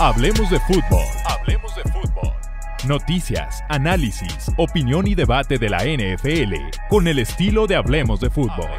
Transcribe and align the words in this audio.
Hablemos 0.00 0.48
de 0.48 0.60
fútbol. 0.60 1.04
Hablemos 1.24 1.74
de 1.74 1.82
fútbol. 1.90 2.32
Noticias, 2.86 3.64
análisis, 3.68 4.48
opinión 4.56 5.08
y 5.08 5.16
debate 5.16 5.58
de 5.58 5.68
la 5.68 5.78
NFL 5.78 6.54
con 6.88 7.08
el 7.08 7.18
estilo 7.18 7.66
de 7.66 7.74
Hablemos 7.74 8.20
de 8.20 8.30
fútbol. 8.30 8.70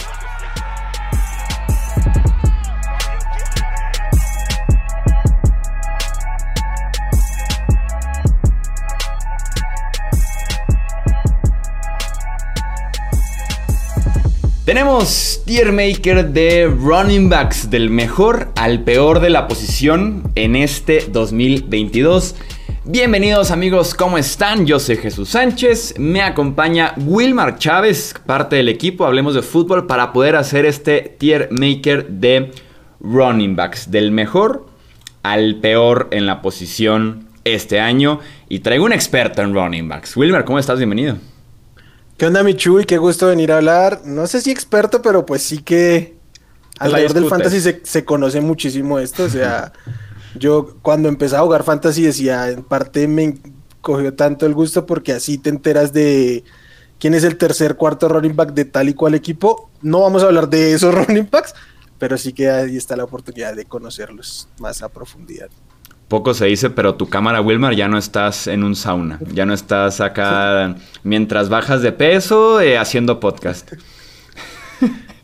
Tenemos 14.69 15.41
tier 15.47 15.71
maker 15.71 16.29
de 16.29 16.67
running 16.67 17.27
backs 17.27 17.71
del 17.71 17.89
mejor 17.89 18.51
al 18.55 18.83
peor 18.83 19.19
de 19.19 19.31
la 19.31 19.47
posición 19.47 20.21
en 20.35 20.55
este 20.55 21.07
2022. 21.11 22.35
Bienvenidos 22.85 23.49
amigos, 23.49 23.95
¿cómo 23.95 24.19
están? 24.19 24.67
Yo 24.67 24.77
soy 24.77 24.97
Jesús 24.97 25.29
Sánchez, 25.29 25.95
me 25.97 26.21
acompaña 26.21 26.93
Wilmar 26.97 27.57
Chávez, 27.57 28.13
parte 28.27 28.57
del 28.57 28.69
equipo, 28.69 29.07
hablemos 29.07 29.33
de 29.33 29.41
fútbol 29.41 29.87
para 29.87 30.13
poder 30.13 30.35
hacer 30.35 30.67
este 30.67 31.15
tier 31.17 31.49
maker 31.49 32.07
de 32.07 32.51
running 32.99 33.55
backs 33.55 33.89
del 33.89 34.11
mejor 34.11 34.67
al 35.23 35.55
peor 35.55 36.09
en 36.11 36.27
la 36.27 36.43
posición 36.43 37.27
este 37.43 37.79
año 37.79 38.19
y 38.49 38.59
traigo 38.59 38.85
un 38.85 38.93
experto 38.93 39.41
en 39.41 39.55
running 39.55 39.89
backs. 39.89 40.15
Wilmar, 40.15 40.45
¿cómo 40.45 40.59
estás? 40.59 40.77
Bienvenido. 40.77 41.17
¿Qué 42.19 42.25
onda, 42.25 42.43
Michu? 42.43 42.81
Y 42.81 42.83
qué 42.83 42.97
gusto 42.97 43.27
venir 43.27 43.49
a 43.53 43.57
hablar. 43.59 44.01
No 44.03 44.27
sé 44.27 44.41
si 44.41 44.51
experto, 44.51 45.01
pero 45.01 45.25
pues 45.25 45.41
sí 45.41 45.59
que 45.59 46.17
alrededor 46.77 47.13
del 47.13 47.29
fantasy 47.29 47.79
se, 47.81 48.03
conoce 48.03 48.41
muchísimo 48.41 48.99
esto. 48.99 49.23
O 49.23 49.29
sea, 49.29 49.71
yo 50.35 50.75
cuando 50.81 51.07
empecé 51.07 51.37
a 51.37 51.43
jugar 51.43 51.63
fantasy 51.63 52.03
decía, 52.03 52.49
en 52.49 52.63
parte 52.63 53.07
me 53.07 53.37
cogió 53.79 54.13
tanto 54.15 54.45
el 54.45 54.53
gusto 54.53 54.85
porque 54.85 55.13
así 55.13 55.37
te 55.37 55.49
enteras 55.49 55.93
de 55.93 56.43
quién 56.99 57.13
es 57.13 57.23
el 57.23 57.37
tercer, 57.37 57.77
cuarto 57.77 58.09
running 58.09 58.35
back 58.35 58.51
de 58.51 58.65
tal 58.65 58.89
y 58.89 58.93
cual 58.95 59.15
equipo. 59.15 59.71
No 59.81 60.01
vamos 60.01 60.21
a 60.21 60.25
hablar 60.25 60.49
de 60.49 60.73
esos 60.73 60.93
running 61.07 61.29
backs, 61.31 61.55
pero 61.99 62.17
sí 62.17 62.33
que 62.33 62.49
ahí 62.49 62.75
está 62.75 62.97
la 62.97 63.05
oportunidad 63.05 63.55
de 63.55 63.63
conocerlos 63.63 64.49
más 64.57 64.81
a 64.81 64.89
profundidad 64.89 65.47
poco 66.09 66.33
se 66.33 66.47
dice, 66.47 66.69
pero 66.69 66.95
tu 66.95 67.07
cámara, 67.07 67.39
Wilmar, 67.39 67.75
ya 67.75 67.87
no 67.87 67.97
estás 67.97 68.47
en 68.47 68.63
un 68.63 68.75
sauna. 68.75 69.19
Ya 69.31 69.45
no 69.45 69.53
estás 69.53 70.01
acá 70.01 70.75
mientras 71.03 71.47
bajas 71.47 71.81
de 71.81 71.93
peso 71.93 72.59
eh, 72.59 72.77
haciendo 72.77 73.19
podcast. 73.19 73.71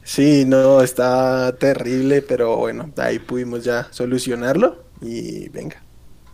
Sí, 0.03 0.45
no, 0.45 0.81
está 0.81 1.55
terrible, 1.57 2.21
pero 2.21 2.57
bueno, 2.57 2.91
ahí 2.97 3.17
pudimos 3.17 3.63
ya 3.63 3.87
solucionarlo 3.89 4.83
y 5.01 5.49
venga. 5.49 5.81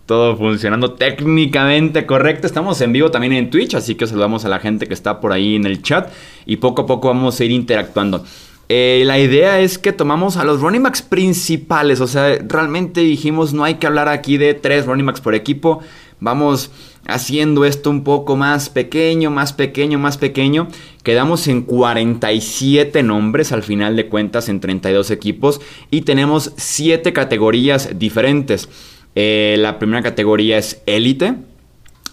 Todo 0.05 0.35
funcionando 0.35 0.95
técnicamente 0.95 2.05
correcto. 2.05 2.47
Estamos 2.47 2.81
en 2.81 2.91
vivo 2.91 3.11
también 3.11 3.31
en 3.31 3.49
Twitch, 3.49 3.75
así 3.75 3.95
que 3.95 4.07
saludamos 4.07 4.43
a 4.43 4.49
la 4.49 4.59
gente 4.59 4.87
que 4.87 4.93
está 4.93 5.21
por 5.21 5.31
ahí 5.31 5.55
en 5.55 5.65
el 5.65 5.81
chat 5.81 6.11
y 6.45 6.57
poco 6.57 6.81
a 6.81 6.85
poco 6.85 7.07
vamos 7.07 7.39
a 7.39 7.45
ir 7.45 7.51
interactuando. 7.51 8.25
Eh, 8.73 9.03
la 9.05 9.19
idea 9.19 9.59
es 9.59 9.77
que 9.77 9.91
tomamos 9.91 10.37
a 10.37 10.45
los 10.45 10.61
running 10.61 10.83
backs 10.83 11.01
principales. 11.01 11.99
O 11.99 12.07
sea, 12.07 12.37
realmente 12.47 13.01
dijimos 13.01 13.51
no 13.51 13.65
hay 13.65 13.73
que 13.73 13.85
hablar 13.85 14.07
aquí 14.07 14.37
de 14.37 14.53
tres 14.53 14.85
running 14.85 15.05
backs 15.05 15.19
por 15.19 15.35
equipo. 15.35 15.81
Vamos 16.21 16.71
haciendo 17.05 17.65
esto 17.65 17.89
un 17.89 18.05
poco 18.05 18.37
más 18.37 18.69
pequeño, 18.69 19.29
más 19.29 19.51
pequeño, 19.51 19.99
más 19.99 20.17
pequeño. 20.17 20.69
Quedamos 21.03 21.49
en 21.49 21.63
47 21.63 23.03
nombres 23.03 23.51
al 23.51 23.63
final 23.63 23.97
de 23.97 24.07
cuentas 24.07 24.47
en 24.47 24.61
32 24.61 25.11
equipos 25.11 25.59
y 25.89 26.03
tenemos 26.03 26.53
7 26.55 27.11
categorías 27.11 27.99
diferentes. 27.99 28.69
Eh, 29.15 29.57
la 29.59 29.79
primera 29.79 30.01
categoría 30.01 30.57
es 30.57 30.81
élite, 30.85 31.35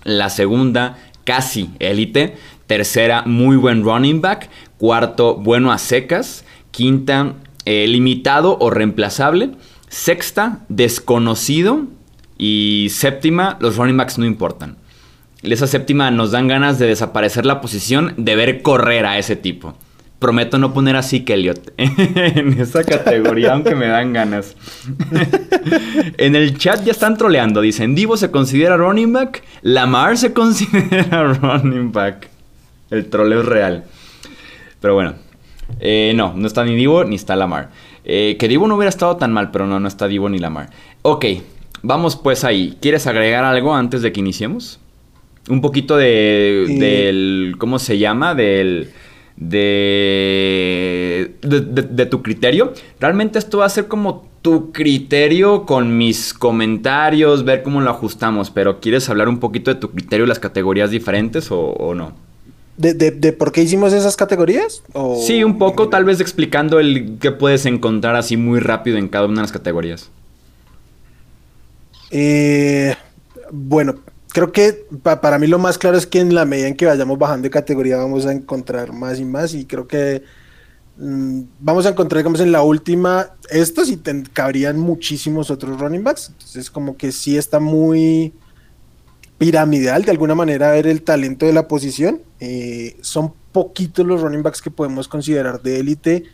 la 0.02 0.28
segunda 0.28 0.98
casi 1.22 1.70
élite, 1.78 2.34
tercera 2.66 3.22
muy 3.26 3.56
buen 3.56 3.84
running 3.84 4.20
back, 4.20 4.50
cuarto 4.78 5.34
bueno 5.34 5.70
a 5.72 5.78
secas, 5.78 6.44
Quinta, 6.70 7.34
eh, 7.64 7.86
limitado 7.86 8.56
o 8.60 8.70
reemplazable. 8.70 9.50
Sexta, 9.88 10.60
desconocido. 10.68 11.82
Y 12.38 12.88
séptima, 12.90 13.58
los 13.60 13.76
running 13.76 13.96
backs 13.96 14.16
no 14.18 14.24
importan. 14.24 14.76
Esa 15.42 15.66
séptima 15.66 16.10
nos 16.10 16.30
dan 16.30 16.48
ganas 16.48 16.78
de 16.78 16.86
desaparecer 16.86 17.46
la 17.46 17.60
posición, 17.60 18.14
de 18.16 18.36
ver 18.36 18.62
correr 18.62 19.06
a 19.06 19.18
ese 19.18 19.36
tipo. 19.36 19.74
Prometo 20.18 20.58
no 20.58 20.74
poner 20.74 20.96
así 20.96 21.20
que 21.20 21.34
Elliot 21.34 21.72
en 21.76 22.60
esa 22.60 22.82
categoría, 22.82 23.52
aunque 23.52 23.76
me 23.76 23.86
dan 23.86 24.12
ganas. 24.12 24.56
en 26.18 26.34
el 26.34 26.58
chat 26.58 26.82
ya 26.84 26.90
están 26.90 27.16
troleando. 27.16 27.60
Dicen, 27.60 27.94
Divo 27.94 28.16
se 28.16 28.32
considera 28.32 28.76
running 28.76 29.12
back, 29.12 29.44
Lamar 29.62 30.18
se 30.18 30.32
considera 30.32 31.32
running 31.40 31.92
back. 31.92 32.28
El 32.90 33.08
troleo 33.08 33.40
es 33.42 33.46
real. 33.46 33.84
Pero 34.80 34.94
bueno, 34.94 35.14
eh, 35.80 36.12
no, 36.14 36.34
no 36.34 36.46
está 36.46 36.64
ni 36.64 36.74
Divo 36.74 37.04
ni 37.04 37.16
está 37.16 37.36
Lamar. 37.36 37.70
Eh, 38.04 38.36
que 38.38 38.48
Divo 38.48 38.66
no 38.66 38.76
hubiera 38.76 38.88
estado 38.88 39.16
tan 39.16 39.32
mal, 39.32 39.50
pero 39.50 39.66
no, 39.66 39.78
no 39.80 39.88
está 39.88 40.08
Divo 40.08 40.28
ni 40.28 40.38
Lamar. 40.38 40.70
Ok, 41.02 41.26
vamos 41.82 42.16
pues 42.16 42.44
ahí. 42.44 42.76
¿Quieres 42.80 43.06
agregar 43.06 43.44
algo 43.44 43.74
antes 43.74 44.02
de 44.02 44.12
que 44.12 44.20
iniciemos? 44.20 44.80
Un 45.48 45.60
poquito 45.60 45.96
de, 45.96 46.66
del, 46.78 47.56
¿cómo 47.58 47.78
se 47.78 47.98
llama? 47.98 48.34
Del, 48.34 48.90
de, 49.36 51.36
de, 51.40 52.06
tu 52.06 52.22
criterio. 52.22 52.74
Realmente 53.00 53.38
esto 53.38 53.58
va 53.58 53.66
a 53.66 53.70
ser 53.70 53.88
como 53.88 54.28
tu 54.42 54.72
criterio 54.72 55.64
con 55.64 55.96
mis 55.96 56.34
comentarios, 56.34 57.44
ver 57.44 57.62
cómo 57.62 57.80
lo 57.80 57.90
ajustamos, 57.90 58.50
pero 58.50 58.78
¿quieres 58.78 59.08
hablar 59.08 59.28
un 59.28 59.38
poquito 59.38 59.72
de 59.72 59.80
tu 59.80 59.90
criterio 59.90 60.26
las 60.26 60.38
categorías 60.38 60.90
diferentes 60.90 61.48
o 61.50 61.94
no? 61.94 62.27
¿De, 62.78 62.94
de, 62.94 63.32
por 63.32 63.50
qué 63.50 63.60
hicimos 63.62 63.92
esas 63.92 64.14
categorías? 64.14 64.84
Sí, 65.26 65.42
un 65.42 65.58
poco, 65.58 65.88
tal 65.88 66.04
vez 66.04 66.20
explicando 66.20 66.78
el 66.78 67.18
que 67.18 67.32
puedes 67.32 67.66
encontrar 67.66 68.14
así 68.14 68.36
muy 68.36 68.60
rápido 68.60 68.98
en 68.98 69.08
cada 69.08 69.26
una 69.26 69.34
de 69.34 69.42
las 69.42 69.52
categorías. 69.52 70.10
Eh, 72.12 72.94
bueno, 73.50 73.96
creo 74.28 74.52
que 74.52 74.86
para 75.02 75.40
mí 75.40 75.48
lo 75.48 75.58
más 75.58 75.76
claro 75.76 75.96
es 75.96 76.06
que 76.06 76.20
en 76.20 76.36
la 76.36 76.44
medida 76.44 76.68
en 76.68 76.76
que 76.76 76.86
vayamos 76.86 77.18
bajando 77.18 77.42
de 77.42 77.50
categoría 77.50 77.96
vamos 77.96 78.26
a 78.26 78.32
encontrar 78.32 78.92
más 78.92 79.18
y 79.18 79.24
más 79.24 79.54
y 79.54 79.64
creo 79.64 79.88
que 79.88 80.22
mm, 80.98 81.40
vamos 81.58 81.84
a 81.84 81.88
encontrar, 81.88 82.18
digamos, 82.18 82.38
en 82.38 82.52
la 82.52 82.62
última 82.62 83.32
estos 83.50 83.90
y 83.90 83.96
te, 83.96 84.22
cabrían 84.32 84.78
muchísimos 84.78 85.50
otros 85.50 85.80
running 85.80 86.04
backs. 86.04 86.28
Entonces 86.28 86.70
como 86.70 86.96
que 86.96 87.10
sí 87.10 87.36
está 87.36 87.58
muy 87.58 88.32
piramidal 89.38 90.04
de 90.04 90.10
alguna 90.10 90.34
manera 90.34 90.72
ver 90.72 90.86
el 90.86 91.02
talento 91.02 91.46
de 91.46 91.52
la 91.52 91.68
posición. 91.68 92.20
Eh, 92.40 92.96
son 93.00 93.32
poquitos 93.52 94.04
los 94.04 94.20
running 94.20 94.42
backs 94.42 94.60
que 94.60 94.70
podemos 94.70 95.08
considerar 95.08 95.62
de 95.62 95.80
élite 95.80 96.24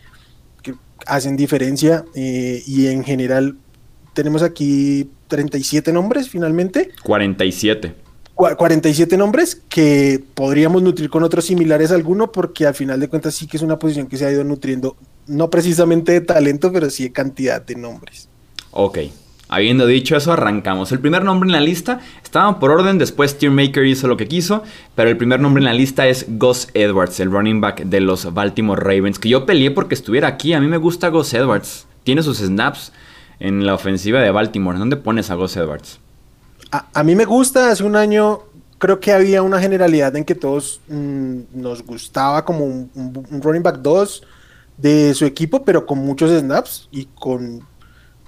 que 0.62 0.74
hacen 1.06 1.36
diferencia 1.36 2.04
eh, 2.14 2.62
y 2.66 2.88
en 2.88 3.04
general 3.04 3.56
tenemos 4.14 4.42
aquí 4.42 5.10
37 5.28 5.92
nombres 5.92 6.28
finalmente. 6.28 6.90
47. 7.04 7.94
47 8.34 9.16
nombres 9.16 9.62
que 9.68 10.20
podríamos 10.34 10.82
nutrir 10.82 11.08
con 11.08 11.22
otros 11.22 11.44
similares 11.44 11.92
a 11.92 11.94
alguno 11.94 12.32
porque 12.32 12.66
al 12.66 12.74
final 12.74 12.98
de 12.98 13.08
cuentas 13.08 13.34
sí 13.36 13.46
que 13.46 13.58
es 13.58 13.62
una 13.62 13.78
posición 13.78 14.08
que 14.08 14.16
se 14.16 14.26
ha 14.26 14.32
ido 14.32 14.42
nutriendo 14.42 14.96
no 15.28 15.50
precisamente 15.50 16.10
de 16.10 16.20
talento 16.20 16.72
pero 16.72 16.90
sí 16.90 17.04
de 17.04 17.12
cantidad 17.12 17.62
de 17.62 17.76
nombres. 17.76 18.28
Ok, 18.72 18.98
Habiendo 19.54 19.86
dicho 19.86 20.16
eso, 20.16 20.32
arrancamos. 20.32 20.90
El 20.90 20.98
primer 20.98 21.22
nombre 21.22 21.46
en 21.46 21.52
la 21.52 21.60
lista 21.60 22.00
estaba 22.24 22.58
por 22.58 22.72
orden, 22.72 22.98
después 22.98 23.38
Tiermaker 23.38 23.86
hizo 23.86 24.08
lo 24.08 24.16
que 24.16 24.26
quiso, 24.26 24.64
pero 24.96 25.08
el 25.08 25.16
primer 25.16 25.38
nombre 25.38 25.60
en 25.60 25.66
la 25.66 25.72
lista 25.72 26.08
es 26.08 26.26
Gus 26.28 26.66
Edwards, 26.74 27.20
el 27.20 27.30
running 27.30 27.60
back 27.60 27.84
de 27.84 28.00
los 28.00 28.34
Baltimore 28.34 28.82
Ravens, 28.82 29.20
que 29.20 29.28
yo 29.28 29.46
peleé 29.46 29.70
porque 29.70 29.94
estuviera 29.94 30.26
aquí. 30.26 30.54
A 30.54 30.60
mí 30.60 30.66
me 30.66 30.76
gusta 30.76 31.06
Gus 31.06 31.32
Edwards. 31.34 31.86
Tiene 32.02 32.24
sus 32.24 32.38
snaps 32.38 32.92
en 33.38 33.64
la 33.64 33.74
ofensiva 33.74 34.20
de 34.20 34.32
Baltimore. 34.32 34.76
¿Dónde 34.76 34.96
pones 34.96 35.30
a 35.30 35.34
Gus 35.36 35.56
Edwards? 35.56 36.00
A, 36.72 37.04
mí 37.04 37.14
me 37.14 37.24
gusta, 37.24 37.70
hace 37.70 37.84
un 37.84 37.94
año 37.94 38.40
creo 38.78 38.98
que 38.98 39.12
había 39.12 39.42
una 39.42 39.60
generalidad 39.60 40.16
en 40.16 40.24
que 40.24 40.34
todos 40.34 40.80
mm, 40.88 41.38
nos 41.52 41.86
gustaba 41.86 42.44
como 42.44 42.64
un, 42.64 42.90
un 42.94 43.40
running 43.40 43.62
back 43.62 43.76
2 43.76 44.22
de 44.78 45.14
su 45.14 45.24
equipo, 45.24 45.64
pero 45.64 45.86
con 45.86 45.98
muchos 45.98 46.36
snaps 46.36 46.88
y 46.90 47.06
con 47.14 47.62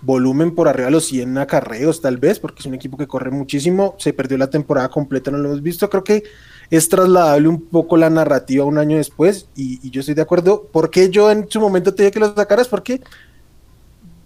volumen 0.06 0.54
por 0.54 0.68
arriba 0.68 0.86
de 0.86 0.92
los 0.92 1.06
100 1.06 1.36
acarreos, 1.38 2.00
tal 2.00 2.16
vez, 2.16 2.38
porque 2.38 2.60
es 2.60 2.66
un 2.66 2.74
equipo 2.74 2.96
que 2.96 3.08
corre 3.08 3.32
muchísimo. 3.32 3.96
Se 3.98 4.12
perdió 4.12 4.38
la 4.38 4.48
temporada 4.48 4.88
completa, 4.88 5.32
no 5.32 5.38
lo 5.38 5.48
hemos 5.48 5.62
visto. 5.62 5.90
Creo 5.90 6.04
que 6.04 6.22
es 6.70 6.88
trasladable 6.88 7.48
un 7.48 7.60
poco 7.60 7.96
la 7.96 8.08
narrativa 8.08 8.64
un 8.64 8.78
año 8.78 8.96
después, 8.96 9.48
y, 9.56 9.90
yo 9.90 10.00
estoy 10.00 10.14
de 10.14 10.22
acuerdo. 10.22 10.68
porque 10.72 11.10
yo 11.10 11.30
en 11.30 11.50
su 11.50 11.60
momento 11.60 11.92
te 11.92 12.04
dije 12.04 12.12
que 12.12 12.20
lo 12.20 12.34
sacaras? 12.34 12.68
Porque, 12.68 13.02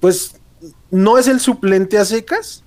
pues, 0.00 0.36
no 0.90 1.16
es 1.18 1.26
el 1.26 1.40
suplente 1.40 1.96
a 1.96 2.04
secas. 2.04 2.62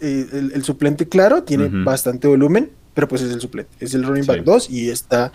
Eh, 0.00 0.50
el, 0.54 0.64
suplente, 0.64 1.06
claro, 1.06 1.42
tiene 1.42 1.68
bastante 1.84 2.26
volumen, 2.26 2.70
pero 2.94 3.06
pues 3.06 3.20
es 3.20 3.32
el 3.32 3.40
suplente. 3.40 3.72
Es 3.80 3.92
el 3.92 4.02
running 4.02 4.24
back 4.24 4.44
2 4.44 4.70
y 4.70 4.88
está 4.88 5.30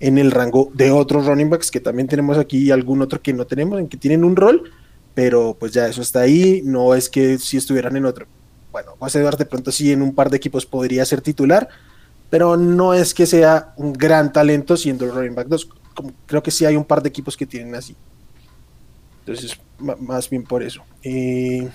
en 0.00 0.16
el 0.16 0.30
rango 0.30 0.70
de 0.72 0.90
otros 0.90 1.26
running 1.26 1.50
backs 1.50 1.70
que 1.70 1.80
también 1.80 2.08
tenemos 2.08 2.38
aquí 2.38 2.58
y 2.58 2.70
algún 2.70 3.02
otro 3.02 3.20
que 3.20 3.34
no 3.34 3.46
tenemos, 3.46 3.78
en 3.78 3.88
que 3.88 3.98
tienen 3.98 4.24
un 4.24 4.36
rol 4.36 4.70
pero 5.16 5.56
pues 5.58 5.72
ya 5.72 5.86
eso 5.86 6.02
está 6.02 6.20
ahí, 6.20 6.60
no 6.62 6.94
es 6.94 7.08
que 7.08 7.38
si 7.38 7.56
estuvieran 7.56 7.96
en 7.96 8.04
otro. 8.04 8.26
bueno, 8.70 8.92
José 8.98 9.18
Eduardo 9.20 9.38
de 9.38 9.46
pronto 9.46 9.72
sí 9.72 9.90
en 9.90 10.02
un 10.02 10.14
par 10.14 10.28
de 10.28 10.36
equipos 10.36 10.66
podría 10.66 11.06
ser 11.06 11.22
titular, 11.22 11.70
pero 12.28 12.58
no 12.58 12.92
es 12.92 13.14
que 13.14 13.24
sea 13.24 13.72
un 13.78 13.94
gran 13.94 14.30
talento 14.30 14.76
siendo 14.76 15.06
el 15.06 15.12
running 15.12 15.34
back 15.34 15.48
2. 15.48 15.68
creo 16.26 16.42
que 16.42 16.50
sí 16.50 16.66
hay 16.66 16.76
un 16.76 16.84
par 16.84 17.02
de 17.02 17.08
equipos 17.08 17.34
que 17.34 17.46
tienen 17.46 17.74
así. 17.74 17.96
Entonces, 19.20 19.58
más 19.78 20.28
bien 20.28 20.44
por 20.44 20.62
eso. 20.62 20.82
Eh, 21.02 21.66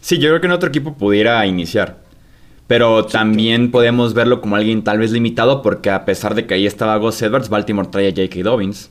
sí, 0.00 0.16
yo 0.16 0.30
creo 0.30 0.40
que 0.40 0.46
en 0.46 0.52
otro 0.52 0.70
equipo 0.70 0.94
pudiera 0.94 1.44
iniciar. 1.44 1.98
Pero 2.66 3.04
también 3.04 3.70
podemos 3.70 4.14
verlo 4.14 4.40
como 4.40 4.56
alguien 4.56 4.82
tal 4.82 4.98
vez 4.98 5.10
limitado 5.10 5.60
porque 5.60 5.90
a 5.90 6.06
pesar 6.06 6.34
de 6.34 6.46
que 6.46 6.54
ahí 6.54 6.66
estaba 6.66 6.96
Gus 6.96 7.20
Edwards, 7.20 7.50
Baltimore 7.50 7.88
trae 7.88 8.08
a 8.08 8.10
J.K. 8.10 8.42
Dobbins 8.42 8.90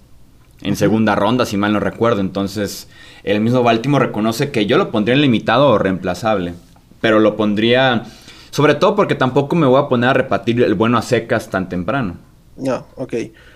en 0.61 0.75
segunda 0.75 1.15
ronda, 1.15 1.45
si 1.45 1.57
mal 1.57 1.73
no 1.73 1.79
recuerdo. 1.79 2.21
Entonces, 2.21 2.88
el 3.23 3.41
mismo 3.41 3.63
Baltimore 3.63 4.07
reconoce 4.07 4.51
que 4.51 4.65
yo 4.65 4.77
lo 4.77 4.91
pondría 4.91 5.15
en 5.15 5.21
limitado 5.21 5.69
o 5.69 5.77
reemplazable. 5.77 6.53
Pero 7.01 7.19
lo 7.19 7.35
pondría, 7.35 8.03
sobre 8.51 8.75
todo 8.75 8.95
porque 8.95 9.15
tampoco 9.15 9.56
me 9.56 9.67
voy 9.67 9.81
a 9.81 9.88
poner 9.88 10.09
a 10.09 10.13
repartir 10.13 10.61
el 10.61 10.75
bueno 10.75 10.97
a 10.97 11.01
secas 11.01 11.50
tan 11.50 11.69
temprano. 11.69 12.17
No, 12.57 12.85
ok. 12.95 13.13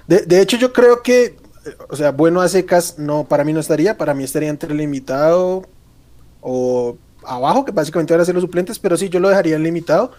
De, 0.07 0.41
hecho, 0.41 0.57
yo 0.57 0.71
creo 0.71 1.01
que, 1.01 1.35
o 1.89 1.95
sea, 1.95 2.11
bueno 2.11 2.41
a 2.41 2.47
secas 2.47 2.97
no, 2.97 3.25
para 3.25 3.43
mí 3.43 3.51
no 3.51 3.59
estaría, 3.59 3.97
para 3.97 4.13
mí 4.13 4.23
estaría 4.23 4.49
entre 4.49 4.73
limitado 4.73 5.63
o 6.41 6.97
abajo, 7.25 7.65
que 7.65 7.71
básicamente 7.71 8.13
van 8.13 8.21
a 8.21 8.25
ser 8.25 8.35
los 8.35 8.43
suplentes, 8.43 8.79
pero 8.79 8.97
sí, 8.97 9.09
yo 9.09 9.19
lo 9.19 9.29
dejaría 9.29 9.55
en 9.55 9.63
limitado, 9.63 10.11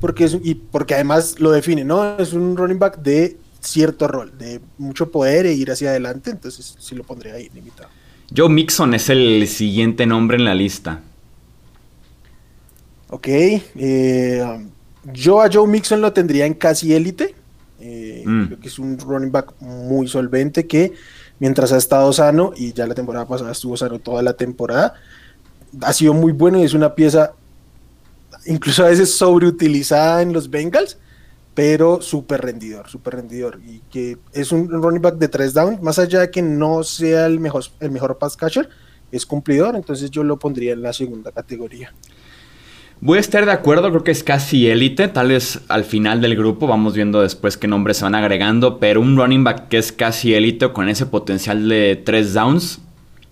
porque 0.00 0.24
es, 0.24 0.36
y 0.42 0.54
porque 0.54 0.94
además 0.94 1.38
lo 1.38 1.50
define, 1.50 1.84
¿no? 1.84 2.18
Es 2.18 2.32
un 2.32 2.56
running 2.56 2.78
back 2.78 2.98
de 2.98 3.36
cierto 3.62 4.08
rol, 4.08 4.36
de 4.36 4.60
mucho 4.78 5.10
poder 5.10 5.46
e 5.46 5.52
ir 5.52 5.70
hacia 5.70 5.90
adelante, 5.90 6.30
entonces 6.30 6.76
sí 6.78 6.94
lo 6.94 7.04
pondría 7.04 7.34
ahí 7.34 7.48
limitado. 7.54 7.88
Joe 8.34 8.48
Mixon 8.48 8.94
es 8.94 9.08
el 9.08 9.46
siguiente 9.46 10.06
nombre 10.06 10.36
en 10.36 10.44
la 10.44 10.54
lista. 10.54 11.00
Ok, 13.08 13.28
eh, 13.28 14.66
yo 15.12 15.40
a 15.42 15.50
Joe 15.52 15.68
Mixon 15.68 16.00
lo 16.00 16.12
tendría 16.12 16.46
en 16.46 16.54
casi 16.54 16.94
élite. 16.94 17.34
Eh, 17.80 18.22
mm. 18.24 18.46
Creo 18.46 18.60
que 18.60 18.68
es 18.68 18.78
un 18.78 18.98
running 18.98 19.30
back 19.30 19.54
muy 19.60 20.08
solvente 20.08 20.66
que 20.66 20.92
mientras 21.38 21.72
ha 21.72 21.76
estado 21.76 22.12
sano, 22.12 22.52
y 22.56 22.72
ya 22.72 22.86
la 22.86 22.94
temporada 22.94 23.26
pasada 23.26 23.52
estuvo 23.52 23.76
sano 23.76 23.98
toda 23.98 24.22
la 24.22 24.34
temporada, 24.34 24.94
ha 25.82 25.92
sido 25.92 26.14
muy 26.14 26.32
bueno 26.32 26.58
y 26.60 26.64
es 26.64 26.74
una 26.74 26.94
pieza 26.94 27.32
incluso 28.46 28.84
a 28.84 28.88
veces 28.88 29.14
sobreutilizada 29.14 30.22
en 30.22 30.32
los 30.32 30.50
Bengals, 30.50 30.98
pero 31.54 32.00
súper 32.00 32.40
rendidor, 32.40 32.88
súper 32.88 33.16
rendidor. 33.16 33.60
Y 33.66 33.80
que 33.90 34.18
es 34.32 34.52
un 34.52 34.68
running 34.68 35.02
back 35.02 35.16
de 35.16 35.28
tres 35.28 35.54
downs, 35.54 35.82
más 35.82 35.98
allá 35.98 36.20
de 36.20 36.30
que 36.30 36.42
no 36.42 36.82
sea 36.82 37.26
el 37.26 37.40
mejor, 37.40 37.64
el 37.80 37.90
mejor 37.90 38.18
pass 38.18 38.36
catcher, 38.36 38.68
es 39.10 39.26
cumplidor, 39.26 39.76
entonces 39.76 40.10
yo 40.10 40.24
lo 40.24 40.38
pondría 40.38 40.72
en 40.72 40.82
la 40.82 40.92
segunda 40.92 41.32
categoría. 41.32 41.92
Voy 43.00 43.18
a 43.18 43.20
estar 43.20 43.44
de 43.44 43.50
acuerdo, 43.50 43.90
creo 43.90 44.04
que 44.04 44.12
es 44.12 44.22
casi 44.22 44.68
élite, 44.68 45.08
tal 45.08 45.28
vez 45.28 45.60
al 45.68 45.84
final 45.84 46.20
del 46.20 46.36
grupo, 46.36 46.68
vamos 46.68 46.94
viendo 46.94 47.20
después 47.20 47.56
qué 47.56 47.66
nombres 47.66 47.96
se 47.96 48.04
van 48.04 48.14
agregando, 48.14 48.78
pero 48.78 49.00
un 49.00 49.16
running 49.16 49.42
back 49.42 49.66
que 49.68 49.78
es 49.78 49.90
casi 49.90 50.34
élite 50.34 50.72
con 50.72 50.88
ese 50.88 51.06
potencial 51.06 51.68
de 51.68 51.96
tres 51.96 52.32
downs, 52.32 52.80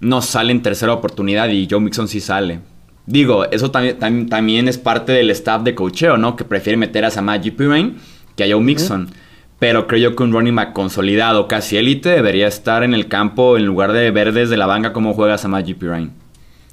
no 0.00 0.22
sale 0.22 0.50
en 0.50 0.62
tercera 0.62 0.92
oportunidad 0.92 1.48
y 1.50 1.68
Joe 1.70 1.80
Mixon 1.80 2.08
sí 2.08 2.20
sale. 2.20 2.60
Digo, 3.06 3.44
eso 3.50 3.70
también, 3.70 4.28
también 4.28 4.68
es 4.68 4.78
parte 4.78 5.12
del 5.12 5.30
staff 5.30 5.62
de 5.62 5.74
cocheo, 5.74 6.16
¿no? 6.16 6.36
Que 6.36 6.44
prefiere 6.44 6.76
meter 6.76 7.04
a 7.04 7.10
Samaji 7.10 7.50
Pirine 7.50 7.94
que 8.36 8.44
a 8.44 8.50
Joe 8.50 8.62
Mixon. 8.62 9.10
Pero 9.58 9.86
creo 9.86 10.10
yo 10.10 10.16
que 10.16 10.22
un 10.22 10.32
running 10.32 10.54
back 10.54 10.72
consolidado, 10.72 11.46
casi 11.46 11.76
élite, 11.76 12.08
debería 12.08 12.46
estar 12.48 12.82
en 12.82 12.94
el 12.94 13.08
campo 13.08 13.58
en 13.58 13.66
lugar 13.66 13.92
de 13.92 14.10
ver 14.10 14.32
desde 14.32 14.56
la 14.56 14.66
banca 14.66 14.92
cómo 14.92 15.12
juega 15.12 15.36
Samaji 15.36 15.74
Pirine. 15.74 16.10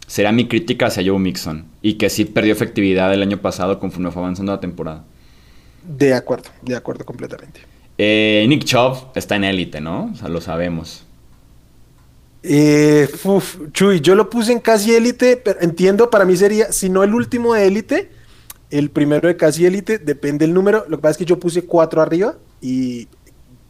Será 0.08 0.32
mi 0.32 0.48
crítica 0.48 0.88
hacia 0.88 1.04
Joe 1.06 1.20
Mixon. 1.20 1.66
Y 1.82 1.96
que 1.96 2.10
sí 2.10 2.24
perdió 2.24 2.54
efectividad 2.54 3.14
el 3.14 3.22
año 3.22 3.38
pasado 3.40 3.80
conforme 3.80 4.12
fue 4.12 4.22
avanzando 4.22 4.54
la 4.54 4.62
temporada. 4.62 5.04
De 5.84 6.14
acuerdo, 6.14 6.50
de 6.62 6.76
acuerdo 6.76 7.04
completamente. 7.04 7.62
Eh, 7.98 8.46
Nick 8.48 8.64
Chubb 8.64 9.12
está 9.16 9.36
en 9.36 9.44
élite, 9.44 9.82
¿no? 9.82 10.12
O 10.14 10.16
sea, 10.16 10.30
lo 10.30 10.40
sabemos. 10.40 11.07
Eh, 12.50 13.10
Chuy, 13.74 14.00
yo 14.00 14.16
lo 14.16 14.30
puse 14.30 14.54
en 14.54 14.60
casi 14.60 14.96
élite, 14.96 15.36
pero 15.36 15.60
entiendo, 15.62 16.10
para 16.10 16.24
mí 16.24 16.38
sería, 16.38 16.72
si 16.72 16.90
no 16.90 17.04
el 17.04 17.14
último 17.14 17.54
de 17.54 17.68
élite, 17.68 18.10
el 18.72 18.90
primero 18.90 19.28
de 19.28 19.36
casi 19.36 19.66
élite, 19.66 19.98
depende 19.98 20.46
del 20.46 20.54
número. 20.54 20.86
Lo 20.88 20.98
que 20.98 21.02
pasa 21.02 21.12
es 21.12 21.18
que 21.18 21.26
yo 21.26 21.40
puse 21.40 21.64
cuatro 21.64 22.02
arriba 22.02 22.36
y, 22.62 23.10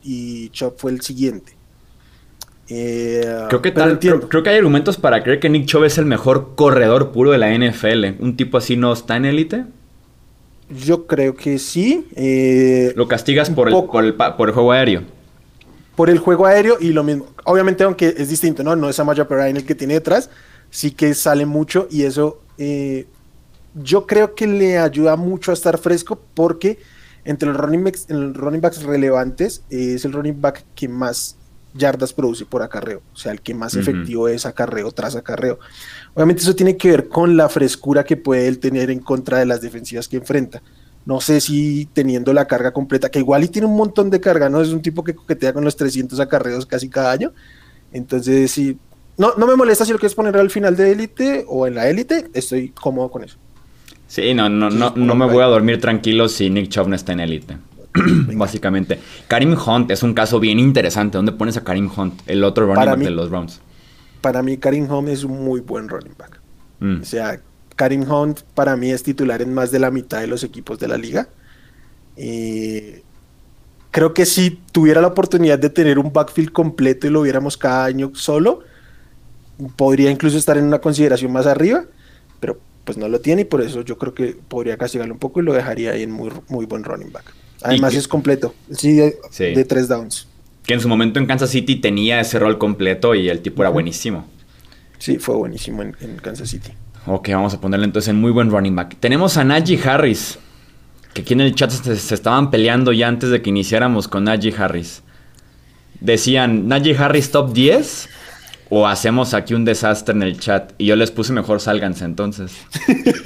y 0.03 0.49
Chop 0.49 0.77
fue 0.77 0.91
el 0.91 1.01
siguiente. 1.01 1.53
Eh, 2.69 3.45
creo, 3.47 3.61
que 3.61 3.73
creo, 3.73 4.43
que 4.43 4.49
hay 4.49 4.57
argumentos 4.57 4.97
para 4.97 5.23
creer 5.23 5.39
que 5.39 5.49
Nick 5.49 5.65
Chubb 5.65 5.85
es 5.85 5.97
el 5.97 6.05
mejor 6.05 6.53
corredor 6.55 7.11
puro 7.11 7.31
de 7.31 7.37
la 7.39 7.51
NFL. 7.57 8.21
¿Un 8.21 8.35
tipo 8.35 8.57
así 8.57 8.75
no 8.77 8.93
está 8.93 9.15
en 9.15 9.25
élite? 9.25 9.63
Yo 10.69 11.07
creo 11.07 11.35
que 11.35 11.57
sí. 11.57 12.05
Eh, 12.15 12.93
lo 12.95 13.07
castigas 13.07 13.49
por 13.49 13.69
el, 13.69 13.73
por 13.73 14.03
el, 14.03 14.13
por 14.13 14.49
el 14.49 14.53
juego 14.53 14.71
aéreo 14.71 15.16
por 15.97 16.11
el 16.11 16.19
juego 16.19 16.45
aéreo 16.45 16.77
y 16.79 16.93
lo 16.93 17.03
mismo. 17.03 17.25
Obviamente, 17.43 17.83
aunque 17.83 18.13
es 18.15 18.29
distinto, 18.29 18.63
¿no? 18.63 18.75
No 18.75 18.87
es 18.87 18.99
Amaya 18.99 19.27
Perrine 19.27 19.59
el 19.59 19.65
que 19.65 19.73
tiene 19.73 19.95
detrás, 19.95 20.29
sí 20.69 20.91
que 20.91 21.15
sale 21.15 21.47
mucho 21.47 21.87
y 21.89 22.03
eso 22.03 22.39
eh, 22.59 23.07
yo 23.73 24.05
creo 24.05 24.35
que 24.35 24.45
le 24.45 24.77
ayuda 24.77 25.15
mucho 25.15 25.49
a 25.49 25.55
estar 25.55 25.79
fresco 25.79 26.21
porque 26.35 26.77
entre 27.25 27.49
los 27.49 27.57
running 27.57 27.83
backs, 27.83 28.05
running 28.09 28.61
backs 28.61 28.83
relevantes 28.83 29.63
es 29.71 30.05
el 30.05 30.13
running 30.13 30.39
back 30.39 30.65
que 30.75 30.87
más 30.87 31.35
yardas 31.73 32.13
produce 32.13 32.45
por 32.45 32.61
acarreo, 32.61 33.01
o 33.11 33.17
sea, 33.17 33.31
el 33.31 33.41
que 33.41 33.55
más 33.55 33.75
efectivo 33.75 34.27
es 34.27 34.45
acarreo 34.45 34.91
tras 34.91 35.15
acarreo. 35.15 35.57
Obviamente 36.13 36.43
eso 36.43 36.55
tiene 36.55 36.77
que 36.77 36.91
ver 36.91 37.07
con 37.07 37.35
la 37.35 37.49
frescura 37.49 38.03
que 38.03 38.17
puede 38.17 38.47
él 38.47 38.59
tener 38.59 38.91
en 38.91 38.99
contra 38.99 39.39
de 39.39 39.47
las 39.47 39.61
defensivas 39.61 40.07
que 40.07 40.17
enfrenta. 40.17 40.61
No 41.07 41.21
sé 41.21 41.39
si 41.39 41.87
teniendo 41.93 42.33
la 42.33 42.47
carga 42.47 42.73
completa, 42.73 43.09
que 43.09 43.19
igual 43.19 43.45
y 43.45 43.47
tiene 43.47 43.65
un 43.65 43.77
montón 43.77 44.09
de 44.09 44.19
carga, 44.19 44.49
¿no? 44.49 44.59
Es 44.59 44.69
un 44.69 44.81
tipo 44.81 45.05
que 45.05 45.15
coquetea 45.15 45.53
con 45.53 45.63
los 45.63 45.77
300 45.77 46.19
acarreos 46.19 46.65
casi 46.65 46.89
cada 46.89 47.13
año. 47.13 47.31
Entonces, 47.93 48.51
sí, 48.51 48.77
no, 49.17 49.33
no 49.37 49.47
me 49.47 49.55
molesta 49.55 49.85
si 49.85 49.93
lo 49.93 49.99
quieres 49.99 50.15
poner 50.15 50.35
al 50.35 50.49
final 50.49 50.75
de 50.75 50.91
élite 50.91 51.45
o 51.47 51.65
en 51.65 51.75
la 51.75 51.87
élite, 51.87 52.27
estoy 52.33 52.71
cómodo 52.71 53.09
con 53.09 53.23
eso. 53.23 53.37
Sí, 54.05 54.33
no, 54.33 54.49
no, 54.49 54.69
no, 54.69 54.91
no 54.97 55.15
me 55.15 55.25
voy 55.25 55.43
a 55.43 55.47
dormir 55.47 55.79
tranquilo 55.79 56.27
si 56.27 56.49
Nick 56.49 56.67
Chubb 56.67 56.89
no 56.89 56.95
está 56.95 57.13
en 57.13 57.21
élite. 57.21 57.57
Básicamente. 58.33 58.99
Karim 59.29 59.55
Hunt 59.57 59.89
es 59.91 60.03
un 60.03 60.13
caso 60.13 60.41
bien 60.41 60.59
interesante. 60.59 61.17
¿Dónde 61.17 61.31
pones 61.31 61.55
a 61.55 61.63
Karim 61.63 61.89
Hunt, 61.95 62.21
el 62.25 62.43
otro 62.43 62.65
running 62.65 62.85
back 62.85 62.99
de 62.99 63.11
los 63.11 63.29
Browns? 63.29 63.61
Para 64.19 64.43
mí, 64.43 64.57
Karim 64.57 64.91
Hunt 64.91 65.07
es 65.07 65.23
un 65.23 65.41
muy 65.41 65.61
buen 65.61 65.87
running 65.87 66.15
back. 66.17 66.41
Mm. 66.81 67.01
O 67.01 67.05
sea, 67.05 67.39
Karim 67.77 68.11
Hunt 68.11 68.41
para 68.55 68.75
mí 68.75 68.91
es 68.91 69.03
titular 69.03 69.41
en 69.41 69.53
más 69.53 69.71
de 69.71 69.79
la 69.79 69.91
mitad 69.91 70.19
de 70.19 70.27
los 70.27 70.43
equipos 70.43 70.79
de 70.79 70.87
la 70.89 70.97
liga. 70.97 71.29
creo 73.91 74.13
que 74.13 74.25
si 74.25 74.59
tuviera 74.71 74.99
la 74.99 75.07
oportunidad 75.07 75.59
de 75.59 75.69
tener 75.69 75.99
un 75.99 76.11
backfield 76.11 76.51
completo 76.51 77.07
y 77.07 77.11
lo 77.11 77.21
viéramos 77.21 77.55
cada 77.55 77.85
año 77.85 78.11
solo, 78.15 78.61
podría 79.75 80.11
incluso 80.11 80.37
estar 80.37 80.57
en 80.57 80.65
una 80.65 80.79
consideración 80.79 81.31
más 81.31 81.45
arriba, 81.45 81.85
pero 82.39 82.59
pues 82.83 82.97
no 82.97 83.07
lo 83.07 83.21
tiene 83.21 83.43
y 83.43 83.45
por 83.45 83.61
eso 83.61 83.81
yo 83.81 83.97
creo 83.97 84.13
que 84.13 84.35
podría 84.47 84.75
castigarlo 84.77 85.13
un 85.13 85.19
poco 85.19 85.39
y 85.39 85.43
lo 85.43 85.53
dejaría 85.53 85.91
ahí 85.91 86.01
en 86.01 86.11
muy, 86.11 86.31
muy 86.47 86.65
buen 86.65 86.83
running 86.83 87.11
back. 87.11 87.31
Además 87.61 87.93
es 87.93 88.07
completo, 88.07 88.55
sí 88.71 88.93
de, 88.93 89.65
tres 89.65 89.87
downs. 89.87 90.27
Que 90.63 90.73
en 90.73 90.81
su 90.81 90.89
momento 90.89 91.19
en 91.19 91.27
Kansas 91.27 91.51
City 91.51 91.75
tenía 91.75 92.19
ese 92.19 92.39
rol 92.39 92.57
completo 92.57 93.13
y 93.13 93.29
el 93.29 93.41
tipo 93.41 93.61
era 93.61 93.69
buenísimo. 93.69 94.25
Sí, 94.97 95.19
fue 95.19 95.35
buenísimo 95.35 95.83
en 95.83 96.17
Kansas 96.21 96.49
City. 96.49 96.71
Ok, 97.09 97.29
vamos 97.29 97.53
a 97.53 97.61
ponerle 97.61 97.85
entonces 97.85 98.09
en 98.09 98.19
muy 98.19 98.31
buen 98.31 98.51
running 98.51 98.75
back. 98.75 98.97
Tenemos 98.99 99.37
a 99.37 99.45
Najee 99.45 99.79
Harris, 99.81 100.39
que 101.13 101.21
aquí 101.21 101.33
en 101.33 101.39
el 101.39 101.55
chat 101.55 101.71
se, 101.71 102.13
estaban 102.13 102.51
peleando 102.51 102.91
ya 102.91 103.07
antes 103.07 103.29
de 103.29 103.41
que 103.41 103.49
iniciáramos 103.49 104.09
con 104.09 104.25
Najee 104.25 104.53
Harris. 104.57 105.03
Decían, 106.01 106.67
¿Najee 106.67 106.97
Harris 106.97 107.31
top 107.31 107.53
10? 107.53 108.09
O 108.69 108.85
hacemos 108.85 109.33
aquí 109.33 109.53
un 109.53 109.63
desastre 109.63 110.13
en 110.13 110.21
el 110.21 110.37
chat. 110.37 110.73
Y 110.77 110.87
yo 110.87 110.97
les 110.97 111.09
puse 111.11 111.31
mejor 111.31 111.61
sálganse 111.61 112.03
entonces. 112.03 112.51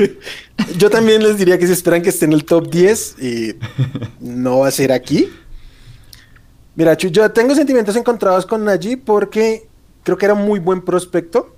yo 0.77 0.91
también 0.91 1.23
les 1.23 1.39
diría 1.39 1.57
que 1.57 1.65
si 1.65 1.73
esperan 1.73 2.03
que 2.03 2.09
esté 2.09 2.25
en 2.25 2.33
el 2.33 2.45
top 2.45 2.69
10 2.69 3.15
y 3.19 3.55
no 4.19 4.59
va 4.59 4.67
a 4.67 4.71
ser 4.71 4.91
aquí. 4.91 5.27
Mira, 6.75 6.95
yo 6.95 7.31
tengo 7.31 7.55
sentimientos 7.55 7.95
encontrados 7.95 8.45
con 8.45 8.63
Najee 8.63 8.97
porque 8.97 9.67
creo 10.03 10.19
que 10.19 10.25
era 10.25 10.35
un 10.35 10.45
muy 10.45 10.59
buen 10.59 10.83
prospecto. 10.83 11.55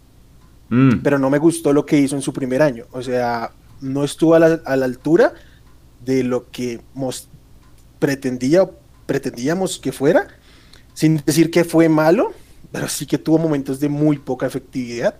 Mm. 0.74 1.04
pero 1.04 1.20
no 1.20 1.30
me 1.30 1.38
gustó 1.38 1.72
lo 1.72 1.86
que 1.86 2.00
hizo 2.00 2.16
en 2.16 2.24
su 2.24 2.34
primer 2.34 2.64
año. 2.64 2.86
O 2.94 3.04
sea, 3.04 3.52
no 3.80 4.04
estuvo 4.04 4.34
a 4.34 4.40
la, 4.40 4.60
altura 4.66 5.36
de 6.04 6.24
lo 6.24 6.50
que 6.50 6.82
pretendía, 8.00 8.68
pretendíamos 9.06 9.78
que 9.78 9.92
fuera, 9.92 10.28
sin 10.96 11.22
decir 11.24 11.52
que 11.52 11.64
fue 11.64 11.90
malo, 11.90 12.34
pero 12.72 12.88
sí 12.88 13.06
que 13.06 13.20
tuvo 13.20 13.38
momentos 13.38 13.80
de 13.80 13.88
muy 13.88 14.18
poca 14.18 14.48
efectividad. 14.48 15.14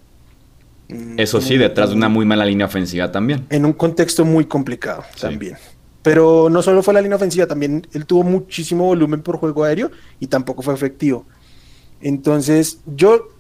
Mm, 0.90 1.20
Eso 1.20 1.40
sí, 1.40 1.56
detrás 1.56 1.92
de 1.92 1.98
una 1.98 2.10
muy 2.10 2.26
mala 2.26 2.46
línea 2.46 2.66
ofensiva 2.66 3.12
también. 3.12 3.46
En 3.52 3.64
un 3.64 3.74
contexto 3.74 4.26
muy 4.26 4.46
complicado 4.46 5.04
también. 5.22 5.56
Pero 6.02 6.50
no 6.50 6.64
solo 6.64 6.82
fue 6.82 6.96
la 6.96 7.02
línea 7.02 7.16
ofensiva, 7.18 7.46
también 7.46 7.86
él 7.94 8.08
tuvo 8.08 8.24
muchísimo 8.24 8.86
volumen 8.86 9.22
por 9.22 9.38
juego 9.38 9.66
aéreo 9.66 9.92
y 10.20 10.26
tampoco 10.26 10.64
fue 10.64 10.74
efectivo. 10.74 11.28
Entonces, 12.02 12.80
yo 12.88 13.33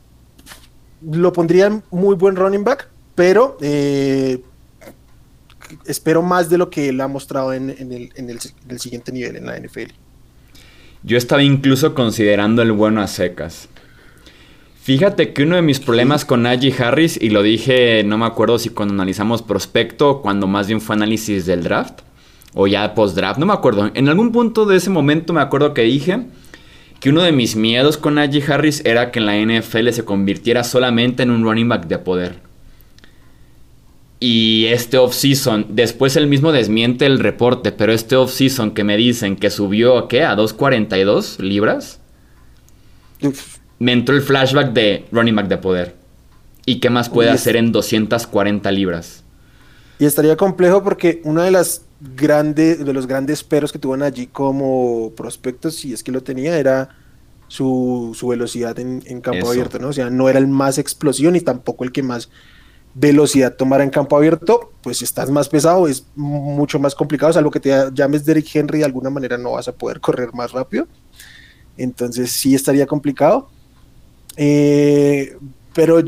lo 1.11 1.33
pondría 1.33 1.81
muy 1.91 2.15
buen 2.15 2.35
running 2.35 2.63
back, 2.63 2.89
pero 3.15 3.57
eh, 3.61 4.41
espero 5.85 6.21
más 6.21 6.49
de 6.49 6.57
lo 6.57 6.69
que 6.69 6.89
él 6.89 7.01
ha 7.01 7.07
mostrado 7.07 7.53
en, 7.53 7.69
el, 7.69 8.11
en 8.15 8.29
el 8.29 8.79
siguiente 8.79 9.11
nivel 9.11 9.35
en 9.35 9.45
la 9.45 9.59
NFL. 9.59 9.91
Yo 11.03 11.17
estaba 11.17 11.43
incluso 11.43 11.93
considerando 11.93 12.61
el 12.61 12.71
bueno 12.71 13.01
a 13.01 13.07
secas. 13.07 13.67
Fíjate 14.83 15.31
que 15.31 15.43
uno 15.43 15.55
de 15.55 15.61
mis 15.61 15.79
problemas 15.79 16.25
con 16.25 16.43
Najee 16.43 16.75
Harris, 16.77 17.17
y 17.21 17.29
lo 17.29 17.41
dije, 17.41 18.03
no 18.03 18.17
me 18.17 18.25
acuerdo 18.25 18.59
si 18.59 18.69
cuando 18.69 18.93
analizamos 18.93 19.41
prospecto 19.41 20.21
cuando 20.21 20.45
más 20.45 20.67
bien 20.67 20.81
fue 20.81 20.95
análisis 20.95 21.45
del 21.45 21.63
draft, 21.63 22.01
o 22.53 22.67
ya 22.67 22.93
post-draft, 22.93 23.39
no 23.39 23.45
me 23.45 23.53
acuerdo. 23.53 23.91
En 23.93 24.09
algún 24.09 24.31
punto 24.31 24.65
de 24.65 24.77
ese 24.77 24.89
momento 24.89 25.31
me 25.33 25.41
acuerdo 25.41 25.73
que 25.73 25.83
dije 25.83 26.25
que 27.03 27.09
uno 27.09 27.21
de 27.21 27.33
mis 27.33 27.57
miedos 27.57 27.97
con 27.97 28.15
Najee 28.15 28.41
Harris 28.47 28.81
era 28.85 29.11
que 29.11 29.19
en 29.19 29.25
la 29.25 29.35
NFL 29.35 29.89
se 29.89 30.05
convirtiera 30.05 30.63
solamente 30.63 31.23
en 31.23 31.31
un 31.31 31.43
running 31.43 31.67
back 31.67 31.87
de 31.87 31.97
poder. 31.99 32.39
Y 34.21 34.67
este 34.67 34.97
off-season, 34.97 35.65
después 35.67 36.15
él 36.15 36.27
mismo 36.27 36.53
desmiente 36.53 37.05
el 37.05 37.19
reporte, 37.19 37.73
pero 37.73 37.91
este 37.91 38.15
off-season 38.15 38.71
que 38.71 38.85
me 38.85 38.95
dicen 38.95 39.35
que 39.35 39.49
subió 39.49 39.97
¿a 39.97 40.07
qué? 40.07 40.23
A 40.23 40.33
2.42 40.37 41.39
libras 41.39 41.99
me 43.79 43.91
entró 43.91 44.15
el 44.15 44.21
flashback 44.21 44.71
de 44.71 45.03
running 45.11 45.35
back 45.35 45.49
de 45.49 45.57
poder. 45.57 45.95
¿Y 46.65 46.79
qué 46.79 46.89
más 46.89 47.09
puede 47.09 47.31
hacer 47.31 47.57
en 47.57 47.73
240 47.73 48.71
libras? 48.71 49.25
Y 49.99 50.05
estaría 50.05 50.37
complejo 50.37 50.85
porque 50.85 51.19
una 51.25 51.43
de 51.43 51.51
las 51.51 51.81
grandes, 52.15 52.85
de 52.85 52.93
los 52.93 53.07
grandes 53.07 53.43
peros 53.43 53.71
que 53.71 53.79
tuvo 53.79 53.93
allí 53.95 54.27
como 54.27 55.11
prospectos, 55.15 55.75
si 55.75 55.93
es 55.93 56.03
que 56.03 56.11
lo 56.11 56.21
tenía, 56.21 56.57
era 56.57 56.89
su, 57.47 58.15
velocidad 58.27 58.77
en, 58.79 59.21
campo 59.21 59.49
abierto, 59.49 59.79
¿no? 59.79 59.89
O 59.89 59.93
sea, 59.93 60.09
no 60.09 60.27
era 60.27 60.39
el 60.39 60.47
más 60.47 60.77
explosivo 60.77 61.31
ni 61.31 61.39
tampoco 61.41 61.83
el 61.83 61.91
que 61.91 62.03
más 62.03 62.29
velocidad 62.95 63.55
tomara 63.55 63.83
en 63.83 63.89
campo 63.89 64.17
abierto, 64.17 64.71
pues 64.81 64.97
si 64.97 65.05
estás 65.05 65.29
más 65.29 65.49
pesado 65.49 65.87
es 65.87 66.05
mucho 66.15 66.79
más 66.79 66.93
complicado, 66.93 67.33
salvo 67.33 67.51
que 67.51 67.59
te 67.59 67.71
llames 67.93 68.25
Derrick 68.25 68.55
Henry, 68.55 68.79
de 68.79 68.85
alguna 68.85 69.09
manera 69.09 69.37
no 69.37 69.53
vas 69.53 69.67
a 69.67 69.75
poder 69.75 69.99
correr 69.99 70.33
más 70.33 70.51
rápido. 70.51 70.87
Entonces 71.77 72.31
sí 72.31 72.53
estaría 72.53 72.85
complicado. 72.85 73.49
Eh, 74.35 75.37
pero 75.73 76.03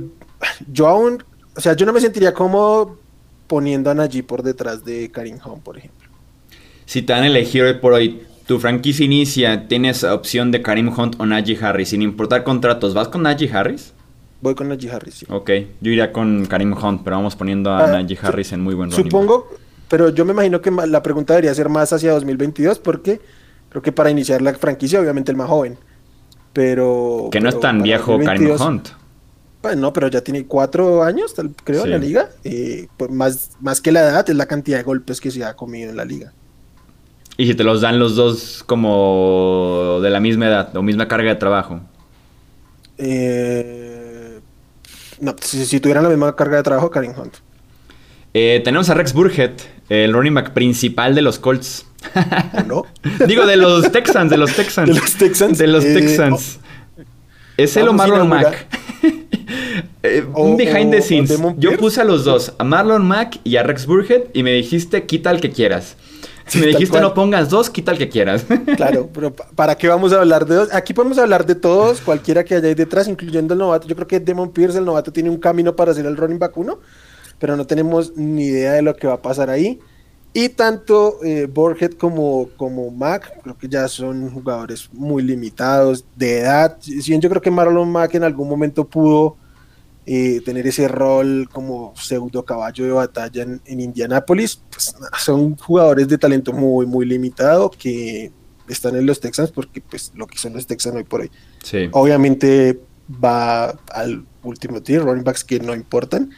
yo 0.72 0.88
aún, 0.88 1.24
o 1.56 1.62
sea, 1.62 1.74
yo 1.76 1.86
no 1.86 1.94
me 1.94 2.02
sentiría 2.02 2.34
cómodo 2.34 3.00
poniendo 3.48 3.90
a 3.90 3.94
Najee 3.94 4.24
por 4.24 4.44
detrás 4.44 4.84
de 4.86 5.10
Karim 5.12 5.38
Hunt, 5.44 5.64
por 5.64 5.78
ejemplo. 5.78 6.10
Si 6.86 7.02
te 7.02 7.14
dan 7.14 7.24
a 7.24 7.28
elegir 7.28 7.64
hoy 7.64 7.76
por 7.76 7.94
hoy, 7.94 8.22
tu 8.46 8.60
franquicia 8.60 9.06
inicia, 9.06 9.68
tienes 9.68 10.04
opción 10.04 10.52
de 10.52 10.62
Karim 10.62 10.92
Hunt 10.96 11.16
o 11.20 11.26
Najee 11.26 11.58
Harris, 11.60 11.90
sin 11.90 12.02
importar 12.02 12.44
contratos, 12.44 12.94
¿vas 12.94 13.08
con 13.08 13.24
Najee 13.24 13.52
Harris? 13.52 13.94
Voy 14.42 14.54
con 14.54 14.70
Najee 14.70 14.92
Harris, 14.92 15.16
sí. 15.16 15.26
Ok, 15.30 15.50
yo 15.82 15.92
iría 15.92 16.12
con 16.12 16.46
Karim 16.46 16.74
Hunt, 16.74 17.02
pero 17.04 17.16
vamos 17.16 17.36
poniendo 17.36 17.72
a 17.72 17.86
ah, 17.86 17.88
Najee 17.88 18.20
Harris 18.22 18.52
en 18.54 18.62
muy 18.62 18.76
buen 18.76 18.92
Supongo, 18.92 19.50
pero 19.88 20.10
yo 20.10 20.26
me 20.26 20.34
imagino 20.34 20.62
que 20.62 20.72
la 20.72 21.02
pregunta 21.02 21.34
debería 21.34 21.54
ser 21.54 21.70
más 21.70 21.92
hacia 21.94 22.12
2022 22.12 22.80
porque 22.80 23.20
creo 23.70 23.82
que 23.82 23.92
para 23.92 24.10
iniciar 24.10 24.42
la 24.42 24.54
franquicia, 24.54 25.00
obviamente 25.00 25.32
el 25.32 25.38
más 25.38 25.50
joven. 25.50 25.78
Pero. 26.54 27.30
Que 27.32 27.42
no 27.42 27.50
es 27.50 27.60
tan 27.60 27.82
viejo 27.82 28.18
Karim 28.20 28.52
Hunt. 28.60 28.90
No, 29.76 29.94
pero 29.94 30.08
ya 30.08 30.22
tiene 30.22 30.46
cuatro 30.46 31.04
años, 31.04 31.34
creo, 31.64 31.86
en 31.86 31.92
la 31.92 31.98
liga. 31.98 32.30
pues 32.98 33.12
más, 33.12 33.52
más 33.62 33.82
que 33.82 33.92
la 33.92 34.02
edad, 34.02 34.30
es 34.30 34.36
la 34.36 34.46
cantidad 34.46 34.78
de 34.78 34.84
golpes 34.84 35.22
que 35.22 35.32
se 35.32 35.44
ha 35.44 35.56
comido 35.56 35.90
en 35.90 35.98
la 35.98 36.06
liga. 36.06 36.34
¿Y 37.38 37.48
si 37.48 37.56
te 37.56 37.64
los 37.64 37.82
dan 37.82 38.00
los 38.00 38.16
dos 38.16 38.64
como 38.66 40.00
de 40.02 40.10
la 40.10 40.20
misma 40.20 40.48
edad 40.48 40.76
o 40.76 40.82
misma 40.82 41.08
carga 41.08 41.30
de 41.30 41.36
trabajo? 41.36 41.82
Eh, 42.98 44.40
no, 45.20 45.36
si, 45.42 45.80
tuvieran 45.80 46.04
la 46.04 46.10
misma 46.10 46.36
carga 46.36 46.58
de 46.58 46.64
trabajo, 46.64 46.90
Karim 46.90 47.12
Hunt. 47.18 47.36
Eh, 48.34 48.62
tenemos 48.64 48.90
a 48.90 48.94
Rex 48.94 49.14
Burgett, 49.14 49.62
el 49.90 50.14
running 50.14 50.34
back 50.34 50.54
principal 50.54 51.14
de 51.14 51.22
los 51.22 51.40
Colts. 51.40 51.86
¿No? 52.68 52.86
Digo, 53.28 53.46
de 53.46 53.58
los 53.58 53.92
Texans, 53.92 54.30
de 54.30 54.38
los 54.38 54.54
Texans. 54.54 54.88
De 54.94 54.96
los 54.96 55.14
Texans. 55.16 55.58
De 55.58 55.68
los 55.68 55.84
eh, 55.84 55.94
Texans. 55.94 56.60
Oh. 56.60 57.02
Es 57.58 57.78
el 57.78 57.88
o 57.88 57.94
Marlon 57.94 58.30
Eh, 60.06 60.26
un 60.36 60.58
behind 60.58 60.92
the 60.92 61.02
scenes. 61.02 61.38
Yo 61.58 61.78
puse 61.78 62.02
a 62.02 62.04
los 62.04 62.24
dos, 62.26 62.54
a 62.58 62.64
Marlon 62.64 63.06
Mack 63.06 63.40
y 63.44 63.56
a 63.58 63.64
Rex 63.64 63.86
Burhead, 63.86 64.24
y 64.34 64.44
me 64.44 64.52
dijiste, 64.52 65.06
quita 65.06 65.32
el 65.32 65.42
que 65.42 65.52
quieras. 65.52 65.98
Si 66.48 66.60
me 66.60 66.68
dijiste 66.68 67.02
no 67.02 67.14
pongas 67.14 67.50
dos, 67.50 67.70
quita 67.70 67.92
el 67.92 67.98
que 67.98 68.10
quieras. 68.10 68.46
Claro, 68.76 69.10
pero 69.12 69.34
¿para 69.34 69.76
qué 69.76 69.88
vamos 69.88 70.14
a 70.14 70.20
hablar 70.20 70.46
de 70.46 70.56
dos? 70.56 70.74
Aquí 70.74 70.94
podemos 70.94 71.18
hablar 71.18 71.46
de 71.46 71.56
todos, 71.56 72.02
cualquiera 72.02 72.44
que 72.44 72.56
haya 72.56 72.68
ahí 72.68 72.76
detrás, 72.76 73.08
incluyendo 73.08 73.54
el 73.54 73.60
novato. 73.60 73.88
Yo 73.88 73.96
creo 73.96 74.08
que 74.08 74.20
Demon 74.20 74.52
Pierce, 74.52 74.78
el 74.78 74.86
novato, 74.86 75.12
tiene 75.12 75.30
un 75.30 75.38
camino 75.38 75.76
para 75.76 75.92
hacer 75.92 76.06
el 76.06 76.18
running 76.18 76.38
back 76.38 76.56
uno, 76.58 76.80
pero 77.40 77.56
no 77.56 77.66
tenemos 77.66 78.16
ni 78.16 78.46
idea 78.46 78.74
de 78.74 78.82
lo 78.82 78.96
que 78.96 79.08
va 79.08 79.14
a 79.14 79.22
pasar 79.22 79.50
ahí. 79.50 79.80
Y 80.34 80.50
tanto 80.50 81.24
eh, 81.24 81.48
Borget 81.50 81.98
como, 81.98 82.50
como 82.58 82.92
Mac, 82.92 83.40
creo 83.42 83.58
que 83.58 83.70
ya 83.70 83.88
son 83.88 84.30
jugadores 84.30 84.90
muy 84.92 85.24
limitados 85.24 86.04
de 86.16 86.40
edad. 86.40 86.78
Si 86.82 87.10
bien 87.10 87.22
yo 87.22 87.30
creo 87.30 87.42
que 87.42 87.50
Marlon 87.50 87.90
Mack 87.90 88.16
en 88.16 88.24
algún 88.24 88.50
momento 88.50 88.86
pudo 88.86 89.38
eh, 90.06 90.42
tener 90.46 90.68
ese 90.68 90.88
rol 90.88 91.50
como 91.52 91.94
pseudo 91.96 92.46
caballo 92.46 92.86
de 92.86 92.92
batalla 92.92 93.44
en, 93.44 93.62
en 93.66 93.80
Indianápolis, 93.80 94.62
pues 94.70 94.96
son 95.20 95.56
jugadores 95.58 96.08
de 96.08 96.18
talento 96.18 96.54
muy, 96.54 96.86
muy 96.86 97.06
limitado 97.06 97.72
que 97.72 98.32
están 98.68 98.96
en 98.96 99.06
los 99.06 99.20
Texans 99.20 99.52
porque 99.52 99.82
pues 99.82 100.12
lo 100.16 100.28
que 100.28 100.38
son 100.38 100.54
los 100.54 100.68
Texans 100.68 100.96
hoy 100.96 101.04
por 101.04 101.22
hoy. 101.22 101.32
Sí. 101.64 101.90
Obviamente 101.92 102.80
va 103.24 103.70
al 103.92 104.26
último 104.44 104.82
tier, 104.82 105.02
running 105.04 105.24
backs 105.24 105.44
que 105.44 105.60
no 105.60 105.76
importan, 105.76 106.32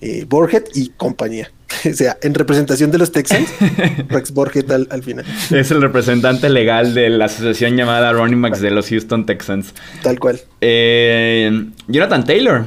eh, 0.00 0.26
y 0.74 0.88
compañía. 0.90 1.50
o 1.90 1.94
sea, 1.94 2.18
en 2.22 2.34
representación 2.34 2.90
de 2.90 2.98
los 2.98 3.12
Texans, 3.12 3.48
Rex 4.08 4.32
Borget 4.32 4.70
al, 4.70 5.02
final. 5.02 5.24
Es 5.50 5.70
el 5.70 5.82
representante 5.82 6.48
legal 6.48 6.94
de 6.94 7.10
la 7.10 7.26
asociación 7.26 7.76
llamada 7.76 8.12
Running 8.12 8.42
Backs 8.42 8.60
de 8.60 8.70
los 8.70 8.88
Houston 8.88 9.26
Texans. 9.26 9.74
Tal 10.02 10.18
cual. 10.18 10.40
Eh, 10.60 11.70
Jonathan 11.86 12.24
Taylor, 12.24 12.64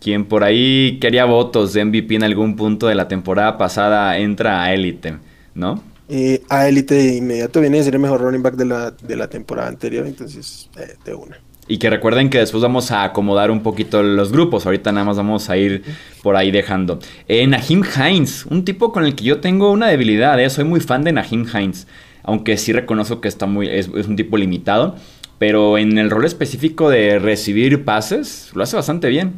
quien 0.00 0.24
por 0.24 0.44
ahí 0.44 0.98
quería 1.00 1.24
votos 1.24 1.72
de 1.72 1.84
MVP 1.84 2.16
en 2.16 2.24
algún 2.24 2.56
punto 2.56 2.86
de 2.86 2.94
la 2.94 3.08
temporada 3.08 3.58
pasada, 3.58 4.18
entra 4.18 4.62
a 4.62 4.72
élite, 4.72 5.16
¿no? 5.54 5.82
Eh, 6.08 6.42
a 6.48 6.68
élite 6.68 6.94
de 6.94 7.16
inmediato 7.16 7.60
viene 7.60 7.80
a 7.80 7.82
ser 7.82 7.94
el 7.94 8.00
mejor 8.00 8.20
running 8.20 8.42
back 8.42 8.54
de 8.54 8.64
la, 8.64 8.90
de 8.90 9.16
la 9.16 9.28
temporada 9.28 9.68
anterior, 9.68 10.06
entonces 10.06 10.70
eh, 10.76 10.94
de 11.04 11.14
una. 11.14 11.38
Y 11.68 11.76
que 11.76 11.90
recuerden 11.90 12.30
que 12.30 12.38
después 12.38 12.62
vamos 12.62 12.90
a 12.90 13.04
acomodar 13.04 13.50
un 13.50 13.62
poquito 13.62 14.02
los 14.02 14.32
grupos. 14.32 14.64
Ahorita 14.64 14.90
nada 14.90 15.04
más 15.04 15.18
vamos 15.18 15.50
a 15.50 15.56
ir 15.58 15.82
por 16.22 16.34
ahí 16.34 16.50
dejando. 16.50 16.98
Eh, 17.28 17.46
Nahim 17.46 17.84
Hines, 17.84 18.46
un 18.46 18.64
tipo 18.64 18.90
con 18.90 19.04
el 19.04 19.14
que 19.14 19.24
yo 19.24 19.40
tengo 19.40 19.70
una 19.70 19.88
debilidad. 19.88 20.40
¿eh? 20.40 20.48
Soy 20.48 20.64
muy 20.64 20.80
fan 20.80 21.04
de 21.04 21.12
Nahim 21.12 21.46
Hines. 21.46 21.86
Aunque 22.22 22.56
sí 22.56 22.72
reconozco 22.72 23.20
que 23.20 23.28
está 23.28 23.44
muy, 23.44 23.68
es, 23.68 23.88
un 23.88 24.16
tipo 24.16 24.38
limitado. 24.38 24.96
Pero 25.38 25.76
en 25.76 25.98
el 25.98 26.08
rol 26.08 26.24
específico 26.24 26.88
de 26.88 27.18
recibir 27.18 27.84
pases, 27.84 28.50
lo 28.54 28.62
hace 28.62 28.74
bastante 28.74 29.08
bien. 29.08 29.34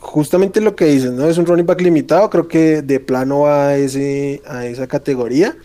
Justamente 0.00 0.60
lo 0.60 0.74
que 0.76 0.86
dices, 0.86 1.12
¿no? 1.12 1.26
Es 1.26 1.38
un 1.38 1.46
running 1.46 1.66
back 1.66 1.80
limitado. 1.80 2.30
Creo 2.30 2.48
que 2.48 2.82
de 2.82 3.00
plano 3.00 3.46
a, 3.46 3.76
ese, 3.76 4.42
a 4.46 4.66
esa 4.66 4.86
categoría. 4.86 5.56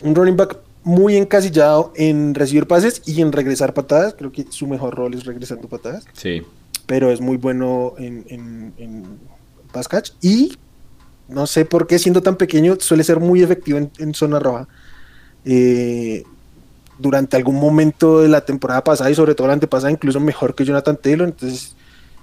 Un 0.00 0.14
running 0.14 0.36
back 0.36 0.58
muy 0.82 1.16
encasillado 1.16 1.92
en 1.94 2.34
recibir 2.34 2.66
pases 2.66 3.02
y 3.04 3.20
en 3.20 3.32
regresar 3.32 3.74
patadas. 3.74 4.14
Creo 4.16 4.32
que 4.32 4.46
su 4.48 4.66
mejor 4.66 4.94
rol 4.94 5.14
es 5.14 5.24
regresando 5.24 5.68
patadas. 5.68 6.04
Sí. 6.14 6.42
Pero 6.86 7.10
es 7.10 7.20
muy 7.20 7.36
bueno 7.36 7.94
en, 7.98 8.24
en, 8.28 8.72
en 8.78 9.04
pass 9.72 9.88
catch. 9.88 10.12
Y 10.22 10.56
no 11.30 11.46
sé 11.46 11.64
por 11.64 11.86
qué, 11.86 11.98
siendo 11.98 12.22
tan 12.22 12.36
pequeño, 12.36 12.76
suele 12.80 13.04
ser 13.04 13.20
muy 13.20 13.42
efectivo 13.42 13.78
en, 13.98 14.14
zona 14.14 14.38
roja. 14.38 14.66
Eh, 15.44 16.24
durante 16.98 17.36
algún 17.36 17.56
momento 17.56 18.20
de 18.20 18.28
la 18.28 18.44
temporada 18.44 18.84
pasada 18.84 19.10
y 19.10 19.14
sobre 19.14 19.34
todo 19.34 19.46
la 19.46 19.54
antepasada, 19.54 19.90
incluso 19.90 20.20
mejor 20.20 20.54
que 20.54 20.64
Jonathan 20.64 20.96
Taylor. 20.96 21.28
Entonces, 21.28 21.76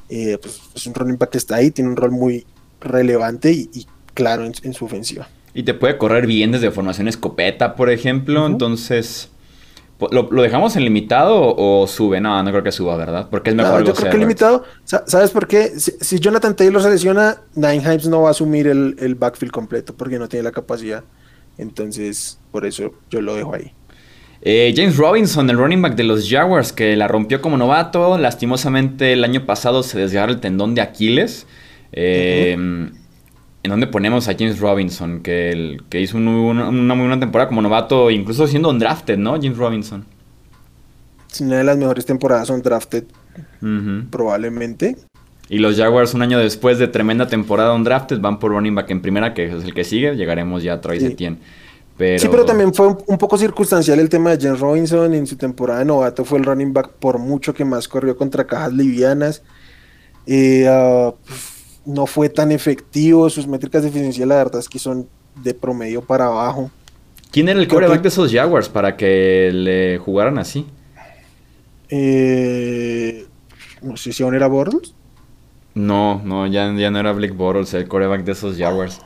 eh, 0.09 0.37
pues 0.41 0.61
es 0.75 0.87
un 0.87 0.93
running 0.93 1.17
back 1.17 1.31
que 1.31 1.37
está 1.37 1.55
ahí, 1.55 1.71
tiene 1.71 1.89
un 1.89 1.95
rol 1.95 2.11
muy 2.11 2.45
relevante 2.79 3.51
y, 3.51 3.87
claro 4.13 4.45
en 4.45 4.73
su 4.73 4.85
ofensiva. 4.85 5.27
Y 5.57 5.63
te 5.63 5.73
puede 5.73 5.97
correr 5.97 6.27
bien 6.27 6.51
desde 6.51 6.69
formación 6.69 7.07
escopeta, 7.07 7.75
por 7.75 7.89
ejemplo. 7.89 8.45
Entonces, 8.45 9.31
¿lo, 10.11 10.41
dejamos 10.43 10.75
en 10.75 10.83
limitado 10.83 11.55
o, 11.57 11.87
sube? 11.87 12.21
No, 12.21 12.43
no 12.43 12.51
creo 12.51 12.61
que 12.61 12.71
suba, 12.71 12.95
¿verdad? 12.95 13.27
Porque 13.31 13.49
es 13.49 13.55
mejor. 13.55 13.79
No, 13.79 13.87
yo 13.87 13.95
creo 13.95 14.11
que 14.11 14.19
limitado. 14.19 14.63
¿Sabes 14.83 15.31
por 15.31 15.47
qué? 15.47 15.71
Si, 15.79 16.19
Jonathan 16.19 16.55
Taylor 16.55 16.79
se 16.79 16.91
lesiona, 16.91 17.41
Nine 17.55 17.77
Himes 17.77 18.07
no 18.07 18.21
va 18.21 18.27
a 18.27 18.31
asumir 18.31 18.67
el, 18.67 19.15
backfield 19.15 19.51
completo 19.51 19.95
porque 19.95 20.19
no 20.19 20.29
tiene 20.29 20.43
la 20.43 20.51
capacidad. 20.51 21.03
Entonces, 21.57 22.39
por 22.51 22.67
eso 22.67 22.91
yo 23.09 23.21
lo 23.21 23.33
dejo 23.33 23.55
ahí. 23.55 23.73
Eh, 24.41 24.73
James 24.75 24.97
Robinson, 24.97 25.49
el 25.49 25.57
running 25.57 25.81
back 25.81 25.95
de 25.95 26.03
los 26.03 26.29
Jaguars, 26.29 26.71
que 26.71 26.95
la 26.95 27.07
rompió 27.07 27.41
como 27.41 27.57
novato. 27.57 28.17
Lastimosamente, 28.17 29.13
el 29.13 29.23
año 29.23 29.45
pasado 29.45 29.83
se 29.83 29.97
desgarra 29.99 30.31
el 30.31 30.39
tendón 30.39 30.75
de 30.75 30.81
Aquiles. 30.81 31.47
Eh, 31.91 32.53
¿En 32.53 33.71
dónde 33.71 33.87
ponemos 33.87 34.27
a 34.29 34.33
James 34.37 34.59
Robinson? 34.59 35.21
Que, 35.21 35.51
el, 35.51 35.81
que 35.89 35.99
hizo 35.99 36.17
una, 36.17 36.71
muy 36.71 37.07
buena 37.07 37.19
temporada 37.19 37.49
como 37.49 37.61
novato, 37.61 38.09
incluso 38.11 38.47
siendo 38.47 38.69
un 38.69 38.79
drafted, 38.79 39.17
¿no? 39.17 39.33
James 39.33 39.57
Robinson. 39.57 40.05
una 41.41 41.57
de 41.57 41.63
las 41.65 41.77
mejores 41.77 42.05
temporadas 42.05 42.47
son 42.47 42.61
drafted, 42.61 43.03
probablemente. 44.09 44.95
Y 45.49 45.59
los 45.59 45.77
Jaguars 45.77 46.13
un 46.13 46.21
año 46.21 46.39
después 46.39 46.77
de 46.77 46.87
tremenda 46.87 47.27
temporada 47.27 47.73
un 47.73 47.83
drafted 47.83 48.19
van 48.19 48.39
por 48.39 48.51
running 48.51 48.75
back 48.75 48.89
en 48.91 49.01
primera, 49.01 49.33
que 49.33 49.45
es 49.45 49.63
el 49.63 49.73
que 49.73 49.83
sigue, 49.83 50.15
llegaremos 50.15 50.63
ya 50.63 50.73
a 50.73 50.81
Travis 50.81 51.01
Sí. 51.01 51.07
Etienne. 51.07 51.37
Pero... 51.97 52.19
Sí, 52.19 52.27
pero 52.29 52.45
también 52.45 52.73
fue 52.73 52.87
un, 52.87 52.97
un 53.07 53.17
poco 53.17 53.37
circunstancial 53.37 53.99
el 53.99 54.09
tema 54.09 54.35
de 54.35 54.43
James 54.45 54.59
Robinson. 54.59 55.13
En 55.13 55.25
su 55.25 55.35
temporada 55.35 55.79
de 55.79 55.85
novato 55.85 56.23
fue 56.25 56.37
el 56.39 56.45
running 56.45 56.71
back 56.73 56.91
por 56.99 57.17
mucho 57.17 57.53
que 57.53 57.65
más 57.65 57.87
corrió 57.87 58.15
contra 58.15 58.45
cajas 58.45 58.71
livianas. 58.73 59.41
Eh, 60.27 60.67
ah, 60.69 61.13
no 61.85 62.05
fue 62.05 62.29
tan 62.29 62.51
efectivo. 62.51 63.29
Sus 63.29 63.47
métricas 63.47 63.81
de 63.83 63.89
eficiencia, 63.89 64.25
la 64.25 64.35
verdad 64.35 64.59
es 64.59 64.69
que 64.69 64.77
son 64.79 65.07
de 65.43 65.53
promedio 65.53 66.01
para 66.01 66.25
abajo. 66.27 66.69
¿Quién 67.31 67.49
era 67.49 67.59
el 67.59 67.67
Creo 67.67 67.77
coreback 67.77 67.97
que- 67.97 68.03
de 68.03 68.09
esos 68.09 68.31
Jaguars 68.31 68.69
para 68.69 68.95
que 68.95 69.49
le 69.53 69.97
jugaran 69.97 70.37
así? 70.37 70.65
Eh, 71.89 73.25
no 73.81 73.97
sé 73.97 74.11
si 74.13 74.23
aún 74.23 74.35
era 74.35 74.47
Bortles. 74.47 74.93
No, 75.73 76.21
no, 76.23 76.47
ya, 76.47 76.73
ya 76.75 76.89
no 76.91 76.99
era 76.99 77.11
Blake 77.11 77.33
Bortles, 77.33 77.73
el 77.73 77.87
coreback 77.87 78.23
de 78.23 78.31
esos 78.31 78.57
Jaguars. 78.57 78.99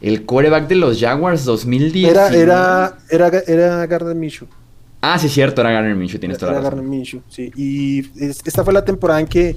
El 0.00 0.24
coreback 0.24 0.68
de 0.68 0.74
los 0.76 1.00
Jaguars 1.00 1.44
2010. 1.44 2.10
Era, 2.10 2.28
era, 2.28 2.98
era, 3.10 3.28
era 3.46 3.86
Gardner 3.86 4.14
Minshew. 4.14 4.46
Ah, 5.00 5.18
sí, 5.18 5.28
cierto, 5.28 5.60
era 5.60 5.70
Garner 5.70 5.94
Minshew, 5.94 6.18
tienes 6.18 6.38
toda 6.38 6.52
Era 6.52 6.60
la 6.60 6.64
Gardner 6.64 6.84
razón. 6.84 6.90
Minshew, 6.98 7.22
sí. 7.28 7.50
Y 7.56 8.00
es- 8.22 8.40
esta 8.44 8.64
fue 8.64 8.72
la 8.74 8.84
temporada 8.84 9.20
en 9.20 9.26
que 9.26 9.56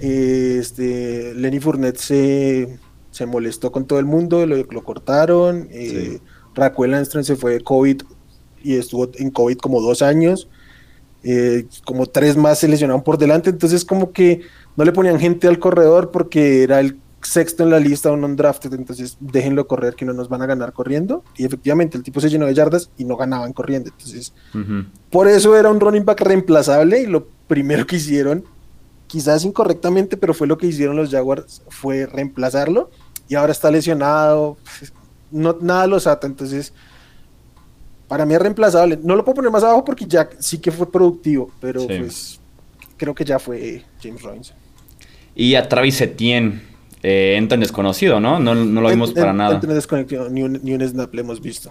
eh, 0.00 0.56
este, 0.60 1.34
Lenny 1.34 1.60
Fournette 1.60 1.98
se, 1.98 2.78
se 3.10 3.26
molestó 3.26 3.70
con 3.70 3.86
todo 3.86 3.98
el 3.98 4.06
mundo, 4.06 4.46
lo, 4.46 4.56
lo 4.56 4.82
cortaron. 4.84 5.68
eh, 5.70 6.18
Sí. 6.18 6.22
Raquel 6.54 6.94
Armstrong 6.94 7.24
se 7.24 7.36
fue 7.36 7.52
de 7.54 7.60
COVID 7.60 8.02
y 8.62 8.76
estuvo 8.76 9.08
en 9.14 9.30
COVID 9.30 9.58
como 9.58 9.80
dos 9.80 10.02
años. 10.02 10.48
eh, 11.22 11.66
como 11.84 12.06
tres 12.06 12.36
más 12.36 12.58
se 12.58 12.66
lesionaron 12.68 13.02
por 13.04 13.18
delante. 13.18 13.50
Entonces, 13.50 13.84
como 13.84 14.10
que 14.12 14.40
no 14.76 14.84
le 14.84 14.92
ponían 14.92 15.20
gente 15.20 15.46
al 15.48 15.58
corredor 15.58 16.10
porque 16.10 16.62
era 16.62 16.80
el 16.80 16.96
sexto 17.22 17.62
en 17.64 17.70
la 17.70 17.78
lista, 17.78 18.10
un 18.12 18.24
undrafted. 18.24 18.72
Entonces, 18.74 19.16
déjenlo 19.20 19.66
correr, 19.66 19.94
que 19.94 20.04
no 20.04 20.12
nos 20.12 20.28
van 20.28 20.42
a 20.42 20.46
ganar 20.46 20.72
corriendo. 20.72 21.24
Y 21.36 21.44
efectivamente, 21.44 21.96
el 21.98 22.02
tipo 22.02 22.20
se 22.20 22.30
llenó 22.30 22.46
de 22.46 22.54
yardas 22.54 22.90
y 22.96 23.04
no 23.04 23.16
ganaban 23.16 23.52
corriendo. 23.52 23.90
Entonces, 23.90 24.32
por 25.10 25.28
eso 25.28 25.56
era 25.56 25.70
un 25.70 25.80
running 25.80 26.04
back 26.04 26.20
reemplazable 26.22 27.00
y 27.00 27.06
lo 27.06 27.26
primero 27.46 27.86
que 27.86 27.96
hicieron, 27.96 28.44
quizás 29.06 29.44
incorrectamente, 29.44 30.16
pero 30.16 30.34
fue 30.34 30.46
lo 30.46 30.56
que 30.56 30.66
hicieron 30.68 30.96
los 30.96 31.10
Jaguars, 31.10 31.62
fue 31.68 32.06
reemplazarlo 32.06 32.90
y 33.28 33.34
ahora 33.34 33.52
está 33.52 33.70
lesionado, 33.70 34.56
no, 35.32 35.56
nada 35.60 35.86
los 35.88 36.06
ata, 36.06 36.26
entonces 36.28 36.72
para 38.08 38.24
mí 38.24 38.34
es 38.34 38.40
reemplazable. 38.40 38.98
No 39.02 39.14
lo 39.16 39.24
puedo 39.24 39.36
poner 39.36 39.50
más 39.50 39.62
abajo 39.64 39.84
porque 39.84 40.04
ya 40.06 40.28
sí 40.38 40.58
que 40.58 40.70
fue 40.70 40.90
productivo, 40.90 41.50
pero 41.60 41.80
Sí. 41.80 41.86
pues 41.98 42.40
creo 42.96 43.14
que 43.14 43.24
ya 43.24 43.38
fue 43.38 43.84
James 44.02 44.22
Robinson. 44.22 44.56
Y 45.34 45.54
a 45.54 45.68
Travis 45.68 46.00
Etienne 46.00 46.60
eh, 47.02 47.34
entra 47.36 47.54
en 47.54 47.60
desconocido, 47.60 48.20
¿no? 48.20 48.38
No, 48.38 48.54
no 48.54 48.80
lo 48.80 48.88
vimos 48.90 49.10
En- 49.10 49.14
para 49.16 49.30
en- 49.30 49.36
nada. 49.38 49.60
en 49.62 49.68
desconexión, 49.74 50.32
ni, 50.34 50.42
un, 50.42 50.60
ni 50.62 50.72
un 50.74 50.86
snap 50.86 51.14
le 51.14 51.20
hemos 51.22 51.40
visto. 51.40 51.70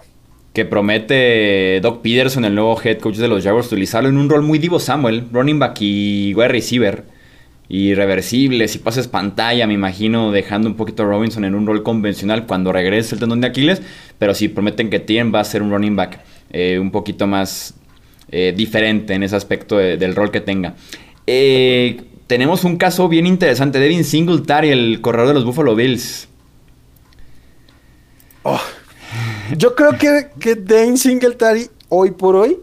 Que 0.52 0.64
promete 0.64 1.78
Doc 1.80 2.02
Peterson, 2.02 2.44
el 2.44 2.54
nuevo 2.54 2.76
head 2.82 2.98
coach 2.98 3.16
de 3.16 3.28
los 3.28 3.44
Jaguars, 3.44 3.68
utilizarlo 3.68 4.08
en 4.08 4.16
un 4.16 4.28
rol 4.28 4.42
muy 4.42 4.58
Divo 4.58 4.80
Samuel, 4.80 5.26
running 5.32 5.58
back 5.58 5.76
y 5.80 6.34
wide 6.34 6.48
receiver. 6.48 7.04
Y 7.72 7.94
reversibles 7.94 8.74
y 8.74 8.80
pases 8.80 9.06
pantalla, 9.06 9.64
me 9.68 9.74
imagino, 9.74 10.32
dejando 10.32 10.68
un 10.68 10.74
poquito 10.74 11.04
a 11.04 11.06
Robinson 11.06 11.44
en 11.44 11.54
un 11.54 11.68
rol 11.68 11.84
convencional 11.84 12.44
cuando 12.44 12.72
regrese 12.72 13.14
el 13.14 13.20
tendón 13.20 13.40
de 13.40 13.46
Aquiles. 13.46 13.80
Pero 14.18 14.34
sí 14.34 14.48
prometen 14.48 14.90
que 14.90 14.96
Etienne 14.96 15.30
va 15.30 15.38
a 15.38 15.44
ser 15.44 15.62
un 15.62 15.70
running 15.70 15.94
back 15.94 16.18
eh, 16.52 16.80
un 16.80 16.90
poquito 16.90 17.28
más 17.28 17.74
eh, 18.32 18.52
diferente 18.56 19.14
en 19.14 19.22
ese 19.22 19.36
aspecto 19.36 19.76
de- 19.78 19.96
del 19.96 20.16
rol 20.16 20.32
que 20.32 20.40
tenga. 20.40 20.74
Eh, 21.28 22.00
tenemos 22.30 22.62
un 22.62 22.76
caso 22.76 23.08
bien 23.08 23.26
interesante, 23.26 23.80
Devin 23.80 24.04
Singletary, 24.04 24.68
el 24.68 25.00
corredor 25.00 25.26
de 25.26 25.34
los 25.34 25.44
Buffalo 25.44 25.74
Bills. 25.74 26.28
Oh. 28.44 28.60
Yo 29.56 29.74
creo 29.74 29.98
que, 29.98 30.28
que 30.38 30.54
Dane 30.54 30.96
Singletary, 30.96 31.68
hoy 31.88 32.12
por 32.12 32.36
hoy, 32.36 32.56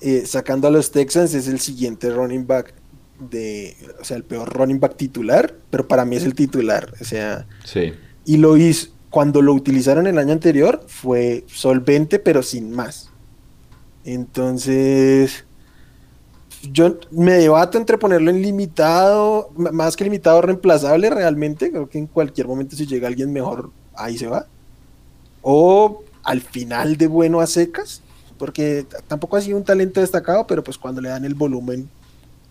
eh, 0.00 0.22
sacando 0.24 0.66
a 0.66 0.70
los 0.70 0.90
Texans, 0.92 1.34
es 1.34 1.46
el 1.46 1.60
siguiente 1.60 2.08
running 2.08 2.46
back 2.46 2.72
de, 3.18 3.76
o 4.00 4.04
sea, 4.04 4.16
el 4.16 4.24
peor 4.24 4.50
running 4.50 4.80
back 4.80 4.96
titular, 4.96 5.54
pero 5.68 5.86
para 5.86 6.06
mí 6.06 6.16
es 6.16 6.24
el 6.24 6.34
titular, 6.34 6.90
o 6.98 7.04
sea, 7.04 7.46
Sí. 7.64 7.92
y 8.24 8.38
lo 8.38 8.56
hizo, 8.56 8.88
cuando 9.10 9.42
lo 9.42 9.52
utilizaron 9.52 10.06
el 10.06 10.16
año 10.16 10.32
anterior, 10.32 10.82
fue 10.86 11.44
solvente, 11.48 12.18
pero 12.18 12.42
sin 12.42 12.70
más. 12.70 13.10
Entonces, 14.06 15.44
yo 16.72 16.98
me 17.10 17.32
debato 17.32 17.78
entre 17.78 17.98
ponerlo 17.98 18.30
en 18.30 18.42
limitado, 18.42 19.50
más 19.56 19.96
que 19.96 20.04
limitado, 20.04 20.42
reemplazable 20.42 21.10
realmente. 21.10 21.70
Creo 21.70 21.88
que 21.88 21.98
en 21.98 22.06
cualquier 22.06 22.46
momento, 22.46 22.76
si 22.76 22.86
llega 22.86 23.08
alguien 23.08 23.32
mejor, 23.32 23.70
ahí 23.94 24.18
se 24.18 24.26
va. 24.26 24.46
O 25.42 26.02
al 26.22 26.40
final 26.40 26.96
de 26.96 27.06
bueno 27.06 27.40
a 27.40 27.46
secas, 27.46 28.02
porque 28.38 28.86
tampoco 29.08 29.36
ha 29.36 29.40
sido 29.40 29.56
un 29.56 29.64
talento 29.64 30.00
destacado, 30.00 30.46
pero 30.46 30.64
pues 30.64 30.78
cuando 30.78 31.00
le 31.00 31.08
dan 31.08 31.24
el 31.24 31.34
volumen, 31.34 31.88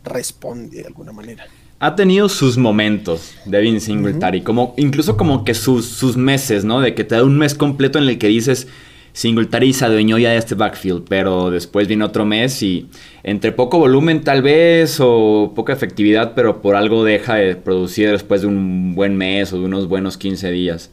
responde 0.03 0.77
de 0.77 0.87
alguna 0.87 1.11
manera. 1.11 1.45
Ha 1.79 1.95
tenido 1.95 2.29
sus 2.29 2.57
momentos, 2.57 3.33
Devin 3.45 3.81
Singletary, 3.81 4.41
como, 4.41 4.73
incluso 4.77 5.17
como 5.17 5.43
que 5.43 5.53
sus, 5.53 5.85
sus 5.85 6.15
meses, 6.15 6.63
¿no? 6.63 6.79
De 6.79 6.95
que 6.95 7.03
te 7.03 7.15
da 7.15 7.23
un 7.23 7.37
mes 7.37 7.55
completo 7.55 7.97
en 7.99 8.05
el 8.05 8.17
que 8.17 8.27
dices, 8.27 8.67
Singletary 9.13 9.73
se 9.73 9.85
adueñó 9.85 10.17
ya 10.17 10.31
de 10.31 10.37
este 10.37 10.55
backfield, 10.55 11.05
pero 11.07 11.51
después 11.51 11.87
viene 11.87 12.03
otro 12.03 12.25
mes 12.25 12.61
y 12.63 12.89
entre 13.23 13.51
poco 13.51 13.77
volumen 13.77 14.23
tal 14.23 14.41
vez 14.41 14.97
o 14.99 15.53
poca 15.55 15.71
efectividad, 15.71 16.33
pero 16.35 16.61
por 16.61 16.75
algo 16.75 17.03
deja 17.03 17.35
de 17.35 17.55
producir 17.55 18.09
después 18.09 18.41
de 18.41 18.47
un 18.47 18.95
buen 18.95 19.15
mes 19.15 19.53
o 19.53 19.59
de 19.59 19.65
unos 19.65 19.87
buenos 19.87 20.17
15 20.17 20.49
días. 20.51 20.89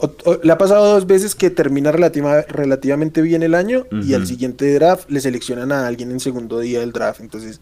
O- 0.00 0.14
o- 0.24 0.40
le 0.42 0.52
ha 0.52 0.56
pasado 0.58 0.92
dos 0.94 1.06
veces 1.06 1.34
que 1.34 1.50
termina 1.50 1.90
relativa- 1.92 2.42
relativamente 2.42 3.20
bien 3.20 3.42
el 3.42 3.54
año 3.54 3.84
y 3.90 4.14
al 4.14 4.26
siguiente 4.26 4.72
draft 4.72 5.10
le 5.10 5.20
seleccionan 5.20 5.72
a 5.72 5.86
alguien 5.86 6.10
en 6.12 6.20
segundo 6.20 6.60
día 6.60 6.80
del 6.80 6.92
draft. 6.92 7.20
Entonces, 7.20 7.60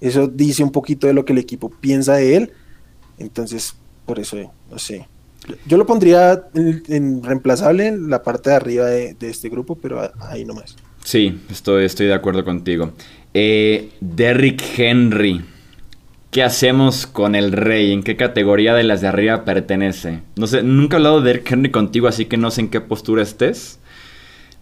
eso 0.00 0.28
dice 0.28 0.62
un 0.62 0.70
poquito 0.72 1.06
de 1.06 1.14
lo 1.14 1.24
que 1.24 1.32
el 1.32 1.38
equipo 1.38 1.70
piensa 1.70 2.14
de 2.16 2.36
él. 2.36 2.52
Entonces, 3.18 3.74
por 4.06 4.18
eso, 4.20 4.52
no 4.70 4.78
sé. 4.78 5.08
Yo 5.66 5.76
lo 5.76 5.86
pondría 5.86 6.44
en, 6.54 6.82
en 6.88 7.22
reemplazable 7.22 7.88
en 7.88 8.08
la 8.10 8.22
parte 8.22 8.50
de 8.50 8.56
arriba 8.56 8.86
de, 8.86 9.14
de 9.14 9.28
este 9.30 9.48
grupo, 9.48 9.76
pero 9.76 10.00
a- 10.00 10.12
ahí 10.20 10.44
nomás. 10.44 10.76
Sí, 11.04 11.40
estoy, 11.50 11.84
estoy 11.84 12.06
de 12.06 12.14
acuerdo 12.14 12.44
contigo. 12.44 12.92
Eh, 13.34 13.90
Derrick 14.00 14.62
Henry. 14.78 15.44
¿Qué 16.30 16.42
hacemos 16.42 17.06
con 17.06 17.34
el 17.34 17.52
rey? 17.52 17.92
¿En 17.92 18.02
qué 18.02 18.16
categoría 18.16 18.72
de 18.74 18.84
las 18.84 19.00
de 19.02 19.08
arriba 19.08 19.44
pertenece? 19.44 20.22
No 20.36 20.46
sé, 20.46 20.62
nunca 20.62 20.96
he 20.96 20.98
hablado 20.98 21.20
de 21.20 21.26
Derrick 21.26 21.50
Henry 21.52 21.70
contigo, 21.70 22.08
así 22.08 22.24
que 22.24 22.38
no 22.38 22.50
sé 22.50 22.62
en 22.62 22.68
qué 22.70 22.80
postura 22.80 23.22
estés. 23.22 23.78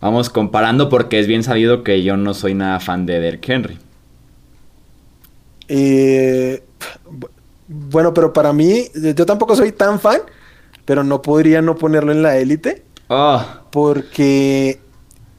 Vamos 0.00 0.30
comparando 0.30 0.88
porque 0.88 1.20
es 1.20 1.26
bien 1.28 1.44
sabido 1.44 1.84
que 1.84 2.02
yo 2.02 2.16
no 2.16 2.34
soy 2.34 2.54
nada 2.54 2.80
fan 2.80 3.06
de 3.06 3.20
Derrick 3.20 3.48
Henry. 3.48 3.78
Eh, 5.68 6.62
bu- 7.08 7.30
bueno, 7.68 8.12
pero 8.12 8.32
para 8.32 8.52
mí, 8.52 8.86
yo 9.14 9.26
tampoco 9.26 9.54
soy 9.54 9.72
tan 9.72 10.00
fan, 10.00 10.20
pero 10.84 11.04
no 11.04 11.22
podría 11.22 11.62
no 11.62 11.76
ponerlo 11.76 12.12
en 12.12 12.22
la 12.22 12.36
élite. 12.38 12.84
Oh, 13.08 13.44
porque 13.70 14.80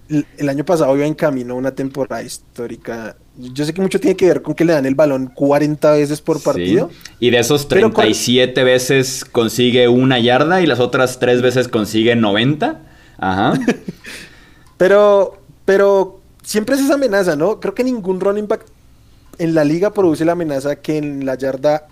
el, 0.09 0.49
año 0.49 0.65
pasado 0.65 0.95
iba 0.95 1.05
en 1.05 1.13
camino 1.13 1.53
a 1.53 1.57
una 1.57 1.71
temporada 1.71 2.21
histórica. 2.21 3.15
Yo 3.37 3.65
sé 3.65 3.73
que 3.73 3.81
mucho 3.81 3.99
tiene 3.99 4.17
que 4.17 4.27
ver 4.27 4.41
con 4.41 4.53
que 4.53 4.65
le 4.65 4.73
dan 4.73 4.85
el 4.85 4.95
balón 4.95 5.31
40 5.33 5.91
veces 5.91 6.21
por 6.21 6.37
sí. 6.39 6.43
partido. 6.43 6.89
Y 7.19 7.29
de 7.29 7.39
esos 7.39 7.65
Pero 7.65 7.93
cuál- 7.93 8.07
37 8.07 8.63
veces 8.63 9.25
consigue 9.25 9.87
una 9.87 10.19
yarda 10.19 10.61
y 10.61 10.65
las 10.65 10.79
otras 10.79 11.19
3 11.19 11.41
veces 11.41 11.67
consigue 11.67 12.15
90. 12.15 12.81
Ajá. 13.17 13.53
Pero, 14.77 15.37
pero 15.63 16.21
siempre 16.41 16.73
es 16.73 16.81
esa 16.81 16.95
amenaza, 16.95 17.35
¿no? 17.35 17.59
Creo 17.59 17.75
que 17.75 17.83
ningún 17.83 18.19
running 18.19 18.47
back 18.47 18.65
en 19.37 19.53
la 19.53 19.63
liga 19.63 19.93
produce 19.93 20.25
la 20.25 20.31
amenaza 20.31 20.77
que 20.77 20.97
en 20.97 21.23
la 21.23 21.35
yarda 21.35 21.87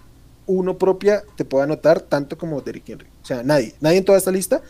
uno 0.49 0.77
propia 0.77 1.21
te 1.35 1.45
pueda 1.45 1.63
anotar 1.65 2.01
tanto 2.01 2.38
como 2.38 2.62
Derrick 2.62 2.89
Henry. 2.89 3.07
O 3.21 3.25
sea, 3.25 3.43
nadie, 3.43 3.75
nadie 3.81 3.97
en 3.99 4.05
toda 4.05 4.17
esta 4.17 4.31
lista 4.31 4.62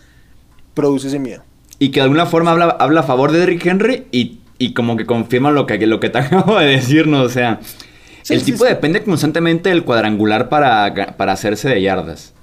produce 0.73 1.07
ese 1.07 1.19
miedo. 1.19 1.43
Y 1.79 1.89
que 1.89 2.01
de 2.01 2.03
alguna 2.03 2.25
forma 2.25 2.51
habla, 2.51 2.65
habla 2.79 2.99
a 2.99 3.03
favor 3.03 3.31
de 3.31 3.39
Derrick 3.39 3.65
Henry 3.65 4.07
y, 4.11 4.39
y 4.57 4.73
como 4.73 4.97
que 4.97 5.05
confirma 5.05 5.51
lo 5.51 5.65
que, 5.65 5.77
lo 5.87 5.99
que 5.99 6.09
te 6.09 6.17
acabo 6.19 6.59
de 6.59 6.65
decirnos. 6.67 7.25
O 7.25 7.29
sea, 7.29 7.59
Sí, 8.23 8.33
el 8.33 8.41
sí, 8.41 8.51
tipo 8.51 8.65
sí. 8.65 8.69
depende 8.69 9.01
constantemente 9.03 9.69
del 9.69 9.85
cuadrangular 9.85 10.49
para, 10.49 11.15
para 11.17 11.31
hacerse 11.31 11.69
de 11.69 11.81
yardas. 11.81 12.33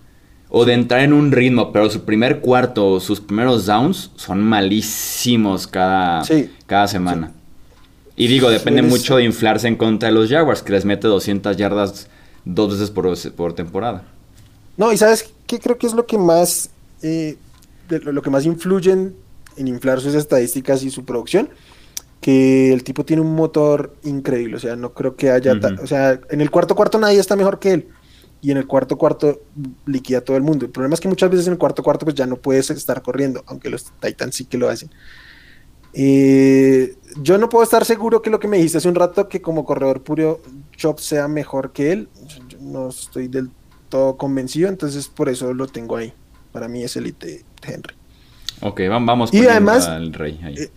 O 0.49 0.65
de 0.65 0.73
entrar 0.73 1.01
en 1.01 1.13
un 1.13 1.33
ritmo, 1.33 1.73
pero 1.73 1.91
su 1.91 2.05
primer 2.05 2.41
cuarto 2.41 2.89
o 2.93 3.01
sus 3.01 3.21
primeros 3.21 3.67
downs 3.67 4.11
son 4.17 4.43
malísimos 4.43 5.67
cada, 5.67 6.23
cada 6.67 6.87
semana. 6.89 7.33
Y 8.17 8.29
digo, 8.29 8.49
depende 8.49 8.81
mucho 8.83 9.17
de 9.17 9.25
inflarse 9.25 9.69
en 9.69 9.77
contra 9.77 10.09
de 10.09 10.15
los 10.15 10.31
Jaguars, 10.31 10.63
que 10.63 10.73
les 10.73 10.85
mete 10.87 11.07
200 11.09 11.57
yardas 11.57 12.09
dos 12.47 12.73
veces 12.73 12.91
por, 12.91 13.33
por 13.33 13.53
temporada. 13.53 14.05
No, 14.79 14.93
y 14.93 14.97
sabes 14.97 15.35
qué 15.47 15.59
creo 15.59 15.77
que 15.77 15.87
es 15.87 15.93
lo 15.93 16.07
que 16.07 16.17
más 16.17 16.71
eh, 17.03 17.37
de 17.89 18.01
lo, 18.01 18.23
que 18.23 18.31
más 18.31 18.45
influye 18.45 18.93
en, 18.93 19.15
inflar 19.57 20.01
sus 20.01 20.15
estadísticas 20.15 20.83
y 20.83 20.91
su 20.91 21.05
producción, 21.05 21.51
que 22.21 22.73
el 22.73 22.85
tipo 22.85 23.05
tiene 23.05 23.23
un 23.23 23.35
motor 23.35 23.95
increíble, 24.05 24.57
o 24.57 24.59
sea, 24.59 24.77
no 24.77 24.93
creo 24.93 25.17
que 25.17 25.31
haya, 25.31 25.53
o 25.83 25.87
sea, 25.87 26.21
en 26.31 26.41
el 26.41 26.51
cuarto 26.51 26.75
cuarto 26.75 26.99
nadie 26.99 27.21
está 27.21 27.37
mejor 27.37 27.59
que 27.59 27.73
él. 27.73 27.89
y 28.43 28.51
en 28.51 28.59
el 28.59 28.67
cuarto 28.67 28.99
cuarto 28.99 29.41
liquida 29.87 30.19
a 30.19 30.21
todo 30.21 30.37
el 30.37 30.43
mundo. 30.43 30.67
El 30.67 30.71
problema 30.71 30.95
es 30.95 31.01
que 31.01 31.09
muchas 31.09 31.31
veces 31.31 31.47
en 31.47 31.55
el 31.55 31.59
cuarto 31.59 31.83
cuarto 31.83 32.05
pues 32.05 32.15
ya 32.15 32.27
no 32.27 32.37
puedes 32.37 32.71
estar 32.71 33.03
corriendo, 33.03 33.43
aunque 33.47 33.71
los 33.71 33.85
Titans 34.01 34.35
sí 34.35 34.45
que 34.45 34.59
lo 34.59 34.69
hacen. 34.69 34.91
Eh, 35.99 36.95
yo 37.23 37.39
no 37.39 37.49
puedo 37.49 37.65
estar 37.65 37.85
seguro 37.87 38.21
que 38.21 38.29
lo 38.29 38.39
que 38.39 38.49
me 38.49 38.59
dijiste 38.59 38.79
hace 38.79 38.89
un 38.89 38.95
rato, 38.95 39.29
que 39.29 39.41
como 39.41 39.65
corredor 39.65 40.03
puro 40.03 40.43
Chop 40.77 40.99
sea 40.99 41.29
mejor 41.29 41.73
que 41.73 41.93
él, 41.93 42.09
no 42.61 42.89
estoy 42.89 43.29
del 43.29 43.51
todo 43.89 44.17
convencido, 44.17 44.69
entonces 44.69 45.09
por 45.09 45.29
eso 45.29 45.55
lo 45.55 45.67
tengo 45.67 45.97
ahí. 45.97 46.13
Para 46.53 46.69
mí 46.69 46.83
es 46.83 46.97
elite 46.97 47.45
Henry. 47.63 47.95
Ok, 48.61 48.81
vamos 48.89 49.33
y 49.33 49.47
además, 49.47 49.87
al 49.87 50.13
rey 50.13 50.41
ahí. 50.43 50.55
Eh, 50.57 50.71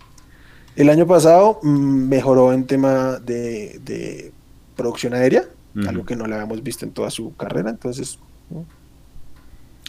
el 0.75 0.89
año 0.89 1.07
pasado 1.07 1.59
mm, 1.61 2.07
mejoró 2.07 2.53
en 2.53 2.65
tema 2.65 3.19
de, 3.19 4.31
producción 4.75 5.13
aérea, 5.13 5.45
algo 5.87 6.05
que 6.05 6.15
no 6.15 6.25
le 6.25 6.35
habíamos 6.35 6.63
visto 6.63 6.85
en 6.85 6.91
toda 6.91 7.09
su 7.09 7.35
carrera, 7.35 7.69
entonces... 7.69 8.19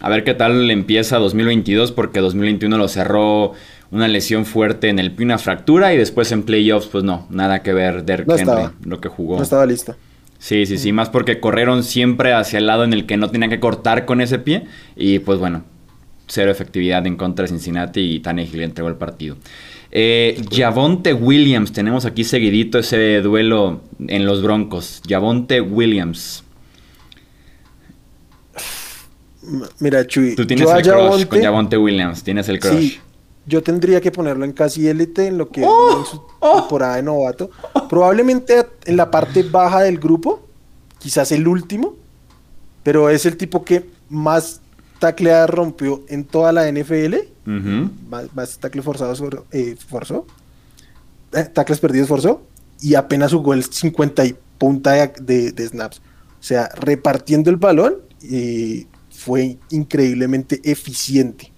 A 0.01 0.09
ver 0.09 0.25
qué 0.25 0.35
tal 0.35 0.71
empieza 0.71 1.19
2022, 1.19 1.93
porque 1.93 2.21
2021 2.21 2.77
lo 2.79 2.89
cerró 2.89 3.53
una 3.91 4.09
lesión 4.09 4.47
fuerte 4.47 4.89
en 4.89 4.99
el 4.99 5.13
pie, 5.13 5.27
una 5.27 5.39
fractura, 5.39 5.93
y 5.93 5.97
después 5.97 6.33
en 6.33 6.43
playoffs, 6.45 6.87
pues 6.87 7.05
no, 7.05 7.27
nada 7.31 7.63
que 7.63 7.73
ver 7.73 8.05
Derek 8.05 8.29
Henry, 8.31 8.71
lo 8.85 9.01
que 9.01 9.09
jugó. 9.09 9.37
No 9.37 9.43
estaba 9.43 9.67
listo. 9.67 9.95
Sí, 10.39 10.65
sí, 10.65 10.79
sí, 10.79 10.93
más 10.93 11.11
porque 11.11 11.39
corrieron 11.39 11.83
siempre 11.83 12.33
hacia 12.33 12.59
el 12.59 12.67
lado 12.67 12.85
en 12.85 12.95
el 12.95 13.05
que 13.05 13.19
no 13.19 13.31
tenían 13.31 13.51
que 13.51 13.61
cortar 13.61 14.07
con 14.07 14.21
ese 14.21 14.39
pie, 14.39 14.65
y 14.97 15.19
pues 15.19 15.39
bueno, 15.39 15.65
cero 16.27 16.51
efectividad 16.51 17.07
en 17.07 17.17
contra 17.17 17.43
de 17.43 17.49
Cincinnati 17.49 18.01
y 18.01 18.21
Tannehill 18.21 18.63
entregó 18.63 18.89
el 18.89 18.95
partido. 18.95 19.37
Eh, 19.93 20.41
Javonte 20.51 21.13
Williams, 21.13 21.73
tenemos 21.73 22.05
aquí 22.07 22.25
seguidito 22.25 22.79
ese 22.79 23.21
duelo 23.21 23.81
en 24.07 24.25
los 24.25 24.43
Broncos. 24.43 25.03
Javonte 25.07 25.61
Williams. 25.61 26.45
Mira, 29.79 30.07
Chuy. 30.07 30.35
Tú 30.35 30.47
tienes 30.47 30.69
el 30.69 30.83
crush 30.83 31.27
con 31.27 31.43
Javonte 31.43 31.77
Williams, 31.79 32.23
tienes 32.23 32.49
el 32.49 32.61
crush. 32.61 32.99
yo 33.47 33.63
tendría 33.63 34.01
que 34.01 34.11
ponerlo 34.11 34.45
en 34.45 34.53
casi 34.53 34.87
élite 34.89 35.27
en 35.27 35.39
lo 35.39 35.49
que 35.49 35.65
¡Oh! 35.65 35.99
en 35.99 36.05
su 36.05 36.23
¡Oh! 36.41 36.61
temporada 36.61 36.97
de 36.97 37.03
novato. 37.03 37.51
Probablemente 37.89 38.67
en 38.85 38.97
la 38.97 39.11
parte 39.11 39.43
baja 39.43 39.81
del 39.83 39.99
grupo, 39.99 40.47
quizás 40.99 41.33
el 41.33 41.49
último, 41.49 41.97
pero 42.83 43.09
es 43.11 43.27
el 43.27 43.37
tipo 43.37 43.65
que 43.65 43.89
más 44.09 44.61
tacleada 44.99 45.47
rompió 45.47 46.03
en 46.09 46.25
toda 46.25 46.53
la 46.53 46.71
NFL. 46.71 47.15
más, 48.35 48.59
tackles 48.59 48.85
forzados 48.85 49.23
eh, 49.51 49.77
forzó. 49.89 50.27
Eh, 51.33 51.45
tackles 51.45 51.81
perdidos 51.81 52.09
forzó. 52.09 52.43
Y 52.81 52.95
apenas 52.95 53.33
jugó 53.33 53.53
el 53.55 53.65
50 53.65 54.25
y 54.27 54.37
punta 54.59 54.93
de, 54.93 55.69
snaps. 55.69 55.99
O 55.99 56.43
sea, 56.43 56.69
repartiendo 56.75 57.51
el 57.51 57.57
balón, 57.57 57.97
y 58.23 58.87
fue 59.21 59.59
increíblemente 59.71 60.63
eficiente. 60.65 61.53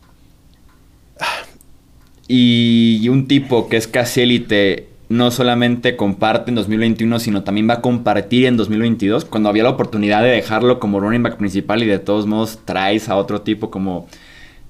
Y 2.27 3.09
un 3.09 3.29
tipo 3.29 3.68
que 3.68 3.77
es 3.77 3.87
casi 3.87 4.22
élite 4.22 4.88
no 5.09 5.31
solamente 5.31 5.96
comparte 5.96 6.51
en 6.51 6.57
2021, 6.57 7.20
sino 7.20 7.44
también 7.44 7.68
va 7.68 7.75
a 7.75 7.81
compartir 7.81 8.46
en 8.46 8.57
2022, 8.57 9.27
cuando 9.27 9.48
había 9.48 9.62
la 9.62 9.70
oportunidad 9.70 10.22
de 10.22 10.31
dejarlo 10.31 10.81
como 10.81 10.98
running 10.98 11.22
back 11.22 11.37
principal 11.37 11.83
y 11.85 11.87
de 11.87 12.01
todos 12.01 12.27
modos 12.27 12.59
traes 12.64 13.09
a 13.09 13.16
otro 13.16 13.42
tipo 13.42 13.70
como 13.70 14.09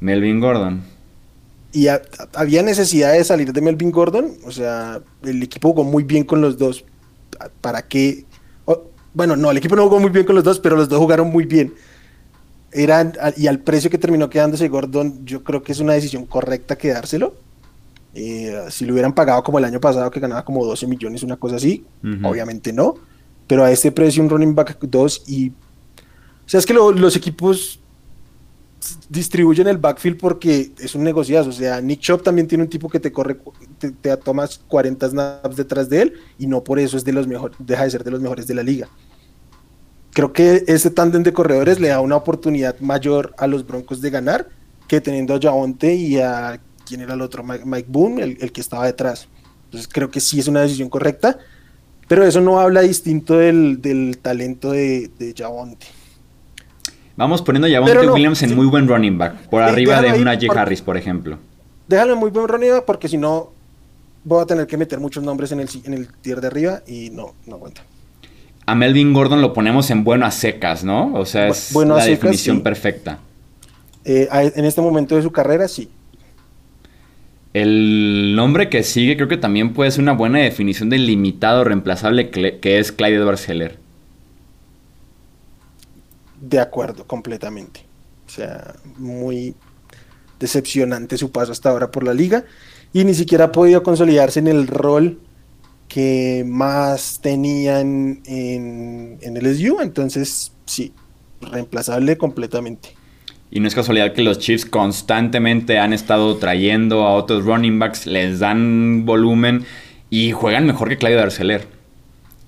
Melvin 0.00 0.40
Gordon. 0.40 0.82
Y 1.72 1.86
había 2.34 2.62
necesidad 2.62 3.14
de 3.14 3.24
salir 3.24 3.54
de 3.54 3.60
Melvin 3.62 3.90
Gordon, 3.90 4.32
o 4.44 4.50
sea, 4.50 5.00
el 5.22 5.42
equipo 5.42 5.70
jugó 5.70 5.84
muy 5.84 6.02
bien 6.02 6.24
con 6.24 6.42
los 6.42 6.58
dos. 6.58 6.84
¿Para 7.62 7.80
qué? 7.80 8.26
bueno, 9.14 9.36
no, 9.36 9.50
el 9.50 9.56
equipo 9.56 9.76
no 9.76 9.84
jugó 9.84 9.98
muy 9.98 10.10
bien 10.10 10.26
con 10.26 10.34
los 10.34 10.44
dos, 10.44 10.58
pero 10.58 10.76
los 10.76 10.88
dos 10.88 10.98
jugaron 10.98 11.30
muy 11.30 11.46
bien. 11.46 11.72
Eran, 12.72 13.12
y 13.36 13.46
al 13.46 13.60
precio 13.60 13.90
que 13.90 13.98
terminó 13.98 14.30
quedándose 14.30 14.68
Gordon, 14.68 15.24
yo 15.26 15.44
creo 15.44 15.62
que 15.62 15.72
es 15.72 15.80
una 15.80 15.92
decisión 15.92 16.24
correcta 16.24 16.76
quedárselo 16.76 17.34
eh, 18.14 18.66
si 18.68 18.84
lo 18.84 18.92
hubieran 18.92 19.14
pagado 19.14 19.42
como 19.42 19.58
el 19.58 19.64
año 19.64 19.80
pasado, 19.80 20.10
que 20.10 20.20
ganaba 20.20 20.44
como 20.44 20.64
12 20.64 20.86
millones, 20.86 21.22
una 21.22 21.36
cosa 21.36 21.56
así, 21.56 21.84
obviamente 22.22 22.72
no. 22.72 22.94
Pero 23.46 23.64
a 23.64 23.70
este 23.70 23.90
precio, 23.90 24.22
un 24.22 24.30
running 24.30 24.54
back 24.54 24.78
2 24.80 25.24
y. 25.26 25.50
O 25.50 25.52
sea, 26.52 26.58
es 26.60 26.66
que 26.66 26.74
los 26.74 27.16
equipos 27.16 27.78
distribuyen 29.08 29.68
el 29.68 29.78
backfield 29.78 30.18
porque 30.18 30.72
es 30.78 30.94
un 30.94 31.04
negociazo. 31.04 31.50
O 31.50 31.52
sea, 31.52 31.80
Nick 31.80 32.00
Chop 32.00 32.22
también 32.22 32.46
tiene 32.46 32.64
un 32.64 32.70
tipo 32.70 32.88
que 32.88 33.00
te 33.00 33.12
corre, 33.12 33.38
te, 33.78 33.92
te 33.92 34.16
tomas 34.18 34.60
40 34.68 35.08
snaps 35.08 35.56
detrás 35.56 35.88
de 35.88 36.02
él 36.02 36.14
y 36.38 36.46
no 36.46 36.62
por 36.62 36.78
eso 36.78 36.96
es 36.96 37.04
de 37.04 37.12
los 37.12 37.26
mejores, 37.26 37.56
deja 37.60 37.84
de 37.84 37.90
ser 37.90 38.04
de 38.04 38.10
los 38.10 38.20
mejores 38.20 38.46
de 38.46 38.54
la 38.54 38.62
liga. 38.62 38.88
Creo 40.12 40.32
que 40.32 40.64
ese 40.66 40.90
tándem 40.90 41.22
de 41.22 41.32
corredores 41.32 41.80
le 41.80 41.88
da 41.88 42.00
una 42.00 42.16
oportunidad 42.16 42.78
mayor 42.80 43.34
a 43.38 43.46
los 43.46 43.66
Broncos 43.66 44.00
de 44.00 44.10
ganar 44.10 44.48
que 44.86 45.00
teniendo 45.00 45.34
a 45.34 45.40
Javonte 45.40 45.94
y 45.94 46.18
a 46.18 46.60
quién 46.86 47.00
era 47.00 47.14
el 47.14 47.22
otro, 47.22 47.42
Mike, 47.42 47.86
Boone, 47.88 48.22
el, 48.22 48.52
que 48.52 48.60
estaba 48.60 48.84
detrás. 48.84 49.26
Entonces 49.64 49.88
creo 49.90 50.10
que 50.10 50.20
sí 50.20 50.38
es 50.38 50.48
una 50.48 50.60
decisión 50.60 50.90
correcta, 50.90 51.38
pero 52.08 52.24
eso 52.24 52.42
no 52.42 52.60
habla 52.60 52.82
distinto 52.82 53.38
del, 53.38 54.18
talento 54.20 54.72
de, 54.72 55.10
de 55.18 55.34
Javonte. 55.34 55.86
Vamos 57.16 57.40
poniendo 57.40 57.68
a 57.68 57.70
Javonte 57.70 58.10
Williams 58.10 58.42
en 58.42 58.54
muy 58.54 58.66
buen 58.66 58.86
running 58.86 59.16
back, 59.16 59.48
por 59.48 59.62
arriba 59.62 60.02
de 60.02 60.20
una 60.20 60.34
J. 60.34 60.60
Harris, 60.60 60.82
por 60.82 60.98
ejemplo. 60.98 61.38
Déjalo 61.88 62.12
en 62.12 62.18
muy 62.18 62.30
buen 62.30 62.48
running 62.48 62.72
back 62.72 62.84
porque 62.84 63.08
si 63.08 63.16
no 63.16 63.50
voy 64.24 64.42
a 64.42 64.46
tener 64.46 64.66
que 64.66 64.76
meter 64.76 65.00
muchos 65.00 65.24
nombres 65.24 65.52
en 65.52 65.60
el, 65.60 65.68
en 65.84 65.94
el 65.94 66.12
tier 66.12 66.42
de 66.42 66.48
arriba 66.48 66.82
y 66.86 67.08
no, 67.08 67.34
no 67.46 67.56
aguanta. 67.56 67.82
A 68.66 68.74
Melvin 68.74 69.12
Gordon 69.12 69.42
lo 69.42 69.52
ponemos 69.52 69.90
en 69.90 70.04
bueno 70.04 70.26
a 70.26 70.30
secas, 70.30 70.84
¿no? 70.84 71.12
O 71.14 71.26
sea, 71.26 71.48
es 71.48 71.74
la 71.74 72.04
definición 72.04 72.62
perfecta. 72.62 73.18
Eh, 74.04 74.28
en 74.32 74.64
este 74.64 74.80
momento 74.80 75.16
de 75.16 75.22
su 75.22 75.32
carrera, 75.32 75.68
sí. 75.68 75.90
El 77.52 78.34
nombre 78.34 78.70
que 78.70 78.82
sigue 78.82 79.16
creo 79.16 79.28
que 79.28 79.36
también 79.36 79.74
puede 79.74 79.90
ser 79.90 80.02
una 80.02 80.12
buena 80.12 80.38
definición 80.38 80.88
de 80.88 80.98
limitado 80.98 81.64
reemplazable 81.64 82.30
que 82.30 82.78
es 82.78 82.92
Clyde 82.92 83.16
Edwards 83.16 83.48
Heller. 83.48 83.78
De 86.40 86.58
acuerdo, 86.58 87.06
completamente. 87.06 87.84
O 88.26 88.30
sea, 88.30 88.74
muy 88.96 89.54
decepcionante 90.40 91.16
su 91.18 91.30
paso 91.30 91.52
hasta 91.52 91.70
ahora 91.70 91.90
por 91.90 92.02
la 92.02 92.14
liga 92.14 92.44
y 92.92 93.04
ni 93.04 93.14
siquiera 93.14 93.46
ha 93.46 93.52
podido 93.52 93.82
consolidarse 93.82 94.40
en 94.40 94.48
el 94.48 94.66
rol 94.66 95.20
que 95.92 96.44
más 96.46 97.20
tenían 97.22 98.22
en, 98.26 99.18
en 99.20 99.36
el 99.36 99.46
SU. 99.56 99.80
Entonces, 99.82 100.52
sí, 100.64 100.92
reemplazable 101.40 102.16
completamente. 102.16 102.90
Y 103.50 103.60
no 103.60 103.68
es 103.68 103.74
casualidad 103.74 104.14
que 104.14 104.22
los 104.22 104.38
Chiefs 104.38 104.64
constantemente 104.64 105.78
han 105.78 105.92
estado 105.92 106.36
trayendo 106.38 107.02
a 107.02 107.12
otros 107.14 107.44
running 107.44 107.78
backs, 107.78 108.06
les 108.06 108.38
dan 108.38 109.04
volumen 109.04 109.66
y 110.08 110.32
juegan 110.32 110.64
mejor 110.64 110.88
que 110.88 110.96
Claudio 110.96 111.18
Darceler. 111.18 111.66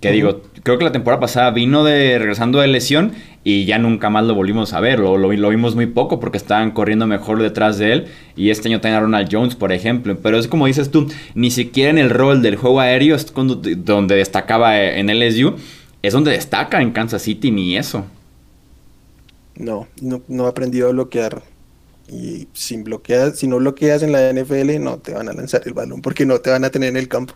Que 0.00 0.12
digo, 0.12 0.42
creo 0.62 0.78
que 0.78 0.85
la 0.85 0.92
temporada 0.92 1.20
pasada 1.20 1.50
vino 1.50 1.85
de 1.85 2.18
regresando 2.18 2.61
de 2.61 2.68
lesión 2.68 3.12
y 3.46 3.66
ya 3.66 3.78
nunca 3.78 4.09
más 4.09 4.24
lo 4.24 4.35
volvimos 4.35 4.72
a 4.72 4.80
ver. 4.80 4.98
Lo, 4.98 5.18
lo, 5.18 5.48
vimos 5.50 5.74
muy 5.74 5.87
poco 5.87 6.18
porque 6.18 6.38
estaban 6.38 6.70
corriendo 6.70 7.07
mejor 7.07 7.42
detrás 7.42 7.76
de 7.76 7.92
él. 7.92 8.07
Y 8.37 8.48
este 8.48 8.68
año 8.68 8.80
tiene 8.80 8.96
a 8.96 9.00
Ronald 9.00 9.28
Jones, 9.30 9.54
por 9.54 9.70
ejemplo. 9.70 10.16
Pero 10.22 10.38
es 10.38 10.48
como 10.48 10.66
dices 10.66 10.90
tú, 10.90 11.09
ni 11.35 11.50
siquiera 11.50 11.90
en 11.90 11.98
el 11.98 12.09
rol 12.09 12.40
del 12.40 12.57
juego 12.57 12.80
aéreo 12.80 13.14
es 13.14 13.33
donde 13.35 14.16
destacaba 14.16 14.80
en 14.80 15.09
LSU. 15.09 15.57
Es 16.00 16.14
donde 16.14 16.30
destaca 16.33 16.80
en 16.80 16.92
Kansas 16.92 17.20
City, 17.20 17.50
ni 17.50 17.76
eso. 17.76 18.07
No, 19.57 19.88
no, 20.00 20.22
no 20.26 20.46
he 20.46 20.48
aprendido 20.48 20.88
a 20.88 20.92
bloquear. 20.92 21.42
Y 22.09 22.48
sin 22.54 22.83
bloquear, 22.83 23.33
si 23.33 23.46
no 23.46 23.59
bloqueas 23.59 24.02
en 24.02 24.12
la 24.12 24.33
NFL, 24.33 24.83
no 24.83 24.98
te 24.98 25.12
van 25.12 25.28
a 25.28 25.33
lanzar 25.35 25.62
el 25.66 25.74
balón 25.74 26.00
porque 26.02 26.24
no 26.24 26.38
te 26.38 26.50
van 26.50 26.64
a 26.64 26.70
tener 26.70 26.88
en 26.88 26.96
el 26.96 27.09
campo. 27.09 27.35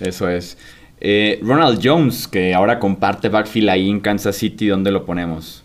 Eso 0.00 0.28
es. 0.28 0.56
Eh, 1.00 1.38
Ronald 1.42 1.80
Jones, 1.82 2.26
que 2.26 2.54
ahora 2.54 2.78
comparte 2.78 3.28
backfield 3.28 3.68
ahí 3.68 3.90
en 3.90 4.00
Kansas 4.00 4.36
City, 4.36 4.68
¿dónde 4.68 4.90
lo 4.90 5.04
ponemos? 5.04 5.64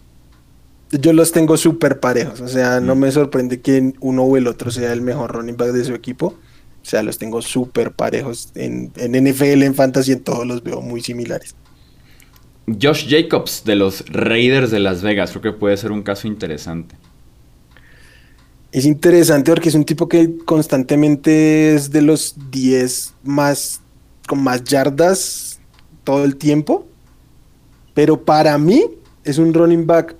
Yo 0.91 1.13
los 1.13 1.31
tengo 1.31 1.55
súper 1.55 1.99
parejos. 1.99 2.41
O 2.41 2.47
sea, 2.47 2.81
no 2.81 2.95
mm. 2.95 2.99
me 2.99 3.11
sorprende 3.11 3.61
que 3.61 3.93
uno 4.01 4.23
o 4.23 4.37
el 4.37 4.47
otro 4.47 4.71
sea 4.71 4.91
el 4.91 5.01
mejor 5.01 5.31
running 5.31 5.55
back 5.55 5.71
de 5.71 5.85
su 5.85 5.93
equipo. 5.93 6.35
O 6.81 6.85
sea, 6.85 7.01
los 7.03 7.17
tengo 7.17 7.41
súper 7.41 7.91
parejos. 7.91 8.51
En, 8.55 8.91
en 8.97 9.11
NFL, 9.11 9.63
en 9.63 9.75
Fantasy, 9.75 10.11
en 10.13 10.21
todos 10.21 10.45
los 10.45 10.63
veo 10.63 10.81
muy 10.81 11.01
similares. 11.01 11.55
Josh 12.81 13.07
Jacobs 13.09 13.63
de 13.63 13.75
los 13.75 14.03
Raiders 14.09 14.71
de 14.71 14.79
Las 14.79 15.01
Vegas. 15.01 15.31
Creo 15.31 15.41
que 15.41 15.53
puede 15.53 15.77
ser 15.77 15.91
un 15.91 16.03
caso 16.03 16.27
interesante. 16.27 16.95
Es 18.71 18.85
interesante 18.85 19.51
porque 19.51 19.69
es 19.69 19.75
un 19.75 19.83
tipo 19.83 20.07
que 20.07 20.37
constantemente 20.45 21.75
es 21.75 21.91
de 21.91 22.01
los 22.01 22.35
10 22.51 23.15
más 23.23 23.80
con 24.31 24.41
más 24.41 24.63
yardas 24.63 25.59
todo 26.05 26.23
el 26.23 26.37
tiempo. 26.37 26.87
Pero 27.93 28.23
para 28.23 28.57
mí 28.57 28.85
es 29.25 29.37
un 29.37 29.53
running 29.53 29.85
back 29.85 30.15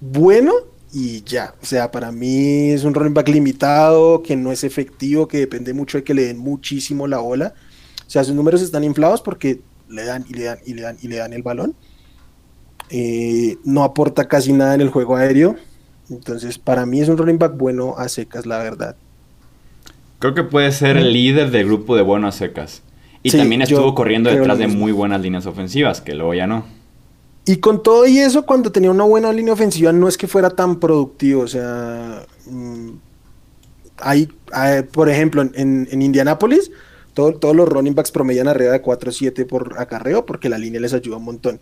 bueno 0.00 0.54
y 0.94 1.22
ya. 1.24 1.54
O 1.62 1.66
sea, 1.66 1.90
para 1.90 2.10
mí 2.10 2.70
es 2.70 2.84
un 2.84 2.94
running 2.94 3.12
back 3.12 3.28
limitado, 3.28 4.22
que 4.22 4.34
no 4.34 4.50
es 4.50 4.64
efectivo, 4.64 5.28
que 5.28 5.40
depende 5.40 5.74
mucho 5.74 5.98
de 5.98 6.04
que 6.04 6.14
le 6.14 6.24
den 6.24 6.38
muchísimo 6.38 7.06
la 7.06 7.18
bola. 7.18 7.52
O 8.06 8.10
sea, 8.10 8.24
sus 8.24 8.34
números 8.34 8.62
están 8.62 8.82
inflados 8.82 9.20
porque 9.20 9.60
le 9.90 10.06
dan 10.06 10.24
y 10.26 10.32
le 10.32 10.44
dan 10.44 10.58
y 10.64 10.72
le 10.72 10.80
dan 10.80 10.96
y 11.02 11.08
le 11.08 11.16
dan 11.16 11.34
el 11.34 11.42
balón. 11.42 11.74
Eh, 12.88 13.58
no 13.62 13.84
aporta 13.84 14.26
casi 14.26 14.54
nada 14.54 14.74
en 14.74 14.80
el 14.80 14.88
juego 14.88 15.16
aéreo. 15.16 15.56
Entonces, 16.08 16.58
para 16.58 16.86
mí 16.86 17.02
es 17.02 17.10
un 17.10 17.18
running 17.18 17.38
back 17.38 17.58
bueno 17.58 17.94
a 17.98 18.08
secas, 18.08 18.46
la 18.46 18.56
verdad. 18.56 18.96
Creo 20.18 20.32
que 20.32 20.44
puede 20.44 20.72
ser 20.72 20.96
el 20.96 21.12
líder 21.12 21.50
del 21.50 21.66
grupo 21.66 21.94
de 21.94 22.00
buenos 22.00 22.36
secas. 22.36 22.82
Y 23.22 23.30
también 23.30 23.62
estuvo 23.62 23.94
corriendo 23.94 24.30
detrás 24.30 24.58
de 24.58 24.66
muy 24.66 24.92
buenas 24.92 25.20
líneas 25.20 25.46
ofensivas, 25.46 26.00
que 26.00 26.14
luego 26.14 26.34
ya 26.34 26.46
no. 26.46 26.64
Y 27.46 27.56
con 27.56 27.82
todo 27.82 28.06
y 28.06 28.18
eso, 28.18 28.46
cuando 28.46 28.70
tenía 28.70 28.90
una 28.90 29.04
buena 29.04 29.32
línea 29.32 29.52
ofensiva, 29.52 29.92
no 29.92 30.08
es 30.08 30.16
que 30.16 30.26
fuera 30.26 30.50
tan 30.50 30.78
productivo. 30.78 31.42
O 31.42 31.48
sea, 31.48 32.24
mm, 32.46 32.90
hay, 33.98 34.28
por 34.92 35.08
ejemplo, 35.08 35.42
en, 35.42 35.88
en 35.90 36.02
Indianápolis, 36.02 36.70
todos 37.14 37.56
los 37.56 37.68
running 37.68 37.94
backs 37.94 38.10
promedian 38.10 38.48
arriba 38.48 38.72
de 38.72 38.82
4-7 38.82 39.46
por 39.46 39.74
acarreo 39.78 40.24
porque 40.24 40.48
la 40.48 40.58
línea 40.58 40.80
les 40.80 40.94
ayuda 40.94 41.16
un 41.16 41.24
montón. 41.24 41.60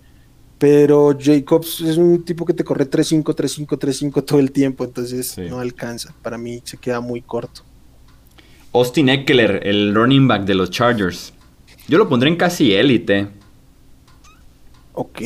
Pero 0.59 1.17
Jacobs 1.19 1.81
es 1.81 1.97
un 1.97 2.25
tipo 2.25 2.45
que 2.45 2.53
te 2.53 2.65
corre 2.65 2.89
3-5, 2.91 3.23
3-5, 3.23 3.67
3-5 3.79 4.25
todo 4.25 4.41
el 4.41 4.51
tiempo, 4.51 4.85
entonces 4.85 5.39
no 5.39 5.61
alcanza. 5.61 6.13
Para 6.21 6.37
mí 6.37 6.61
se 6.65 6.77
queda 6.77 7.01
muy 7.01 7.23
corto. 7.23 7.63
Austin 8.73 9.09
Eckler, 9.09 9.61
el 9.65 9.95
running 9.95 10.27
back 10.27 10.45
de 10.45 10.55
los 10.55 10.71
Chargers. 10.71 11.33
Yo 11.89 11.99
lo 11.99 12.09
pondré 12.09 12.29
en 12.29 12.37
casi 12.37 12.75
élite. 12.75 13.29
Ok. 14.93 15.21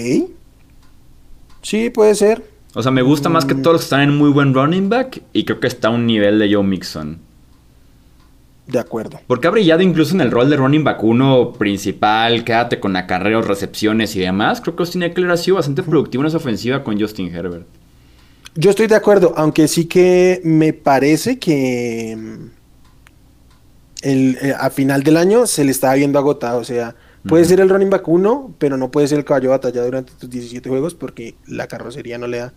Sí, 1.63 1.91
puede 1.91 2.15
ser. 2.15 2.45
O 2.75 2.83
sea, 2.83 2.93
me 2.93 3.03
gusta 3.03 3.29
más 3.29 3.45
que 3.45 3.55
mm. 3.55 3.63
todos 3.63 3.75
los 3.75 3.83
que 3.83 3.87
están 3.87 4.03
en 4.03 4.17
muy 4.17 4.31
buen 4.31 4.55
running 4.55 4.89
back 4.89 5.23
y 5.33 5.45
creo 5.45 5.61
que 5.61 5.67
está 5.67 5.89
a 5.89 5.91
un 5.91 6.07
nivel 6.07 6.39
de 6.39 6.55
Joe 6.55 6.63
Mixon. 6.63 7.19
De 8.67 8.79
acuerdo. 8.79 9.21
Porque 9.27 9.49
ha 9.49 9.51
brillado 9.51 9.83
incluso 9.83 10.15
en 10.15 10.21
el 10.21 10.31
rol 10.31 10.49
de 10.49 10.57
running 10.57 10.85
back 10.85 11.03
uno 11.03 11.53
principal, 11.53 12.45
quédate 12.45 12.81
con 12.81 12.97
acarreos, 12.97 13.47
recepciones 13.47 14.15
y 14.15 14.21
demás. 14.21 14.61
Creo 14.61 14.77
que 14.77 14.83
Austin 14.85 15.03
Eckler 15.03 15.31
ha 15.31 15.37
sido 15.37 15.57
bastante 15.57 15.83
productivo 15.83 16.23
en 16.23 16.29
esa 16.29 16.37
ofensiva 16.37 16.85
con 16.85 16.99
Justin 16.99 17.35
Herbert. 17.35 17.67
Yo 18.55 18.71
estoy 18.71 18.87
de 18.87 18.95
acuerdo, 18.95 19.35
aunque 19.37 19.67
sí 19.67 19.87
que 19.87 20.41
me 20.45 20.73
parece 20.73 21.39
que 21.39 22.17
el, 24.03 24.39
eh, 24.43 24.55
a 24.59 24.71
final 24.71 25.03
del 25.03 25.17
año 25.17 25.47
se 25.47 25.65
le 25.65 25.71
estaba 25.71 25.95
viendo 25.95 26.19
agotado. 26.19 26.59
O 26.59 26.65
sea, 26.65 26.95
puede 27.27 27.45
ser 27.45 27.61
el 27.61 27.69
running 27.69 27.91
back 27.91 28.07
uno, 28.09 28.55
pero 28.59 28.77
no 28.77 28.91
puede 28.91 29.09
ser 29.09 29.19
el 29.19 29.25
caballo 29.25 29.51
de 29.51 29.57
batalla 29.57 29.85
durante 29.85 30.13
tus 30.13 30.29
17 30.29 30.69
juegos 30.69 30.95
porque 30.95 31.35
la 31.47 31.67
carrocería 31.67 32.19
no 32.19 32.27
le 32.27 32.39
da. 32.39 32.53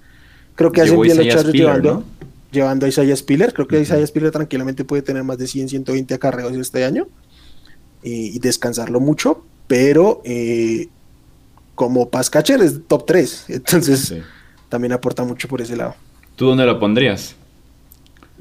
Creo 0.55 0.71
que 0.71 0.81
hacen 0.81 0.99
bien 0.99 1.17
los 1.17 1.27
Chargers 1.27 1.53
llevando, 1.53 2.03
llevando 2.51 2.85
a 2.85 2.89
Isaiah 2.89 3.15
Spiller. 3.15 3.53
Creo 3.53 3.67
que 3.67 3.79
Isaiah 3.79 4.05
Spiller 4.05 4.31
tranquilamente 4.31 4.83
puede 4.83 5.01
tener 5.01 5.23
más 5.23 5.37
de 5.37 5.47
100, 5.47 5.69
120 5.69 6.13
acarreos 6.13 6.53
este 6.53 6.83
año 6.83 7.07
y, 8.03 8.39
descansarlo 8.39 8.99
mucho, 8.99 9.43
pero 9.67 10.21
eh, 10.23 10.87
como 11.73 12.09
pass 12.09 12.29
catcher 12.29 12.61
es 12.61 12.81
top 12.87 13.05
3. 13.05 13.45
Entonces 13.49 14.15
también 14.69 14.93
aporta 14.93 15.23
mucho 15.23 15.47
por 15.47 15.61
ese 15.61 15.75
lado. 15.75 15.95
¿Tú 16.35 16.47
dónde 16.47 16.65
lo 16.65 16.79
pondrías? 16.79 17.35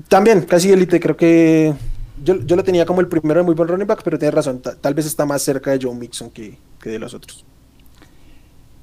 También, 0.09 0.43
casi 0.43 0.73
élite. 0.73 0.99
Creo 0.99 1.17
que 1.17 1.75
yo, 2.23 2.41
yo, 2.45 2.57
lo 2.57 2.63
tenía 2.63 2.87
como 2.87 3.01
el 3.01 3.09
primero 3.09 3.41
de 3.41 3.45
muy 3.45 3.55
buen 3.55 3.69
running 3.69 3.87
back, 3.87 4.03
pero 4.05 4.19
tienes 4.19 4.35
razón, 4.35 4.61
tal 4.61 4.95
vez 4.95 5.07
está 5.07 5.27
más 5.27 5.43
cerca 5.43 5.73
de 5.73 5.85
Joe 5.85 5.95
Mixon 5.95 6.31
que, 6.31 6.57
de 6.85 6.99
los 6.99 7.15
otros. 7.15 7.45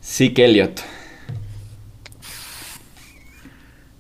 Sí, 0.01 0.33
que 0.33 0.45
Elliot. 0.45 0.81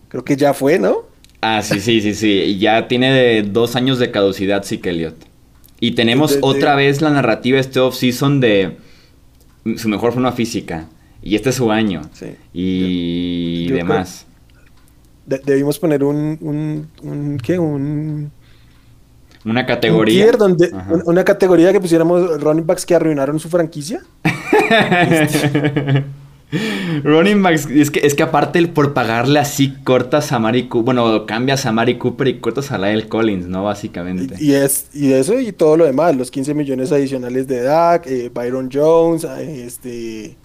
Creo 0.09 0.25
que 0.25 0.35
ya 0.35 0.53
fue, 0.53 0.79
¿no? 0.79 1.05
Ah, 1.39 1.61
sí, 1.61 1.79
sí, 1.79 2.01
sí, 2.01 2.13
sí. 2.13 2.57
Ya 2.59 2.87
tiene 2.87 3.43
dos 3.43 3.75
años 3.75 3.99
de 3.99 4.11
caducidad, 4.11 4.63
sí, 4.63 4.79
que 4.79 4.89
Elliot. 4.89 5.15
Y 5.79 5.91
tenemos 5.91 6.37
otra 6.41 6.75
vez 6.75 7.01
la 7.01 7.11
narrativa 7.11 7.59
este 7.59 7.79
off-season 7.79 8.39
de 8.39 8.77
su 9.77 9.87
mejor 9.87 10.11
forma 10.11 10.31
física. 10.33 10.87
Y 11.21 11.35
este 11.35 11.49
es 11.49 11.55
su 11.55 11.71
año. 11.71 12.01
Sí. 12.13 12.35
Y 12.53 13.71
demás. 13.71 14.25
debimos 15.25 15.79
poner 15.79 16.03
un, 16.03 16.37
un, 16.41 16.89
un, 17.03 17.37
¿qué? 17.37 17.57
Un 17.57 18.31
una 19.45 19.65
categoría. 19.65 20.31
donde, 20.31 20.71
una 21.05 21.23
categoría 21.23 21.71
que 21.71 21.79
pusiéramos 21.79 22.41
running 22.41 22.65
backs 22.65 22.85
que 22.85 22.95
arruinaron 22.95 23.39
su 23.39 23.49
franquicia. 23.49 24.01
running 27.03 27.41
backs, 27.41 27.67
es 27.67 27.91
que, 27.91 28.05
es 28.05 28.13
que 28.13 28.23
aparte 28.23 28.65
por 28.67 28.93
pagarle 28.93 29.39
así 29.39 29.73
cortas 29.83 30.31
a 30.31 30.39
Mari 30.39 30.67
Cooper, 30.67 30.95
bueno, 30.95 31.25
cambias 31.25 31.65
a 31.65 31.71
Mari 31.71 31.97
Cooper 31.97 32.27
y 32.27 32.39
cortas 32.39 32.71
a 32.71 32.77
Lyle 32.77 33.07
Collins, 33.07 33.47
¿no? 33.47 33.63
Básicamente. 33.63 34.35
Y, 34.39 34.53
es, 34.53 34.87
y 34.93 35.13
eso 35.13 35.39
y 35.39 35.51
todo 35.51 35.77
lo 35.77 35.85
demás, 35.85 36.15
los 36.15 36.31
15 36.31 36.53
millones 36.53 36.91
adicionales 36.91 37.47
de 37.47 37.61
Dak, 37.61 38.07
eh, 38.07 38.29
Byron 38.33 38.69
Jones, 38.71 39.23
este 39.23 40.37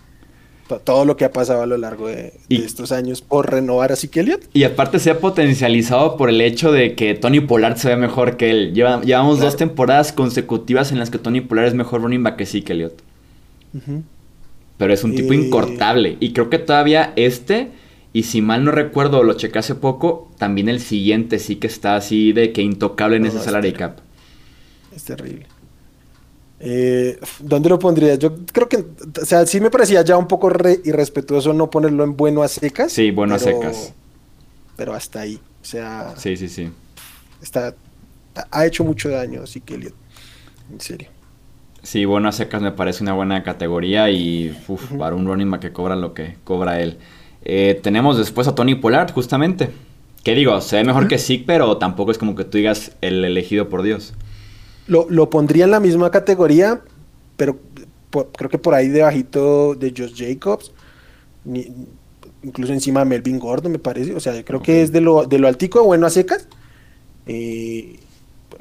todo 0.85 1.05
lo 1.05 1.17
que 1.17 1.25
ha 1.25 1.33
pasado 1.33 1.63
a 1.63 1.67
lo 1.67 1.77
largo 1.77 2.09
de, 2.09 2.33
estos 2.49 2.93
años 2.93 3.23
por 3.23 3.51
renovar 3.51 3.93
a 3.93 3.95
Elliott. 3.95 4.45
Y 4.53 4.65
aparte 4.65 4.99
se 4.99 5.11
ha 5.11 5.21
potencializado 5.21 6.17
por 6.17 6.29
el 6.29 6.41
hecho 6.41 6.73
de 6.73 6.95
que 6.95 7.15
Tony 7.15 7.41
Pollard 7.41 7.77
se 7.77 7.89
ve 7.89 7.97
mejor 7.97 8.37
que 8.37 8.51
él. 8.51 8.75
llevamos 8.75 9.41
dos 9.41 9.57
temporadas 9.57 10.13
consecutivas 10.13 10.93
en 10.93 10.99
las 10.99 11.11
que 11.11 11.19
Tony 11.19 11.41
Pollard 11.41 11.67
es 11.67 11.75
mejor 11.75 12.03
running 12.03 12.23
back 12.23 12.37
que 12.37 12.73
Elliott. 12.73 13.03
Pero 14.79 14.93
es 14.93 15.05
un 15.05 15.15
tipo 15.15 15.33
incortable. 15.33 16.17
Y 16.21 16.33
creo 16.33 16.51
que 16.51 16.59
todavía 16.59 17.13
este, 17.17 17.71
y 18.13 18.25
si 18.25 18.43
mal 18.43 18.65
no 18.65 18.71
recuerdo, 18.71 19.23
lo 19.23 19.35
chequé 19.35 19.59
hace 19.59 19.75
poco, 19.75 20.31
también 20.39 20.69
el 20.69 20.81
siguiente 20.81 21.39
sí 21.39 21.57
que 21.57 21.67
está 21.67 21.97
así 21.97 22.33
de 22.33 22.53
que 22.53 22.63
intocable 22.63 23.17
en 23.17 23.27
ese 23.27 23.41
salary 23.41 23.73
cap. 23.73 23.99
Es 24.95 25.05
terrible. 25.05 25.47
Eh, 26.59 27.19
¿Dónde 27.41 27.69
lo 27.69 27.79
pondría? 27.79 28.15
Yo 28.15 28.35
creo 28.53 28.69
que, 28.69 28.79
o 28.79 29.25
sea, 29.25 29.47
sí 29.47 29.61
me 29.61 29.71
parecía 29.71 30.03
ya 30.03 30.17
un 30.17 30.27
poco 30.27 30.51
irrespetuoso 30.85 31.53
no 31.53 31.71
ponerlo 31.71 32.05
en 32.05 32.17
bueno 32.17 32.43
a 32.43 32.49
secas. 32.49 32.93
Sí, 32.93 33.11
bueno 33.11 33.35
a 33.35 33.39
secas. 33.39 33.93
Pero 34.77 34.95
hasta 34.95 35.21
ahí, 35.21 35.41
o 35.63 35.65
sea. 35.65 36.15
Sí, 36.17 36.37
sí, 36.37 36.49
sí. 36.49 36.71
Está, 37.43 37.75
ha 38.51 38.67
hecho 38.67 38.85
mucho 38.85 39.11
daño, 39.11 39.43
así 39.43 39.61
que 39.61 39.75
en 39.75 40.81
serio. 40.81 41.11
Sí, 41.83 42.05
bueno 42.05 42.29
a 42.29 42.33
secas 42.33 42.63
me 42.63 42.73
parece 42.73 43.05
una 43.05 43.13
buena 43.13 43.45
categoría 43.45 44.11
y 44.11 44.57
para 44.99 45.15
un 45.15 45.27
running 45.27 45.51
back 45.51 45.61
que 45.61 45.73
cobra 45.73 45.95
lo 45.95 46.15
que 46.15 46.37
cobra 46.43 46.81
él. 46.81 46.99
Eh, 47.45 47.79
tenemos 47.81 48.19
después 48.19 48.49
a 48.49 48.55
Tony 48.55 48.75
Pollard, 48.75 49.13
justamente. 49.13 49.71
¿Qué 50.25 50.35
digo? 50.35 50.61
Se 50.61 50.77
ve 50.77 50.85
mejor 50.85 51.07
que 51.07 51.19
Zeke, 51.19 51.45
pero 51.47 51.77
tampoco 51.77 52.11
es 52.11 52.19
como 52.19 52.35
que 52.35 52.43
tú 52.43 52.59
digas 52.59 52.91
el 53.03 53.25
elegido 53.25 53.69
por 53.69 53.83
Dios. 53.83 54.15
Lo, 54.87 55.31
pondría 55.31 55.65
en 55.65 55.73
la 55.73 55.81
misma 55.81 56.11
categoría, 56.11 56.81
pero 57.37 57.59
creo 58.11 58.51
que 58.51 58.59
por 58.59 58.75
ahí 58.75 58.89
debajito 58.89 59.75
de 59.75 59.93
Josh 59.97 60.15
Jacobs, 60.17 60.73
incluso 62.43 62.73
encima 62.73 63.01
de 63.01 63.07
Melvin 63.07 63.39
Gordon, 63.39 63.73
me 63.73 63.79
parece. 63.79 64.15
O 64.15 64.21
sea, 64.21 64.45
creo 64.45 64.63
que 64.63 64.83
es 64.83 64.93
de 64.93 65.01
lo, 65.01 65.27
de 65.27 65.39
lo 65.39 65.49
altico, 65.49 65.85
bueno 65.85 66.07
a 66.07 66.11
secas. 66.11 66.49
Eh, 67.27 67.99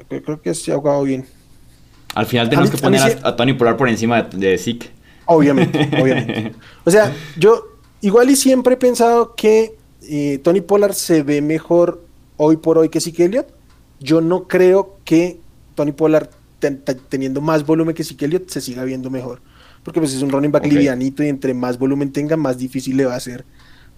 creo 0.08 0.42
que 0.42 0.54
se 0.54 0.72
ha 0.72 0.76
jugado 0.76 1.02
bien. 1.04 1.26
Al 2.14 2.26
final 2.26 2.48
tenemos 2.48 2.70
que 2.70 2.78
poner 2.78 3.20
a, 3.22 3.36
Tony 3.36 3.52
Polar 3.52 3.76
por 3.76 3.88
encima 3.88 4.22
de, 4.22 4.38
de 4.38 4.58
Zeke. 4.58 4.90
Obviamente, 5.26 5.88
obviamente. 6.00 6.54
O 6.84 6.90
sea, 6.90 7.14
yo 7.38 7.78
igual 8.00 8.30
y 8.30 8.36
siempre 8.36 8.74
he 8.74 8.76
pensado 8.76 9.34
que 9.34 9.76
eh, 10.02 10.40
Tony 10.42 10.60
Pollard 10.60 10.94
se 10.94 11.22
ve 11.22 11.42
mejor 11.42 12.04
hoy 12.36 12.56
por 12.56 12.78
hoy 12.78 12.88
que 12.88 13.00
Zeke 13.00 13.24
Elliott. 13.24 13.48
Yo 14.00 14.20
no 14.20 14.46
creo 14.46 14.98
que 15.04 15.40
Tony 15.76 15.92
Pollard 15.92 16.28
teniendo 17.08 17.40
más 17.40 17.64
volumen 17.64 17.94
que 17.94 18.02
Zeke 18.02 18.24
Elliott 18.24 18.48
se 18.48 18.60
siga 18.60 18.82
viendo 18.82 19.10
mejor. 19.10 19.40
Porque 19.84 20.00
pues 20.00 20.12
es 20.14 20.22
un 20.22 20.30
running 20.30 20.50
back 20.50 20.66
livianito 20.66 21.22
y 21.22 21.28
entre 21.28 21.54
más 21.54 21.78
volumen 21.78 22.10
tenga, 22.10 22.36
más 22.36 22.58
difícil 22.58 22.96
le 22.96 23.04
va 23.04 23.14
a 23.14 23.20
ser 23.20 23.44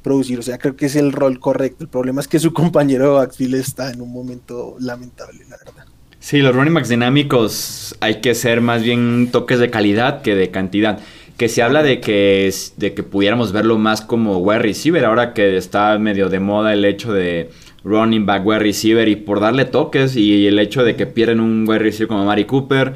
producir. 0.03 0.39
O 0.39 0.43
sea, 0.43 0.59
creo 0.59 0.77
que 0.77 0.87
es 0.87 0.97
el 0.97 1.13
rol 1.13 1.41
correcto. 1.41 1.85
El 1.85 1.89
problema 1.89 2.21
es 2.21 2.29
que 2.29 2.39
su 2.39 2.53
compañero 2.53 3.15
backfield 3.15 3.55
está 3.55 3.91
en 3.91 4.03
un 4.03 4.13
momento 4.13 4.77
lamentable, 4.81 5.47
la 5.49 5.57
verdad. 5.57 5.87
Sí, 6.21 6.39
los 6.39 6.55
running 6.55 6.75
backs 6.75 6.89
dinámicos 6.89 7.97
hay 8.01 8.21
que 8.21 8.35
ser 8.35 8.61
más 8.61 8.83
bien 8.83 9.31
toques 9.31 9.61
de 9.61 9.71
calidad 9.71 10.21
que 10.21 10.35
de 10.35 10.51
cantidad. 10.51 10.99
Que 11.39 11.49
se 11.49 11.63
habla 11.63 11.85
de 11.85 12.01
que, 12.01 12.53
de 12.77 12.95
que 12.95 13.05
pudiéramos 13.05 13.53
verlo 13.53 13.79
más 13.79 14.01
como 14.01 14.39
wide 14.39 14.59
receiver, 14.59 15.05
ahora 15.05 15.33
que 15.33 15.57
está 15.57 15.97
medio 15.99 16.29
de 16.29 16.41
moda 16.41 16.73
el 16.73 16.85
hecho 16.85 17.13
de 17.13 17.51
running 17.85 18.27
back, 18.27 18.45
wide 18.47 18.61
receiver 18.61 19.09
y 19.09 19.17
por 19.17 19.41
darle 19.41 19.65
toques 19.65 20.17
y 20.17 20.47
el 20.47 20.59
hecho 20.59 20.85
de 20.85 20.97
que 20.97 21.07
pierden 21.07 21.41
un 21.41 21.69
wide 21.69 21.79
receiver 21.79 22.09
como 22.09 22.25
Mari 22.25 22.45
Cooper. 22.45 22.95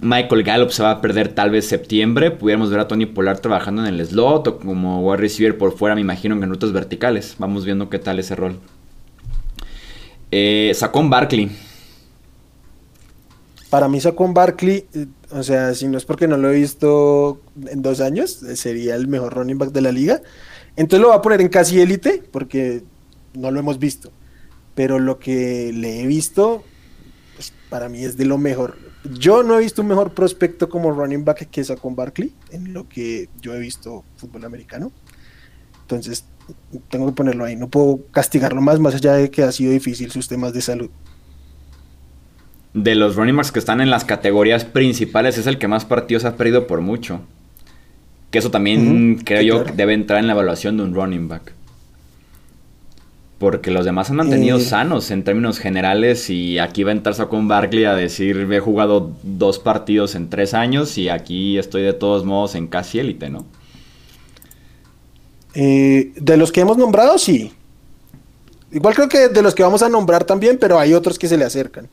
Michael 0.00 0.42
Gallup 0.42 0.70
se 0.70 0.82
va 0.82 0.90
a 0.90 1.00
perder 1.00 1.28
tal 1.28 1.50
vez 1.50 1.66
septiembre. 1.66 2.30
Pudiéramos 2.30 2.70
ver 2.70 2.80
a 2.80 2.88
Tony 2.88 3.06
Pollard 3.06 3.40
trabajando 3.40 3.86
en 3.86 3.94
el 3.94 4.06
slot 4.06 4.46
o 4.46 4.58
como 4.58 5.00
wide 5.00 5.16
receiver 5.16 5.56
por 5.56 5.76
fuera, 5.76 5.94
me 5.94 6.02
imagino, 6.02 6.34
en 6.34 6.48
rutas 6.50 6.72
verticales. 6.72 7.36
Vamos 7.38 7.64
viendo 7.64 7.88
qué 7.88 7.98
tal 7.98 8.18
ese 8.18 8.36
rol. 8.36 8.58
Eh, 10.30 10.72
Sacón 10.74 11.08
Barkley. 11.08 11.50
Para 13.70 13.88
mí 13.88 14.00
Sacón 14.00 14.34
Barkley, 14.34 14.86
eh, 14.94 15.06
o 15.30 15.42
sea, 15.42 15.74
si 15.74 15.88
no 15.88 15.98
es 15.98 16.04
porque 16.04 16.28
no 16.28 16.36
lo 16.36 16.50
he 16.50 16.54
visto 16.54 17.40
en 17.68 17.82
dos 17.82 18.00
años, 18.00 18.42
eh, 18.42 18.56
sería 18.56 18.94
el 18.94 19.08
mejor 19.08 19.34
running 19.34 19.58
back 19.58 19.72
de 19.72 19.80
la 19.80 19.92
liga. 19.92 20.20
Entonces 20.76 21.00
lo 21.00 21.08
va 21.08 21.16
a 21.16 21.22
poner 21.22 21.40
en 21.40 21.48
casi 21.48 21.80
élite, 21.80 22.22
porque 22.30 22.82
no 23.36 23.50
lo 23.50 23.60
hemos 23.60 23.78
visto, 23.78 24.10
pero 24.74 24.98
lo 24.98 25.18
que 25.18 25.72
le 25.72 26.00
he 26.00 26.06
visto, 26.06 26.64
pues, 27.34 27.52
para 27.70 27.88
mí 27.88 28.04
es 28.04 28.16
de 28.16 28.24
lo 28.24 28.38
mejor. 28.38 28.76
Yo 29.18 29.42
no 29.42 29.58
he 29.58 29.62
visto 29.62 29.82
un 29.82 29.88
mejor 29.88 30.12
prospecto 30.12 30.68
como 30.68 30.90
running 30.90 31.24
back 31.24 31.48
que 31.48 31.64
con 31.76 31.94
Barkley, 31.94 32.32
en 32.50 32.72
lo 32.72 32.88
que 32.88 33.28
yo 33.40 33.54
he 33.54 33.60
visto 33.60 34.04
fútbol 34.16 34.44
americano. 34.44 34.90
Entonces, 35.82 36.24
tengo 36.88 37.06
que 37.06 37.12
ponerlo 37.12 37.44
ahí. 37.44 37.56
No 37.56 37.68
puedo 37.68 38.00
castigarlo 38.10 38.60
más, 38.60 38.80
más 38.80 38.94
allá 38.94 39.12
de 39.14 39.30
que 39.30 39.42
ha 39.42 39.52
sido 39.52 39.72
difícil 39.72 40.10
sus 40.10 40.28
temas 40.28 40.52
de 40.52 40.60
salud. 40.60 40.90
De 42.74 42.94
los 42.94 43.16
running 43.16 43.36
backs 43.36 43.52
que 43.52 43.58
están 43.58 43.80
en 43.80 43.90
las 43.90 44.04
categorías 44.04 44.64
principales, 44.64 45.38
es 45.38 45.46
el 45.46 45.58
que 45.58 45.68
más 45.68 45.84
partidos 45.84 46.24
ha 46.24 46.36
perdido 46.36 46.66
por 46.66 46.80
mucho. 46.80 47.20
Que 48.30 48.38
eso 48.38 48.50
también 48.50 49.18
creo 49.24 49.42
yo 49.42 49.64
debe 49.64 49.94
entrar 49.94 50.18
en 50.18 50.26
la 50.26 50.32
evaluación 50.32 50.76
de 50.76 50.82
un 50.82 50.94
running 50.94 51.28
back. 51.28 51.55
Porque 53.38 53.70
los 53.70 53.84
demás 53.84 54.08
han 54.08 54.16
mantenido 54.16 54.56
eh. 54.56 54.62
sanos 54.62 55.10
en 55.10 55.22
términos 55.22 55.58
generales 55.58 56.30
y 56.30 56.58
aquí 56.58 56.84
va 56.84 56.90
a 56.90 56.94
entrar 56.94 57.14
Saquon 57.14 57.48
Barkley 57.48 57.84
a 57.84 57.94
decir, 57.94 58.48
he 58.50 58.60
jugado 58.60 59.12
dos 59.22 59.58
partidos 59.58 60.14
en 60.14 60.30
tres 60.30 60.54
años 60.54 60.96
y 60.96 61.10
aquí 61.10 61.58
estoy 61.58 61.82
de 61.82 61.92
todos 61.92 62.24
modos 62.24 62.54
en 62.54 62.66
casi 62.66 62.98
élite, 62.98 63.28
¿no? 63.28 63.44
Eh, 65.54 66.12
de 66.16 66.36
los 66.36 66.50
que 66.50 66.60
hemos 66.60 66.78
nombrado, 66.78 67.18
sí. 67.18 67.52
Igual 68.72 68.94
creo 68.94 69.08
que 69.08 69.28
de 69.28 69.42
los 69.42 69.54
que 69.54 69.62
vamos 69.62 69.82
a 69.82 69.88
nombrar 69.88 70.24
también, 70.24 70.58
pero 70.58 70.78
hay 70.78 70.94
otros 70.94 71.18
que 71.18 71.28
se 71.28 71.36
le 71.36 71.44
acercan. 71.44 71.88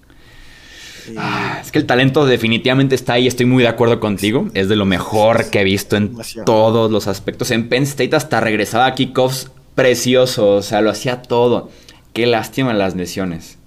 Ah, 1.18 1.60
es 1.62 1.72
que 1.72 1.80
el 1.80 1.86
talento 1.86 2.26
definitivamente 2.26 2.96
está 2.96 3.14
ahí, 3.14 3.28
estoy 3.28 3.46
muy 3.46 3.64
de 3.64 3.70
acuerdo 3.70 4.00
contigo. 4.00 4.50
Es 4.54 4.70
de 4.70 4.76
lo 4.76 4.86
mejor 4.86 5.50
que 5.50 5.62
he 5.62 5.64
visto 5.64 5.96
en 5.96 6.16
todos 6.46 6.92
los 6.92 7.08
aspectos. 7.08 7.52
En 7.52 7.70
Penn 7.70 7.84
State 7.84 8.16
hasta 8.16 8.40
regresaba 8.40 8.86
a 8.86 8.96
kickoffs 8.96 9.52
precioso, 9.76 10.56
o 10.56 10.62
sea, 10.62 10.82
lo 10.82 10.90
hacía 10.90 11.22
todo. 11.22 11.70
Qué 12.14 12.26
lástima 12.26 12.74
las 12.74 12.96
lesiones. 12.96 13.58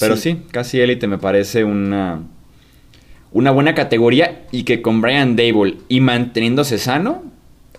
Pero 0.00 0.16
sí, 0.16 0.42
casi 0.52 0.80
élite 0.80 1.08
me 1.08 1.18
parece 1.18 1.64
una, 1.64 2.22
una 3.32 3.50
buena 3.50 3.74
categoría 3.74 4.46
y 4.52 4.62
que 4.62 4.80
con 4.80 5.00
Brian 5.00 5.34
Dable 5.34 5.78
y 5.88 6.00
manteniéndose 6.00 6.78
sano, 6.78 7.24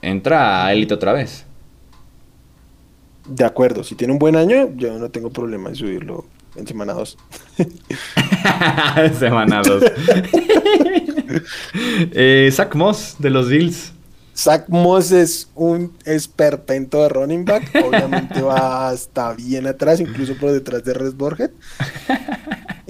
entra 0.02 0.66
a 0.66 0.74
élite 0.74 0.94
otra 0.94 1.14
vez. 1.14 1.46
De 3.28 3.46
acuerdo, 3.46 3.84
si 3.84 3.96
tiene 3.96 4.12
un 4.12 4.20
buen 4.20 4.36
año, 4.36 4.70
yo 4.76 4.98
no 4.98 5.10
tengo 5.10 5.30
problema 5.30 5.70
en 5.70 5.76
subirlo 5.76 6.26
en 6.56 6.68
semana 6.68 6.94
2. 6.94 7.18
semana 9.20 9.62
2. 9.62 9.84
eh, 12.14 12.50
Zach 12.52 12.76
Moss 12.76 13.16
de 13.20 13.30
los 13.30 13.50
Bills. 13.50 13.94
Zach 14.40 14.70
Moss 14.70 15.12
es 15.12 15.50
un 15.54 15.92
esperpento 16.06 17.02
de 17.02 17.10
running 17.10 17.44
back. 17.44 17.70
Obviamente 17.86 18.42
va 18.42 18.88
hasta 18.88 19.34
bien 19.34 19.68
atrás, 19.68 20.00
incluso 20.00 20.34
por 20.38 20.52
detrás 20.52 20.84
de 20.86 20.94
Res 20.94 21.16
Borget. 21.16 21.52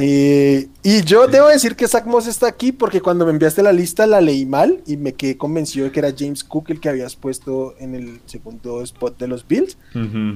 Eh, 0.01 0.69
y 0.81 1.01
yo 1.01 1.27
debo 1.27 1.49
decir 1.49 1.75
que 1.75 1.85
Zach 1.85 2.05
Moss 2.05 2.25
está 2.25 2.47
aquí 2.47 2.71
porque 2.71 3.01
cuando 3.01 3.25
me 3.25 3.31
enviaste 3.31 3.61
la 3.61 3.73
lista 3.73 4.07
la 4.07 4.21
leí 4.21 4.45
mal 4.45 4.81
y 4.87 4.95
me 4.95 5.11
quedé 5.11 5.35
convencido 5.35 5.87
de 5.87 5.91
que 5.91 5.99
era 5.99 6.13
James 6.17 6.41
Cook 6.41 6.69
el 6.69 6.79
que 6.79 6.87
habías 6.87 7.17
puesto 7.17 7.75
en 7.79 7.95
el 7.95 8.21
segundo 8.25 8.81
spot 8.81 9.19
de 9.19 9.27
los 9.27 9.45
Bills. 9.45 9.77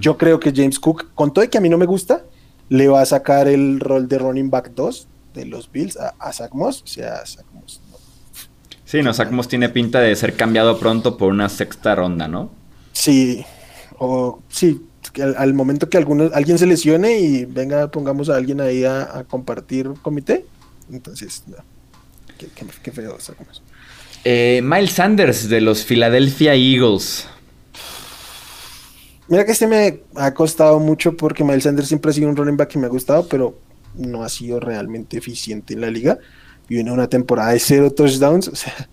Yo 0.02 0.18
creo 0.18 0.38
que 0.42 0.52
James 0.54 0.78
Cook, 0.82 1.14
con 1.16 1.32
todo 1.32 1.46
y 1.46 1.48
que 1.48 1.60
a 1.60 1.62
mí 1.62 1.70
no 1.70 1.78
me 1.78 1.86
gusta, 1.86 2.26
le 2.68 2.90
va 2.90 3.00
a 3.00 3.06
sacar 3.06 3.48
el 3.48 3.80
rol 3.80 4.10
de 4.10 4.20
running 4.20 4.50
back 4.50 4.72
2 4.76 5.08
de 5.34 5.46
los 5.46 5.72
Bills 5.72 5.96
a, 5.96 6.14
a 6.20 6.34
Zach 6.34 6.52
Moss. 6.52 6.82
O 6.82 6.88
sea, 6.88 7.26
Zach 7.26 7.46
Moss 7.54 7.83
Sí, 8.94 9.02
no, 9.02 9.12
Moss 9.32 9.48
tiene 9.48 9.70
pinta 9.70 10.02
de 10.02 10.16
ser 10.16 10.36
cambiado 10.36 10.78
pronto 10.78 11.18
por 11.18 11.32
una 11.32 11.50
sexta 11.50 11.96
ronda, 11.96 12.28
¿no? 12.28 12.52
Sí, 12.92 13.44
o 13.98 14.44
sí, 14.50 14.84
al, 15.36 15.56
momento 15.56 15.90
que 15.90 15.98
alguno, 15.98 16.30
alguien 16.32 16.60
se 16.60 16.68
lesione 16.68 17.18
y 17.18 17.46
venga, 17.46 17.90
pongamos 17.90 18.30
a 18.30 18.36
alguien 18.36 18.62
ahí 18.62 18.86
a, 18.86 19.26
compartir 19.28 19.90
comité, 20.04 20.46
entonces, 20.92 21.42
no. 21.48 21.58
Qué, 22.38 22.92
feo 22.92 23.18
Moss. 23.18 23.64
Eh, 24.26 24.62
Miles 24.64 24.92
Sanders 24.92 25.50
de 25.50 25.60
los 25.60 25.84
Philadelphia 25.84 26.54
Eagles. 26.54 27.28
Mira 29.28 29.44
que 29.44 29.54
este 29.54 29.66
me 29.66 30.02
ha 30.18 30.36
costado 30.36 30.80
mucho 30.80 31.18
porque 31.18 31.44
Miles 31.44 31.64
Sanders 31.64 31.88
siempre 31.88 32.12
ha 32.12 32.14
sido 32.14 32.30
un 32.30 32.36
running 32.36 32.58
back 32.58 32.70
que 32.70 32.78
me 32.78 32.86
ha 32.86 32.90
gustado, 32.90 33.28
pero 33.28 33.58
no 33.96 34.24
ha 34.24 34.30
sido 34.30 34.60
realmente 34.60 35.18
eficiente 35.18 35.74
en 35.74 35.82
la 35.82 35.90
liga 35.90 36.20
y 36.70 36.76
viene 36.76 36.92
una 36.92 37.08
temporada 37.08 37.52
de 37.52 37.60
cero 37.60 37.92
touchdowns. 37.92 38.48
O 38.48 38.56
sea, 38.56 38.90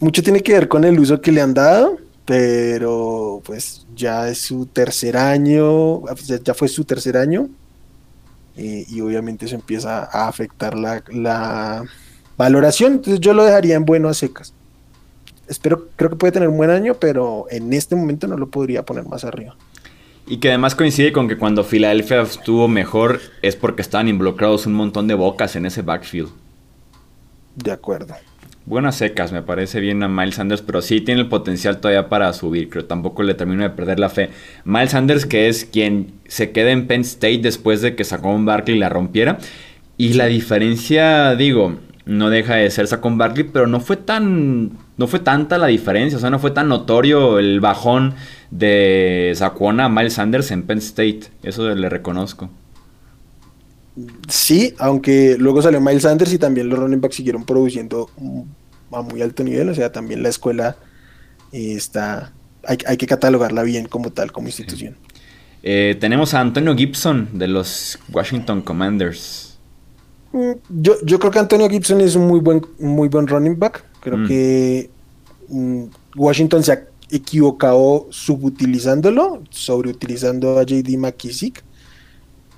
mucho 0.00 0.22
tiene 0.22 0.42
que 0.42 0.52
ver 0.52 0.68
con 0.68 0.84
el 0.84 0.98
uso 0.98 1.20
que 1.20 1.32
le 1.32 1.40
han 1.40 1.54
dado, 1.54 1.98
pero 2.24 3.42
pues 3.44 3.86
ya 3.94 4.28
es 4.28 4.38
su 4.38 4.66
tercer 4.66 5.16
año, 5.16 6.02
ya, 6.44 6.54
fue 6.54 6.68
su 6.68 6.84
tercer 6.84 7.16
año. 7.16 7.48
Eh, 8.56 8.86
y 8.88 9.00
obviamente 9.00 9.46
eso 9.46 9.56
empieza 9.56 10.04
a 10.04 10.28
afectar 10.28 10.78
la, 10.78 11.02
la, 11.10 11.84
valoración. 12.36 12.94
Entonces 12.94 13.20
yo 13.20 13.32
lo 13.32 13.44
dejaría 13.44 13.74
en 13.76 13.84
bueno 13.84 14.08
a 14.08 14.14
secas. 14.14 14.52
Espero, 15.48 15.88
creo 15.96 16.10
que 16.10 16.16
puede 16.16 16.32
tener 16.32 16.48
un 16.48 16.56
buen 16.56 16.70
año, 16.70 16.94
pero 16.94 17.46
en 17.50 17.72
este 17.72 17.96
momento 17.96 18.26
no 18.26 18.36
lo 18.36 18.48
podría 18.48 18.84
poner 18.84 19.06
más 19.06 19.24
arriba. 19.24 19.56
Y 20.26 20.38
que 20.38 20.48
además 20.48 20.74
coincide 20.74 21.12
con 21.12 21.28
que 21.28 21.36
cuando 21.36 21.64
Filadelfia 21.64 22.22
estuvo 22.22 22.66
mejor 22.66 23.20
es 23.42 23.56
porque 23.56 23.82
estaban 23.82 24.08
involucrados 24.08 24.66
un 24.66 24.72
montón 24.72 25.06
de 25.06 25.14
bocas 25.14 25.54
en 25.56 25.66
ese 25.66 25.82
backfield. 25.82 26.30
De 27.56 27.72
acuerdo. 27.72 28.14
Buenas 28.66 28.96
secas, 28.96 29.30
me 29.30 29.42
parece 29.42 29.78
bien 29.80 30.02
a 30.02 30.08
Miles 30.08 30.36
Sanders, 30.36 30.62
pero 30.62 30.80
sí 30.80 31.02
tiene 31.02 31.20
el 31.20 31.28
potencial 31.28 31.80
todavía 31.80 32.08
para 32.08 32.32
subir, 32.32 32.70
creo. 32.70 32.86
Tampoco 32.86 33.22
le 33.22 33.34
termino 33.34 33.62
de 33.62 33.68
perder 33.68 34.00
la 34.00 34.08
fe. 34.08 34.30
Miles 34.64 34.92
Sanders, 34.92 35.26
que 35.26 35.48
es 35.48 35.66
quien 35.66 36.14
se 36.26 36.50
queda 36.50 36.70
en 36.70 36.86
Penn 36.86 37.02
State 37.02 37.40
después 37.42 37.82
de 37.82 37.94
que 37.94 38.04
sacó 38.04 38.30
un 38.30 38.46
Barkley 38.46 38.78
la 38.78 38.88
rompiera. 38.88 39.38
Y 39.98 40.14
la 40.14 40.26
diferencia, 40.26 41.36
digo, 41.36 41.76
no 42.06 42.30
deja 42.30 42.56
de 42.56 42.70
ser 42.70 42.86
Sacón 42.86 43.18
Barkley, 43.18 43.44
pero 43.44 43.66
no 43.66 43.80
fue 43.80 43.96
tan. 43.98 44.72
No 44.96 45.06
fue 45.08 45.20
tanta 45.20 45.58
la 45.58 45.66
diferencia, 45.66 46.16
o 46.16 46.20
sea, 46.20 46.30
no 46.30 46.38
fue 46.38 46.52
tan 46.52 46.68
notorio 46.68 47.38
el 47.38 47.60
bajón 47.60 48.14
de 48.50 49.32
Saquon 49.34 49.80
a 49.80 49.88
Miles 49.88 50.14
Sanders 50.14 50.50
en 50.52 50.62
Penn 50.62 50.78
State. 50.78 51.24
Eso 51.42 51.74
le 51.74 51.88
reconozco. 51.90 52.48
Sí, 54.28 54.74
aunque 54.78 55.36
luego 55.38 55.62
salió 55.62 55.80
Miles 55.80 56.02
Sanders 56.02 56.32
y 56.32 56.38
también 56.38 56.68
los 56.68 56.78
running 56.78 57.00
backs 57.00 57.16
siguieron 57.16 57.44
produciendo 57.44 58.10
a 58.90 59.02
muy 59.02 59.22
alto 59.22 59.44
nivel, 59.44 59.68
o 59.68 59.74
sea, 59.74 59.92
también 59.92 60.22
la 60.22 60.28
escuela 60.28 60.76
está, 61.52 62.32
hay, 62.66 62.96
que 62.96 63.06
catalogarla 63.06 63.62
bien 63.62 63.86
como 63.86 64.10
tal, 64.10 64.32
como 64.32 64.48
institución. 64.48 64.96
Eh, 65.62 65.96
tenemos 66.00 66.34
a 66.34 66.40
Antonio 66.40 66.76
Gibson 66.76 67.28
de 67.32 67.48
los 67.48 67.98
Washington 68.12 68.62
Commanders. 68.62 69.58
Mm, 70.32 70.52
yo, 70.68 70.96
yo 71.04 71.18
creo 71.18 71.30
que 71.30 71.38
Antonio 71.38 71.68
Gibson 71.70 72.00
es 72.00 72.16
un 72.16 72.26
muy 72.26 72.40
buen, 72.40 72.66
muy 72.78 73.08
buen 73.08 73.26
running 73.26 73.58
back. 73.58 73.84
Creo 74.00 74.18
mm. 74.18 74.26
que 74.26 74.90
mm, 75.48 75.84
Washington 76.16 76.62
se 76.62 76.72
ha 76.72 76.84
equivocado 77.10 78.08
subutilizándolo, 78.10 79.42
sobreutilizando 79.50 80.58
a 80.58 80.64
JD 80.64 80.98
McKissick. 80.98 81.62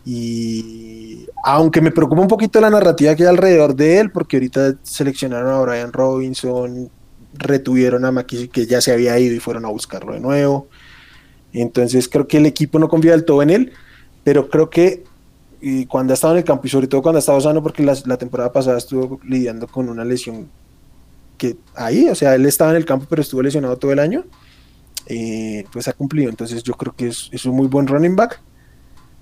Y 0.09 1.27
aunque 1.42 1.81
me 1.81 1.90
preocupa 1.90 2.23
un 2.23 2.29
poquito 2.29 2.61
la 2.61 2.71
narrativa 2.71 3.16
que 3.16 3.25
hay 3.25 3.29
alrededor 3.29 3.75
de 3.75 3.99
él, 3.99 4.12
porque 4.12 4.37
ahorita 4.37 4.77
seleccionaron 4.85 5.53
a 5.53 5.61
Brian 5.61 5.92
Robinson, 5.92 6.88
retuvieron 7.35 8.05
a 8.05 8.12
McKissick 8.12 8.53
que 8.53 8.66
ya 8.66 8.81
se 8.81 8.92
había 8.92 9.19
ido 9.19 9.35
y 9.35 9.40
fueron 9.40 9.64
a 9.64 9.69
buscarlo 9.69 10.14
de 10.14 10.21
nuevo. 10.21 10.69
Entonces 11.53 12.09
creo 12.09 12.29
que 12.29 12.37
el 12.37 12.47
equipo 12.47 12.79
no 12.79 12.88
confía 12.88 13.11
del 13.11 13.25
todo 13.25 13.42
en 13.42 13.51
él, 13.51 13.73
pero 14.23 14.49
creo 14.49 14.71
que 14.71 15.03
cuando 15.88 16.12
ha 16.12 16.14
estado 16.14 16.35
en 16.35 16.38
el 16.38 16.45
campo 16.45 16.69
y 16.69 16.71
sobre 16.71 16.87
todo 16.87 17.03
cuando 17.03 17.16
ha 17.16 17.21
estado 17.21 17.40
sano, 17.40 17.61
porque 17.61 17.83
la, 17.83 18.16
temporada 18.16 18.53
pasada 18.53 18.79
estuvo 18.79 19.19
lidiando 19.25 19.66
con 19.66 19.88
una 19.88 20.05
lesión 20.05 20.49
que 21.37 21.57
ahí, 21.75 22.09
o 22.09 22.14
sea, 22.14 22.37
él 22.37 22.47
estaba 22.47 22.71
en 22.71 22.77
el 22.77 22.85
campo 22.85 23.07
pero 23.11 23.23
estuvo 23.23 23.42
lesionado 23.42 23.77
todo 23.77 23.90
el 23.90 23.99
año, 23.99 24.25
eh, 25.07 25.64
pues 25.73 25.88
ha 25.88 25.95
cumplido. 25.95 26.31
Entonces 26.31 26.62
yo 26.62 26.75
creo 26.75 26.95
que 26.95 27.09
es, 27.09 27.29
es 27.33 27.45
un 27.45 27.57
muy 27.57 27.66
buen 27.66 27.88
running 27.88 28.14
back 28.14 28.40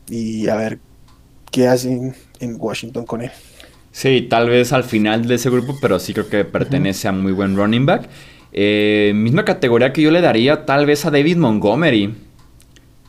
y 0.09 0.49
a 0.49 0.57
ver 0.57 0.79
qué 1.51 1.69
hacen 1.69 2.15
en 2.41 2.57
Washington 2.59 3.07
con 3.07 3.23
él. 3.23 3.31
Sí, 3.93 4.27
tal 4.29 4.51
vez 4.51 4.73
al 4.73 4.83
final 4.83 5.27
de 5.29 5.37
ese 5.37 5.51
grupo, 5.51 5.77
pero 5.81 6.01
sí 6.01 6.13
creo 6.13 6.29
que 6.29 6.45
pertenece 6.45 7.07
a 7.07 7.13
muy 7.13 7.33
buen 7.33 7.57
running 7.57 7.87
back. 7.87 8.09
Eh, 8.53 9.13
misma 9.15 9.45
categoría 9.45 9.93
que 9.93 10.03
yo 10.03 10.11
le 10.11 10.21
daría 10.21 10.67
tal 10.67 10.85
vez 10.85 11.05
a 11.07 11.11
David 11.11 11.37
Montgomery, 11.37 12.15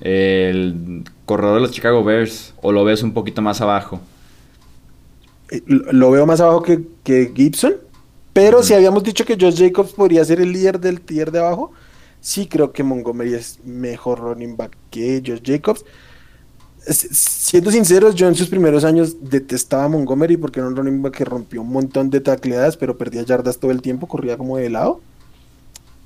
el 0.01 1.03
corredor 1.25 1.55
de 1.55 1.61
los 1.61 1.71
Chicago 1.71 2.03
Bears, 2.03 2.53
o 2.61 2.71
lo 2.71 2.83
ves 2.83 3.01
un 3.01 3.13
poquito 3.13 3.41
más 3.41 3.61
abajo. 3.61 3.99
Eh, 5.49 5.61
lo 5.65 6.11
veo 6.11 6.25
más 6.25 6.39
abajo 6.39 6.61
que, 6.61 7.31
Gibson, 7.35 7.75
pero 8.33 8.61
si 8.61 8.73
habíamos 8.75 9.03
dicho 9.03 9.25
que 9.25 9.37
Josh 9.39 9.57
Jacobs 9.57 9.93
podría 9.93 10.23
ser 10.25 10.39
el 10.39 10.51
líder 10.51 10.79
del 10.79 11.01
tier 11.01 11.31
de 11.31 11.39
abajo, 11.39 11.71
sí 12.21 12.47
creo 12.47 12.71
que 12.71 12.83
Montgomery 12.83 13.33
es 13.33 13.59
mejor 13.63 14.19
running 14.19 14.57
back 14.57 14.75
que 14.89 15.23
Josh 15.25 15.41
Jacobs 15.43 15.85
siendo 16.93 17.71
sinceros, 17.71 18.15
yo 18.15 18.27
en 18.27 18.35
sus 18.35 18.47
primeros 18.47 18.83
años 18.83 19.17
detestaba 19.21 19.85
a 19.85 19.89
Montgomery 19.89 20.37
porque 20.37 20.59
era 20.59 20.67
un 20.67 20.75
running 20.75 21.01
back 21.01 21.15
que 21.15 21.25
rompió 21.25 21.61
un 21.61 21.71
montón 21.71 22.09
de 22.09 22.21
tacleadas, 22.21 22.77
pero 22.77 22.97
perdía 22.97 23.23
yardas 23.23 23.57
todo 23.57 23.71
el 23.71 23.81
tiempo, 23.81 24.07
corría 24.07 24.37
como 24.37 24.57
de 24.57 24.69
lado. 24.69 25.01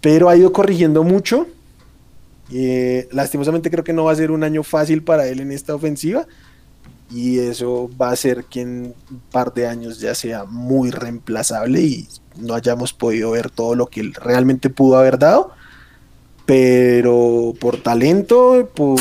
Pero 0.01 0.29
ha 0.29 0.37
ido 0.37 0.53
corrigiendo 0.53 1.03
mucho. 1.03 1.47
Eh, 2.51 3.07
lastimosamente 3.11 3.69
creo 3.69 3.83
que 3.83 3.93
no 3.93 4.05
va 4.05 4.13
a 4.13 4.15
ser 4.15 4.31
un 4.31 4.43
año 4.43 4.63
fácil 4.63 5.03
para 5.03 5.27
él 5.27 5.41
en 5.41 5.51
esta 5.51 5.75
ofensiva. 5.75 6.25
Y 7.11 7.39
eso 7.39 7.89
va 7.99 8.11
a 8.11 8.15
ser 8.15 8.45
que 8.45 8.61
en 8.61 8.93
un 9.11 9.21
par 9.31 9.53
de 9.53 9.67
años 9.67 9.99
ya 9.99 10.13
sea 10.13 10.45
muy 10.45 10.91
reemplazable 10.91 11.81
y 11.81 12.07
no 12.37 12.53
hayamos 12.53 12.93
podido 12.93 13.31
ver 13.31 13.49
todo 13.49 13.75
lo 13.75 13.87
que 13.87 13.99
él 14.01 14.13
realmente 14.13 14.69
pudo 14.69 14.97
haber 14.97 15.17
dado. 15.17 15.51
Pero 16.45 17.53
por 17.59 17.81
talento, 17.81 18.69
por 18.73 18.99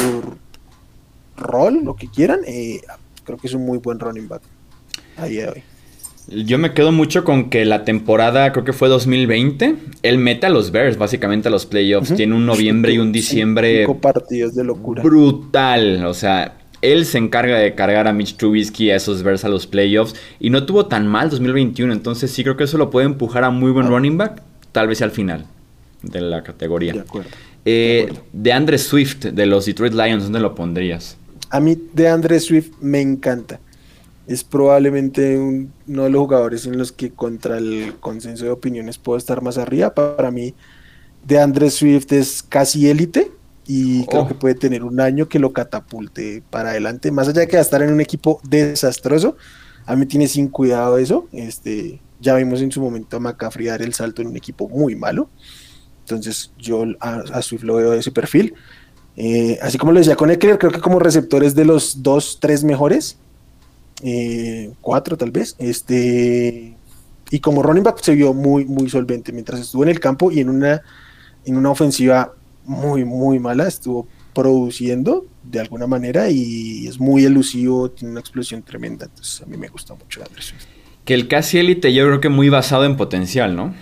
rol, 1.39 1.81
lo 1.85 1.97
que 1.97 2.09
quieran, 2.09 2.41
eh, 2.47 2.81
creo 3.25 3.39
que 3.39 3.47
es 3.47 3.55
un 3.55 3.65
muy 3.65 3.79
buen 3.79 3.99
running 3.99 4.29
back 4.29 4.43
a 5.17 5.27
día 5.27 5.45
de 5.45 5.51
hoy. 5.51 5.63
Yo 6.31 6.59
me 6.59 6.75
quedo 6.75 6.93
mucho 6.93 7.25
con 7.25 7.49
que 7.49 7.65
la 7.65 7.85
temporada, 7.85 8.53
creo 8.53 8.65
que 8.65 8.75
fue 8.75 8.89
2020, 8.89 9.77
él 10.03 10.19
mete 10.19 10.47
a 10.47 10.51
los 10.51 10.73
Bears 10.73 10.99
básicamente 10.99 11.49
a 11.49 11.51
los 11.51 11.65
playoffs. 11.65 12.15
Tiene 12.15 12.35
un 12.35 12.45
noviembre 12.45 12.93
y 12.93 12.99
un 12.99 13.13
diciembre. 13.13 13.81
Cinco 13.81 13.99
partidos 13.99 14.55
de 14.55 14.65
locura. 14.65 15.03
Brutal. 15.03 16.05
O 16.05 16.13
sea, 16.13 16.59
él 16.83 17.07
se 17.07 17.17
encarga 17.17 17.59
de 17.59 17.75
cargar 17.75 18.07
a 18.07 18.13
Mitch 18.13 18.37
Trubisky 18.37 18.91
a 18.91 18.97
esos 18.97 19.23
Bears 19.23 19.47
a 19.47 19.49
los 19.49 19.67
playoffs. 19.67 20.15
Y 20.39 20.51
no 20.51 20.67
tuvo 20.67 20.85
tan 20.85 21.07
mal 21.07 21.31
2021. 21.31 21.95
Entonces 21.95 22.31
sí 22.31 22.43
creo 22.43 22.59
que 22.59 22.65
eso 22.65 22.77
lo 22.77 22.91
puede 22.91 23.07
empujar 23.07 23.45
a 23.45 23.51
muy 23.51 23.71
buen 23.71 23.87
ah. 23.87 23.91
running 23.91 24.19
back. 24.19 24.43
Tal 24.73 24.87
vez 24.87 25.01
al 25.01 25.13
final 25.13 25.47
de 26.03 26.21
la 26.21 26.43
categoría. 26.43 26.93
De 26.93 27.01
acuerdo. 27.01 27.31
Eh, 27.65 28.13
de 28.35 28.53
Andre 28.53 28.77
Swift, 28.77 29.25
de 29.25 29.47
los 29.47 29.65
Detroit 29.65 29.95
Lions, 29.95 30.25
¿dónde 30.25 30.41
lo 30.41 30.55
pondrías? 30.55 31.17
A 31.51 31.61
mí 31.61 31.77
de 31.95 32.09
Andre 32.09 32.41
Swift 32.41 32.73
me 32.81 33.01
encanta 33.01 33.61
es 34.29 34.45
probablemente 34.45 35.39
uno 35.39 36.05
de 36.05 36.11
los 36.11 36.21
jugadores 36.21 36.67
en 36.67 36.77
los 36.77 36.93
que 36.93 37.11
contra 37.11 37.57
el 37.57 37.95
consenso 37.99 38.45
de 38.45 38.51
opiniones 38.51 38.99
puedo 38.99 39.17
estar 39.17 39.41
más 39.41 39.57
arriba. 39.57 39.95
Para 39.95 40.31
mí, 40.31 40.55
de 41.25 41.41
Andrés 41.41 41.75
Swift 41.75 42.13
es 42.13 42.43
casi 42.43 42.91
élite 42.91 43.33
y 43.67 44.05
creo 44.05 44.23
oh. 44.23 44.29
que 44.29 44.35
puede 44.35 44.55
tener 44.55 44.85
un 44.85 45.01
año 45.01 45.31
que 45.31 45.39
lo 45.39 45.55
catapulte 45.55 46.43
para 46.51 46.71
adelante. 46.71 47.11
Más 47.11 47.27
allá 47.29 47.41
de 47.41 47.49
que 47.49 47.57
va 47.57 47.61
a 47.61 47.63
estar 47.63 47.83
en 47.83 47.91
un 47.91 48.03
equipo 48.03 48.39
desastroso, 48.47 49.39
a 49.87 49.97
mí 49.97 50.05
tiene 50.05 50.29
sin 50.29 50.49
cuidado 50.49 50.99
eso. 50.99 51.27
Este, 51.33 51.99
ya 52.21 52.35
vimos 52.35 52.61
en 52.61 52.71
su 52.71 52.83
momento 52.83 53.17
a 53.17 53.21
McCaffrey 53.21 53.67
dar 53.67 53.81
el 53.81 53.95
salto 53.95 54.21
en 54.21 54.29
un 54.29 54.37
equipo 54.37 54.69
muy 54.69 54.95
malo. 54.95 55.31
Entonces 56.01 56.53
yo 56.59 56.85
a, 57.01 57.41
Swift 57.41 57.63
lo 57.63 57.77
veo 57.77 57.93
de 57.93 58.01
ese 58.01 58.11
perfil. 58.11 58.53
Eh, 59.21 59.59
así 59.61 59.79
como 59.79 59.91
lo 59.91 59.99
decía 59.99 60.15
con 60.15 60.31
Eckler, 60.31 60.59
creo 60.59 60.71
que 60.71 60.79
como 60.79 61.01
receptores 61.01 61.57
de 61.57 61.65
los 61.65 62.05
dos, 62.05 62.39
tres 62.41 62.63
mejores, 62.63 63.19
eh, 64.05 64.71
cuatro 64.81 65.17
tal 65.17 65.33
vez. 65.33 65.57
Este, 65.59 66.77
y 67.33 67.41
como 67.41 67.65
running 67.65 67.83
back 67.83 68.01
se 68.01 68.15
vio 68.15 68.33
muy, 68.33 68.65
muy 68.65 68.89
solvente 68.89 69.33
mientras 69.33 69.59
estuvo 69.59 69.83
en 69.83 69.89
el 69.89 69.99
campo 69.99 70.31
y 70.31 70.39
en 70.39 70.49
una, 70.49 70.83
en 71.45 71.57
una 71.57 71.71
ofensiva 71.71 72.33
muy, 72.65 73.05
muy 73.05 73.41
mala, 73.41 73.67
estuvo 73.67 74.07
produciendo 74.33 75.27
de 75.43 75.59
alguna 75.59 75.89
manera 75.89 76.31
y 76.31 76.87
es 76.87 77.01
muy 77.01 77.25
elusivo, 77.25 77.91
tiene 77.91 78.13
una 78.13 78.21
explosión 78.21 78.63
tremenda. 78.63 79.07
Entonces 79.07 79.43
a 79.43 79.47
mí 79.47 79.57
me 79.57 79.67
gusta 79.67 79.97
mucho 79.97 80.23
Andrés. 80.25 80.55
Que 81.05 81.15
el 81.15 81.27
casi 81.27 81.59
élite 81.59 81.93
yo 81.93 82.07
creo 82.07 82.21
que 82.21 82.29
muy 82.29 82.51
basado 82.51 82.85
en 82.85 82.97
potencial, 82.97 83.57
¿no? 83.57 83.75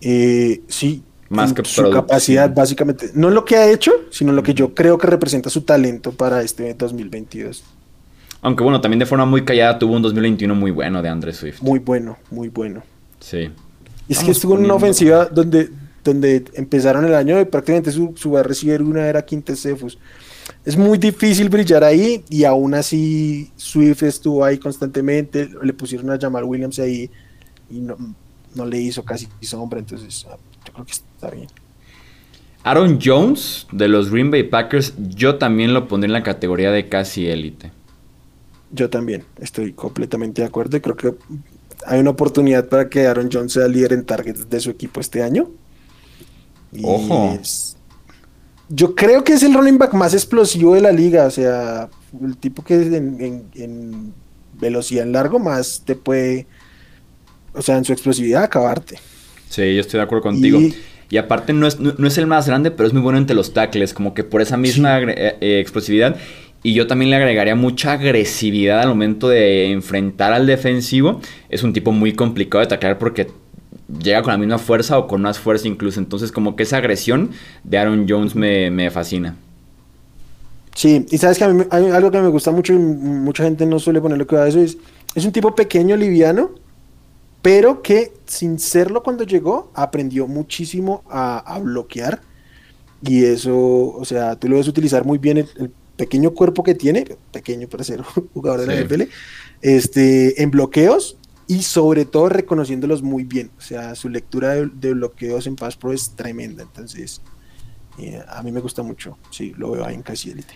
Eh, 0.00 0.62
sí, 0.66 1.04
más 1.30 1.52
que 1.52 1.64
su 1.64 1.88
capacidad 1.90 2.52
básicamente, 2.52 3.10
no 3.14 3.30
lo 3.30 3.44
que 3.44 3.56
ha 3.56 3.70
hecho, 3.70 3.92
sino 4.10 4.32
lo 4.32 4.42
que 4.42 4.52
yo 4.52 4.74
creo 4.74 4.98
que 4.98 5.06
representa 5.06 5.48
su 5.48 5.62
talento 5.62 6.12
para 6.12 6.42
este 6.42 6.74
2022. 6.74 7.62
Aunque 8.42 8.64
bueno, 8.64 8.80
también 8.80 8.98
de 8.98 9.06
forma 9.06 9.24
muy 9.24 9.44
callada 9.44 9.78
tuvo 9.78 9.94
un 9.94 10.02
2021 10.02 10.54
muy 10.54 10.72
bueno 10.72 11.00
de 11.02 11.08
Andrés 11.08 11.36
Swift. 11.36 11.62
Muy 11.62 11.78
bueno, 11.78 12.18
muy 12.30 12.48
bueno. 12.48 12.82
Sí. 13.20 13.48
Y 14.08 14.12
es 14.12 14.24
que 14.24 14.32
estuvo 14.32 14.56
en 14.56 14.64
una 14.64 14.74
ofensiva 14.74 15.26
donde, 15.26 15.68
donde 16.02 16.44
empezaron 16.54 17.04
el 17.04 17.14
año 17.14 17.40
y 17.40 17.44
prácticamente 17.44 17.92
su, 17.92 18.12
su 18.16 18.36
a 18.36 18.42
recibir 18.42 18.82
una 18.82 19.06
era 19.06 19.24
Quintesefus. 19.24 19.98
Es 20.64 20.76
muy 20.76 20.98
difícil 20.98 21.48
brillar 21.48 21.84
ahí 21.84 22.24
y 22.28 22.42
aún 22.42 22.74
así 22.74 23.52
Swift 23.54 24.02
estuvo 24.02 24.44
ahí 24.44 24.58
constantemente. 24.58 25.48
Le 25.62 25.72
pusieron 25.74 26.10
a 26.10 26.16
llamar 26.16 26.42
Williams 26.42 26.80
ahí 26.80 27.08
y 27.70 27.78
no, 27.78 27.96
no 28.56 28.66
le 28.66 28.78
hizo 28.78 29.04
casi 29.04 29.28
sombra. 29.42 29.78
Entonces, 29.78 30.26
yo 30.70 30.74
creo 30.74 30.86
que 30.86 30.92
está 30.92 31.30
bien. 31.30 31.48
Aaron 32.62 32.98
Jones 33.02 33.66
de 33.72 33.88
los 33.88 34.10
Green 34.10 34.30
Bay 34.30 34.42
Packers, 34.42 34.94
yo 34.98 35.36
también 35.36 35.72
lo 35.72 35.88
pondré 35.88 36.06
en 36.06 36.12
la 36.12 36.22
categoría 36.22 36.70
de 36.70 36.88
casi 36.88 37.26
élite. 37.26 37.72
Yo 38.70 38.90
también 38.90 39.24
estoy 39.38 39.72
completamente 39.72 40.42
de 40.42 40.48
acuerdo 40.48 40.76
y 40.76 40.80
creo 40.80 40.96
que 40.96 41.14
hay 41.86 42.00
una 42.00 42.10
oportunidad 42.10 42.68
para 42.68 42.88
que 42.88 43.06
Aaron 43.06 43.30
Jones 43.32 43.54
sea 43.54 43.66
líder 43.66 43.94
en 43.94 44.04
targets 44.04 44.48
de 44.48 44.60
su 44.60 44.70
equipo 44.70 45.00
este 45.00 45.22
año. 45.22 45.50
Ojo. 46.84 47.36
yo 48.68 48.94
creo 48.94 49.24
que 49.24 49.32
es 49.32 49.42
el 49.42 49.54
running 49.54 49.76
back 49.76 49.92
más 49.94 50.14
explosivo 50.14 50.74
de 50.74 50.82
la 50.82 50.92
liga. 50.92 51.26
O 51.26 51.30
sea, 51.30 51.88
el 52.22 52.36
tipo 52.36 52.62
que 52.62 52.74
en, 52.74 54.14
velocidad 54.60 55.04
en 55.04 55.12
largo 55.12 55.38
más 55.38 55.82
te 55.84 55.96
puede, 55.96 56.46
o 57.54 57.62
sea, 57.62 57.78
en 57.78 57.84
su 57.84 57.92
explosividad 57.92 58.44
acabarte. 58.44 58.98
Sí, 59.50 59.74
yo 59.74 59.80
estoy 59.80 59.98
de 59.98 60.04
acuerdo 60.04 60.22
contigo. 60.22 60.60
Y, 61.10 61.16
aparte 61.16 61.52
no 61.52 61.66
es, 61.66 61.80
no, 61.80 62.06
es, 62.06 62.18
el 62.18 62.28
más 62.28 62.46
grande, 62.46 62.70
pero 62.70 62.86
es 62.86 62.92
muy 62.92 63.02
bueno 63.02 63.18
entre 63.18 63.34
los 63.34 63.52
tackles, 63.52 63.92
como 63.92 64.14
que 64.14 64.22
por 64.22 64.40
esa 64.42 64.56
misma 64.56 65.00
eh, 65.00 65.36
eh, 65.40 65.58
explosividad. 65.58 66.16
Y 66.62 66.72
yo 66.74 66.86
también 66.86 67.10
le 67.10 67.16
agregaría 67.16 67.56
mucha 67.56 67.92
agresividad 67.92 68.80
al 68.80 68.90
momento 68.90 69.28
de 69.28 69.72
enfrentar 69.72 70.32
al 70.32 70.46
defensivo. 70.46 71.20
Es 71.48 71.64
un 71.64 71.72
tipo 71.72 71.90
muy 71.90 72.12
complicado 72.12 72.60
de 72.60 72.68
taclear 72.68 72.98
porque 72.98 73.26
llega 74.00 74.22
con 74.22 74.32
la 74.32 74.38
misma 74.38 74.58
fuerza 74.58 74.98
o 74.98 75.08
con 75.08 75.20
más 75.20 75.40
fuerza 75.40 75.66
incluso. 75.66 75.98
Entonces 75.98 76.30
como 76.30 76.54
que 76.54 76.62
esa 76.62 76.76
agresión 76.76 77.30
de 77.64 77.78
Aaron 77.78 78.06
Jones 78.08 78.36
me, 78.36 78.88
fascina. 78.92 79.36
Sí, 80.76 81.06
y 81.10 81.18
sabes 81.18 81.38
que 81.38 81.44
a 81.44 81.48
mí 81.48 81.64
hay 81.70 81.86
algo 81.86 82.12
que 82.12 82.20
me 82.20 82.28
gusta 82.28 82.52
mucho 82.52 82.72
y 82.72 82.78
mucha 82.78 83.42
gente 83.42 83.66
no 83.66 83.80
suele 83.80 84.00
ponerle 84.00 84.26
cuidado 84.26 84.46
a 84.46 84.48
eso. 84.50 84.60
Es, 84.60 84.78
es 85.16 85.24
un 85.24 85.32
tipo 85.32 85.56
pequeño, 85.56 85.96
liviano, 85.96 86.50
pero 87.42 87.82
que 87.82 88.12
sin 88.26 88.58
serlo 88.58 89.02
cuando 89.02 89.24
llegó 89.24 89.70
aprendió 89.74 90.26
muchísimo 90.26 91.02
a, 91.08 91.58
bloquear. 91.62 92.20
Y 93.02 93.24
eso, 93.24 93.56
o 93.56 94.04
sea, 94.04 94.36
tú 94.36 94.48
lo 94.48 94.56
ves 94.56 94.68
utilizar 94.68 95.06
muy 95.06 95.16
bien 95.16 95.38
el 95.38 95.72
pequeño 95.96 96.32
cuerpo 96.32 96.62
que 96.62 96.74
tiene, 96.74 97.06
pequeño 97.32 97.68
para 97.68 97.84
ser 97.84 98.02
jugador 98.34 98.60
de 98.60 98.66
la 98.66 98.80
NFL, 98.82 99.02
este, 99.62 100.42
en 100.42 100.50
bloqueos 100.50 101.16
y 101.46 101.62
sobre 101.62 102.04
todo 102.04 102.28
reconociéndolos 102.28 103.02
muy 103.02 103.24
bien. 103.24 103.50
O 103.58 103.60
sea, 103.60 103.94
su 103.94 104.08
lectura 104.08 104.54
de, 104.54 104.94
bloqueos 104.94 105.46
en 105.46 105.56
Pass 105.56 105.76
Pro 105.76 105.92
es 105.92 106.10
tremenda. 106.10 106.62
Entonces, 106.62 107.20
eh, 107.98 108.22
a 108.28 108.42
mí 108.42 108.52
me 108.52 108.60
gusta 108.60 108.82
mucho. 108.82 109.18
Sí, 109.30 109.52
lo 109.56 109.72
veo 109.72 109.84
ahí 109.84 109.94
en 109.94 110.02
casi 110.02 110.30
élite. 110.30 110.54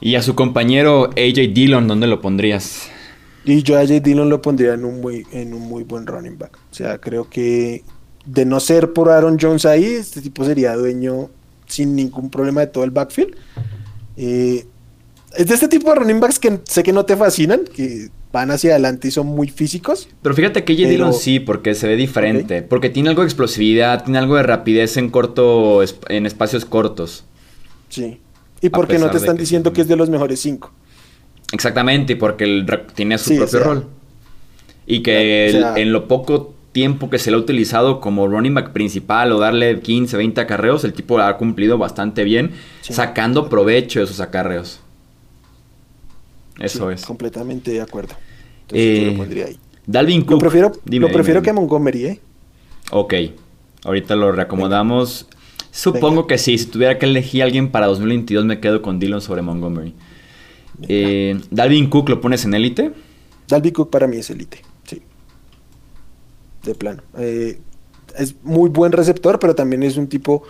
Y 0.00 0.14
a 0.14 0.22
su 0.22 0.34
compañero 0.34 1.10
AJ 1.16 1.52
Dillon, 1.52 1.88
¿dónde 1.88 2.06
lo 2.06 2.20
pondrías? 2.20 2.88
Y 3.44 3.62
yo 3.62 3.76
a 3.76 3.80
AJ 3.80 4.02
Dillon 4.02 4.28
lo 4.28 4.40
pondría 4.40 4.74
en 4.74 4.84
un 4.84 5.00
muy, 5.00 5.26
en 5.32 5.52
un 5.52 5.62
muy 5.62 5.84
buen 5.84 6.06
running 6.06 6.38
back. 6.38 6.58
O 6.70 6.74
sea, 6.74 6.98
creo 6.98 7.28
que 7.28 7.82
de 8.24 8.44
no 8.44 8.60
ser 8.60 8.92
por 8.92 9.10
Aaron 9.10 9.36
Jones 9.40 9.66
ahí, 9.66 9.84
este 9.84 10.20
tipo 10.20 10.44
sería 10.44 10.74
dueño 10.76 11.30
sin 11.66 11.96
ningún 11.96 12.30
problema 12.30 12.60
de 12.60 12.68
todo 12.68 12.84
el 12.84 12.90
backfield. 12.90 13.34
Eh, 14.16 14.66
es 15.36 15.46
de 15.46 15.54
este 15.54 15.68
tipo 15.68 15.88
de 15.90 15.96
running 15.96 16.20
backs 16.20 16.38
que 16.38 16.60
sé 16.64 16.82
que 16.82 16.92
no 16.92 17.04
te 17.04 17.16
fascinan, 17.16 17.62
que 17.64 18.10
van 18.32 18.50
hacia 18.50 18.72
adelante 18.72 19.08
y 19.08 19.10
son 19.10 19.26
muy 19.26 19.48
físicos. 19.48 20.08
Pero 20.22 20.34
fíjate 20.34 20.64
que 20.64 20.74
J. 20.74 20.88
Dillon 20.88 21.12
sí, 21.12 21.40
porque 21.40 21.74
se 21.74 21.86
ve 21.86 21.96
diferente. 21.96 22.62
Porque 22.62 22.90
tiene 22.90 23.10
algo 23.10 23.22
de 23.22 23.28
explosividad, 23.28 24.04
tiene 24.04 24.18
algo 24.18 24.36
de 24.36 24.42
rapidez 24.42 24.96
en 24.96 25.10
corto, 25.10 25.80
en 26.08 26.26
espacios 26.26 26.64
cortos. 26.64 27.24
Sí. 27.88 28.20
Y 28.60 28.68
porque 28.70 28.98
no 28.98 29.10
te 29.10 29.16
están 29.16 29.36
diciendo 29.36 29.72
que... 29.72 29.82
es 29.82 29.88
de 29.88 29.96
los 29.96 30.08
mejores 30.08 30.40
cinco. 30.40 30.72
Exactamente, 31.52 32.16
porque 32.16 32.44
él 32.44 32.66
tiene 32.94 33.18
su 33.18 33.36
propio 33.36 33.60
rol. 33.60 33.86
Y 34.86 35.02
que 35.02 35.50
en 35.76 35.92
lo 35.92 36.08
poco 36.08 36.54
tiempo 36.72 37.10
que 37.10 37.18
se 37.18 37.30
le 37.30 37.36
ha 37.36 37.40
utilizado 37.40 38.00
como 38.00 38.26
running 38.26 38.54
back 38.54 38.72
principal 38.72 39.30
o 39.32 39.38
darle 39.38 39.80
15, 39.80 40.16
20 40.16 40.40
acarreos, 40.40 40.84
el 40.84 40.94
tipo 40.94 41.18
ha 41.20 41.36
cumplido 41.36 41.78
bastante 41.78 42.24
bien, 42.24 42.52
sacando 42.80 43.48
provecho 43.48 44.00
de 44.00 44.06
esos 44.06 44.20
acarreos. 44.20 44.80
Eso 46.58 46.90
es. 46.90 47.04
Completamente 47.04 47.70
de 47.70 47.80
acuerdo. 47.80 48.14
Entonces 48.62 49.00
yo 49.00 49.06
lo 49.06 49.12
eh, 49.12 49.16
pondría 49.16 49.46
ahí. 49.46 49.58
Dalvin 49.86 50.22
Cook. 50.22 50.32
Lo 50.32 50.38
prefiero, 50.38 50.72
lo 50.84 51.08
prefiero 51.08 51.42
que 51.42 51.52
Montgomery, 51.52 52.04
¿eh? 52.06 52.20
Ok. 52.90 53.14
Ahorita 53.84 54.16
lo 54.16 54.32
reacomodamos. 54.32 55.26
Supongo 55.70 56.26
que 56.26 56.38
sí. 56.38 56.56
Si 56.58 56.66
tuviera 56.66 56.98
que 56.98 57.06
elegir 57.06 57.42
a 57.42 57.46
alguien 57.46 57.70
para 57.70 57.86
2022, 57.86 58.44
me 58.44 58.60
quedo 58.60 58.80
con 58.82 58.98
Dillon 58.98 59.20
sobre 59.20 59.42
Montgomery. 59.42 59.94
Eh, 60.88 61.40
Dalvin 61.50 61.88
Cook 61.88 62.08
lo 62.08 62.20
pones 62.20 62.44
en 62.44 62.54
élite. 62.54 62.92
Dalvin 63.48 63.72
Cook 63.72 63.90
para 63.90 64.06
mí 64.06 64.16
es 64.16 64.30
élite 64.30 64.62
de 66.62 66.74
plano. 66.74 67.02
Eh, 67.18 67.58
es 68.16 68.34
muy 68.42 68.70
buen 68.70 68.92
receptor, 68.92 69.38
pero 69.38 69.54
también 69.54 69.82
es 69.82 69.96
un 69.96 70.08
tipo 70.08 70.42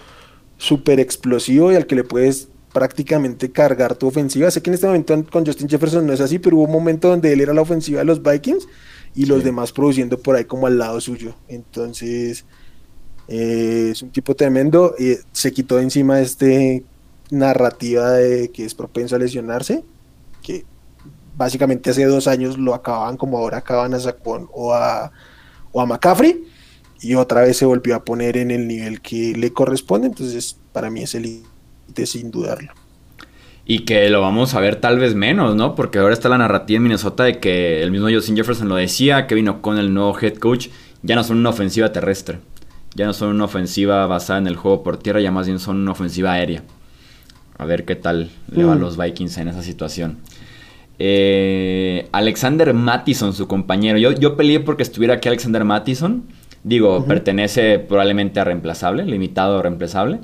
súper 0.58 1.00
explosivo 1.00 1.72
y 1.72 1.76
al 1.76 1.86
que 1.86 1.94
le 1.94 2.04
puedes 2.04 2.48
prácticamente 2.72 3.50
cargar 3.50 3.96
tu 3.96 4.06
ofensiva. 4.06 4.50
Sé 4.50 4.62
que 4.62 4.70
en 4.70 4.74
este 4.74 4.86
momento 4.86 5.24
con 5.30 5.44
Justin 5.44 5.68
Jefferson 5.68 6.06
no 6.06 6.12
es 6.12 6.20
así, 6.20 6.38
pero 6.38 6.56
hubo 6.56 6.64
un 6.64 6.72
momento 6.72 7.08
donde 7.08 7.32
él 7.32 7.40
era 7.40 7.52
la 7.52 7.62
ofensiva 7.62 8.00
de 8.00 8.04
los 8.04 8.22
Vikings 8.22 8.66
y 9.14 9.26
los 9.26 9.44
demás 9.44 9.72
produciendo 9.72 10.18
por 10.18 10.36
ahí 10.36 10.44
como 10.44 10.66
al 10.66 10.78
lado 10.78 11.00
suyo. 11.00 11.34
Entonces, 11.48 12.44
eh, 13.28 13.90
es 13.92 14.02
un 14.02 14.10
tipo 14.10 14.34
tremendo. 14.34 14.94
se 15.32 15.52
quitó 15.52 15.80
encima 15.80 16.16
de 16.16 16.22
este 16.22 16.84
narrativa 17.30 18.12
de 18.12 18.50
que 18.50 18.64
es 18.64 18.74
propenso 18.74 19.16
a 19.16 19.18
lesionarse, 19.18 19.84
que 20.42 20.64
básicamente 21.36 21.90
hace 21.90 22.04
dos 22.04 22.28
años 22.28 22.58
lo 22.58 22.74
acababan 22.74 23.16
como 23.16 23.38
ahora 23.38 23.58
acaban 23.58 23.94
a 23.94 24.00
Sacón 24.00 24.48
o 24.52 24.74
a 24.74 25.12
o 25.72 25.80
a 25.80 25.86
McCaffrey. 25.86 26.44
y 27.00 27.14
otra 27.16 27.40
vez 27.40 27.56
se 27.56 27.64
volvió 27.64 27.96
a 27.96 28.04
poner 28.04 28.36
en 28.36 28.52
el 28.52 28.68
nivel 28.68 29.00
que 29.00 29.32
le 29.36 29.52
corresponde, 29.52 30.06
entonces 30.06 30.56
para 30.72 30.88
mí 30.88 31.02
es 31.02 31.16
el 31.16 31.42
sin 32.04 32.30
dudarlo. 32.30 32.72
Y 33.64 33.80
que 33.80 34.08
lo 34.08 34.20
vamos 34.20 34.54
a 34.54 34.60
ver 34.60 34.76
tal 34.76 34.98
vez 34.98 35.14
menos, 35.14 35.56
¿no? 35.56 35.74
Porque 35.74 35.98
ahora 35.98 36.14
está 36.14 36.28
la 36.28 36.38
narrativa 36.38 36.76
en 36.76 36.82
Minnesota 36.84 37.24
de 37.24 37.38
que 37.38 37.82
el 37.82 37.90
mismo 37.90 38.08
Justin 38.08 38.36
Jefferson 38.36 38.68
lo 38.68 38.76
decía, 38.76 39.26
que 39.26 39.34
vino 39.34 39.62
con 39.62 39.78
el 39.78 39.92
nuevo 39.94 40.16
head 40.18 40.34
coach, 40.34 40.68
ya 41.02 41.16
no 41.16 41.24
son 41.24 41.38
una 41.38 41.50
ofensiva 41.50 41.92
terrestre, 41.92 42.38
ya 42.94 43.06
no 43.06 43.12
son 43.12 43.30
una 43.30 43.44
ofensiva 43.44 44.06
basada 44.06 44.38
en 44.38 44.46
el 44.46 44.56
juego 44.56 44.82
por 44.82 44.96
tierra, 44.96 45.20
ya 45.20 45.32
más 45.32 45.46
bien 45.46 45.58
son 45.58 45.76
una 45.76 45.92
ofensiva 45.92 46.32
aérea. 46.32 46.62
A 47.58 47.64
ver 47.64 47.84
qué 47.84 47.94
tal 47.94 48.30
le 48.48 48.64
va 48.64 48.72
a 48.72 48.76
mm. 48.76 48.80
los 48.80 48.96
Vikings 48.96 49.38
en 49.38 49.48
esa 49.48 49.62
situación. 49.62 50.18
Eh, 51.04 52.08
Alexander 52.12 52.72
Mattison, 52.72 53.32
su 53.32 53.48
compañero. 53.48 53.98
Yo, 53.98 54.12
yo 54.12 54.36
peleé 54.36 54.60
porque 54.60 54.84
estuviera 54.84 55.14
aquí 55.14 55.26
Alexander 55.26 55.64
Mattison. 55.64 56.22
Digo, 56.62 57.04
pertenece 57.06 57.80
probablemente 57.80 58.38
a 58.38 58.44
reemplazable, 58.44 59.04
limitado 59.04 59.58
a 59.58 59.62
reemplazable. 59.62 60.20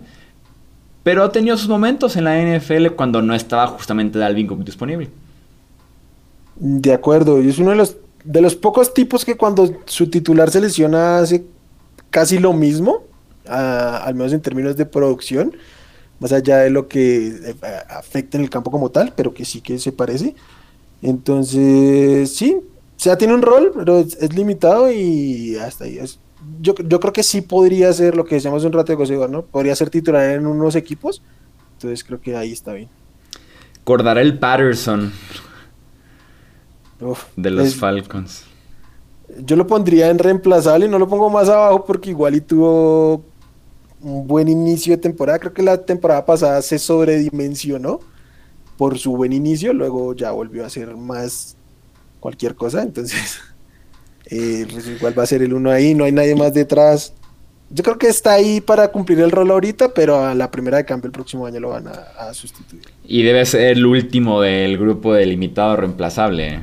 Pero 1.02 1.24
ha 1.24 1.32
tenido 1.32 1.56
sus 1.56 1.68
momentos 1.68 2.14
en 2.14 2.24
la 2.24 2.40
NFL 2.40 2.90
cuando 2.94 3.22
no 3.22 3.34
estaba 3.34 3.66
justamente 3.66 4.20
Dalvin 4.20 4.46
Cook 4.46 4.62
disponible. 4.62 5.08
De 6.54 6.92
acuerdo, 6.92 7.42
y 7.42 7.48
es 7.48 7.58
uno 7.58 7.70
de 7.70 7.76
los, 7.76 7.96
de 8.22 8.40
los 8.40 8.54
pocos 8.54 8.94
tipos 8.94 9.24
que 9.24 9.36
cuando 9.36 9.82
su 9.86 10.08
titular 10.08 10.48
se 10.48 10.60
lesiona 10.60 11.18
hace 11.18 11.44
casi 12.10 12.38
lo 12.38 12.52
mismo, 12.52 13.02
al 13.48 14.14
menos 14.14 14.32
en 14.32 14.42
términos 14.42 14.76
de 14.76 14.86
producción, 14.86 15.56
más 16.20 16.30
allá 16.32 16.58
de 16.58 16.70
lo 16.70 16.86
que 16.86 17.26
eh, 17.26 17.54
afecta 17.88 18.38
en 18.38 18.44
el 18.44 18.50
campo 18.50 18.70
como 18.70 18.90
tal, 18.90 19.12
pero 19.16 19.34
que 19.34 19.44
sí 19.44 19.60
que 19.60 19.80
se 19.80 19.90
parece. 19.90 20.36
Entonces, 21.02 22.34
sí, 22.34 22.56
o 22.98 23.00
sea, 23.00 23.16
tiene 23.16 23.34
un 23.34 23.42
rol, 23.42 23.72
pero 23.74 23.98
es, 24.00 24.34
limitado 24.34 24.90
y 24.90 25.56
hasta 25.56 25.84
ahí. 25.84 25.98
Es, 25.98 26.18
yo, 26.60 26.74
yo, 26.74 26.98
creo 26.98 27.12
que 27.12 27.22
sí 27.22 27.40
podría 27.40 27.92
ser 27.92 28.16
lo 28.16 28.24
que 28.24 28.36
decíamos 28.36 28.64
un 28.64 28.72
rato 28.72 28.92
de 28.92 28.96
José 28.96 29.16
¿no? 29.28 29.42
Podría 29.42 29.76
ser 29.76 29.90
titular 29.90 30.28
en 30.30 30.46
unos 30.46 30.74
equipos. 30.74 31.22
Entonces 31.74 32.02
creo 32.02 32.20
que 32.20 32.36
ahí 32.36 32.52
está 32.52 32.72
bien. 32.72 32.88
el 34.18 34.38
Patterson 34.38 35.12
de 37.36 37.50
los 37.50 37.76
Falcons. 37.76 38.44
Yo 39.44 39.56
lo 39.56 39.66
pondría 39.66 40.10
en 40.10 40.18
reemplazable 40.18 40.86
y 40.86 40.88
no 40.88 40.98
lo 40.98 41.06
pongo 41.06 41.30
más 41.30 41.48
abajo 41.48 41.84
porque 41.84 42.10
igual 42.10 42.34
y 42.34 42.40
tuvo 42.40 43.22
un 44.00 44.26
buen 44.26 44.48
inicio 44.48 44.96
de 44.96 45.02
temporada. 45.02 45.38
Creo 45.38 45.52
que 45.52 45.62
la 45.62 45.78
temporada 45.78 46.24
pasada 46.24 46.62
se 46.62 46.78
sobredimensionó 46.78 48.00
por 48.78 48.98
su 48.98 49.14
buen 49.16 49.34
inicio, 49.34 49.74
luego 49.74 50.14
ya 50.14 50.30
volvió 50.30 50.64
a 50.64 50.70
ser 50.70 50.96
más 50.96 51.56
cualquier 52.20 52.54
cosa, 52.54 52.82
entonces 52.82 53.40
eh, 54.30 54.66
pues 54.70 54.86
igual 54.86 55.18
va 55.18 55.24
a 55.24 55.26
ser 55.26 55.42
el 55.42 55.52
uno 55.52 55.70
ahí, 55.70 55.94
no 55.94 56.04
hay 56.04 56.12
nadie 56.12 56.34
más 56.34 56.54
detrás. 56.54 57.12
Yo 57.70 57.84
creo 57.84 57.98
que 57.98 58.06
está 58.06 58.32
ahí 58.32 58.62
para 58.62 58.88
cumplir 58.88 59.20
el 59.20 59.30
rol 59.30 59.50
ahorita, 59.50 59.92
pero 59.92 60.24
a 60.24 60.34
la 60.34 60.50
primera 60.50 60.78
de 60.78 60.86
cambio 60.86 61.08
el 61.08 61.12
próximo 61.12 61.44
año 61.44 61.60
lo 61.60 61.68
van 61.68 61.86
a, 61.88 62.32
sustituir. 62.32 62.82
Y 63.04 63.22
debe 63.22 63.44
ser 63.44 63.76
el 63.76 63.84
último 63.84 64.40
del 64.40 64.78
grupo 64.78 65.12
delimitado 65.12 65.76
reemplazable. 65.76 66.60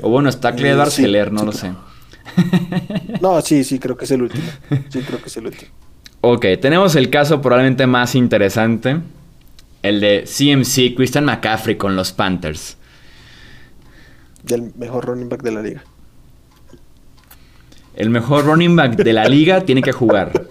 o 0.00 0.08
bueno, 0.08 0.30
está 0.30 0.54
Cled 0.54 0.78
eh, 0.78 1.30
no 1.30 1.44
lo 1.44 1.52
sé. 1.52 1.72
No, 3.20 3.42
sí, 3.42 3.64
sí, 3.64 3.78
creo 3.78 3.98
que 3.98 4.06
es 4.06 4.10
el 4.12 4.22
último. 4.22 4.44
Sí, 4.88 5.00
creo 5.00 5.20
que 5.20 5.28
es 5.28 5.36
el 5.36 5.46
último. 5.46 5.70
Ok, 6.22 6.46
tenemos 6.62 6.96
el 6.96 7.10
caso 7.10 7.42
probablemente 7.42 7.86
más 7.86 8.14
interesante. 8.14 9.00
El 9.82 10.00
de 10.00 10.24
CMC, 10.24 10.94
Christian 10.94 11.24
McCaffrey 11.24 11.76
con 11.76 11.96
los 11.96 12.12
Panthers. 12.12 12.76
Del 14.42 14.72
mejor 14.76 15.06
running 15.06 15.28
back 15.28 15.42
de 15.42 15.50
la 15.50 15.62
liga. 15.62 15.84
El 17.94 18.10
mejor 18.10 18.44
running 18.44 18.76
back 18.76 18.96
de 18.96 19.12
la 19.12 19.26
liga 19.26 19.60
tiene 19.64 19.82
que 19.82 19.92
jugar. 19.92 20.48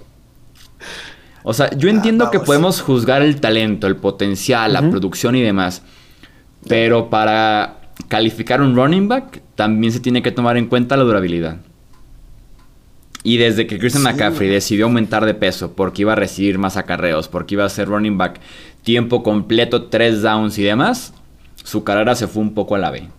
O 1.43 1.53
sea, 1.53 1.69
yo 1.71 1.89
ah, 1.89 1.91
entiendo 1.91 2.29
que 2.31 2.39
podemos 2.39 2.81
juzgar 2.81 3.21
el 3.21 3.39
talento, 3.39 3.87
el 3.87 3.95
potencial, 3.95 4.73
la 4.73 4.87
producción 4.89 5.35
y 5.35 5.41
demás. 5.41 5.81
Pero 6.67 7.09
para 7.09 7.93
calificar 8.07 8.61
un 8.61 8.75
running 8.75 9.07
back, 9.07 9.41
también 9.55 9.93
se 9.93 9.99
tiene 9.99 10.21
que 10.21 10.31
tomar 10.31 10.57
en 10.57 10.67
cuenta 10.67 10.97
la 10.97 11.03
durabilidad. 11.03 11.57
Y 13.23 13.37
desde 13.37 13.67
que 13.67 13.79
Christian 13.79 14.03
McCaffrey 14.03 14.49
decidió 14.49 14.85
aumentar 14.85 15.25
de 15.25 15.33
peso 15.33 15.73
porque 15.73 16.03
iba 16.03 16.13
a 16.13 16.15
recibir 16.15 16.57
más 16.57 16.77
acarreos, 16.77 17.27
porque 17.27 17.55
iba 17.55 17.65
a 17.65 17.69
ser 17.69 17.87
running 17.89 18.17
back 18.17 18.39
tiempo 18.83 19.23
completo, 19.23 19.85
tres 19.87 20.21
downs 20.21 20.57
y 20.57 20.63
demás, 20.63 21.13
su 21.63 21.83
carrera 21.83 22.15
se 22.15 22.27
fue 22.27 22.41
un 22.41 22.53
poco 22.53 22.75
a 22.75 22.79
la 22.79 22.91
B. 22.91 23.09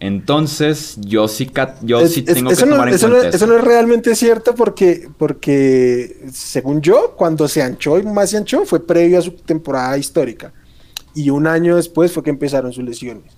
Entonces, 0.00 0.96
yo 1.00 1.26
sí, 1.26 1.50
yo 1.82 2.06
sí 2.06 2.22
tengo 2.22 2.50
que 2.50 2.56
tomar 2.56 2.88
en 2.88 2.98
cuenta 2.98 3.28
eso. 3.30 3.46
no 3.48 3.56
es 3.56 3.64
realmente 3.64 4.14
cierto 4.14 4.54
porque, 4.54 5.08
porque, 5.18 6.24
según 6.32 6.80
yo, 6.80 7.14
cuando 7.16 7.48
se 7.48 7.62
anchó 7.62 7.98
y 7.98 8.04
más 8.04 8.30
se 8.30 8.36
anchó 8.36 8.64
fue 8.64 8.86
previo 8.86 9.18
a 9.18 9.22
su 9.22 9.32
temporada 9.32 9.98
histórica. 9.98 10.52
Y 11.14 11.30
un 11.30 11.48
año 11.48 11.74
después 11.74 12.12
fue 12.12 12.22
que 12.22 12.30
empezaron 12.30 12.72
sus 12.72 12.84
lesiones. 12.84 13.32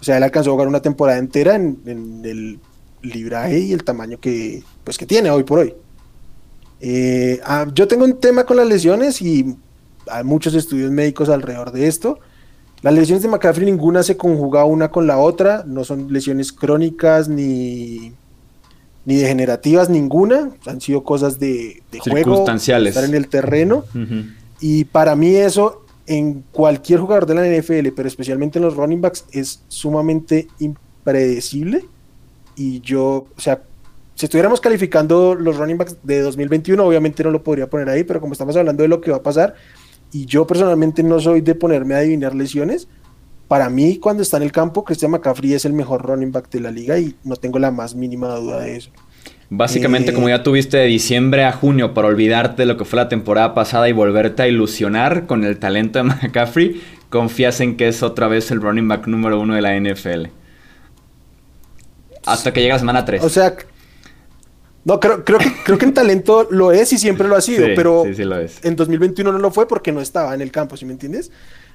O 0.00 0.04
sea, 0.04 0.18
él 0.18 0.22
alcanzó 0.22 0.50
a 0.50 0.52
jugar 0.52 0.68
una 0.68 0.80
temporada 0.80 1.18
entera 1.18 1.56
en, 1.56 1.80
en 1.84 2.24
el 2.24 2.60
libraje 3.02 3.58
y 3.58 3.72
el 3.72 3.82
tamaño 3.82 4.20
que, 4.20 4.62
pues, 4.84 4.96
que 4.96 5.06
tiene 5.06 5.30
hoy 5.30 5.42
por 5.42 5.60
hoy. 5.60 5.74
Eh, 6.80 7.40
ah, 7.44 7.66
yo 7.74 7.86
tengo 7.86 8.04
un 8.04 8.18
tema 8.18 8.44
con 8.44 8.56
las 8.56 8.66
lesiones 8.66 9.20
y 9.20 9.56
hay 10.06 10.24
muchos 10.24 10.54
estudios 10.54 10.90
médicos 10.90 11.28
alrededor 11.28 11.72
de 11.72 11.86
esto. 11.86 12.18
Las 12.82 12.94
lesiones 12.94 13.22
de 13.22 13.28
McCaffrey 13.28 13.66
ninguna 13.66 14.02
se 14.02 14.16
conjuga 14.16 14.64
una 14.64 14.90
con 14.90 15.06
la 15.06 15.18
otra, 15.18 15.64
no 15.66 15.84
son 15.84 16.12
lesiones 16.12 16.50
crónicas 16.52 17.28
ni, 17.28 18.14
ni 19.04 19.16
degenerativas, 19.16 19.90
ninguna, 19.90 20.50
han 20.66 20.80
sido 20.80 21.04
cosas 21.04 21.38
de, 21.38 21.82
de 21.92 22.00
juego, 22.00 22.46
estar 22.48 23.04
en 23.04 23.14
el 23.14 23.28
terreno. 23.28 23.84
Y 24.60 24.84
para 24.84 25.14
mí 25.16 25.34
eso 25.34 25.84
en 26.06 26.42
cualquier 26.50 27.00
jugador 27.00 27.26
de 27.26 27.34
la 27.34 27.46
NFL, 27.46 27.94
pero 27.94 28.08
especialmente 28.08 28.58
en 28.58 28.64
los 28.64 28.74
running 28.74 29.00
backs, 29.00 29.26
es 29.30 29.62
sumamente 29.68 30.48
impredecible. 30.58 31.84
Y 32.56 32.80
yo, 32.80 33.26
o 33.36 33.40
sea, 33.40 33.62
si 34.20 34.26
estuviéramos 34.26 34.60
calificando 34.60 35.34
los 35.34 35.56
running 35.56 35.78
backs 35.78 35.96
de 36.02 36.20
2021, 36.20 36.84
obviamente 36.84 37.24
no 37.24 37.30
lo 37.30 37.42
podría 37.42 37.70
poner 37.70 37.88
ahí, 37.88 38.04
pero 38.04 38.20
como 38.20 38.34
estamos 38.34 38.54
hablando 38.54 38.82
de 38.82 38.88
lo 38.90 39.00
que 39.00 39.10
va 39.10 39.16
a 39.16 39.22
pasar, 39.22 39.54
y 40.12 40.26
yo 40.26 40.46
personalmente 40.46 41.02
no 41.02 41.18
soy 41.20 41.40
de 41.40 41.54
ponerme 41.54 41.94
a 41.94 41.98
adivinar 42.00 42.34
lesiones, 42.34 42.86
para 43.48 43.70
mí 43.70 43.96
cuando 43.96 44.22
está 44.22 44.36
en 44.36 44.42
el 44.42 44.52
campo, 44.52 44.84
Christian 44.84 45.12
McCaffrey 45.12 45.54
es 45.54 45.64
el 45.64 45.72
mejor 45.72 46.02
running 46.02 46.32
back 46.32 46.50
de 46.50 46.60
la 46.60 46.70
liga 46.70 46.98
y 46.98 47.14
no 47.24 47.36
tengo 47.36 47.58
la 47.58 47.70
más 47.70 47.94
mínima 47.94 48.34
duda 48.34 48.60
de 48.60 48.76
eso. 48.76 48.90
Básicamente, 49.48 50.12
como 50.12 50.28
eh, 50.28 50.32
ya 50.32 50.42
tuviste 50.42 50.76
de 50.76 50.84
diciembre 50.84 51.46
a 51.46 51.52
junio 51.52 51.94
para 51.94 52.08
olvidarte 52.08 52.60
de 52.60 52.66
lo 52.66 52.76
que 52.76 52.84
fue 52.84 52.98
la 52.98 53.08
temporada 53.08 53.54
pasada 53.54 53.88
y 53.88 53.92
volverte 53.92 54.42
a 54.42 54.48
ilusionar 54.48 55.24
con 55.24 55.44
el 55.44 55.58
talento 55.58 55.98
de 55.98 56.02
McCaffrey, 56.04 56.82
confías 57.08 57.58
en 57.62 57.78
que 57.78 57.88
es 57.88 58.02
otra 58.02 58.28
vez 58.28 58.50
el 58.50 58.60
running 58.60 58.86
back 58.86 59.06
número 59.06 59.40
uno 59.40 59.54
de 59.54 59.62
la 59.62 59.80
NFL. 59.80 60.26
Hasta 62.26 62.52
que 62.52 62.60
llega 62.60 62.74
la 62.74 62.80
semana 62.80 63.06
3. 63.06 63.24
O 63.24 63.30
sea, 63.30 63.56
no, 64.84 64.98
creo, 64.98 65.24
creo, 65.24 65.38
que, 65.38 65.52
creo 65.64 65.78
que 65.78 65.84
en 65.84 65.94
talento 65.94 66.48
lo 66.50 66.72
es 66.72 66.92
y 66.92 66.98
siempre 66.98 67.28
lo 67.28 67.36
ha 67.36 67.40
sido, 67.40 67.66
pero 67.76 68.04
en 68.06 68.76
2021 68.76 69.30
no 69.30 69.38
lo 69.38 69.50
fue 69.50 69.68
porque 69.68 69.92
no 69.92 70.00
estaba 70.00 70.34
en 70.34 70.40
el 70.40 70.50
campo, 70.50 70.76
¿sí 70.76 70.86
me 70.86 70.92
entiendes? 70.92 71.30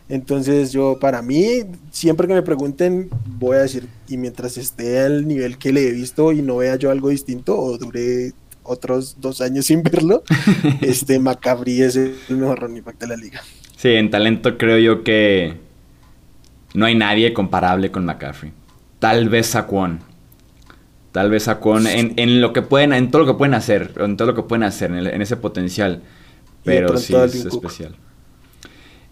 Entonces 0.09 0.71
yo, 0.71 0.97
para 0.99 1.21
mí, 1.21 1.63
siempre 1.91 2.27
que 2.27 2.33
me 2.33 2.41
pregunten, 2.41 3.09
voy 3.25 3.57
a 3.57 3.61
decir, 3.61 3.87
y 4.07 4.17
mientras 4.17 4.57
esté 4.57 4.99
al 4.99 5.27
nivel 5.27 5.57
que 5.57 5.71
le 5.71 5.87
he 5.87 5.91
visto 5.91 6.31
y 6.31 6.41
no 6.41 6.57
vea 6.57 6.75
yo 6.75 6.91
algo 6.91 7.09
distinto 7.09 7.57
o 7.57 7.77
dure 7.77 8.33
otros 8.63 9.17
dos 9.19 9.41
años 9.41 9.65
sin 9.65 9.83
verlo, 9.83 10.23
este 10.81 11.19
Macabri 11.19 11.81
es 11.81 11.95
el 11.95 12.15
mejor 12.29 12.59
running 12.59 12.83
back 12.83 12.97
de 12.99 13.07
la 13.07 13.15
liga. 13.15 13.41
Sí, 13.77 13.89
en 13.89 14.09
talento 14.09 14.57
creo 14.57 14.77
yo 14.79 15.03
que 15.03 15.55
no 16.73 16.85
hay 16.85 16.95
nadie 16.95 17.33
comparable 17.33 17.91
con 17.91 18.05
McCaffrey. 18.05 18.51
Tal 18.99 19.29
vez 19.29 19.47
Saquon 19.47 19.99
Tal 21.15 21.29
vez 21.29 21.43
Saquon 21.43 21.87
en, 21.87 22.11
en, 22.17 22.41
lo 22.41 22.51
que 22.51 22.61
pueden, 22.61 22.91
en 22.91 23.09
todo 23.09 23.21
lo 23.21 23.25
que 23.25 23.37
pueden 23.37 23.53
hacer, 23.53 23.93
en 24.01 24.17
todo 24.17 24.27
lo 24.27 24.35
que 24.35 24.41
pueden 24.41 24.63
hacer, 24.63 24.91
en, 24.91 25.21
ese 25.21 25.37
potencial. 25.37 26.03
Pero 26.65 26.97
sí 26.97 27.15
es 27.15 27.35
especial. 27.35 27.95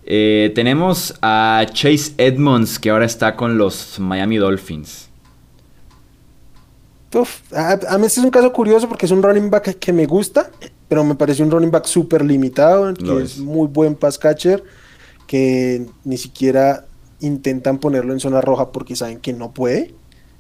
Eh, 0.04 0.52
tenemos 0.54 1.16
a 1.22 1.66
Chase 1.72 2.12
Edmonds, 2.18 2.78
que 2.78 2.90
ahora 2.90 3.06
está 3.06 3.38
con 3.38 3.58
los 3.58 4.02
Miami 4.02 4.36
Dolphins. 4.36 5.08
a, 7.54 7.98
mí 7.98 8.06
este 8.06 8.20
es 8.20 8.26
un 8.26 8.32
caso 8.32 8.52
curioso 8.52 8.90
porque 8.90 9.06
es 9.06 9.12
un 9.14 9.24
running 9.24 9.50
back 9.50 9.80
que 9.80 9.94
me 9.94 10.06
gusta, 10.06 10.52
pero 10.90 11.06
me 11.06 11.16
parece 11.16 11.42
un 11.42 11.52
running 11.52 11.72
back 11.72 11.86
súper 11.86 12.26
limitado, 12.26 12.94
que 12.96 13.24
es. 13.24 13.38
muy 13.38 13.70
buen 13.70 13.96
pass 13.96 14.20
catcher, 14.20 14.62
que 15.26 15.86
ni 16.04 16.18
siquiera 16.18 16.86
intentan 17.22 17.78
ponerlo 17.78 18.12
en 18.12 18.20
zona 18.20 18.42
roja 18.42 18.74
porque 18.74 18.94
saben 18.94 19.22
que 19.22 19.32
no 19.32 19.54
puede. 19.54 19.96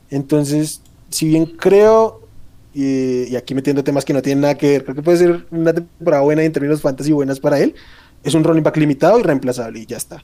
Entonces, 0.09 0.82
si 1.14 1.28
bien 1.28 1.45
creo, 1.45 2.28
y, 2.74 3.36
aquí 3.36 3.53
metiendo 3.53 3.84
temas 3.84 4.03
que 4.03 4.14
no 4.14 4.22
tienen 4.22 4.41
nada 4.41 4.55
que 4.55 4.72
ver, 4.72 4.84
creo 4.84 4.95
que 4.95 5.03
puede 5.03 5.18
ser 5.18 5.45
una 5.51 5.74
temporada 5.74 6.24
buena 6.24 6.43
en 6.43 6.51
términos 6.51 6.82
fantasy 6.82 7.11
buenas 7.11 7.39
para 7.39 7.59
él, 7.59 7.76
es 8.24 8.34
un 8.34 8.43
running 8.43 8.64
back 8.64 8.78
limitado 8.78 9.20
y 9.20 9.24
reemplazable 9.24 9.80
y 9.80 9.86
ya 9.86 9.97
está. 9.97 10.24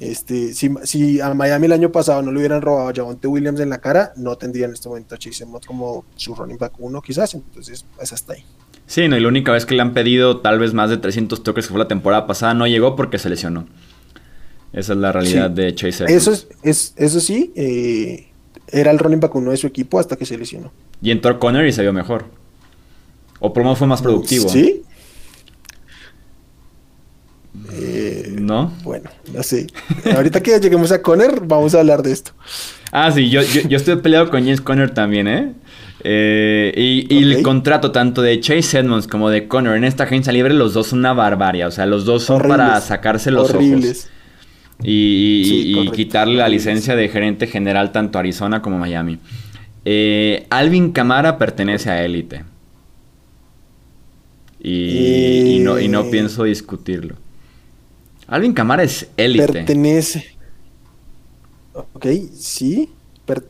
Este, 0.00 0.52
si, 0.52 0.70
si, 0.82 1.20
a 1.20 1.32
Miami 1.32 1.66
el 1.66 1.72
año 1.72 1.90
pasado 1.90 2.20
no 2.20 2.32
le 2.32 2.38
hubieran 2.38 2.60
robado 2.60 2.88
a 2.88 2.92
Javonte 2.92 3.28
Williams 3.28 3.60
en 3.60 3.70
la 3.70 3.78
cara, 3.78 4.12
no 4.16 4.36
tendría 4.36 4.66
en 4.66 4.72
este 4.72 4.88
momento 4.88 5.14
a 5.14 5.18
Chase 5.18 5.46
como 5.66 6.04
su 6.16 6.34
running 6.34 6.58
back 6.58 6.74
uno 6.78 7.00
quizás, 7.00 7.34
entonces 7.34 7.86
es 8.00 8.12
hasta 8.12 8.34
ahí. 8.34 8.44
Sí, 8.86 9.08
no, 9.08 9.16
y 9.16 9.20
la 9.20 9.28
única 9.28 9.52
vez 9.52 9.64
que 9.64 9.74
le 9.74 9.80
han 9.80 9.94
pedido 9.94 10.40
tal 10.40 10.58
vez 10.58 10.74
más 10.74 10.90
de 10.90 10.98
300 10.98 11.42
toques 11.42 11.66
que 11.66 11.72
fue 11.72 11.78
la 11.78 11.88
temporada 11.88 12.26
pasada 12.26 12.52
no 12.52 12.66
llegó 12.66 12.96
porque 12.96 13.18
se 13.18 13.30
lesionó. 13.30 13.66
Esa 14.74 14.92
es 14.92 14.98
la 14.98 15.12
realidad 15.12 15.50
de 15.50 15.74
Chase. 15.74 16.04
Eso, 16.08 16.32
es, 16.62 16.92
eso 16.96 17.20
sí, 17.20 17.52
eh, 17.54 18.33
era 18.74 18.90
el 18.90 18.98
running 18.98 19.20
back 19.20 19.34
uno 19.36 19.52
de 19.52 19.56
su 19.56 19.66
equipo 19.66 19.98
hasta 19.98 20.16
que 20.16 20.26
se 20.26 20.36
lesionó. 20.36 20.72
Y 21.00 21.10
entró 21.10 21.38
Conner 21.38 21.66
y 21.66 21.72
se 21.72 21.82
vio 21.82 21.92
mejor. 21.92 22.26
O 23.38 23.52
por 23.52 23.62
lo 23.62 23.68
menos 23.68 23.78
fue 23.78 23.86
más 23.86 24.02
productivo. 24.02 24.48
Sí. 24.48 24.82
Eh, 27.72 28.36
¿No? 28.38 28.72
Bueno, 28.82 29.10
no 29.32 29.42
sé. 29.42 29.68
Ahorita 30.14 30.42
que 30.42 30.58
lleguemos 30.58 30.90
a 30.92 31.02
Conner, 31.02 31.40
vamos 31.40 31.74
a 31.74 31.80
hablar 31.80 32.02
de 32.02 32.12
esto. 32.12 32.32
Ah, 32.90 33.10
sí, 33.12 33.30
yo, 33.30 33.42
yo, 33.42 33.76
estoy 33.76 33.96
peleado 33.96 34.30
con 34.30 34.40
James 34.40 34.60
Conner 34.60 34.92
también, 34.92 35.26
¿eh? 35.28 35.52
eh 36.04 36.72
y, 36.76 37.22
el 37.22 37.42
contrato 37.42 37.90
tanto 37.92 38.22
de 38.22 38.40
Chase 38.40 38.78
Edmonds 38.78 39.06
como 39.06 39.30
de 39.30 39.48
Conner 39.48 39.76
en 39.76 39.84
esta 39.84 40.04
agencia 40.04 40.32
libre, 40.32 40.54
los 40.54 40.74
dos 40.74 40.88
son 40.88 41.00
una 41.00 41.12
barbaria. 41.12 41.68
O 41.68 41.70
sea, 41.70 41.86
los 41.86 42.04
dos 42.04 42.24
son 42.24 42.42
para 42.42 42.80
sacarse 42.80 43.30
los 43.30 43.50
horribles. 43.50 44.04
ojos. 44.04 44.13
Y, 44.82 45.90
quitarle 45.92 46.36
la 46.36 46.48
licencia 46.48 46.96
de 46.96 47.08
gerente 47.08 47.46
general 47.46 47.92
tanto 47.92 48.18
a 48.18 48.20
Arizona 48.20 48.60
como 48.60 48.76
a 48.76 48.80
Miami. 48.80 49.18
Eh, 49.84 50.46
Alvin 50.50 50.92
Camara 50.92 51.38
pertenece 51.38 51.90
a 51.90 52.04
élite. 52.04 52.44
Y, 54.60 55.58
no, 55.60 55.78
y 55.78 55.88
no 55.88 56.02
eh, 56.02 56.08
pienso 56.10 56.44
discutirlo. 56.44 57.16
Alvin 58.26 58.54
Camara 58.54 58.82
es 58.82 59.08
élite. 59.16 59.52
Pertenece. 59.52 60.36
Ok, 61.74 62.06
sí. 62.34 62.90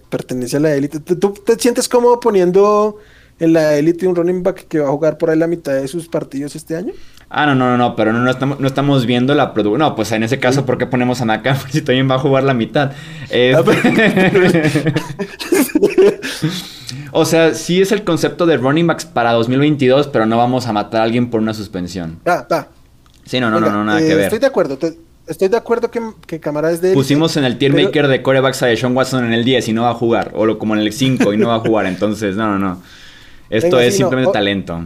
pertenece 0.08 0.56
a 0.56 0.60
la 0.60 0.74
élite. 0.74 0.98
¿Tú, 1.00 1.32
te 1.32 1.58
sientes 1.58 1.88
cómodo 1.88 2.18
poniendo 2.18 2.98
en 3.38 3.52
la 3.52 3.76
élite 3.76 4.06
un 4.06 4.14
running 4.14 4.42
back 4.42 4.68
que 4.68 4.78
va 4.78 4.88
a 4.88 4.90
jugar 4.90 5.18
por 5.18 5.30
ahí 5.30 5.38
la 5.38 5.46
mitad 5.46 5.72
de 5.72 5.88
sus 5.88 6.08
partidos 6.08 6.54
este 6.56 6.76
año? 6.76 6.92
Ah, 7.28 7.46
no, 7.46 7.54
no, 7.54 7.70
no, 7.70 7.76
no, 7.76 7.96
pero 7.96 8.12
no, 8.12 8.30
estamos, 8.30 8.60
no 8.60 8.66
estamos 8.68 9.06
viendo 9.06 9.34
la 9.34 9.52
producción. 9.54 9.80
No, 9.80 9.96
pues 9.96 10.12
en 10.12 10.22
ese 10.22 10.38
caso, 10.38 10.64
¿por 10.64 10.78
qué 10.78 10.86
ponemos 10.86 11.20
a 11.20 11.24
Naka? 11.24 11.56
si 11.70 11.82
también 11.82 12.08
va 12.08 12.14
a 12.14 12.18
jugar 12.18 12.44
la 12.44 12.54
mitad. 12.54 12.92
Ah, 13.54 13.64
o 17.12 17.24
sea, 17.24 17.54
sí 17.54 17.80
es 17.80 17.90
el 17.92 18.04
concepto 18.04 18.46
de 18.46 18.56
running 18.56 18.86
backs 18.86 19.04
para 19.04 19.32
2022, 19.32 20.08
pero 20.08 20.26
no 20.26 20.36
vamos 20.36 20.66
a 20.66 20.72
matar 20.72 21.00
a 21.00 21.04
alguien 21.04 21.30
por 21.30 21.40
una 21.40 21.54
suspensión. 21.54 22.20
Ah, 22.24 22.46
va. 22.50 22.68
Sí, 23.24 23.40
no, 23.40 23.50
no, 23.50 23.58
no, 23.58 23.70
no, 23.70 23.84
nada 23.84 23.98
que 23.98 24.12
eh, 24.12 24.14
ver. 24.14 24.24
Estoy 24.24 24.38
de 24.38 24.46
acuerdo. 24.46 24.78
estoy 25.26 25.48
de 25.48 25.56
acuerdo 25.56 25.90
que, 25.90 26.00
que 26.26 26.38
Camara 26.38 26.70
es 26.70 26.80
de. 26.82 26.92
Pusimos 26.92 27.36
en 27.36 27.44
el 27.44 27.58
tier 27.58 27.72
maker 27.72 28.06
de 28.06 28.22
corebacks 28.22 28.62
a 28.62 28.76
Sean 28.76 28.94
Watson 28.94 29.24
en 29.24 29.32
el 29.32 29.44
10 29.44 29.68
y 29.68 29.72
no 29.72 29.82
va 29.82 29.90
a 29.90 29.94
jugar. 29.94 30.32
O 30.34 30.58
como 30.58 30.74
en 30.74 30.82
el 30.82 30.92
5 30.92 31.32
y 31.32 31.36
no 31.36 31.48
va 31.48 31.56
a 31.56 31.60
jugar. 31.60 31.86
Entonces, 31.88 32.36
no, 32.36 32.46
no, 32.46 32.58
no. 32.58 32.82
Esto 33.50 33.78
es 33.78 33.96
simplemente 33.96 34.32
talento. 34.32 34.84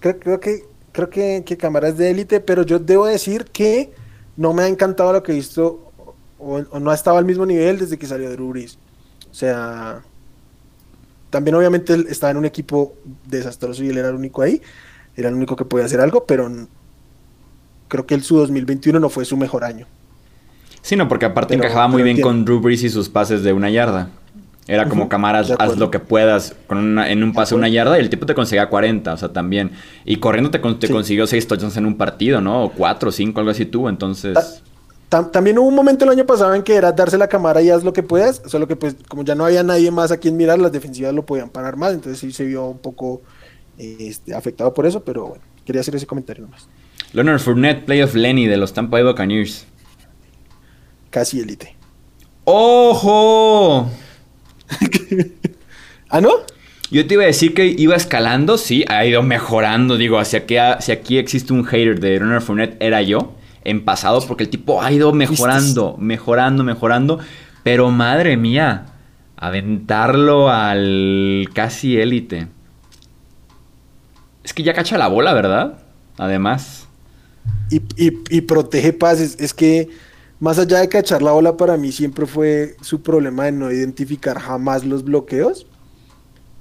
Creo, 0.00 0.18
creo, 0.18 0.40
que, 0.40 0.64
creo 0.92 1.10
que, 1.10 1.42
que 1.44 1.56
Camara 1.56 1.88
es 1.88 1.98
de 1.98 2.10
élite, 2.10 2.40
pero 2.40 2.62
yo 2.62 2.78
debo 2.78 3.06
decir 3.06 3.44
que 3.46 3.92
no 4.36 4.52
me 4.52 4.62
ha 4.62 4.68
encantado 4.68 5.12
lo 5.12 5.22
que 5.22 5.32
he 5.32 5.34
visto. 5.34 5.92
O, 6.38 6.60
no 6.80 6.90
ha 6.90 6.94
estado 6.94 7.18
al 7.18 7.24
mismo 7.24 7.46
nivel 7.46 7.78
desde 7.78 7.98
que 7.98 8.06
salió 8.06 8.28
de 8.28 8.36
Rubris. 8.36 8.78
O 9.30 9.34
sea. 9.34 10.02
También, 11.30 11.54
obviamente, 11.54 11.94
él 11.94 12.06
estaba 12.10 12.30
en 12.30 12.36
un 12.36 12.44
equipo 12.44 12.94
desastroso 13.26 13.82
y 13.82 13.88
él 13.88 13.96
era 13.96 14.10
el 14.10 14.14
único 14.14 14.42
ahí. 14.42 14.60
Era 15.16 15.28
el 15.28 15.34
único 15.34 15.56
que 15.56 15.64
podía 15.64 15.86
hacer 15.86 16.00
algo, 16.00 16.26
pero 16.26 16.50
creo 17.88 18.06
que 18.06 18.14
el 18.14 18.22
su 18.22 18.36
2021 18.36 19.00
no 19.00 19.08
fue 19.08 19.24
su 19.24 19.36
mejor 19.36 19.64
año. 19.64 19.86
Sí, 20.82 20.96
no, 20.96 21.08
porque 21.08 21.26
aparte 21.26 21.54
encajaba 21.54 21.88
muy 21.88 22.02
bien 22.02 22.20
con 22.20 22.44
Drew 22.44 22.60
Brees 22.60 22.82
y 22.82 22.90
sus 22.90 23.08
pases 23.08 23.42
de 23.42 23.52
una 23.52 23.70
yarda. 23.70 24.10
Era 24.68 24.88
como 24.88 25.08
camaras, 25.08 25.52
haz 25.58 25.76
lo 25.76 25.90
que 25.90 25.98
puedas 25.98 26.54
con 26.68 26.98
en 27.00 27.22
un 27.24 27.32
pase 27.32 27.56
una 27.56 27.68
yarda 27.68 27.98
y 27.98 28.00
el 28.00 28.10
tipo 28.10 28.26
te 28.26 28.34
conseguía 28.34 28.68
40, 28.68 29.12
o 29.12 29.16
sea, 29.16 29.32
también. 29.32 29.72
Y 30.04 30.16
corriendo 30.16 30.50
te, 30.50 30.60
consiguió 30.60 31.26
6 31.26 31.48
touchdowns 31.48 31.76
en 31.76 31.86
un 31.86 31.96
partido, 31.96 32.40
¿no? 32.40 32.64
O 32.64 32.70
4 32.70 33.08
o 33.08 33.12
5, 33.12 33.40
algo 33.40 33.50
así 33.50 33.66
tuvo, 33.66 33.88
entonces... 33.88 34.62
también 35.08 35.58
hubo 35.58 35.66
un 35.66 35.74
momento 35.74 36.04
el 36.04 36.12
año 36.12 36.24
pasado 36.26 36.54
en 36.54 36.62
que 36.62 36.76
era 36.76 36.92
darse 36.92 37.18
la 37.18 37.26
cámara 37.26 37.60
y 37.60 37.70
haz 37.70 37.82
lo 37.82 37.92
que 37.92 38.04
puedas, 38.04 38.40
solo 38.46 38.68
que 38.68 38.76
pues 38.76 38.96
como 39.08 39.24
ya 39.24 39.34
no 39.34 39.44
había 39.44 39.64
nadie 39.64 39.90
más 39.90 40.12
a 40.12 40.18
quien 40.18 40.36
mirar, 40.36 40.60
las 40.60 40.70
defensivas 40.70 41.12
lo 41.12 41.26
podían 41.26 41.50
parar 41.50 41.76
más, 41.76 41.92
entonces 41.92 42.20
sí 42.20 42.32
se 42.32 42.44
vio 42.44 42.66
un 42.66 42.78
poco 42.78 43.20
este, 43.78 44.32
afectado 44.32 44.72
por 44.72 44.86
eso, 44.86 45.02
pero 45.02 45.26
bueno, 45.26 45.44
quería 45.66 45.80
hacer 45.80 45.96
ese 45.96 46.06
comentario 46.06 46.44
nomás. 46.44 46.68
Leonard 47.12 47.40
Fournette, 47.40 47.84
playoff 47.84 48.14
Lenny 48.14 48.46
de 48.46 48.56
los 48.56 48.72
Tampa 48.72 48.98
Bay 48.98 49.04
Buccaneers. 49.04 49.66
Casi 51.10 51.40
élite. 51.40 51.76
¡Ojo! 52.44 53.90
¿Ah, 56.08 56.20
no? 56.20 56.30
Yo 56.90 57.06
te 57.06 57.14
iba 57.14 57.22
a 57.22 57.26
decir 57.26 57.54
que 57.54 57.66
iba 57.66 57.96
escalando, 57.96 58.58
sí, 58.58 58.84
ha 58.88 59.04
ido 59.06 59.22
mejorando. 59.22 59.96
Digo, 59.96 60.18
hacia 60.18 60.46
que 60.46 60.60
si 60.80 60.92
aquí 60.92 61.18
existe 61.18 61.52
un 61.52 61.64
hater 61.64 62.00
de 62.00 62.18
Leonard 62.18 62.42
Fournette, 62.42 62.76
era 62.80 63.00
yo 63.00 63.34
en 63.64 63.84
pasado, 63.84 64.20
porque 64.26 64.44
el 64.44 64.50
tipo 64.50 64.82
ha 64.82 64.92
ido 64.92 65.12
mejorando, 65.12 65.96
mejorando, 65.98 66.64
mejorando. 66.64 67.18
Pero 67.62 67.90
madre 67.90 68.36
mía, 68.36 68.86
aventarlo 69.36 70.50
al 70.50 71.48
casi 71.54 71.96
élite. 71.96 72.48
Es 74.44 74.52
que 74.52 74.62
ya 74.62 74.74
cacha 74.74 74.98
la 74.98 75.08
bola, 75.08 75.32
¿verdad? 75.32 75.78
Además 76.18 76.82
y, 77.98 78.40
protege 78.42 78.92
pases. 78.92 79.36
Es 79.38 79.54
que 79.54 79.88
más 80.42 80.58
allá 80.58 80.80
de 80.80 80.88
cachar 80.88 81.22
la 81.22 81.30
bola, 81.30 81.56
para 81.56 81.76
mí 81.76 81.92
siempre 81.92 82.26
fue 82.26 82.74
su 82.80 83.00
problema 83.00 83.44
de 83.44 83.52
no 83.52 83.70
identificar 83.70 84.40
jamás 84.40 84.84
los 84.84 85.04
bloqueos. 85.04 85.68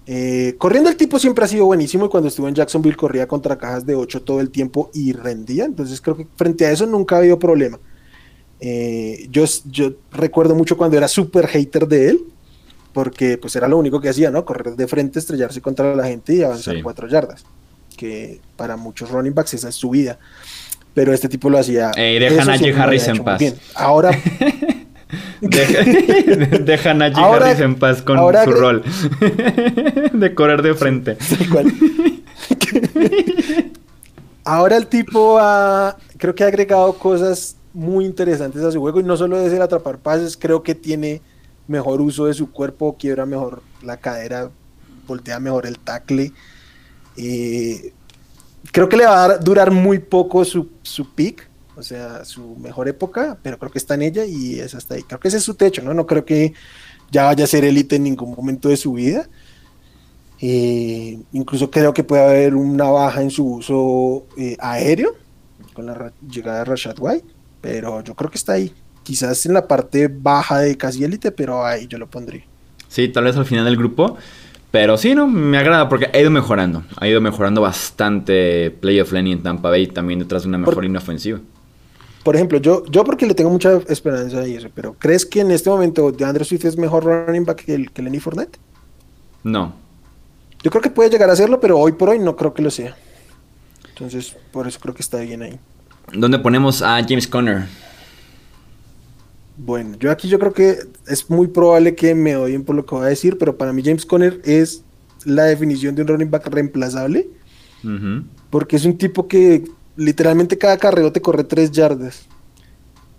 Eh, 0.06 0.54
corriendo 0.60 0.88
el 0.88 0.96
tipo 0.96 1.18
siempre 1.18 1.46
ha 1.46 1.48
sido 1.48 1.66
buenísimo 1.66 2.06
y 2.06 2.10
cuando 2.10 2.28
estuvo 2.30 2.48
en 2.48 2.54
Jacksonville 2.54 2.96
corría 2.96 3.28
contra 3.28 3.58
cajas 3.58 3.84
de 3.84 3.96
8 3.96 4.22
todo 4.22 4.40
el 4.40 4.52
tiempo 4.52 4.92
y 4.94 5.14
rendía. 5.14 5.66
Entonces 5.66 6.00
creo 6.00 6.16
que 6.16 6.28
frente 6.36 6.68
a 6.68 6.72
eso 6.72 6.86
nunca 6.86 7.16
ha 7.16 7.20
habido 7.20 7.40
problema. 7.40 7.80
Eh, 8.60 9.28
yo, 9.32 9.46
yo 9.72 9.94
recuerdo 10.12 10.54
mucho 10.54 10.78
cuando 10.78 10.96
era 10.96 11.08
súper 11.08 11.48
hater 11.48 11.88
de 11.88 12.10
él, 12.10 12.24
porque 12.94 13.40
pues 13.40 13.56
era 13.56 13.68
lo 13.68 13.80
único 13.80 14.00
que 14.00 14.10
hacía, 14.10 14.30
¿no? 14.30 14.46
Correr 14.46 14.76
de 14.76 14.88
frente, 14.88 15.18
estrellarse 15.18 15.60
contra 15.60 15.96
la 15.96 16.06
gente 16.06 16.36
y 16.36 16.44
avanzar 16.44 16.76
cuatro 16.84 17.08
yardas. 17.08 17.46
Que 17.98 18.42
para 18.56 18.78
muchos 18.78 19.10
running 19.10 19.34
backs 19.34 19.56
esa 19.56 19.70
es 19.70 19.76
su 19.76 19.90
vida 19.90 20.20
pero 20.94 21.14
este 21.14 21.30
tipo 21.30 21.50
lo 21.50 21.58
hacía. 21.58 21.92
Ey, 21.96 22.20
deja 22.20 22.42
a 22.42 22.46
Najee 22.46 22.74
Harris 22.74 23.08
en 23.08 23.24
paz. 23.24 23.42
Ahora. 23.76 24.12
deja, 25.42 26.92
a 26.92 26.94
Najee 26.94 27.22
Harris 27.22 27.60
en 27.60 27.76
paz 27.76 28.02
con 28.02 28.18
su 28.18 28.52
rol 28.52 28.84
de 30.14 30.34
correr 30.34 30.62
de 30.62 30.74
frente. 30.74 31.18
ahora 34.46 34.78
el 34.78 34.88
tipo 34.88 35.38
ha, 35.39 35.98
creo 36.18 36.34
que 36.34 36.44
ha 36.44 36.48
agregado 36.48 36.94
cosas 36.94 37.58
muy 37.74 38.06
interesantes 38.06 38.64
a 38.64 38.72
su 38.72 38.80
juego 38.80 39.00
y 39.00 39.04
no 39.04 39.18
solo 39.18 39.38
es 39.38 39.52
el 39.52 39.62
atrapar 39.62 39.98
pases, 39.98 40.38
creo 40.38 40.64
que 40.64 40.76
tiene 40.76 41.22
mejor 41.68 42.02
uso 42.02 42.26
de 42.26 42.34
su 42.34 42.52
cuerpo, 42.52 42.96
quiebra 42.98 43.26
mejor 43.26 43.64
la 43.82 43.98
cadera, 43.98 44.50
voltea 45.08 45.39
mejor 45.39 45.66
el 45.66 45.80
tackle. 45.80 46.32
Eh, 47.18 47.94
creo 48.72 48.90
que 48.90 48.98
le 48.98 49.06
va 49.06 49.26
a 49.26 49.38
durar 49.38 49.72
muy 49.72 50.00
poco 50.00 50.44
su, 50.46 50.70
su 50.82 51.10
peak, 51.14 51.50
o 51.76 51.84
sea, 51.84 52.26
su 52.26 52.56
mejor 52.58 52.88
época, 52.88 53.38
pero 53.42 53.58
creo 53.58 53.72
que 53.72 53.80
está 53.80 53.96
en 53.96 54.04
ella 54.04 54.26
y 54.26 54.60
es 54.60 54.76
hasta 54.76 54.96
ahí. 54.96 55.04
Creo 55.04 55.20
que 55.20 55.28
ese 55.28 55.38
es 55.38 55.44
su 55.44 55.56
techo, 55.56 55.82
¿no? 55.82 55.94
No 55.94 56.06
creo 56.06 56.26
que 56.26 56.54
ya 57.12 57.26
vaya 57.26 57.44
a 57.44 57.48
ser 57.48 57.64
élite 57.66 57.98
en 57.98 58.04
ningún 58.04 58.34
momento 58.36 58.70
de 58.70 58.78
su 58.78 58.94
vida. 58.94 59.28
Eh, 60.40 61.20
incluso 61.34 61.70
creo 61.70 61.94
que 61.94 62.04
puede 62.04 62.24
haber 62.24 62.56
una 62.56 62.86
baja 62.86 63.22
en 63.22 63.30
su 63.30 63.46
uso 63.46 64.26
eh, 64.38 64.58
aéreo 64.60 65.16
con 65.74 65.86
la 65.86 66.12
llegada 66.28 66.60
de 66.60 66.66
Rashad 66.66 66.96
White, 67.00 67.28
pero 67.62 68.04
yo 68.04 68.16
creo 68.16 68.32
que 68.32 68.38
está 68.38 68.54
ahí. 68.54 68.74
Quizás 69.04 69.46
en 69.46 69.54
la 69.54 69.68
parte 69.68 70.08
baja 70.08 70.60
de 70.60 70.78
casi 70.78 71.04
élite, 71.04 71.32
pero 71.32 71.66
ahí 71.66 71.88
yo 71.88 71.98
lo 71.98 72.10
pondría. 72.10 72.44
Sí, 72.88 73.08
tal 73.10 73.26
vez 73.26 73.36
al 73.38 73.46
final 73.46 73.66
del 73.66 73.78
grupo. 73.78 74.18
Pero 74.72 74.98
sí, 74.98 75.14
no, 75.14 75.28
me 75.28 75.58
agrada 75.58 75.90
porque 75.90 76.10
ha 76.14 76.20
ido 76.20 76.32
mejorando. 76.32 76.84
Ha 76.96 77.08
ido 77.08 77.20
mejorando 77.20 77.62
bastante 77.62 78.72
Playoff 78.72 79.12
Lenny 79.12 79.34
en 79.34 79.44
Tampa 79.44 79.70
Bay 79.70 79.88
también 79.88 80.20
detrás 80.20 80.44
de 80.44 80.50
una 80.50 80.58
mejor 80.58 80.82
línea 80.82 81.00
ofensiva. 81.00 81.40
Por 82.24 82.36
ejemplo, 82.36 82.60
yo, 82.60 82.86
yo 82.86 83.04
porque 83.04 83.26
le 83.26 83.34
tengo 83.34 83.50
mucha 83.50 83.80
esperanza 83.90 84.40
a 84.40 84.46
eso, 84.46 84.70
pero 84.74 84.96
¿crees 84.98 85.26
que 85.26 85.42
en 85.42 85.52
este 85.52 85.70
momento 85.70 86.12
de 86.12 86.24
Andrew 86.24 86.46
Swift 86.46 86.66
es 86.66 86.78
mejor 86.78 87.04
running 87.04 87.46
back 87.46 87.66
que, 87.66 87.74
el, 87.74 87.92
que 87.92 88.02
Lenny 88.02 88.20
Fournette? 88.20 88.58
No. 89.44 89.74
Yo 90.64 90.70
creo 90.70 90.84
que 90.84 90.92
puede 90.92 91.10
llegar 91.10 91.30
a 91.30 91.36
serlo, 91.36 91.60
pero 91.60 91.80
hoy 91.80 91.94
por 91.94 92.10
hoy 92.10 92.20
no 92.20 92.36
creo 92.36 92.54
que 92.54 92.62
lo 92.62 92.70
sea. 92.70 92.96
Entonces, 93.90 94.36
por 94.52 94.68
eso 94.68 94.80
creo 94.80 94.94
que 94.94 95.02
está 95.02 95.20
bien 95.20 95.42
ahí. 95.42 95.60
¿Dónde 96.14 96.40
ponemos 96.40 96.82
a 96.82 97.02
James 97.08 97.28
Conner? 97.28 97.66
Bueno, 99.64 99.95
yo 99.99 100.09
aquí 100.09 100.28
yo 100.28 100.39
creo 100.39 100.53
que 100.53 100.80
es 101.07 101.30
muy 101.30 101.47
probable 101.47 101.93
que 101.93 102.16
me 102.16 102.36
odien 102.36 102.64
por 102.64 102.76
lo 102.76 102.84
que 102.84 102.95
voy 102.95 103.05
a 103.05 103.09
decir, 103.09 103.38
pero 103.38 103.57
para 103.57 103.72
mí 103.72 103.84
James 103.86 104.07
Conner 104.07 104.41
es 104.43 104.84
la 105.24 105.43
definición 105.43 105.93
de 105.93 106.01
un 106.01 106.07
running 106.07 106.32
back 106.32 106.47
reemplazable. 106.47 107.30
Porque 108.49 108.76
es 108.76 108.86
un 108.86 108.97
tipo 108.97 109.28
que 109.28 109.64
literalmente 109.95 110.57
cada 110.57 110.78
carreo 110.78 111.12
te 111.12 111.22
corre 111.22 111.43
tres 111.43 111.72
yardas. 111.72 112.24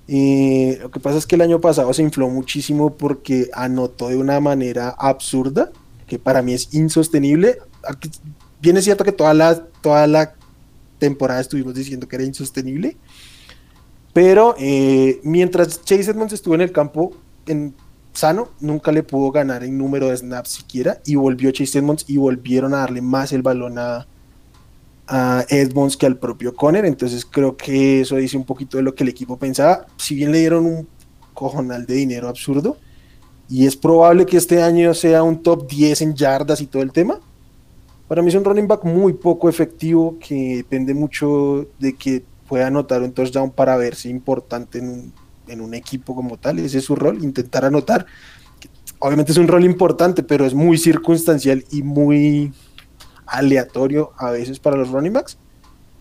Eh, 0.08 0.78
lo 0.82 0.90
que 0.90 0.98
pasa 0.98 1.18
es 1.18 1.26
que 1.26 1.36
el 1.36 1.42
año 1.42 1.60
pasado 1.60 1.92
se 1.94 2.02
infló 2.02 2.28
muchísimo 2.28 2.96
porque 2.96 3.48
anotó 3.52 4.08
de 4.08 4.16
una 4.16 4.40
manera 4.40 4.88
absurda, 4.98 5.70
que 6.08 6.18
para 6.18 6.42
mí 6.42 6.54
es 6.54 6.74
insostenible. 6.74 7.58
bien 8.60 8.76
es 8.76 8.84
cierto 8.84 9.04
que 9.04 9.12
toda 9.12 9.32
la, 9.32 9.64
toda 9.80 10.08
la 10.08 10.34
temporada 10.98 11.40
estuvimos 11.40 11.74
diciendo 11.74 12.08
que 12.08 12.16
era 12.16 12.24
insostenible, 12.24 12.96
pero 14.12 14.54
eh, 14.58 15.20
mientras 15.22 15.82
Chase 15.84 16.10
Edmonds 16.10 16.32
estuvo 16.32 16.54
en 16.54 16.60
el 16.60 16.72
campo 16.72 17.12
en 17.46 17.74
sano, 18.12 18.48
nunca 18.60 18.92
le 18.92 19.02
pudo 19.02 19.30
ganar 19.30 19.64
en 19.64 19.78
número 19.78 20.08
de 20.08 20.16
snaps 20.16 20.50
siquiera, 20.50 21.00
y 21.06 21.14
volvió 21.14 21.50
Chase 21.50 21.78
Edmonds 21.78 22.04
y 22.08 22.18
volvieron 22.18 22.74
a 22.74 22.78
darle 22.78 23.00
más 23.00 23.32
el 23.32 23.42
balón 23.42 23.78
a, 23.78 24.06
a 25.08 25.44
Edmonds 25.48 25.96
que 25.96 26.06
al 26.06 26.18
propio 26.18 26.54
Conner, 26.54 26.84
entonces 26.84 27.24
creo 27.24 27.56
que 27.56 28.02
eso 28.02 28.16
dice 28.16 28.36
un 28.36 28.44
poquito 28.44 28.76
de 28.76 28.82
lo 28.82 28.94
que 28.94 29.02
el 29.02 29.08
equipo 29.08 29.38
pensaba, 29.38 29.86
si 29.96 30.14
bien 30.14 30.30
le 30.32 30.40
dieron 30.40 30.66
un 30.66 30.88
cojonal 31.32 31.86
de 31.86 31.94
dinero 31.94 32.28
absurdo, 32.28 32.76
y 33.48 33.66
es 33.66 33.76
probable 33.76 34.26
que 34.26 34.36
este 34.36 34.62
año 34.62 34.94
sea 34.94 35.22
un 35.22 35.42
top 35.42 35.68
10 35.68 36.02
en 36.02 36.14
yardas 36.14 36.60
y 36.60 36.66
todo 36.66 36.82
el 36.82 36.92
tema, 36.92 37.18
para 38.08 38.20
mí 38.20 38.28
es 38.28 38.34
un 38.34 38.44
running 38.44 38.68
back 38.68 38.84
muy 38.84 39.14
poco 39.14 39.48
efectivo 39.48 40.18
que 40.18 40.56
depende 40.56 40.92
mucho 40.92 41.66
de 41.78 41.94
que 41.94 42.22
pueda 42.52 42.66
anotar 42.66 43.00
un 43.00 43.12
touchdown 43.12 43.50
para 43.50 43.78
verse 43.78 44.10
importante 44.10 44.78
en 44.78 44.88
un, 44.90 45.14
en 45.48 45.62
un 45.62 45.72
equipo 45.72 46.14
como 46.14 46.36
tal, 46.36 46.58
ese 46.58 46.80
es 46.80 46.84
su 46.84 46.94
rol, 46.94 47.24
intentar 47.24 47.64
anotar. 47.64 48.04
Obviamente 48.98 49.32
es 49.32 49.38
un 49.38 49.48
rol 49.48 49.64
importante, 49.64 50.22
pero 50.22 50.44
es 50.44 50.52
muy 50.52 50.76
circunstancial 50.76 51.64
y 51.70 51.82
muy 51.82 52.52
aleatorio 53.24 54.12
a 54.18 54.30
veces 54.32 54.58
para 54.58 54.76
los 54.76 54.90
running 54.90 55.14
backs. 55.14 55.38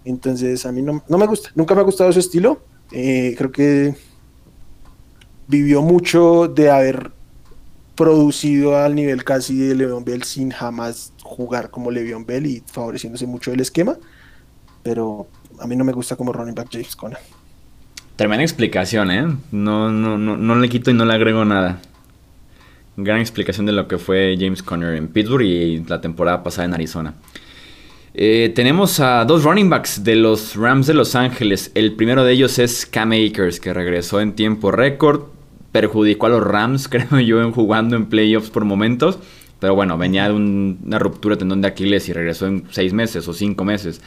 Entonces 0.03 0.65
a 0.65 0.73
mí 0.73 0.81
no, 0.81 1.01
me 1.07 1.25
gusta, 1.25 1.51
nunca 1.55 1.73
me 1.73 1.79
ha 1.79 1.85
gustado 1.85 2.11
su 2.11 2.19
estilo. 2.19 2.61
Eh, 2.91 3.33
creo 3.37 3.53
que 3.53 3.95
vivió 5.47 5.81
mucho 5.81 6.49
de 6.49 6.69
haber 6.69 7.13
producido 7.95 8.75
al 8.75 8.93
nivel 8.93 9.23
casi 9.23 9.57
de 9.57 9.73
Le'Veon 9.73 10.03
Bell 10.03 10.23
sin 10.23 10.51
jamás 10.51 11.13
jugar 11.23 11.71
como 11.71 11.91
Le'Veon 11.91 12.25
Bell 12.25 12.45
y 12.45 12.61
favoreciéndose 12.65 13.25
mucho 13.25 13.51
del 13.51 13.61
esquema. 13.61 13.97
Pero 14.83 15.29
a 15.61 15.67
mí 15.67 15.75
no 15.75 15.83
me 15.83 15.93
gusta 15.93 16.15
como 16.15 16.33
running 16.33 16.55
back 16.55 16.69
James 16.71 16.95
Conner. 16.95 17.19
Tremenda 18.15 18.43
explicación, 18.43 19.11
¿eh? 19.11 19.25
No, 19.51 19.89
no, 19.89 20.17
no, 20.17 20.37
no 20.37 20.55
le 20.55 20.69
quito 20.69 20.91
y 20.91 20.93
no 20.93 21.05
le 21.05 21.13
agrego 21.13 21.45
nada. 21.45 21.79
Gran 22.97 23.19
explicación 23.19 23.65
de 23.65 23.71
lo 23.71 23.87
que 23.87 23.97
fue 23.97 24.35
James 24.39 24.61
Conner 24.61 24.95
en 24.95 25.07
Pittsburgh 25.07 25.43
y 25.43 25.83
la 25.85 26.01
temporada 26.01 26.43
pasada 26.43 26.65
en 26.65 26.73
Arizona. 26.73 27.13
Eh, 28.13 28.51
tenemos 28.53 28.99
a 28.99 29.23
dos 29.23 29.43
running 29.43 29.69
backs 29.69 30.03
de 30.03 30.15
los 30.15 30.55
Rams 30.55 30.87
de 30.87 30.93
Los 30.93 31.15
Ángeles. 31.15 31.71
El 31.75 31.93
primero 31.93 32.25
de 32.25 32.33
ellos 32.33 32.59
es 32.59 32.85
Cam 32.85 33.11
Akers, 33.13 33.59
que 33.59 33.73
regresó 33.73 34.19
en 34.19 34.33
tiempo 34.33 34.71
récord. 34.71 35.23
Perjudicó 35.71 36.25
a 36.25 36.29
los 36.29 36.43
Rams, 36.43 36.87
creo 36.89 37.19
yo, 37.21 37.41
en 37.41 37.51
jugando 37.51 37.95
en 37.95 38.07
playoffs 38.07 38.49
por 38.49 38.65
momentos. 38.65 39.19
Pero 39.59 39.75
bueno, 39.75 39.97
venía 39.97 40.27
de 40.27 40.33
una 40.33 40.99
ruptura 40.99 41.37
tendón 41.37 41.61
de 41.61 41.67
Aquiles 41.67 42.09
y 42.09 42.13
regresó 42.13 42.47
en 42.47 42.65
seis 42.71 42.93
meses 42.93 43.27
o 43.27 43.33
cinco 43.33 43.63
meses. 43.63 44.01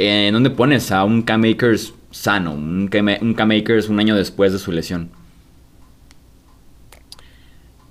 ¿En 0.00 0.32
dónde 0.32 0.50
pones 0.50 0.92
a 0.92 1.02
un 1.02 1.22
Cam 1.22 1.42
Akers 1.42 1.92
sano? 2.12 2.54
Un 2.54 2.86
Cam, 2.86 3.08
un 3.88 3.98
año 3.98 4.14
después 4.14 4.52
de 4.52 4.60
su 4.60 4.70
lesión. 4.70 5.10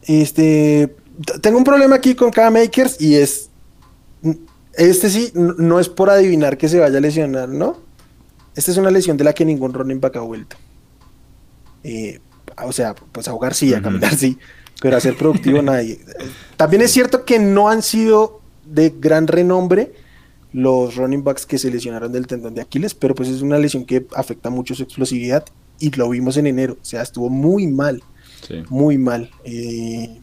Este. 0.04 0.96
Tengo 1.42 1.58
un 1.58 1.66
problema 1.66 1.98
aquí 1.98 2.16
con 2.16 2.32
Cam 2.32 2.56
Akers 2.56 3.02
y 3.02 3.16
es. 3.16 3.50
Este 4.72 5.10
sí, 5.10 5.34
no 5.34 5.82
es 5.82 5.90
por 5.90 6.10
adivinar 6.10 6.58
que 6.58 6.70
se 6.70 6.80
vaya 6.80 6.98
a 6.98 7.02
lesionar, 7.02 7.50
¿no? 7.50 7.78
Esta 8.56 8.72
es 8.72 8.78
una 8.78 8.90
lesión 8.90 9.18
de 9.18 9.26
la 9.26 9.34
que 9.34 9.44
ningún 9.44 9.74
running 9.74 10.00
back 10.00 10.16
ha 10.16 10.22
vuelto. 10.22 10.56
Eh, 11.84 12.22
o 12.64 12.72
sea, 12.72 12.96
pues 12.96 13.28
a 13.28 13.32
jugar 13.32 13.54
sí, 13.54 13.74
a 13.74 13.82
caminar 13.82 14.16
sí, 14.16 14.38
pero 14.82 14.96
a 14.96 15.02
ser 15.02 15.18
productivo 15.18 15.62
nadie. 15.62 16.00
También 16.56 16.84
es 16.84 16.92
cierto 16.92 17.26
que 17.26 17.38
no 17.38 17.68
han 17.68 17.82
sido 17.82 18.40
de 18.66 18.94
gran 18.98 19.28
renombre 19.28 20.07
los 20.54 20.96
running 20.96 21.24
backs 21.24 21.46
que 21.46 21.58
se 21.58 21.70
lesionaron 21.70 22.12
del 22.12 22.28
tendón 22.28 22.56
de 22.56 22.62
Aquiles, 22.62 22.94
pero 22.94 23.16
pues 23.16 23.30
es 23.30 23.42
una 23.42 23.58
lesión 23.58 23.86
que 23.86 24.06
afecta 24.16 24.50
mucho 24.50 24.76
su 24.76 24.84
explosividad 24.84 25.46
y 25.80 25.92
lo 25.92 26.10
vimos 26.10 26.38
en 26.38 26.48
enero, 26.48 26.78
o 26.82 26.86
sea, 26.86 27.02
estuvo 27.02 27.30
muy 27.30 27.68
mal, 27.68 28.02
muy 28.70 28.98
mal. 28.98 29.30
Eh, 29.44 30.22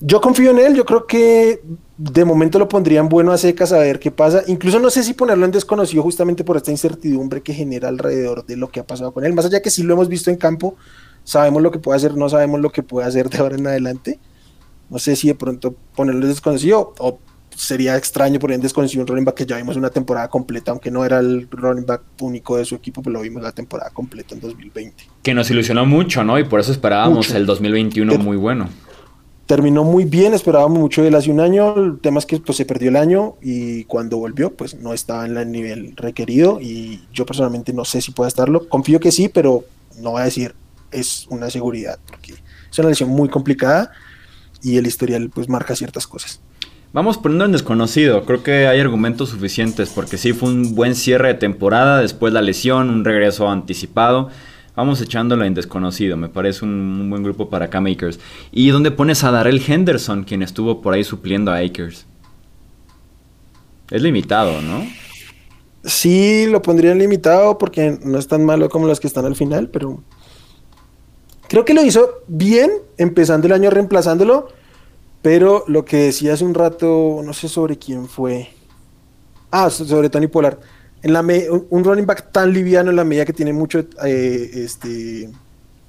yo 0.00 0.20
confío 0.20 0.50
en 0.50 0.58
él, 0.58 0.74
yo 0.74 0.84
creo 0.84 1.06
que 1.06 1.62
de 1.96 2.24
momento 2.24 2.58
lo 2.58 2.68
pondrían 2.68 3.08
bueno 3.08 3.32
a 3.32 3.38
secas 3.38 3.72
a 3.72 3.78
ver 3.78 3.98
qué 3.98 4.10
pasa. 4.10 4.42
Incluso 4.46 4.78
no 4.78 4.90
sé 4.90 5.02
si 5.02 5.14
ponerlo 5.14 5.46
en 5.46 5.52
desconocido 5.52 6.02
justamente 6.02 6.44
por 6.44 6.56
esta 6.56 6.70
incertidumbre 6.70 7.40
que 7.42 7.54
genera 7.54 7.88
alrededor 7.88 8.44
de 8.44 8.56
lo 8.56 8.68
que 8.68 8.80
ha 8.80 8.86
pasado 8.86 9.12
con 9.12 9.24
él. 9.24 9.32
Más 9.32 9.46
allá 9.46 9.62
que 9.62 9.70
sí 9.70 9.82
lo 9.82 9.94
hemos 9.94 10.08
visto 10.08 10.30
en 10.30 10.36
campo, 10.36 10.76
sabemos 11.24 11.62
lo 11.62 11.70
que 11.70 11.78
puede 11.78 11.96
hacer, 11.96 12.14
no 12.14 12.28
sabemos 12.28 12.60
lo 12.60 12.70
que 12.70 12.82
puede 12.82 13.06
hacer 13.06 13.30
de 13.30 13.38
ahora 13.38 13.56
en 13.56 13.66
adelante. 13.66 14.18
No 14.90 14.98
sé 14.98 15.16
si 15.16 15.28
de 15.28 15.34
pronto 15.34 15.74
ponerlo 15.94 16.22
en 16.22 16.28
desconocido 16.28 16.94
o 16.98 17.18
sería 17.56 17.96
extraño 17.96 18.38
poner 18.38 18.56
en 18.56 18.60
desconocido 18.60 19.02
un 19.02 19.08
running 19.08 19.24
back 19.24 19.34
que 19.34 19.46
ya 19.46 19.56
vimos 19.56 19.76
una 19.76 19.88
temporada 19.90 20.28
completa, 20.28 20.70
aunque 20.70 20.90
no 20.90 21.04
era 21.04 21.18
el 21.18 21.48
running 21.50 21.86
back 21.86 22.02
único 22.20 22.58
de 22.58 22.64
su 22.64 22.74
equipo, 22.74 23.02
pero 23.02 23.14
lo 23.14 23.22
vimos 23.22 23.42
la 23.42 23.52
temporada 23.52 23.90
completa 23.90 24.34
en 24.34 24.40
2020. 24.40 25.04
Que 25.22 25.34
nos 25.34 25.50
ilusionó 25.50 25.86
mucho, 25.86 26.22
¿no? 26.22 26.38
Y 26.38 26.44
por 26.44 26.60
eso 26.60 26.70
esperábamos 26.70 27.30
el 27.30 27.46
2021 27.46 28.18
muy 28.18 28.36
bueno. 28.36 28.68
Terminó 29.46 29.84
muy 29.84 30.04
bien, 30.04 30.34
esperábamos 30.34 30.78
mucho 30.78 31.02
de 31.02 31.08
él 31.08 31.14
hace 31.14 31.30
un 31.30 31.40
año, 31.40 31.76
el 31.76 32.00
tema 32.00 32.18
es 32.18 32.26
que 32.26 32.38
pues, 32.40 32.58
se 32.58 32.66
perdió 32.66 32.88
el 32.88 32.96
año 32.96 33.36
y 33.40 33.84
cuando 33.84 34.18
volvió 34.18 34.52
pues 34.52 34.74
no 34.74 34.92
estaba 34.92 35.24
en 35.24 35.36
el 35.36 35.52
nivel 35.52 35.94
requerido 35.96 36.60
y 36.60 37.04
yo 37.12 37.24
personalmente 37.24 37.72
no 37.72 37.84
sé 37.84 38.02
si 38.02 38.10
pueda 38.10 38.26
estarlo, 38.26 38.68
confío 38.68 38.98
que 38.98 39.12
sí, 39.12 39.28
pero 39.28 39.64
no 40.00 40.10
voy 40.10 40.22
a 40.22 40.24
decir 40.24 40.54
es 40.90 41.26
una 41.30 41.48
seguridad, 41.48 41.98
porque 42.06 42.34
es 42.70 42.78
una 42.78 42.88
lesión 42.88 43.08
muy 43.10 43.28
complicada 43.28 43.92
y 44.62 44.78
el 44.78 44.86
historial 44.86 45.30
pues 45.30 45.48
marca 45.48 45.76
ciertas 45.76 46.08
cosas. 46.08 46.40
Vamos 46.96 47.18
poniendo 47.18 47.44
en 47.44 47.52
desconocido, 47.52 48.24
creo 48.24 48.42
que 48.42 48.68
hay 48.68 48.80
argumentos 48.80 49.28
suficientes 49.28 49.90
porque 49.90 50.16
sí 50.16 50.32
fue 50.32 50.48
un 50.48 50.74
buen 50.74 50.94
cierre 50.94 51.28
de 51.28 51.34
temporada, 51.34 52.00
después 52.00 52.32
la 52.32 52.40
lesión, 52.40 52.88
un 52.88 53.04
regreso 53.04 53.50
anticipado. 53.50 54.30
Vamos 54.74 55.02
echándolo 55.02 55.44
en 55.44 55.52
desconocido, 55.52 56.16
me 56.16 56.30
parece 56.30 56.64
un, 56.64 57.10
buen 57.10 57.22
grupo 57.22 57.50
para 57.50 57.68
K-Makers. 57.68 58.18
¿Y 58.50 58.70
dónde 58.70 58.92
pones 58.92 59.24
a 59.24 59.30
Darrell 59.30 59.60
Henderson, 59.60 60.24
quien 60.24 60.42
estuvo 60.42 60.80
por 60.80 60.94
ahí 60.94 61.04
supliendo 61.04 61.52
a 61.52 61.58
Akers? 61.58 62.06
Es 63.90 64.00
limitado, 64.00 64.62
¿no? 64.62 64.86
Sí, 65.84 66.46
lo 66.46 66.62
pondrían 66.62 66.98
limitado 66.98 67.58
porque 67.58 67.98
no 68.02 68.18
es 68.18 68.26
tan 68.26 68.42
malo 68.42 68.70
como 68.70 68.86
los 68.86 69.00
que 69.00 69.06
están 69.06 69.26
al 69.26 69.36
final, 69.36 69.68
pero 69.68 70.02
creo 71.46 71.66
que 71.66 71.74
lo 71.74 71.84
hizo 71.84 72.22
bien 72.26 72.70
empezando 72.96 73.48
el 73.48 73.52
año 73.52 73.68
reemplazándolo 73.68 74.48
pero 75.22 75.64
lo 75.66 75.84
que 75.84 75.96
decía 75.96 76.34
hace 76.34 76.44
un 76.44 76.54
rato, 76.54 77.20
no 77.24 77.32
sé 77.32 77.48
sobre 77.48 77.76
quién 77.78 78.06
fue. 78.08 78.48
Ah, 79.50 79.70
sobre 79.70 80.10
Tony 80.10 80.26
Pollard. 80.26 80.58
En 81.02 81.12
la 81.12 81.20
un 81.20 81.84
running 81.84 82.06
back 82.06 82.32
tan 82.32 82.52
liviano 82.52 82.90
en 82.90 82.96
la 82.96 83.04
medida 83.04 83.24
que 83.24 83.32
tiene 83.32 83.52
mucho, 83.52 83.80
eh, 84.04 84.50
este, 84.54 85.30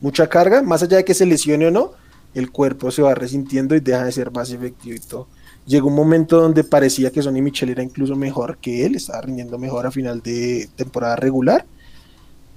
mucha 0.02 0.28
carga, 0.28 0.62
más 0.62 0.84
allá 0.84 0.98
de 0.98 1.06
que 1.06 1.14
se 1.14 1.26
lesione 1.26 1.68
o 1.68 1.72
no, 1.72 1.92
el 2.34 2.52
cuerpo 2.52 2.92
se 2.92 3.02
va 3.02 3.16
resintiendo 3.16 3.76
y 3.76 3.80
deja 3.80 4.06
de 4.06 4.12
ser 4.12 4.32
más 4.32 4.52
efectivo 4.52 4.96
y 4.96 5.00
todo. 5.00 5.28
Llegó 5.66 5.88
un 5.88 5.96
momento 5.96 6.40
donde 6.40 6.64
parecía 6.64 7.12
que 7.12 7.22
Sonny 7.22 7.42
Michel 7.42 7.70
era 7.70 7.84
incluso 7.84 8.16
mejor 8.16 8.58
que 8.58 8.86
él, 8.86 8.96
estaba 8.96 9.22
rindiendo 9.22 9.58
mejor 9.58 9.86
a 9.86 9.92
final 9.92 10.22
de 10.22 10.70
temporada 10.76 11.16
regular. 11.16 11.66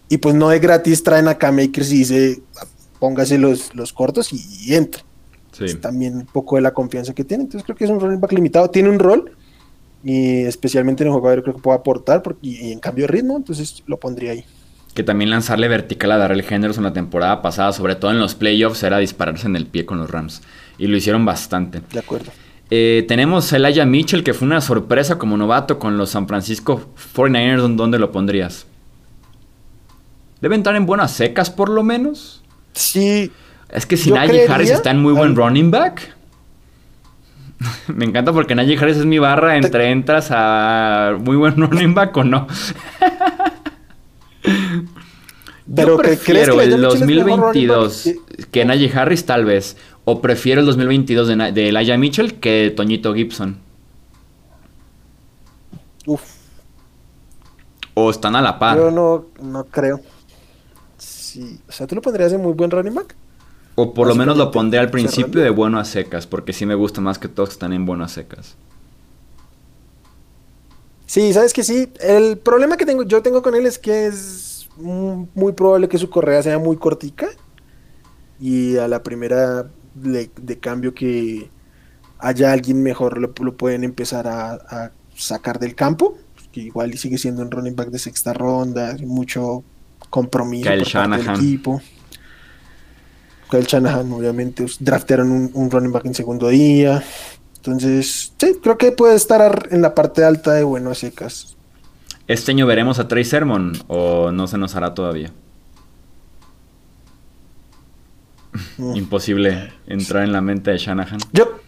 Y 0.08 0.18
pues 0.18 0.34
no 0.34 0.48
de 0.48 0.58
gratis 0.58 1.02
traen 1.02 1.28
a 1.28 1.38
K-Makers 1.38 1.92
y 1.92 1.98
dice, 1.98 2.42
póngase 2.98 3.38
los, 3.38 3.74
los 3.74 3.92
cortos 3.92 4.32
y, 4.32 4.44
y 4.60 4.74
entra 5.58 5.80
también 5.80 6.16
un 6.16 6.26
poco 6.26 6.56
de 6.56 6.62
la 6.62 6.72
confianza 6.72 7.14
que 7.14 7.24
tiene. 7.24 7.44
Entonces 7.44 7.64
creo 7.64 7.76
que 7.76 7.84
es 7.84 7.90
un 7.90 8.00
running 8.00 8.20
back 8.20 8.32
limitado. 8.32 8.70
Tiene 8.70 8.88
un 8.88 8.98
rol 8.98 9.32
y 10.02 10.42
especialmente 10.42 11.02
en 11.02 11.08
el 11.08 11.14
jugador 11.14 11.42
creo 11.42 11.54
que 11.54 11.62
puede 11.62 11.78
aportar 11.78 12.22
porque, 12.22 12.40
y 12.42 12.72
en 12.72 12.80
cambio 12.80 13.06
de 13.06 13.12
ritmo, 13.12 13.36
entonces 13.36 13.82
lo 13.86 13.98
pondría 13.98 14.32
ahí. 14.32 14.44
Que 14.94 15.02
también 15.02 15.30
lanzarle 15.30 15.68
vertical 15.68 16.10
a 16.12 16.18
Darrell 16.18 16.44
Henderson 16.48 16.84
la 16.84 16.92
temporada 16.92 17.42
pasada, 17.42 17.72
sobre 17.72 17.94
todo 17.94 18.10
en 18.10 18.18
los 18.18 18.34
playoffs, 18.34 18.82
era 18.82 18.98
dispararse 18.98 19.46
en 19.46 19.56
el 19.56 19.66
pie 19.66 19.86
con 19.86 19.98
los 19.98 20.10
Rams. 20.10 20.42
Y 20.78 20.86
lo 20.86 20.96
hicieron 20.96 21.24
bastante. 21.24 21.80
De 21.92 21.98
acuerdo. 21.98 22.32
Eh, 22.70 23.04
tenemos 23.06 23.52
a 23.52 23.56
Elijah 23.56 23.84
Mitchell, 23.84 24.24
que 24.24 24.34
fue 24.34 24.46
una 24.46 24.60
sorpresa 24.60 25.18
como 25.18 25.36
novato 25.36 25.78
con 25.78 25.96
los 25.96 26.10
San 26.10 26.26
Francisco 26.26 26.92
49ers. 27.14 27.76
¿Dónde 27.76 27.98
lo 27.98 28.10
pondrías? 28.10 28.66
¿Debe 30.40 30.54
entrar 30.54 30.74
en 30.74 30.86
buenas 30.86 31.12
secas 31.12 31.50
por 31.50 31.68
lo 31.68 31.82
menos? 31.82 32.42
Sí, 32.72 33.30
es 33.72 33.86
que 33.86 33.96
si 33.96 34.10
Najee 34.10 34.48
Harris 34.48 34.70
está 34.70 34.90
en 34.90 35.00
muy 35.00 35.12
buen 35.12 35.36
running 35.36 35.70
back. 35.70 36.16
Me 37.88 38.04
encanta 38.04 38.32
porque 38.32 38.54
Najee 38.54 38.78
Harris 38.78 38.96
es 38.96 39.06
mi 39.06 39.18
barra 39.18 39.56
entre 39.56 39.90
entras 39.90 40.28
a 40.30 41.16
muy 41.18 41.36
buen 41.36 41.56
running 41.60 41.94
back 41.94 42.16
o 42.16 42.24
no. 42.24 42.46
Pero 45.72 45.88
Yo 45.88 45.98
prefiero 45.98 46.56
que 46.56 46.64
el 46.64 46.80
2022 46.80 48.10
que 48.50 48.64
Najee 48.64 48.90
Harris 48.92 49.24
tal 49.24 49.44
vez. 49.44 49.76
O 50.04 50.20
prefiero 50.20 50.60
el 50.60 50.66
2022 50.66 51.28
de, 51.28 51.52
de 51.52 51.68
Elijah 51.68 51.96
Mitchell 51.96 52.40
que 52.40 52.72
Toñito 52.74 53.14
Gibson. 53.14 53.58
Uf. 56.06 56.22
O 57.94 58.10
están 58.10 58.34
a 58.34 58.42
la 58.42 58.58
par. 58.58 58.76
Yo 58.78 58.90
no, 58.90 59.26
no 59.42 59.64
creo. 59.64 60.00
Sí, 60.96 61.60
o 61.68 61.72
sea, 61.72 61.86
¿tú 61.86 61.94
lo 61.94 62.02
pondrías 62.02 62.32
en 62.32 62.40
muy 62.40 62.54
buen 62.54 62.70
running 62.70 62.94
back? 62.94 63.14
O 63.82 63.94
por 63.94 64.06
lo 64.06 64.14
menos 64.14 64.36
lo 64.36 64.50
pondré 64.50 64.78
al 64.78 64.90
principio 64.90 65.40
de 65.40 65.48
bueno 65.48 65.78
a 65.78 65.86
secas, 65.86 66.26
porque 66.26 66.52
sí 66.52 66.66
me 66.66 66.74
gusta 66.74 67.00
más 67.00 67.18
que 67.18 67.28
todos 67.28 67.48
que 67.48 67.52
están 67.54 67.72
en 67.72 67.86
bueno 67.86 68.04
a 68.04 68.08
secas. 68.08 68.56
Sí, 71.06 71.32
sabes 71.32 71.54
que 71.54 71.64
sí. 71.64 71.90
El 71.98 72.36
problema 72.36 72.76
que 72.76 72.84
tengo, 72.84 73.04
yo 73.04 73.22
tengo 73.22 73.40
con 73.42 73.54
él 73.54 73.64
es 73.64 73.78
que 73.78 74.06
es 74.06 74.68
muy 74.76 75.52
probable 75.52 75.88
que 75.88 75.96
su 75.96 76.10
correa 76.10 76.42
sea 76.42 76.58
muy 76.58 76.76
cortica. 76.76 77.28
Y 78.38 78.76
a 78.76 78.86
la 78.86 79.02
primera 79.02 79.70
de, 79.94 80.58
cambio 80.60 80.92
que 80.92 81.50
haya 82.18 82.52
alguien 82.52 82.82
mejor 82.82 83.18
lo, 83.18 83.56
pueden 83.56 83.82
empezar 83.82 84.28
a, 84.28 84.92
sacar 85.16 85.58
del 85.58 85.74
campo. 85.74 86.18
Que 86.52 86.60
igual 86.60 86.98
sigue 86.98 87.16
siendo 87.16 87.40
un 87.40 87.50
running 87.50 87.76
back 87.76 87.88
de 87.88 87.98
sexta 87.98 88.34
ronda, 88.34 88.94
mucho 89.06 89.64
compromiso 90.10 90.68
Kyle 90.68 90.84
Shanahan. 90.84 91.34
del 91.34 91.34
equipo. 91.34 91.80
Kyle 93.50 93.66
Shanahan, 93.66 94.10
obviamente, 94.12 94.64
draftearon 94.78 95.30
un, 95.30 95.50
un, 95.54 95.70
running 95.70 95.92
back 95.92 96.06
en 96.06 96.14
segundo 96.14 96.48
día. 96.48 97.02
Entonces, 97.56 98.32
sí, 98.38 98.56
creo 98.62 98.78
que 98.78 98.92
puede 98.92 99.16
estar 99.16 99.68
en 99.70 99.82
la 99.82 99.94
parte 99.94 100.24
alta 100.24 100.52
de 100.54 100.64
buenos 100.64 100.98
secas. 100.98 101.56
¿Este 102.26 102.52
año 102.52 102.64
veremos 102.66 102.98
a 102.98 103.08
Trey 103.08 103.24
Sermon 103.24 103.72
o 103.88 104.30
no 104.30 104.46
se 104.46 104.56
nos 104.56 104.76
hará 104.76 104.94
todavía? 104.94 105.32
Imposible 108.78 109.72
entrar 109.86 110.24
en 110.24 110.32
la 110.32 110.40
mente 110.40 110.70
de 110.70 110.78
Shanahan. 110.78 111.18
Yo 111.32 111.60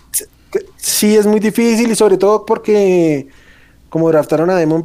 sí 0.76 1.16
es 1.16 1.26
muy 1.26 1.40
difícil 1.40 1.90
y 1.90 1.94
sobre 1.94 2.16
todo 2.16 2.46
porque 2.46 3.28
como 3.88 4.08
draftaron 4.08 4.50
a 4.50 4.54
Demon, 4.54 4.82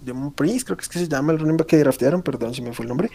Demon 0.00 0.32
Prince, 0.32 0.64
creo 0.64 0.76
que 0.76 0.82
es 0.82 0.88
que 0.88 0.98
se 0.98 1.08
llama 1.08 1.32
el 1.32 1.38
running 1.38 1.56
back 1.56 1.68
que 1.68 1.78
draftearon, 1.78 2.22
perdón 2.22 2.54
si 2.54 2.62
me 2.62 2.72
fue 2.72 2.84
el 2.84 2.88
nombre. 2.88 3.10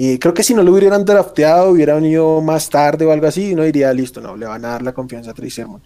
Y 0.00 0.20
creo 0.20 0.32
que 0.32 0.44
si 0.44 0.54
no 0.54 0.62
lo 0.62 0.72
hubieran 0.72 1.04
drafteado, 1.04 1.70
hubiera 1.70 1.96
venido 1.96 2.40
más 2.40 2.70
tarde 2.70 3.04
o 3.04 3.10
algo 3.10 3.26
así, 3.26 3.56
no 3.56 3.64
diría, 3.64 3.92
listo, 3.92 4.20
no, 4.20 4.36
le 4.36 4.46
van 4.46 4.64
a 4.64 4.68
dar 4.68 4.82
la 4.82 4.92
confianza 4.92 5.32
a 5.32 5.34
Trey 5.34 5.50
Sermon. 5.50 5.82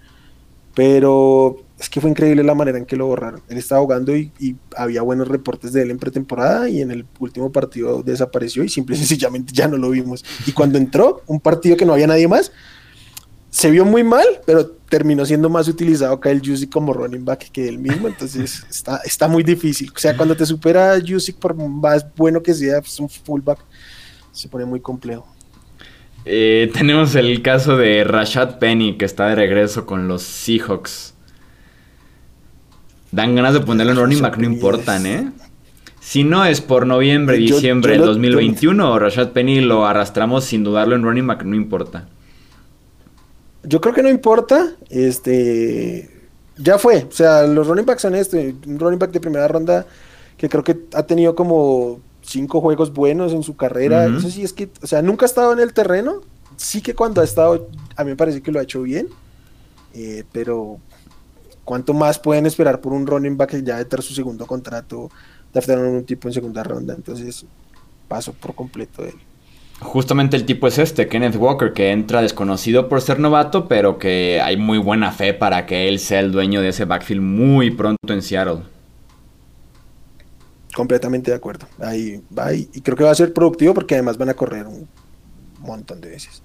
Pero 0.75 1.65
es 1.79 1.89
que 1.89 1.99
fue 1.99 2.11
increíble 2.11 2.45
la 2.45 2.55
manera 2.55 2.77
en 2.77 2.85
que 2.85 2.95
lo 2.95 3.07
borraron. 3.07 3.41
Él 3.49 3.57
estaba 3.57 3.81
jugando 3.81 4.15
y, 4.15 4.31
había 4.77 5.01
buenos 5.01 5.29
reportes 5.29 5.73
de 5.73 5.81
él 5.81 5.93
en 5.93 5.99
pretemporada 5.99 6.69
y 6.69 6.83
en 6.83 6.91
el 6.91 7.07
último 7.21 7.51
partido 7.51 8.03
desapareció 8.03 8.63
y 8.63 8.69
simple 8.69 8.97
y 8.97 8.99
sencillamente 9.03 9.55
ya 9.55 9.67
no 9.67 9.79
lo 9.79 9.89
vimos. 9.89 10.23
Y 10.47 10.53
cuando 10.53 10.77
entró, 10.77 11.23
un 11.27 11.41
partido 11.41 11.79
que 11.79 11.87
no 11.87 11.95
había 11.95 12.07
nadie 12.07 12.29
más, 12.29 12.53
se 13.49 13.71
vio 13.71 13.87
muy 13.87 14.05
mal, 14.05 14.27
pero 14.45 14.67
terminó 14.91 15.25
siendo 15.25 15.49
más 15.49 15.69
utilizado 15.69 16.21
Kyle 16.21 16.43
Jusic 16.45 16.71
como 16.71 16.93
running 16.93 17.25
back 17.25 17.51
que 17.51 17.67
él 17.67 17.79
mismo, 17.79 18.09
entonces 18.09 18.63
está, 18.71 18.99
está 19.07 19.27
muy 19.27 19.43
difícil. 19.43 19.91
O 19.97 19.99
sea, 19.99 20.15
cuando 20.15 20.37
te 20.37 20.45
supera 20.45 20.99
Jusic, 21.01 21.37
por 21.37 21.55
más 21.55 22.05
bueno 22.15 22.43
que 22.43 22.53
sea, 22.53 22.83
pues 22.83 23.01
un 23.01 23.09
fullback, 23.09 23.65
se 24.33 24.49
pone 24.49 24.65
muy 24.65 24.81
complejo. 24.81 25.27
Eh, 26.25 26.71
tenemos 26.73 27.15
el 27.15 27.43
caso 27.43 27.77
de 27.77 28.05
Rashad 28.05 28.59
Penny, 28.59 28.97
que 28.97 29.05
está 29.05 29.29
de 29.29 29.35
regreso 29.35 29.87
con 29.87 30.09
los 30.09 30.23
Seahawks. 30.23 31.15
Dan 33.11 33.35
ganas 33.35 33.55
de 33.55 33.61
ponerlo 33.61 33.93
en 33.93 33.99
running 33.99 34.23
back, 34.23 34.39
no 34.39 34.47
importan, 34.47 35.07
¿eh? 35.07 35.31
Si 36.01 36.25
no 36.25 36.45
es 36.45 36.61
por 36.61 36.87
noviembre, 36.87 37.37
diciembre 37.37 37.93
del 37.93 38.03
2021, 38.07 38.99
Rashad 38.99 39.31
Penny 39.31 39.61
lo 39.61 39.87
arrastramos 39.87 40.45
sin 40.45 40.65
dudarlo 40.65 40.97
en 40.97 41.03
running 41.03 41.27
back, 41.27 41.45
no 41.45 41.55
importa. 41.55 42.09
Yo 43.65 43.81
creo 43.81 43.95
que 43.95 44.03
no 44.03 44.09
importa. 44.09 44.75
Este. 44.91 46.11
Ya 46.57 46.79
fue. 46.79 47.07
O 47.09 47.13
sea, 47.13 47.47
los 47.47 47.67
running 47.67 47.87
backs 47.87 48.03
son 48.03 48.15
este. 48.15 48.55
Un 48.67 48.79
running 48.79 48.99
back 48.99 49.13
de 49.13 49.21
primera 49.21 49.47
ronda 49.47 49.87
que 50.37 50.49
creo 50.49 50.65
que 50.65 50.77
ha 50.95 51.05
tenido 51.05 51.35
como 51.37 52.01
cinco 52.23 52.61
juegos 52.61 52.93
buenos 52.93 53.33
en 53.33 53.43
su 53.43 53.57
carrera. 53.57 54.07
Eso 54.07 54.31
sí 54.31 54.43
es 54.43 54.53
que, 54.53 54.71
o 54.83 54.87
sea, 54.87 55.03
nunca 55.03 55.25
ha 55.25 55.29
estado 55.29 55.53
en 55.53 55.61
el 55.61 55.73
terreno. 55.73 56.21
Sí 56.57 56.81
que 56.81 56.95
cuando 56.95 57.21
ha 57.21 57.25
estado, 57.25 57.69
a 57.97 58.05
mí 58.05 58.11
me 58.11 58.17
parece 58.17 58.43
que 58.43 58.53
lo 58.53 58.61
ha 58.61 58.63
hecho 58.63 58.83
bien. 58.83 59.09
Eh, 59.95 60.25
pero, 60.33 60.79
¿cuánto 61.65 61.93
más 61.95 62.19
pueden 62.19 62.47
esperar 62.47 62.81
por 62.81 62.93
un 62.93 63.07
running 63.07 63.37
back 63.37 63.51
que 63.51 63.63
ya 63.63 63.77
de 63.77 63.85
tener 63.85 64.03
su 64.03 64.15
segundo 64.15 64.47
contrato? 64.47 65.11
De 65.53 65.77
un 65.77 66.05
tipo 66.05 66.29
en 66.29 66.35
segunda 66.35 66.63
ronda. 66.63 66.95
Entonces, 66.95 67.45
paso 68.09 68.33
por 68.33 68.55
completo 68.55 69.03
de 69.03 69.11
él. 69.11 69.17
Justamente 69.81 70.37
el 70.37 70.47
tipo 70.47 70.69
es 70.69 70.79
este, 70.79 71.09
Kenneth 71.09 71.37
Walker, 71.37 71.73
que 71.73 71.91
entra 71.91 72.23
desconocido 72.23 72.89
por 72.89 73.03
ser 73.03 73.19
novato, 73.19 73.67
pero 73.67 73.99
que 73.99 74.41
hay 74.41 74.57
muy 74.57 74.79
buena 74.79 75.11
fe 75.11 75.35
para 75.35 75.67
que 75.67 75.89
él 75.89 75.99
sea 75.99 76.21
el 76.21 76.31
dueño 76.31 76.63
de 76.63 76.69
ese 76.69 76.85
backfield 76.85 77.21
muy 77.21 77.73
pronto 77.73 78.13
en 78.13 78.23
Seattle. 78.23 78.61
Completamente 80.75 81.31
de 81.31 81.37
acuerdo. 81.37 81.67
Ahí 81.79 82.23
va 82.37 82.53
y 82.55 82.67
creo 82.83 82.97
que 82.97 83.05
va 83.05 83.11
a 83.11 83.15
ser 83.15 83.33
productivo 83.33 83.75
porque 83.75 83.95
además 83.95 84.17
van 84.17 84.31
a 84.31 84.35
correr 84.35 84.67
un 84.67 84.89
montón 85.61 86.01
de 86.01 86.09
veces. 86.11 86.43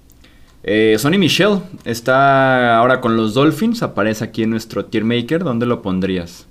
Eh, 0.62 0.96
Sonny 0.98 1.18
Michel 1.18 1.60
está 1.84 2.76
ahora 2.76 3.00
con 3.00 3.16
los 3.16 3.34
Dolphins, 3.34 3.82
aparece 3.82 4.24
aquí 4.24 4.42
en 4.42 4.50
nuestro 4.50 4.84
tier 4.84 5.04
maker. 5.04 5.44
¿Dónde 5.44 5.66
lo 5.66 5.82
pondrías? 5.82 6.46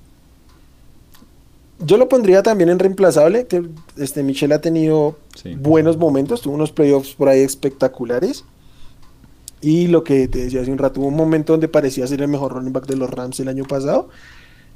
Yo 1.80 1.98
lo 1.98 2.10
pondría 2.10 2.42
también 2.42 2.70
en 2.70 2.80
reemplazable. 2.80 3.48
Que 3.48 3.68
este 3.98 4.24
Michel 4.24 4.52
ha 4.54 4.62
tenido 4.62 5.18
buenos 5.58 5.98
momentos, 5.98 6.42
tuvo 6.42 6.56
unos 6.56 6.72
playoffs 6.72 7.14
por 7.14 7.30
ahí 7.30 7.42
espectaculares. 7.42 8.46
Y 9.60 9.88
lo 9.88 10.04
que 10.04 10.28
te 10.28 10.40
decía 10.40 10.62
hace 10.62 10.72
un 10.72 10.78
rato, 10.78 11.00
hubo 11.00 11.08
un 11.08 11.16
momento 11.16 11.54
donde 11.54 11.68
parecía 11.68 12.06
ser 12.08 12.22
el 12.22 12.28
mejor 12.28 12.54
running 12.54 12.74
back 12.74 12.86
de 12.86 12.96
los 12.96 13.10
Rams 13.10 13.40
el 13.40 13.48
año 13.48 13.66
pasado. 13.66 14.10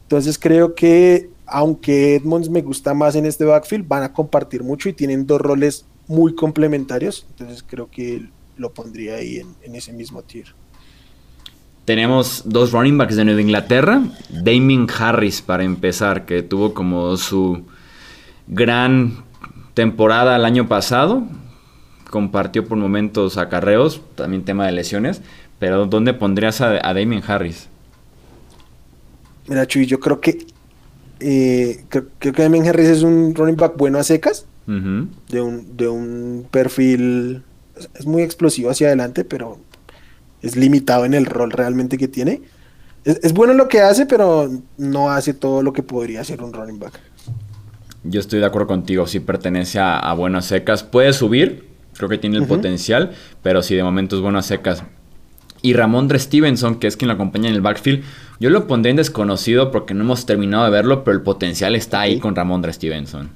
Entonces 0.03 0.37
creo 0.37 0.75
que 0.75 1.29
aunque 1.51 2.15
Edmonds 2.15 2.49
me 2.49 2.61
gusta 2.61 2.93
más 2.93 3.15
en 3.15 3.25
este 3.25 3.45
backfield, 3.45 3.87
van 3.87 4.03
a 4.03 4.13
compartir 4.13 4.63
mucho 4.63 4.89
y 4.89 4.93
tienen 4.93 5.27
dos 5.27 5.41
roles 5.41 5.85
muy 6.07 6.33
complementarios. 6.33 7.25
Entonces 7.29 7.63
creo 7.67 7.89
que 7.89 8.29
lo 8.57 8.73
pondría 8.73 9.15
ahí 9.15 9.41
en, 9.63 9.75
ese 9.75 9.93
mismo 9.93 10.21
tier. 10.23 10.47
Tenemos 11.85 12.43
dos 12.45 12.71
running 12.71 12.97
backs 12.97 13.15
de 13.15 13.25
Nueva 13.25 13.41
Inglaterra. 13.41 14.01
Damien 14.29 14.87
Harris, 14.97 15.41
para 15.41 15.63
empezar, 15.63 16.25
que 16.25 16.41
tuvo 16.41 16.73
como 16.73 17.17
su 17.17 17.63
gran 18.47 19.23
temporada 19.73 20.35
el 20.35 20.45
año 20.45 20.67
pasado. 20.67 21.23
Compartió 22.09 22.65
por 22.67 22.77
momentos 22.77 23.37
acarreos, 23.37 24.01
también 24.15 24.43
tema 24.43 24.65
de 24.65 24.73
lesiones. 24.73 25.21
Pero 25.59 25.85
¿dónde 25.85 26.13
pondrías 26.13 26.61
a, 26.61 26.87
a 26.87 26.93
Damien 26.93 27.23
Harris? 27.25 27.67
Mira, 29.47 29.65
Chuy, 29.65 29.85
yo 29.85 29.99
creo 29.99 30.21
que 30.21 30.50
eh, 31.21 31.83
creo, 31.89 32.07
que 32.19 32.31
Damien 32.31 32.67
Harris 32.67 32.87
es 32.87 33.03
un 33.03 33.35
running 33.35 33.55
back 33.55 33.77
bueno 33.77 33.99
a 33.99 34.03
secas, 34.03 34.45
de, 34.67 35.41
un, 35.41 35.75
de 35.75 35.87
un 35.89 36.47
perfil, 36.49 37.43
es 37.95 38.05
muy 38.05 38.21
explosivo 38.21 38.69
hacia 38.69 38.87
adelante, 38.87 39.25
pero 39.25 39.59
es 40.41 40.55
limitado 40.55 41.03
en 41.03 41.13
el 41.13 41.25
rol 41.25 41.51
realmente 41.51 41.97
que 41.97 42.07
tiene. 42.07 42.41
Es, 43.03 43.33
bueno 43.33 43.53
lo 43.53 43.67
que 43.67 43.81
hace, 43.81 44.05
pero 44.05 44.49
no 44.77 45.09
hace 45.09 45.33
todo 45.33 45.61
lo 45.61 45.73
que 45.73 45.83
podría 45.83 46.21
hacer 46.21 46.41
un 46.41 46.53
running 46.53 46.79
back. 46.79 46.99
Yo 48.03 48.19
estoy 48.19 48.39
de 48.39 48.45
acuerdo 48.45 48.67
contigo, 48.67 49.07
si 49.07 49.19
pertenece 49.19 49.79
a, 49.79 49.99
a 49.99 50.13
buenas 50.13 50.45
secas, 50.45 50.83
puede 50.83 51.11
subir, 51.13 51.65
creo 51.97 52.09
que 52.09 52.17
tiene 52.17 52.37
el 52.37 52.47
potencial, 52.47 53.11
pero 53.43 53.61
si 53.61 53.75
de 53.75 53.83
momento 53.83 54.15
es 54.15 54.21
bueno 54.21 54.39
a 54.39 54.43
secas. 54.43 54.83
Y 55.61 55.73
Ramondre 55.73 56.17
Stevenson, 56.17 56.79
que 56.79 56.87
es 56.87 56.97
quien 56.97 57.07
lo 57.07 57.13
acompaña 57.13 57.49
en 57.49 57.55
el 57.55 57.61
backfield, 57.61 58.03
yo 58.39 58.49
lo 58.49 58.67
pondré 58.67 58.91
en 58.91 58.97
desconocido 58.97 59.71
porque 59.71 59.93
no 59.93 60.03
hemos 60.03 60.25
terminado 60.25 60.63
de 60.65 60.71
verlo, 60.71 61.03
pero 61.03 61.15
el 61.15 61.23
potencial 61.23 61.75
está 61.75 62.01
ahí 62.01 62.19
con 62.19 62.35
Ramondre 62.35 62.73
Stevenson. 62.73 63.29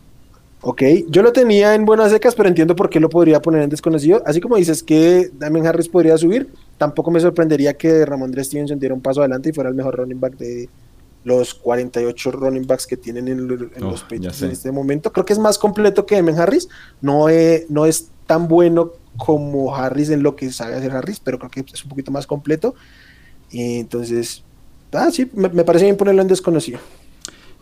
Ok, 0.67 0.81
yo 1.09 1.21
lo 1.21 1.31
tenía 1.31 1.75
en 1.75 1.85
buenas 1.85 2.11
secas, 2.11 2.33
pero 2.33 2.49
entiendo 2.49 2.75
por 2.75 2.89
qué 2.89 2.99
lo 2.99 3.07
podría 3.07 3.39
poner 3.39 3.61
en 3.61 3.69
desconocido. 3.69 4.23
Así 4.25 4.41
como 4.41 4.55
dices 4.55 4.81
que 4.81 5.29
Damien 5.37 5.67
Harris 5.67 5.87
podría 5.87 6.17
subir, 6.17 6.49
tampoco 6.79 7.11
me 7.11 7.19
sorprendería 7.19 7.75
que 7.75 8.03
Ramondre 8.03 8.43
Stevenson 8.43 8.79
diera 8.79 8.95
un 8.95 9.01
paso 9.01 9.19
adelante 9.19 9.49
y 9.49 9.53
fuera 9.53 9.69
el 9.69 9.75
mejor 9.75 9.95
running 9.97 10.19
back 10.19 10.37
de 10.37 10.67
los 11.23 11.53
48 11.53 12.31
running 12.31 12.65
backs 12.65 12.87
que 12.87 12.97
tienen 12.97 13.27
en, 13.27 13.47
los 13.47 14.01
Patriots 14.01 14.41
en 14.41 14.51
este 14.51 14.71
momento. 14.71 15.13
Creo 15.13 15.23
que 15.23 15.33
es 15.33 15.39
más 15.39 15.59
completo 15.59 16.07
que 16.07 16.15
Damien 16.15 16.39
Harris. 16.39 16.67
No, 16.99 17.27
no 17.69 17.85
es 17.85 18.09
tan 18.25 18.47
bueno 18.47 18.93
como 19.17 19.75
Harris 19.75 20.09
en 20.09 20.23
lo 20.23 20.35
que 20.35 20.51
sabe 20.51 20.75
hacer 20.75 20.91
Harris, 20.91 21.19
pero 21.19 21.39
creo 21.39 21.51
que 21.51 21.65
es 21.73 21.83
un 21.83 21.89
poquito 21.89 22.11
más 22.11 22.27
completo. 22.27 22.75
Y 23.51 23.79
entonces, 23.79 24.43
Ah, 24.95 25.11
sí, 25.11 25.29
me, 25.33 25.49
parece 25.49 25.85
bien 25.85 25.97
ponerlo 25.97 26.21
en 26.21 26.27
desconocido. 26.27 26.79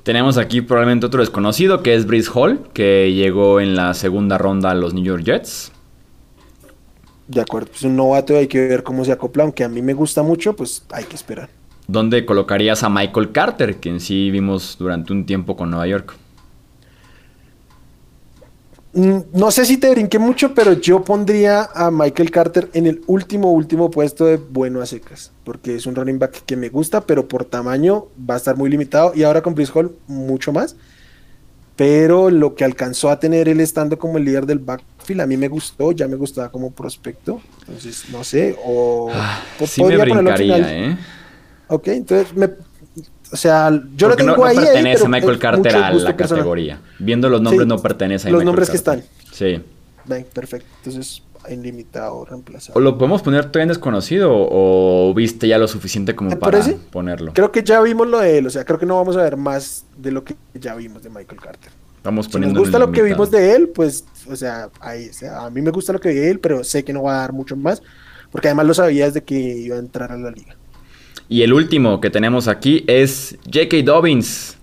Tenemos 0.04 0.38
aquí 0.38 0.62
probablemente 0.62 1.06
otro 1.06 1.22
desconocido 1.22 1.82
que 1.82 1.96
es 1.96 2.06
Brice 2.06 2.30
Hall, 2.34 2.60
que 2.74 3.14
llegó 3.14 3.60
en 3.60 3.76
la 3.76 3.94
segunda 3.94 4.38
ronda 4.38 4.72
a 4.72 4.76
los 4.76 4.94
New 4.94 5.04
York 5.04 5.24
Jets. 5.24 5.72
De 7.28 7.42
acuerdo, 7.42 7.72
es 7.74 7.84
un 7.84 7.96
novato, 7.96 8.38
hay 8.38 8.48
que 8.48 8.68
ver 8.68 8.84
cómo 8.84 9.06
se 9.06 9.14
acopla, 9.14 9.44
aunque 9.44 9.64
a 9.64 9.70
mí 9.70 9.82
me 9.82 9.94
gusta 9.94 10.24
mucho, 10.24 10.56
pues 10.56 10.86
hay 10.92 11.06
que 11.06 11.16
esperar. 11.16 11.50
¿Dónde 11.88 12.26
colocarías 12.26 12.84
a 12.84 12.90
Michael 12.90 13.32
Carter, 13.32 13.78
quien 13.78 14.00
sí 14.00 14.30
vimos 14.30 14.76
durante 14.78 15.14
un 15.14 15.26
tiempo 15.26 15.56
con 15.56 15.72
Nueva 15.72 15.88
York? 15.88 16.16
Mm, 18.94 19.18
no 19.34 19.50
sé 19.50 19.66
si 19.66 19.78
te 19.78 19.90
brinqué 19.90 20.20
mucho, 20.20 20.54
pero 20.54 20.74
yo 20.74 21.04
pondría 21.04 21.68
a 21.74 21.90
Michael 21.90 22.30
Carter 22.30 22.70
en 22.74 22.86
el 22.86 23.02
último, 23.08 23.52
último 23.52 23.90
puesto 23.90 24.26
de 24.26 24.38
bueno 24.38 24.82
a 24.82 24.86
secas, 24.86 25.32
porque 25.44 25.76
es 25.76 25.88
un 25.88 25.96
running 25.96 26.20
back 26.20 26.44
que 26.46 26.56
me 26.56 26.70
gusta, 26.70 27.02
pero 27.02 27.28
por 27.28 27.46
tamaño 27.46 28.08
va 28.30 28.36
a 28.36 28.38
estar 28.38 28.56
muy 28.56 28.70
limitado 28.70 29.12
y 29.16 29.24
ahora 29.24 29.42
con 29.42 29.56
Brice 29.56 29.72
Hall 29.74 29.96
mucho 30.08 30.54
más. 30.54 30.76
pero 31.76 32.30
lo 32.30 32.54
que 32.54 32.64
alcanzó 32.64 33.10
a 33.10 33.20
tener 33.20 33.50
él 33.50 33.60
estando 33.60 33.98
como 33.98 34.20
el 34.20 34.26
líder 34.26 34.46
del 34.46 34.60
backfield 34.60 35.22
a 35.22 35.26
mí 35.26 35.38
me 35.38 35.48
gustó, 35.48 35.92
ya 35.92 36.08
me 36.08 36.16
gustaba 36.16 36.52
como 36.52 36.72
prospecto, 36.72 37.42
entonces 37.62 38.06
no 38.12 38.24
sé, 38.24 38.56
o 38.64 39.10
ah, 39.12 39.42
sí 39.66 39.84
me 39.84 39.98
brincaría, 39.98 40.58
¿eh? 40.60 40.98
Ok, 41.68 41.88
entonces 41.88 42.36
me, 42.36 42.50
o 43.34 43.36
sea, 43.36 43.72
yo 43.96 44.10
lo 44.10 44.16
tengo 44.16 44.38
no, 44.38 44.46
ahí. 44.46 44.56
No 44.56 44.62
pertenece 44.62 45.08
Michael 45.08 45.40
Carter 45.40 45.76
a 45.76 45.92
la 45.92 46.16
categoría. 46.16 46.80
Viendo 47.00 47.30
los 47.30 47.42
nombres, 47.42 47.68
no 47.68 47.80
pertenece 47.80 48.30
a 48.30 48.32
Los 48.32 48.46
nombres 48.46 48.70
que 48.70 48.78
están. 48.78 49.04
Sí. 49.32 49.60
Ven, 50.06 50.28
perfecto. 50.32 50.68
Entonces, 50.84 51.24
ilimitado, 51.50 52.26
reemplazado. 52.26 52.78
¿O 52.78 52.82
lo 52.82 52.98
podemos 52.98 53.24
poner 53.24 53.46
todavía 53.46 53.64
en 53.64 53.70
desconocido 53.70 54.30
o 54.32 55.14
viste 55.16 55.48
ya 55.48 55.58
lo 55.58 55.68
suficiente 55.68 56.16
como 56.16 56.38
para 56.38 56.64
ponerlo? 56.92 57.34
Creo 57.34 57.52
que 57.52 57.64
ya 57.64 57.82
vimos 57.82 58.08
lo 58.08 58.20
de 58.20 58.38
él, 58.38 58.48
o 58.48 58.50
sea, 58.52 58.64
creo 58.66 58.78
que 58.78 58.86
no 58.86 58.98
vamos 58.98 59.18
a 59.18 59.24
ver 59.24 59.36
más 59.36 59.86
de 59.98 60.12
lo 60.12 60.24
que 60.24 60.36
ya 60.54 60.76
vimos 60.76 61.02
de 61.02 61.10
Michael 61.10 61.42
Carter. 61.42 61.72
Vamos 62.04 62.28
poniendo. 62.28 62.54
Si 62.54 62.62
nos 62.62 62.68
gusta 62.68 62.80
lo 62.80 62.92
que 62.92 63.02
vimos 63.02 63.32
de 63.32 63.56
él, 63.56 63.70
pues, 63.70 64.06
o 64.30 64.36
sea, 64.36 64.70
ahí, 64.80 65.10
o 65.10 65.14
sea, 65.14 65.46
a 65.46 65.50
mí 65.50 65.62
me 65.62 65.72
gusta 65.72 65.92
lo 65.92 66.00
que 66.00 66.10
vi 66.10 66.16
de 66.16 66.32
él, 66.32 66.40
pero 66.40 66.64
sé 66.64 66.84
que 66.84 66.94
no 66.94 67.04
va 67.04 67.16
a 67.16 67.20
dar 67.20 67.34
mucho 67.34 67.56
más, 67.56 67.82
porque 68.32 68.50
además 68.50 68.68
lo 68.68 68.74
sabías 68.74 69.14
de 69.14 69.24
que 69.24 69.36
iba 69.36 69.76
a 69.78 69.80
entrar 69.80 70.12
a 70.12 70.18
la 70.18 70.30
liga. 70.30 70.56
Y 71.34 71.42
el 71.42 71.52
último 71.52 72.00
que 72.00 72.12
tenemos 72.12 72.48
aquí 72.48 72.84
es 72.86 73.40
J.K. 73.52 73.78
Dobbins. 73.84 74.56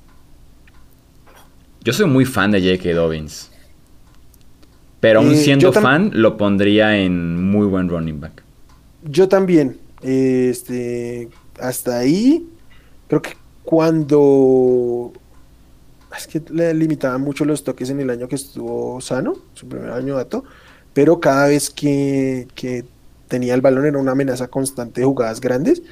Yo 1.83 1.93
soy 1.93 2.07
muy 2.07 2.25
fan 2.25 2.53
de 2.53 2.61
J.K. 2.61 2.95
Dobbins. 2.95 3.51
Pero 5.01 5.19
aún 5.19 5.35
siendo 5.35 5.73
fan, 5.73 6.13
lo 6.15 6.37
pondría 6.37 6.97
en 6.97 7.43
muy 7.51 7.67
buen 7.67 7.89
running 7.89 8.21
back. 8.21 8.45
Yo 9.03 9.29
también. 9.29 9.79
Este, 10.01 11.29
hasta 11.59 11.99
ahí, 11.99 12.47
creo 13.09 13.21
que 13.21 13.33
cuando... 13.65 15.13
Es 16.17 16.29
que 16.29 16.41
le 16.53 16.73
limitaban 16.73 17.21
mucho 17.21 17.45
los 17.45 17.65
toques 17.65 17.91
en 17.91 17.99
el 17.99 18.11
año 18.11 18.29
que 18.29 18.37
estuvo 18.37 19.01
sano, 19.01 19.35
su 19.55 19.67
primer 19.67 19.91
año 19.91 20.15
dato, 20.15 20.45
pero 20.95 21.19
cada 21.19 21.49
vez 21.49 21.69
que, 21.69 22.47
que 22.55 22.85
tenía 23.27 23.55
el 23.55 23.61
balón 23.61 23.87
era 23.87 23.99
una 23.99 24.13
amenaza 24.13 24.47
constante 24.47 25.01
de 25.01 25.07
jugadas 25.09 25.41
grandes 25.41 25.83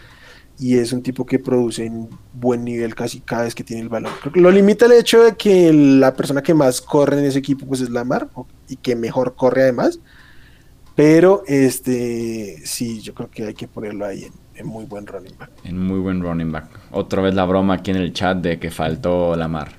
y 0.58 0.76
es 0.76 0.92
un 0.92 1.02
tipo 1.02 1.24
que 1.24 1.38
produce 1.38 1.86
en 1.86 2.08
buen 2.32 2.64
nivel 2.64 2.94
casi 2.94 3.20
cada 3.20 3.44
vez 3.44 3.54
que 3.54 3.62
tiene 3.62 3.82
el 3.82 3.88
balón. 3.88 4.12
Lo 4.34 4.50
limita 4.50 4.86
el 4.86 4.92
hecho 4.92 5.22
de 5.22 5.36
que 5.36 5.72
la 5.72 6.14
persona 6.14 6.42
que 6.42 6.54
más 6.54 6.80
corre 6.80 7.18
en 7.18 7.26
ese 7.26 7.38
equipo 7.38 7.66
pues 7.66 7.80
es 7.80 7.90
Lamar 7.90 8.28
y 8.68 8.76
que 8.76 8.96
mejor 8.96 9.34
corre 9.36 9.62
además. 9.62 10.00
Pero 10.96 11.44
este 11.46 12.56
sí, 12.64 13.00
yo 13.00 13.14
creo 13.14 13.30
que 13.30 13.46
hay 13.46 13.54
que 13.54 13.68
ponerlo 13.68 14.04
ahí 14.04 14.26
en, 14.56 14.66
muy 14.66 14.84
buen 14.84 15.06
running 15.06 15.34
back. 15.38 15.50
En 15.62 15.78
muy 15.78 16.00
buen 16.00 16.20
running 16.20 16.50
back. 16.50 16.66
Otra 16.90 17.22
vez 17.22 17.34
la 17.34 17.44
broma 17.44 17.74
aquí 17.74 17.92
en 17.92 17.98
el 17.98 18.12
chat 18.12 18.38
de 18.38 18.58
que 18.58 18.72
faltó 18.72 19.36
Lamar. 19.36 19.74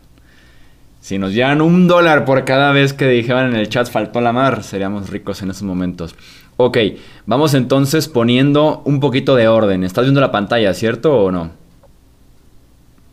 Si 1.02 1.18
nos 1.18 1.34
llegan 1.34 1.62
un 1.62 1.88
dólar 1.88 2.24
por 2.24 2.46
cada 2.46 2.72
vez 2.72 2.94
que 2.94 3.06
dijeran 3.08 3.50
en 3.50 3.58
el 3.58 3.68
chat 3.68 3.90
faltó 3.90 4.22
Lamar, 4.22 4.64
seríamos 4.64 5.10
ricos 5.10 5.42
en 5.42 5.52
esos 5.52 5.64
momentos. 5.64 6.16
Ok, 6.62 6.78
vamos 7.26 7.54
entonces 7.54 8.10
poniendo 8.10 8.82
un 8.84 9.00
poquito 9.00 9.38
de 9.38 9.48
orden. 9.48 9.86
¿Estás 9.86 10.04
viendo 10.04 10.20
la 10.20 10.30
pantalla, 10.30 10.74
cierto 10.74 11.18
o 11.18 11.32
no? 11.32 11.52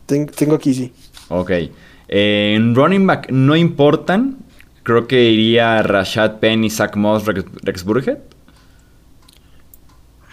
Tengo 0.05 0.55
aquí, 0.55 0.73
sí. 0.73 0.91
Ok. 1.29 1.51
Eh, 2.09 2.53
en 2.57 2.75
running 2.75 3.07
back 3.07 3.31
no 3.31 3.55
importan. 3.55 4.39
Creo 4.83 5.07
que 5.07 5.31
iría 5.31 5.81
Rashad 5.81 6.39
Penny, 6.39 6.69
Zach 6.69 6.97
Moss, 6.97 7.23
Rex, 7.25 7.85
Burhead. 7.85 8.17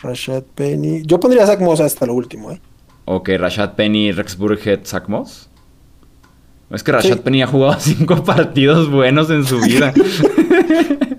Rashad 0.03 0.43
Penny. 0.57 1.03
Yo 1.05 1.21
pondría 1.21 1.47
Zach 1.47 1.61
Moss 1.61 1.79
hasta 1.79 2.07
lo 2.07 2.15
último, 2.15 2.51
¿eh? 2.51 2.61
Ok, 3.05 3.31
Rashad 3.39 3.75
Penny, 3.75 4.11
Rex 4.11 4.37
Burhead, 4.37 4.81
Zach 4.85 5.07
Moss. 5.07 5.49
Es 6.69 6.83
que 6.83 6.91
Rashad 6.91 7.21
Penny 7.21 7.43
ha 7.43 7.47
jugado 7.47 7.75
cinco 7.79 8.25
partidos 8.25 8.91
buenos 8.91 9.31
en 9.31 9.45
su 9.45 9.61
vida. 9.61 9.95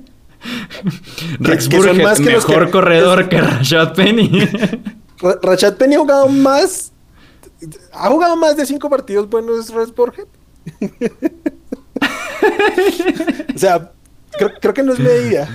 Rex 1.40 1.70
Burkhead, 1.70 2.04
más 2.04 2.20
que 2.20 2.32
mejor 2.32 2.72
corredor 2.72 3.30
que 3.30 3.40
Rashad 3.42 3.94
Penny. 3.94 4.30
Rashad 5.42 5.78
Penny 5.78 5.96
ha 5.96 6.00
jugado 6.00 6.28
más. 6.30 6.92
¿Ha 7.94 8.10
jugado 8.10 8.36
más 8.36 8.58
de 8.58 8.66
cinco 8.66 8.90
partidos 8.90 9.30
buenos 9.30 9.70
Rex 9.70 9.96
Burkhead? 9.96 10.28
o 13.56 13.58
sea, 13.58 13.92
creo, 14.60 14.74
que 14.74 14.84
no 14.84 14.94
es 14.94 15.00
medida. 15.00 15.48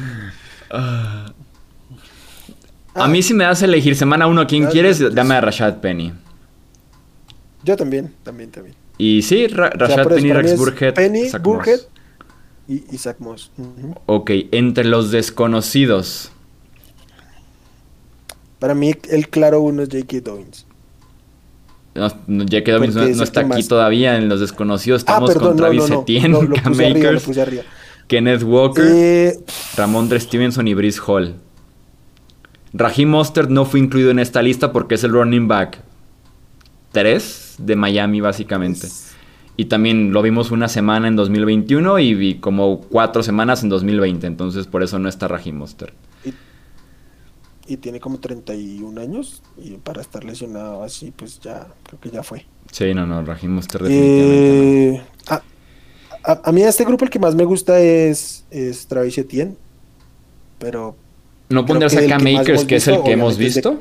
a 2.95 3.09
mí 3.09 3.23
si 3.23 3.35
me 3.35 3.45
das 3.45 3.63
a 3.63 3.67
elegir 3.67 3.97
semana 3.97 4.27
uno 4.27 4.47
quién 4.47 4.67
quieres, 4.67 5.15
dame 5.15 5.35
a 5.35 5.41
Rashad 5.41 5.81
Penny. 5.81 6.13
Yo 7.63 7.77
también, 7.77 8.15
también, 8.23 8.51
también. 8.51 8.75
Y 8.99 9.23
sí, 9.23 9.47
Rashad 9.47 10.09
Penny, 10.09 10.33
Rex 10.33 10.57
Burkhead. 10.57 10.95
Penny, 10.95 11.31
Burkhead 11.41 11.81
y 12.71 12.85
Isaac 12.93 13.17
Moss. 13.19 13.51
Ok, 14.07 14.31
entre 14.53 14.85
los 14.85 15.11
desconocidos. 15.11 16.31
Para 18.61 18.75
mí, 18.75 18.95
el 19.09 19.29
claro 19.29 19.61
uno 19.61 19.83
es 19.83 19.89
J.K. 19.89 20.21
Dobbins. 20.21 20.67
No, 21.95 22.09
J.K. 22.09 22.73
Dobbins 22.73 22.95
no, 22.95 23.25
está 23.25 23.41
aquí 23.41 23.65
todavía 23.65 24.17
en 24.17 24.29
los 24.29 24.39
desconocidos. 24.39 25.03
Ah, 25.09 25.15
Estamos 25.15 25.35
con 25.35 25.57
Travis 25.57 25.91
Etienne, 25.91 26.39
Cam 26.63 26.77
Makers, 26.77 27.29
Kenneth 28.07 28.43
Walker, 28.45 28.85
eh... 28.87 29.39
Ramondre 29.77 30.21
Stevenson 30.21 30.69
y 30.69 30.75
Brice 30.75 31.01
Hall. 31.05 31.35
Raheem 32.73 33.09
Mostert 33.09 33.51
no 33.51 33.65
fue 33.65 33.81
incluido 33.81 34.13
en 34.13 34.21
esta 34.21 34.43
lista 34.43 34.71
porque 34.71 34.95
es 34.95 35.03
el 35.03 35.11
running 35.11 35.49
back 35.49 35.83
3 36.93 37.57
de 37.59 37.75
Miami, 37.75 38.21
básicamente. 38.21 38.87
Y 39.61 39.67
también 39.67 40.15
lo 40.15 40.23
vimos 40.23 40.53
una 40.53 40.69
semana 40.69 41.07
en 41.07 41.17
2021 41.17 41.99
y 41.99 42.37
como 42.37 42.81
cuatro 42.81 43.23
semanas 43.23 43.63
en 43.63 43.69
2020. 43.69 44.27
Entonces 44.27 44.67
por 44.67 44.83
eso 44.83 44.99
no 44.99 45.07
está 45.07 45.29
Raheem 45.29 45.55
Monster. 45.55 45.93
Y, 47.67 47.77
tiene 47.77 48.01
como 48.01 48.21
31 48.21 48.99
años. 48.99 49.43
Y 49.63 49.73
para 49.73 50.01
estar 50.01 50.25
lesionado 50.25 50.83
así, 50.83 51.13
pues 51.15 51.41
ya 51.41 51.69
creo 51.83 52.01
que 52.01 52.09
ya 52.09 52.23
fue. 52.23 52.47
Sí, 52.73 52.95
no, 52.95 53.07
no, 53.07 53.23
Raheem 53.23 53.53
Monster 53.53 53.83
definitivamente 53.83 54.97
eh, 54.97 55.03
a, 56.25 56.53
mí 56.53 56.63
a 56.63 56.71
este 56.71 56.87
grupo 56.87 57.05
el 57.05 57.11
que 57.11 57.19
más 57.19 57.35
me 57.35 57.45
gusta 57.45 57.79
es, 57.81 58.47
es 58.51 58.87
Travis 58.87 59.19
Etienne. 59.19 59.59
Pero... 60.59 60.97
¿No 61.51 61.67
pondrías 61.67 61.95
a 61.99 62.07
Cam 62.07 62.23
Makers, 62.23 62.65
que 62.65 62.77
es 62.77 62.89
el 62.89 63.03
que 63.03 63.13
hemos 63.13 63.37
visto? 63.37 63.79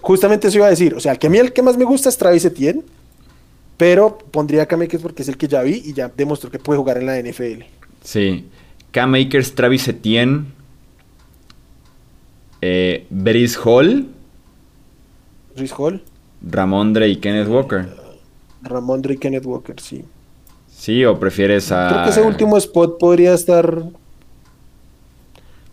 Justamente 0.00 0.48
eso 0.48 0.56
iba 0.56 0.68
a 0.68 0.70
decir. 0.70 0.94
O 0.94 1.00
sea, 1.00 1.16
que 1.16 1.26
a 1.26 1.30
mí 1.30 1.36
el 1.36 1.52
que 1.52 1.60
más 1.60 1.76
me 1.76 1.84
gusta 1.84 2.08
es 2.08 2.16
Travis 2.16 2.46
Etienne. 2.46 2.82
Pero 3.76 4.18
pondría 4.18 4.62
a 4.62 4.66
Cam 4.66 4.82
Akers 4.82 5.02
porque 5.02 5.22
es 5.22 5.28
el 5.28 5.36
que 5.36 5.48
ya 5.48 5.62
vi 5.62 5.82
y 5.84 5.92
ya 5.92 6.10
demostró 6.14 6.50
que 6.50 6.58
puede 6.58 6.78
jugar 6.78 6.98
en 6.98 7.06
la 7.06 7.18
NFL. 7.18 7.64
Sí. 8.02 8.46
Cam 8.90 9.14
Akers, 9.14 9.54
Travis 9.54 9.88
Etienne, 9.88 10.44
eh, 12.60 13.06
Hall. 13.64 14.06
Brice 15.56 15.74
Hall. 15.76 16.02
Ramondre 16.42 17.08
y 17.08 17.16
Kenneth 17.16 17.48
Walker. 17.48 17.88
Ramondre 18.62 19.14
y 19.14 19.16
Kenneth 19.18 19.44
Walker, 19.44 19.78
sí. 19.80 20.04
Sí, 20.70 21.04
o 21.04 21.18
prefieres 21.18 21.70
a. 21.72 21.88
Creo 21.88 22.04
que 22.04 22.10
ese 22.10 22.22
último 22.22 22.56
spot 22.56 22.98
podría 22.98 23.34
estar. 23.34 23.66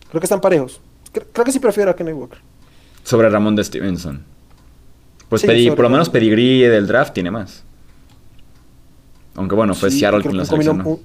Creo 0.08 0.20
que 0.20 0.26
están 0.26 0.40
parejos. 0.40 0.80
Creo 1.12 1.44
que 1.44 1.52
sí 1.52 1.58
prefiero 1.58 1.90
a 1.90 1.96
Kenneth 1.96 2.14
Walker. 2.14 2.38
Sobre 3.04 3.28
Ramón 3.28 3.56
de 3.56 3.64
Stevenson. 3.64 4.24
Pues 5.28 5.42
por 5.44 5.80
lo 5.80 5.90
menos 5.90 6.08
pedigrí 6.08 6.62
del 6.62 6.86
draft 6.86 7.14
tiene 7.14 7.30
más. 7.30 7.64
Aunque 9.36 9.54
bueno, 9.54 9.74
fue 9.74 9.90
Seattle 9.90 10.22
quien 10.22 10.36
lo 10.36 10.44
seleccionó. 10.44 11.00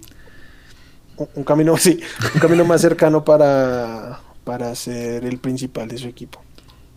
Un, 1.36 1.44
camino, 1.44 1.78
sí, 1.78 2.00
un 2.34 2.40
camino 2.40 2.66
más 2.66 2.82
cercano 2.82 3.24
para, 3.24 4.20
para 4.44 4.76
ser 4.76 5.26
el 5.26 5.38
principal 5.38 5.88
de 5.88 5.98
su 5.98 6.08
equipo. 6.08 6.42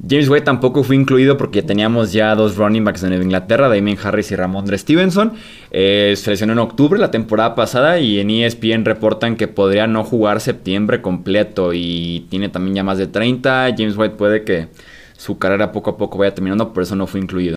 James 0.07 0.29
White 0.29 0.45
tampoco 0.45 0.85
fue 0.85 0.95
incluido 0.95 1.37
porque 1.37 1.61
teníamos 1.61 2.13
ya 2.13 2.33
dos 2.37 2.57
running 2.57 2.85
backs 2.85 3.03
en 3.03 3.13
Inglaterra, 3.15 3.69
Damien 3.69 3.99
Harris 4.01 4.31
y 4.31 4.37
Ramondre 4.37 4.79
Stevenson. 4.79 5.33
Eh, 5.73 6.15
se 6.17 6.31
lesionó 6.31 6.53
en 6.53 6.61
octubre 6.61 7.01
la 7.01 7.11
temporada 7.11 7.57
pasada 7.57 7.99
y 7.99 8.21
en 8.21 8.31
ESPN 8.31 8.85
reportan 8.85 9.35
que 9.37 9.49
podría 9.49 9.89
no 9.89 10.05
jugar 10.05 10.41
septiembre 10.41 11.03
completo 11.03 11.73
y 11.75 12.27
tiene 12.31 12.49
también 12.49 12.77
ya 12.77 12.85
más 12.85 12.99
de 12.99 13.09
30. 13.09 13.75
James 13.77 13.97
White 13.97 14.15
puede 14.15 14.45
que 14.45 14.69
su 15.17 15.37
carrera 15.39 15.73
poco 15.73 15.91
a 15.91 15.97
poco 15.97 16.17
vaya 16.17 16.33
terminando, 16.33 16.73
por 16.73 16.85
eso 16.85 16.95
no 16.95 17.09
fue 17.09 17.19
incluido 17.19 17.57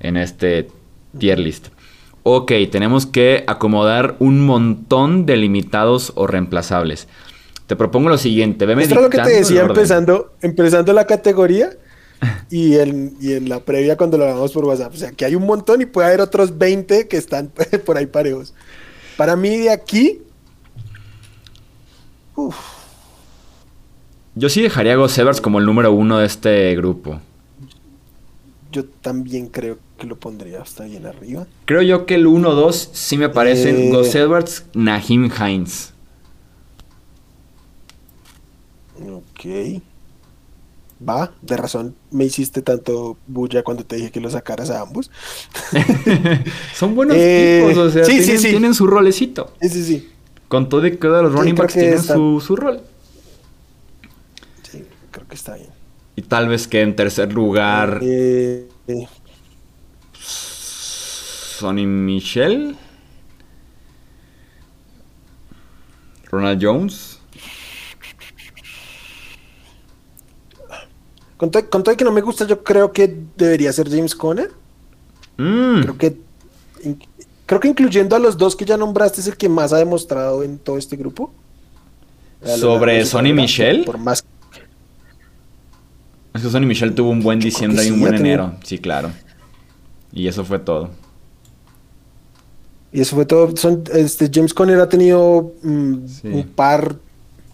en 0.00 0.16
este 0.16 0.68
tier 1.18 1.38
list 1.38 1.68
ok, 2.28 2.50
tenemos 2.72 3.06
que 3.06 3.44
acomodar 3.46 4.16
un 4.18 4.44
montón 4.44 5.26
de 5.26 5.36
limitados 5.36 6.12
o 6.16 6.26
reemplazables. 6.26 7.06
Te 7.68 7.76
propongo 7.76 8.08
lo 8.08 8.18
siguiente, 8.18 8.66
veme 8.66 8.82
Esto 8.82 8.96
es 8.96 9.02
lo 9.02 9.10
que 9.10 9.20
te 9.20 9.30
decía 9.30 9.62
empezando, 9.62 10.32
empezando 10.42 10.92
la 10.92 11.06
categoría 11.06 11.70
y 12.50 12.78
en, 12.78 13.16
en 13.22 13.48
la 13.48 13.60
previa 13.60 13.96
cuando 13.96 14.18
lo 14.18 14.24
hagamos 14.24 14.50
por 14.50 14.64
WhatsApp. 14.64 14.92
O 14.92 14.96
sea, 14.96 15.12
que 15.12 15.24
hay 15.24 15.36
un 15.36 15.46
montón 15.46 15.82
y 15.82 15.86
puede 15.86 16.08
haber 16.08 16.20
otros 16.20 16.58
20 16.58 17.06
que 17.06 17.16
están 17.16 17.52
por 17.86 17.96
ahí 17.96 18.06
parejos. 18.06 18.52
Para 19.16 19.36
mí 19.36 19.58
de 19.58 19.70
aquí... 19.70 20.20
Yo 24.34 24.48
sí 24.48 24.62
dejaría 24.62 24.94
a 24.94 24.96
Gus 24.96 25.40
como 25.40 25.60
el 25.60 25.64
número 25.64 25.92
uno 25.92 26.18
de 26.18 26.26
este 26.26 26.74
grupo. 26.74 27.20
yo 28.72 28.84
también 28.84 29.46
creo 29.46 29.78
que 29.98 30.06
lo 30.06 30.16
pondría 30.16 30.62
hasta 30.62 30.84
bien 30.84 31.06
arriba. 31.06 31.46
Creo 31.64 31.82
yo 31.82 32.06
que 32.06 32.14
el 32.16 32.26
1-2 32.26 32.90
sí 32.92 33.16
me 33.16 33.28
parecen 33.28 33.76
Eh. 33.76 33.90
Gus 33.90 34.14
Edwards, 34.14 34.64
Nahim 34.74 35.30
Hines. 35.30 35.92
Ok. 39.00 39.80
Va, 41.06 41.30
de 41.42 41.56
razón 41.58 41.94
me 42.10 42.24
hiciste 42.24 42.62
tanto 42.62 43.18
bulla 43.26 43.62
cuando 43.62 43.84
te 43.84 43.96
dije 43.96 44.10
que 44.10 44.20
lo 44.20 44.30
sacaras 44.30 44.70
a 44.70 44.80
ambos. 44.80 45.10
Son 46.74 46.94
buenos 46.94 47.16
Eh, 47.18 47.64
tipos, 47.68 47.78
o 47.86 47.90
sea, 47.90 48.04
sí, 48.04 48.12
sí, 48.18 48.22
tienen, 48.24 48.40
sí. 48.42 48.48
tienen 48.50 48.74
su 48.74 48.86
rolecito. 48.86 49.52
Sí, 49.60 49.68
sí, 49.68 49.84
sí. 49.84 50.08
Con 50.48 50.68
todo 50.68 50.86
y 50.86 50.96
que 50.96 51.08
de 51.08 51.22
los 51.22 51.32
Sí, 51.32 51.38
running 51.38 51.54
backs 51.54 51.74
tienen 51.74 51.94
está- 51.94 52.14
su, 52.14 52.40
su 52.44 52.56
rol. 52.56 52.80
Sí, 54.70 54.84
creo 55.10 55.26
que 55.28 55.34
está 55.34 55.54
bien. 55.56 55.68
Y 56.14 56.22
tal 56.22 56.48
vez 56.48 56.66
que 56.66 56.80
en 56.80 56.96
tercer 56.96 57.30
lugar 57.34 58.00
Eh, 58.02 58.66
eh, 58.88 59.06
Sonny 61.58 61.86
Michel. 61.86 62.76
Ronald 66.30 66.62
Jones. 66.62 67.18
con, 71.36 71.50
todo, 71.50 71.68
con 71.70 71.82
todo 71.82 71.96
que 71.96 72.04
no 72.04 72.12
me 72.12 72.20
gusta, 72.20 72.46
yo 72.46 72.62
creo 72.64 72.92
que 72.92 73.14
debería 73.36 73.72
ser 73.72 73.88
James 73.90 74.14
Conner. 74.14 74.50
Mm, 75.38 75.80
Creo 75.82 75.98
que 75.98 76.16
in- 76.84 76.98
creo 77.46 77.60
que 77.60 77.68
incluyendo 77.68 78.16
a 78.16 78.18
los 78.18 78.36
dos 78.36 78.56
que 78.56 78.64
ya 78.64 78.76
nombraste 78.76 79.20
es 79.20 79.26
el 79.26 79.36
que 79.36 79.48
más 79.48 79.72
ha 79.72 79.76
demostrado 79.78 80.42
en 80.42 80.58
todo 80.58 80.78
este 80.78 80.96
grupo. 80.96 81.32
¿Sobre 82.44 83.04
Sonny 83.06 83.32
Michel? 83.32 83.84
Por 83.84 83.98
más 83.98 84.24
Es 86.34 86.42
que 86.42 86.48
Sonny 86.50 86.66
Michel 86.66 86.94
tuvo 86.94 87.10
un 87.10 87.22
buen 87.22 87.38
diciembre 87.38 87.84
y 87.86 87.90
un 87.90 88.00
buen 88.00 88.16
tenía- 88.16 88.34
enero. 88.34 88.54
Sí, 88.64 88.78
claro. 88.78 89.10
Y 90.12 90.26
eso 90.28 90.44
fue 90.44 90.58
todo. 90.58 90.90
Y 92.92 93.00
eso 93.00 93.16
fue 93.16 93.26
todo. 93.26 93.56
Son, 93.56 93.82
este, 93.92 94.30
James 94.32 94.54
Conner 94.54 94.80
ha 94.80 94.88
tenido 94.88 95.52
mm, 95.62 96.06
Sí. 96.06 96.28
un 96.28 96.46
par, 96.48 96.96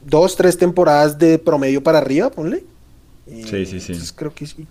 dos, 0.05 0.37
tres 0.37 0.57
temporadas 0.57 1.19
de 1.19 1.39
promedio 1.39 1.83
para 1.83 1.99
arriba, 1.99 2.31
ponle. 2.31 2.65
Y, 3.27 3.43
Sí, 3.45 3.67
sí, 3.67 3.81
sí. 3.81 3.93
entonces 3.93 4.13
creo 4.13 4.35
que 4.35 4.47
sí. 4.47 4.67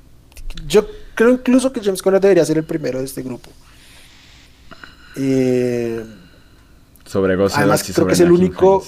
Yo 0.67 0.85
creo 1.15 1.31
incluso 1.31 1.71
que 1.71 1.81
James 1.81 2.01
Conner 2.01 2.19
debería 2.21 2.45
ser 2.45 2.57
el 2.57 2.63
primero 2.65 2.99
de 2.99 3.05
este 3.05 3.21
grupo. 3.23 3.49
Eh, 5.15 6.03
Sobre 7.05 7.35
Gus 7.35 7.57
Además, 7.57 7.83
creo 7.83 7.95
sobre 7.95 8.07
que 8.07 8.13
es 8.13 8.19
el 8.21 8.31
único- 8.31 8.85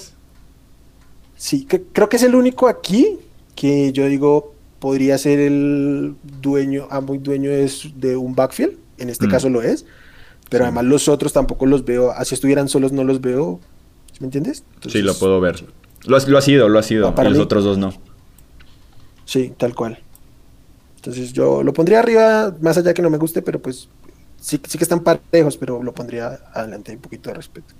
sí, 1.35 1.65
que- 1.65 1.81
creo 1.83 2.07
que 2.07 2.15
es 2.17 2.23
el 2.23 2.35
único 2.35 2.67
aquí 2.69 3.19
que 3.55 3.91
yo 3.91 4.05
digo 4.07 4.53
podría 4.79 5.17
ser 5.17 5.39
el 5.39 6.15
dueño, 6.41 6.87
amo 6.89 7.15
y 7.15 7.17
dueño 7.17 7.49
de, 7.49 7.69
de 7.95 8.15
un 8.15 8.35
backfield. 8.35 8.73
En 8.97 9.09
este 9.09 9.27
Mm. 9.27 9.29
caso 9.31 9.49
lo 9.49 9.61
es. 9.61 9.85
Pero 10.53 10.65
Sí. 10.65 10.67
además 10.67 10.85
los 10.85 11.07
otros 11.07 11.33
tampoco 11.33 11.65
los 11.65 11.83
veo. 11.83 12.11
Así 12.11 12.35
estuvieran 12.35 12.69
solos, 12.69 12.91
no 12.91 13.03
los 13.03 13.19
veo. 13.21 13.59
¿Sí 14.11 14.19
¿Me 14.21 14.27
entiendes? 14.27 14.63
Sí, 14.87 15.01
lo 15.01 15.13
puedo 15.15 15.41
ver. 15.41 15.65
Lo, 16.05 16.15
ha- 16.15 16.27
lo 16.27 16.37
ha 16.37 16.41
sido, 16.41 16.69
lo 16.69 16.77
ha 16.79 16.83
sido. 16.83 17.07
Ah, 17.07 17.15
para 17.15 17.29
y 17.29 17.33
los 17.33 17.41
otros 17.41 17.63
dos 17.63 17.77
no. 17.77 17.93
Sí, 19.25 19.53
tal 19.57 19.73
cual. 19.73 19.97
Entonces 20.97 21.33
yo 21.33 21.63
lo 21.63 21.73
pondría 21.73 21.99
arriba, 21.99 22.55
más 22.61 22.77
allá 22.77 22.93
que 22.93 23.01
no 23.01 23.09
me 23.09 23.17
guste, 23.17 23.41
pero 23.41 23.59
pues 23.61 23.89
sí, 24.39 24.59
sí 24.67 24.77
que 24.77 24.83
están 24.83 24.99
parejos, 25.01 25.57
pero 25.57 25.81
lo 25.81 25.93
pondría 25.93 26.39
adelante 26.53 26.93
un 26.93 26.99
poquito 27.01 27.29
de 27.29 27.35
respeto. 27.35 27.73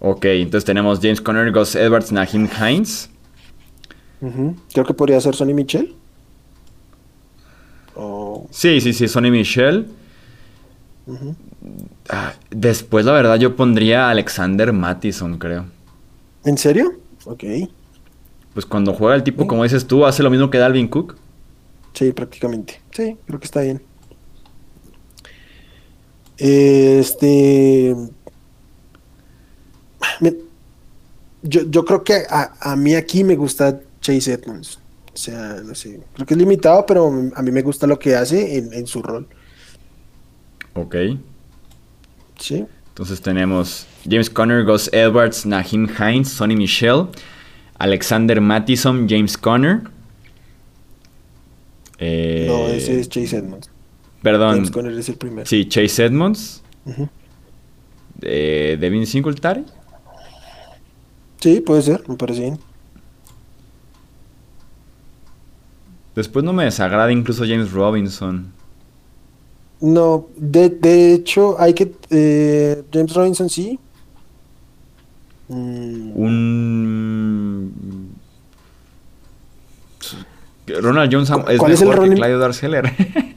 Ok, 0.00 0.24
entonces 0.24 0.64
tenemos 0.64 0.98
James 1.00 1.20
Conner, 1.20 1.52
Gus 1.52 1.74
Edwards, 1.76 2.10
Nahim 2.10 2.48
Hines. 2.58 3.10
Creo 4.72 4.84
que 4.84 4.94
podría 4.94 5.20
ser 5.20 5.34
Sonny 5.34 5.54
Michel. 5.54 5.94
Sí, 8.50 8.80
sí, 8.80 8.92
sí, 8.92 9.08
Sonny 9.08 9.30
Michel. 9.30 9.86
Ah, 11.08 11.12
después, 12.50 13.04
la 13.04 13.12
verdad, 13.12 13.36
yo 13.36 13.56
pondría 13.56 14.06
a 14.06 14.10
Alexander 14.10 14.72
Mattison, 14.72 15.38
creo. 15.38 15.66
¿En 16.44 16.56
serio? 16.58 16.94
Ok. 17.24 17.44
Pues 18.54 18.66
cuando 18.66 18.94
juega 18.94 19.14
el 19.14 19.22
tipo, 19.22 19.46
como 19.46 19.62
dices 19.62 19.86
tú, 19.86 20.04
hace 20.06 20.22
lo 20.22 20.30
mismo 20.30 20.50
que 20.50 20.58
Dalvin 20.58 20.88
Cook. 20.88 21.16
Sí, 21.92 22.12
prácticamente. 22.12 22.80
Sí, 22.90 23.16
creo 23.26 23.38
que 23.38 23.44
está 23.44 23.60
bien. 23.60 23.82
Este. 26.38 27.94
Yo, 31.42 31.62
yo 31.70 31.84
creo 31.84 32.02
que 32.04 32.22
a, 32.28 32.52
a 32.60 32.76
mí 32.76 32.94
aquí 32.94 33.24
me 33.24 33.36
gusta 33.36 33.80
Chase 34.00 34.32
Edmonds. 34.32 34.78
O 35.12 35.16
sea, 35.16 35.60
no 35.64 35.74
sé. 35.74 36.00
Creo 36.14 36.26
que 36.26 36.34
es 36.34 36.38
limitado, 36.38 36.86
pero 36.86 37.12
a 37.34 37.42
mí 37.42 37.50
me 37.50 37.62
gusta 37.62 37.86
lo 37.86 37.98
que 37.98 38.14
hace 38.16 38.56
en, 38.56 38.72
en 38.72 38.86
su 38.86 39.02
rol. 39.02 39.28
Ok. 40.74 40.94
Sí. 42.40 42.66
Entonces 42.88 43.20
tenemos 43.22 43.86
James 44.08 44.28
Conner, 44.28 44.64
Gus 44.64 44.90
Edwards, 44.92 45.46
Nahim 45.46 45.88
Hines, 45.88 46.28
Sonny 46.30 46.56
Michel, 46.56 47.06
Alexander 47.78 48.40
Mattison, 48.40 49.06
James 49.08 49.38
Conner. 49.38 49.82
Eh, 51.98 52.46
No, 52.48 52.66
ese 52.68 52.98
es 52.98 53.08
Chase 53.08 53.36
Edmonds. 53.36 53.70
Perdón. 54.22 54.54
James 54.56 54.70
Conner 54.70 54.92
es 54.92 55.08
el 55.08 55.16
primero. 55.16 55.46
Sí, 55.46 55.66
Chase 55.68 56.04
Edmonds. 56.06 56.62
Ujú. 56.84 57.08
eh, 58.22 58.76
Devin 58.80 59.06
Singletary. 59.06 59.64
Sí, 61.40 61.60
puede 61.60 61.82
ser, 61.82 62.02
me 62.08 62.16
parece 62.16 62.40
bien. 62.40 62.58
Después 66.14 66.44
no 66.44 66.52
me 66.52 66.64
desagrada 66.64 67.12
incluso 67.12 67.44
James 67.46 67.70
Robinson. 67.72 68.52
No, 69.80 70.28
de, 70.36 70.68
de 70.70 71.14
hecho, 71.14 71.56
hay 71.60 71.72
que. 71.74 71.92
eh, 72.10 72.82
James 72.92 73.14
Robinson 73.14 73.48
sí. 73.48 73.78
Mm, 75.48 76.12
Un. 76.16 77.70
Ronald 80.80 81.12
Jones 81.12 81.30
es 81.48 81.58
¿Cuál 81.58 81.72
es 81.72 81.82
el 81.82 81.88
mejor 81.88 82.08
que 82.08 82.14
Clyde. 82.14 82.92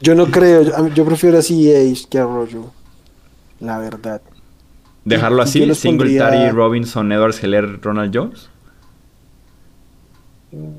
Yo 0.00 0.14
no 0.14 0.26
creo, 0.26 0.62
yo, 0.62 0.86
yo 0.94 1.04
prefiero 1.04 1.38
así 1.38 1.72
Ace 1.74 2.06
que 2.08 2.20
Arroyo. 2.20 2.70
La 3.58 3.78
verdad. 3.78 4.22
Dejarlo 5.04 5.42
así, 5.42 5.74
Singletary, 5.74 6.36
pondría- 6.36 6.52
Robinson, 6.52 7.10
Edwards, 7.10 7.42
Heller, 7.42 7.80
Ronald 7.82 8.16
Jones. 8.16 8.48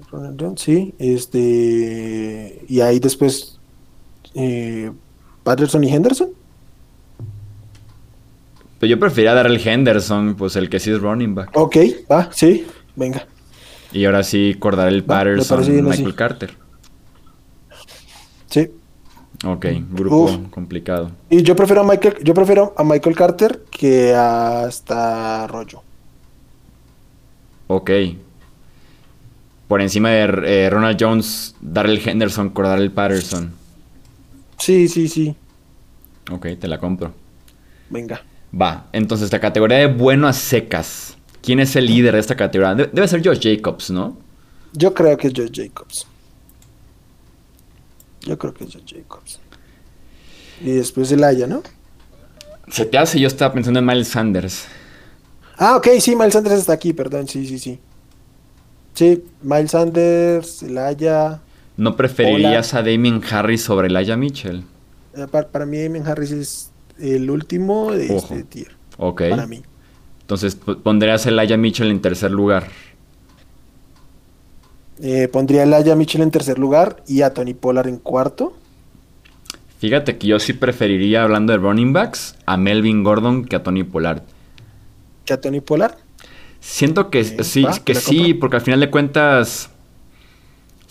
Ronald 0.10 0.42
Jones, 0.42 0.62
sí. 0.62 0.94
Este. 1.00 2.64
Y 2.70 2.80
ahí 2.80 3.00
después. 3.00 3.59
Eh, 4.36 4.92
Patterson 5.44 5.84
y 5.84 5.94
Henderson. 5.94 6.30
Pero 8.80 8.90
yo 8.92 9.00
preferiría 9.00 9.34
dar 9.34 9.48
el 9.48 9.66
Henderson, 9.66 10.36
pues 10.36 10.56
el 10.56 10.70
que 10.70 10.80
sí 10.80 10.92
es 10.92 11.02
running 11.02 11.36
back. 11.36 11.52
Ok, 11.56 11.78
va, 12.10 12.30
sí, 12.32 12.66
venga. 12.96 13.28
Y 13.92 14.06
ahora 14.06 14.24
sí 14.24 14.54
acordar 14.56 14.88
el 14.88 15.02
Va, 15.02 15.18
Patterson, 15.18 15.60
Michael 15.84 15.90
así. 16.08 16.14
Carter. 16.14 16.54
Sí. 18.50 18.70
Ok, 19.46 19.66
grupo 19.92 20.24
Uf. 20.24 20.50
complicado. 20.50 21.12
Y 21.30 21.44
yo 21.44 21.56
prefiero 21.56 21.82
a 21.82 21.84
Michael, 21.86 22.18
yo 22.24 22.34
prefiero 22.34 22.74
a 22.78 22.84
Michael 22.84 23.16
Carter 23.16 23.64
que 23.72 24.14
hasta 24.14 25.44
Arroyo. 25.46 25.82
Ok. 27.68 27.92
Por 29.68 29.82
encima 29.82 30.10
de 30.10 30.66
eh, 30.66 30.70
Ronald 30.70 30.98
Jones, 31.00 31.56
dar 31.62 31.86
el 31.86 32.02
Henderson, 32.06 32.48
acordar 32.48 32.80
el 32.80 32.92
Patterson. 32.92 33.54
Sí, 34.60 34.88
sí, 34.88 35.08
sí. 35.08 35.36
Ok, 36.32 36.48
te 36.60 36.68
la 36.68 36.78
compro. 36.80 37.14
Venga. 37.90 38.22
Va, 38.60 38.88
entonces 38.94 39.32
la 39.32 39.40
categoría 39.40 39.78
de 39.78 39.88
bueno 39.88 40.28
a 40.28 40.34
secas. 40.34 41.18
¿Quién 41.42 41.60
es 41.60 41.76
el 41.76 41.86
líder 41.86 42.14
de 42.14 42.20
esta 42.20 42.36
categoría? 42.36 42.76
De- 42.76 42.90
debe 42.92 43.08
ser 43.08 43.26
Josh 43.26 43.40
Jacobs, 43.42 43.90
¿no? 43.92 44.18
Yo 44.74 44.94
creo 44.94 45.18
que 45.18 45.28
es 45.28 45.34
Josh 45.36 45.52
Jacobs. 45.54 46.06
Yo 48.22 48.38
creo 48.38 48.54
que 48.54 48.66
es 48.66 48.74
Josh 48.74 48.94
Jacobs. 48.96 49.40
Y 50.62 50.72
después 50.72 51.12
el 51.12 51.24
Aya, 51.24 51.48
¿no? 51.48 51.64
Se 52.68 52.86
te 52.86 52.98
hace, 52.98 53.20
yo 53.20 53.28
estaba 53.28 53.54
pensando 53.54 53.80
en 53.80 53.86
Miles 53.86 54.10
Sanders. 54.10 54.66
Ah, 55.58 55.78
ok, 55.78 55.88
sí, 56.00 56.16
Miles 56.16 56.34
Sanders 56.34 56.60
está 56.60 56.74
aquí, 56.74 56.94
perdón, 56.94 57.28
sí, 57.28 57.46
sí, 57.48 57.58
sí. 57.58 57.80
Sí, 58.94 59.24
Miles 59.42 59.72
Sanders, 59.72 60.64
el 60.64 60.78
Aya. 60.78 61.40
¿No 61.80 61.96
preferirías 61.96 62.74
a 62.74 62.84
Damien 62.84 63.22
Harris 63.30 63.64
sobre 63.64 63.88
Elijah 63.88 64.18
Mitchell? 64.18 64.64
Eh, 65.16 65.26
para, 65.32 65.48
para 65.48 65.66
mí, 65.66 65.82
Damien 65.82 66.06
Harris 66.06 66.32
es 66.32 66.72
el 67.00 67.30
último 67.32 67.92
de 67.92 68.14
Ojo. 68.16 68.34
este 68.36 68.44
tier. 68.44 68.72
Ok. 68.98 69.24
Para 69.30 69.48
mí. 69.48 69.62
Entonces 70.22 70.56
p- 70.56 70.76
pondrías 70.76 71.26
a 71.26 71.30
Elijah 71.30 71.58
Mitchell 71.58 71.90
en 71.90 72.02
tercer 72.02 72.32
lugar. 72.32 72.68
Eh, 75.02 75.30
pondría 75.30 75.64
el 75.64 75.74
Aya 75.74 75.96
Mitchell 75.96 76.22
en 76.22 76.32
tercer 76.32 76.60
lugar 76.60 77.02
y 77.08 77.22
a 77.22 77.34
Tony 77.34 77.54
Pollard 77.54 77.88
en 77.88 77.98
cuarto. 77.98 78.54
Fíjate 79.80 80.18
que 80.18 80.28
yo 80.28 80.40
sí 80.40 80.52
preferiría, 80.52 81.24
hablando 81.24 81.54
de 81.54 81.60
running 81.60 81.94
backs, 81.94 82.36
a 82.46 82.58
Melvin 82.58 83.02
Gordon 83.04 83.46
que 83.46 83.56
a 83.56 83.64
Tony 83.64 83.84
Pollard. 83.86 84.24
Que 85.24 85.34
a 85.34 85.40
Tony 85.40 85.62
Pollard. 85.62 85.96
Siento 86.60 87.10
que 87.10 87.22
Ok, 87.22 87.44
sí, 87.44 87.64
va, 87.64 87.80
que 87.80 87.96
sí, 87.96 88.34
porque 88.34 88.58
al 88.58 88.62
final 88.62 88.82
de 88.82 88.90
cuentas, 88.92 89.70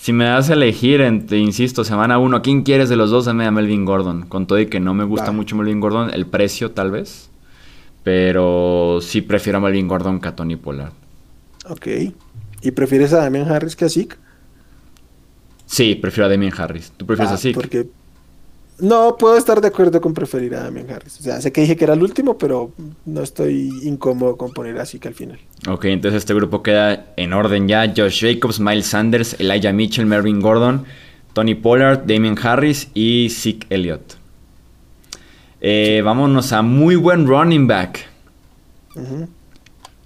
Si 0.01 0.13
me 0.13 0.25
das 0.27 0.49
a 0.49 0.53
elegir, 0.55 1.01
entre, 1.01 1.39
insisto, 1.39 1.83
semana 1.85 2.19
uno, 2.19 2.41
¿quién 2.41 2.63
quieres 2.63 2.89
de 2.89 2.95
los 2.97 3.11
dos? 3.11 3.25
Dame 3.25 3.47
a 3.47 3.51
Melvin 3.51 3.85
Gordon. 3.85 4.23
Con 4.27 4.47
todo 4.47 4.61
y 4.61 4.67
que 4.67 4.79
no 4.79 4.95
me 4.95 5.03
gusta 5.05 5.33
mucho 5.33 5.57
Melvin 5.57 5.81
Gordon, 5.81 6.11
el 6.15 6.25
precio 6.27 6.71
tal 6.71 6.93
vez. 6.93 7.31
Pero 8.05 9.01
sí 9.03 9.23
prefiero 9.23 9.59
a 9.59 9.61
Melvin 9.61 9.89
Gordon 9.89 10.21
que 10.21 10.29
a 10.29 10.37
Tony 10.37 10.55
Pollard. 10.57 10.93
Ok. 11.69 11.87
¿Y 12.63 12.71
prefieres 12.71 13.13
a 13.13 13.19
Damian 13.19 13.51
Harris 13.51 13.75
que 13.75 13.85
a 13.87 13.89
Zeke? 13.89 14.17
Sí, 15.67 15.97
prefiero 15.97 16.27
a 16.27 16.31
Damien 16.31 16.53
Harris. 16.57 16.93
¿Tú 16.97 17.05
prefieres 17.05 17.33
Ah, 17.33 17.35
a 17.35 17.39
Zeke? 17.39 17.55
Porque 17.55 17.89
no 18.81 19.17
puedo 19.17 19.37
estar 19.37 19.61
de 19.61 19.69
acuerdo 19.69 20.01
con 20.01 20.15
preferir 20.15 20.55
a 20.55 20.63
Damian 20.63 20.91
Harris. 20.91 21.19
O 21.21 21.23
sea, 21.23 21.41
sé 21.41 21.53
que 21.53 21.63
dije 21.63 21.77
que 21.77 21.85
era 21.85 21.95
el 21.95 22.03
último, 22.03 22.39
pero 22.39 22.73
no 23.05 23.23
estoy 23.23 23.71
incómodo 23.83 24.37
con 24.37 24.53
poner 24.53 24.79
a 24.79 24.87
Zeke 24.87 25.09
al 25.09 25.15
final. 25.15 25.39
Ok, 25.69 25.87
entonces 25.87 26.19
este 26.19 26.35
grupo 26.35 26.63
queda 26.63 27.07
en 27.17 27.33
orden 27.33 27.69
ya. 27.69 27.93
Josh 27.95 28.21
Jacobs, 28.21 28.61
Miles 28.61 28.87
Sanders, 28.87 29.39
Elijah 29.41 29.73
Mitchell, 29.73 30.07
Melvin 30.07 30.41
Gordon, 30.41 30.85
Tony 31.33 31.55
Pollard, 31.55 32.05
Damien 32.07 32.37
Harris 32.41 32.89
y 32.95 33.29
Zeke 33.31 33.67
Elliott. 33.71 34.15
Eh, 35.61 36.03
vámonos 36.05 36.53
a 36.53 36.63
muy 36.63 36.97
buen 36.97 37.27
running 37.27 37.67
back. 37.67 38.07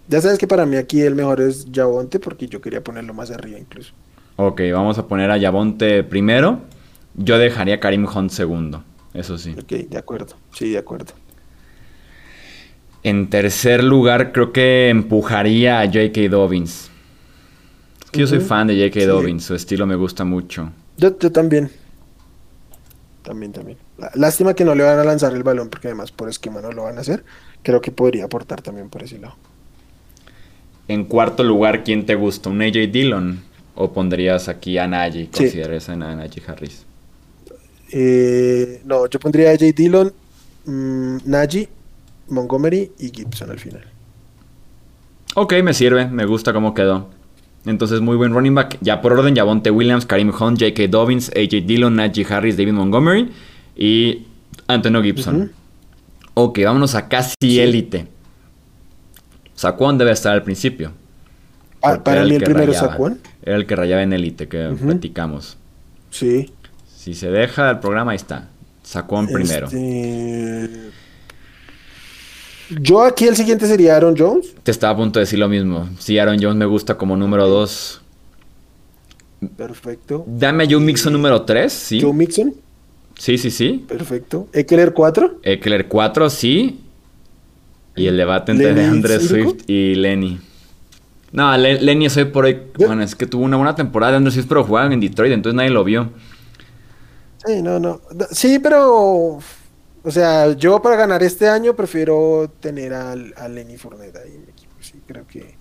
Ya 0.09 0.21
sabes 0.21 0.39
que 0.39 0.47
para 0.47 0.67
mí 0.67 0.77
aquí 0.77 1.01
el 1.01 1.15
mejor 1.15 1.41
es 1.41 1.67
Javonte 1.73 2.19
porque 2.19 2.47
yo 2.47 2.61
quería 2.61 2.83
ponerlo 2.83 3.15
más 3.15 3.31
arriba 3.31 3.59
incluso. 3.59 3.93
Ok, 4.37 4.63
vamos 4.73 4.99
a 4.99 5.07
poner 5.07 5.31
a 5.31 5.37
Yavonte 5.37 6.05
primero. 6.05 6.61
Yo 7.15 7.39
dejaría 7.39 7.75
a 7.77 7.81
Karim 7.81 8.07
Hunt 8.07 8.31
segundo, 8.31 8.85
eso 9.15 9.37
sí. 9.39 9.55
Ok, 9.59 9.69
de 9.89 9.99
acuerdo. 9.99 10.35
Sí, 10.53 10.71
de 10.71 10.79
acuerdo. 10.79 11.13
En 13.03 13.29
tercer 13.31 13.83
lugar, 13.83 14.33
creo 14.33 14.53
que 14.53 14.89
empujaría 14.89 15.81
a 15.81 15.87
J.K. 15.87 16.29
Dobbins. 16.31 16.89
Es 18.05 18.11
que 18.13 18.21
yo 18.21 18.27
soy 18.27 18.41
fan 18.41 18.69
de 18.69 18.75
J.K. 18.77 19.01
Sí. 19.01 19.07
Dobbins, 19.07 19.45
su 19.45 19.55
estilo 19.55 19.87
me 19.87 19.97
gusta 19.97 20.25
mucho. 20.25 20.71
Yo, 20.97 21.19
yo 21.19 21.33
también. 21.33 21.71
También, 23.23 23.53
también. 23.53 23.79
Lá- 23.99 24.11
Lástima 24.15 24.55
que 24.55 24.65
no 24.65 24.75
le 24.75 24.85
van 24.85 24.99
a 24.99 25.05
lanzar 25.05 25.33
el 25.35 25.43
balón 25.43 25.69
porque 25.69 25.89
además 25.89 26.13
por 26.13 26.29
esquema 26.29 26.61
no 26.61 26.71
lo 26.73 26.85
van 26.85 26.99
a 26.99 27.01
hacer. 27.01 27.25
Creo 27.63 27.81
que 27.81 27.91
podría 27.91 28.25
aportar 28.25 28.61
también 28.63 28.89
por 28.89 29.03
ese 29.03 29.19
lado. 29.19 29.35
En 30.89 31.05
cuarto 31.05 31.43
lugar, 31.45 31.85
¿quién 31.85 32.07
te 32.07 32.15
gusta? 32.15 32.51
¿Un 32.51 32.63
AJ 32.63 32.91
Dillon? 32.93 33.41
¿O 33.75 33.93
pondrías 33.93 34.49
aquí 34.49 34.79
a 34.79 34.87
Najee? 34.87 35.25
Sí. 35.25 35.31
¿Consideras 35.45 35.89
a 35.89 35.97
Najee 35.97 36.43
Harris? 36.47 36.85
Eh, 37.93 38.81
no, 38.85 39.07
yo 39.07 39.21
pondría 39.21 39.51
a 39.51 39.53
J. 39.53 39.67
Dillon, 39.77 40.13
mm, 40.65 41.17
Najee, 41.27 41.69
Montgomery 42.29 42.91
y 42.99 43.11
Gibson 43.11 43.51
al 43.51 43.59
final. 43.59 43.85
Ok, 45.35 45.55
me 45.63 45.75
sirve, 45.75 46.07
me 46.07 46.25
gusta 46.27 46.53
cómo 46.53 46.75
quedó. 46.75 47.11
Entonces, 47.65 48.01
muy 48.01 48.17
buen 48.17 48.33
running 48.33 48.55
back. 48.55 48.79
Ya 48.81 49.01
por 49.01 49.13
orden, 49.13 49.37
Javonte 49.37 49.71
Williams, 49.71 50.05
Karim 50.05 50.31
Hunt, 50.31 50.59
J.K. 50.61 50.89
Dobbins, 50.89 51.29
A.J. 51.31 51.59
Dillon, 51.65 51.95
Najee 51.95 52.27
Harris, 52.29 52.57
David 52.57 52.73
Montgomery 52.73 53.31
y 53.77 54.27
Antonio 54.67 55.03
Gibson. 55.03 55.37
Ujú. 55.37 55.51
Ok, 56.35 56.59
vámonos 56.65 56.95
a 56.95 57.09
casi 57.09 57.35
Sí. 57.41 57.61
élite. 57.61 58.07
Saquon 59.55 59.97
debe 59.99 60.11
estar 60.13 60.33
al 60.33 60.43
principio. 60.43 60.93
Porque 61.81 62.01
para 62.01 62.25
mí 62.25 62.35
el 62.35 62.43
primero 62.43 62.67
rayaba. 62.73 62.89
Saquon. 62.93 63.19
Era 63.43 63.57
el 63.57 63.67
que 63.67 63.77
rayaba 63.77 64.03
en 64.03 64.13
élite, 64.13 64.49
que 64.49 64.75
platicamos. 64.81 65.57
Sí. 66.11 66.51
Si 67.03 67.15
se 67.15 67.31
deja 67.33 67.69
el 67.69 67.81
programa, 67.81 68.13
ahí 68.13 68.17
está. 68.17 68.49
Saquon 68.85 69.27
primero. 69.27 69.67
Este, 69.67 70.71
Yo 72.81 73.03
aquí 73.03 73.27
el 73.27 73.35
siguiente 73.35 73.67
sería 73.67 73.97
Aaron 73.97 74.15
Jones. 74.17 74.55
Te 74.63 74.71
estaba 74.71 74.93
a 74.93 74.97
punto 74.97 75.19
de 75.19 75.25
decir 75.25 75.41
lo 75.41 75.49
mismo. 75.49 75.89
Sí, 75.99 76.17
Aaron 76.21 76.39
Jones 76.41 76.57
me 76.57 76.65
gusta 76.65 76.97
como 76.97 77.17
número 77.17 77.49
2. 77.49 78.01
Perfecto. 79.57 80.25
Dame 80.29 80.63
a 80.63 80.67
Joe 80.71 80.79
Mixon 80.79 81.13
número 81.13 81.43
3, 81.43 81.73
sí. 81.73 82.01
Joe 82.01 82.13
Mixon. 82.13 82.55
Sí, 83.19 83.37
sí, 83.37 83.51
sí. 83.51 83.85
Perfecto. 83.89 84.47
Eckler 84.53 84.93
4. 84.93 85.41
Eckler 85.43 85.89
4, 85.89 86.31
sí. 86.31 86.79
Y 87.97 88.07
el 88.07 88.17
debate 88.17 88.53
entre 88.53 88.85
Andre. 88.85 89.19
Swift 89.19 89.69
y 89.69 89.97
Lenny. 89.97 90.39
No, 91.33 91.57
Le- 91.57 91.81
Lenny 91.81 92.07
es 92.07 92.17
hoy 92.17 92.27
por 92.27 92.45
hoy. 92.45 92.59
Bueno, 92.77 93.03
es 93.03 93.17
que 93.17 93.27
tuvo 93.27 93.43
una 93.45 93.57
buena 93.57 93.75
temporada 93.75 94.13
de 94.13 94.19
Andre 94.19 94.33
Swift, 94.33 94.47
pero 94.49 94.63
jugaban 94.63 94.93
en 94.93 95.01
Detroit, 95.01 95.33
entonces 95.33 95.57
nadie 95.57 95.71
lo 95.71 95.83
vio. 95.83 96.11
Sí, 97.47 97.63
no, 97.63 97.79
no. 97.79 98.01
Sí, 98.31 98.59
pero. 98.59 99.39
O 100.05 100.11
sea, 100.11 100.53
yo 100.55 100.83
para 100.83 100.97
ganar 100.97 101.23
este 101.23 101.49
año 101.49 101.75
prefiero 101.77 102.51
tener 102.61 102.93
al- 102.93 103.33
a, 103.37 103.47
Lenny 103.49 103.77
Fournette 103.77 104.17
ahí 104.17 104.33
en 104.35 104.41
mi 104.45 104.51
equipo. 104.51 104.73
Sí, 104.81 104.95
creo 105.07 105.27
que. 105.27 105.55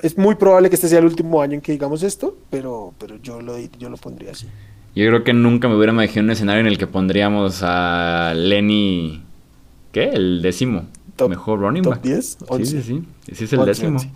Es 0.00 0.16
muy 0.16 0.34
probable 0.36 0.70
que 0.70 0.76
este 0.76 0.88
sea 0.88 1.00
el 1.00 1.04
último 1.04 1.42
año 1.42 1.54
en 1.54 1.60
que 1.60 1.72
digamos 1.72 2.02
esto, 2.02 2.38
pero, 2.48 2.94
pero 2.98 3.16
yo, 3.16 3.40
lo, 3.42 3.58
yo 3.58 3.90
lo 3.90 3.96
pondría 3.98 4.30
así. 4.30 4.46
Yo 4.94 5.06
creo 5.08 5.24
que 5.24 5.32
nunca 5.34 5.68
me 5.68 5.76
hubiera 5.76 5.92
imaginado 5.92 6.24
un 6.26 6.30
escenario 6.30 6.60
en 6.60 6.66
el 6.68 6.78
que 6.78 6.86
pondríamos 6.86 7.60
a 7.62 8.32
Lenny. 8.34 9.22
¿Qué? 9.92 10.04
El 10.04 10.40
décimo. 10.40 10.86
Top- 11.16 11.28
Mejor 11.30 11.58
running 11.60 11.82
top 11.82 11.94
back. 11.94 12.02
10, 12.02 12.24
Sí, 12.26 12.36
11. 12.48 12.64
sí, 12.70 12.82
sí. 12.82 13.04
Ese 13.26 13.44
es 13.44 13.52
el 13.52 13.58
11, 13.58 13.68
décimo. 13.70 13.98
11. 13.98 14.10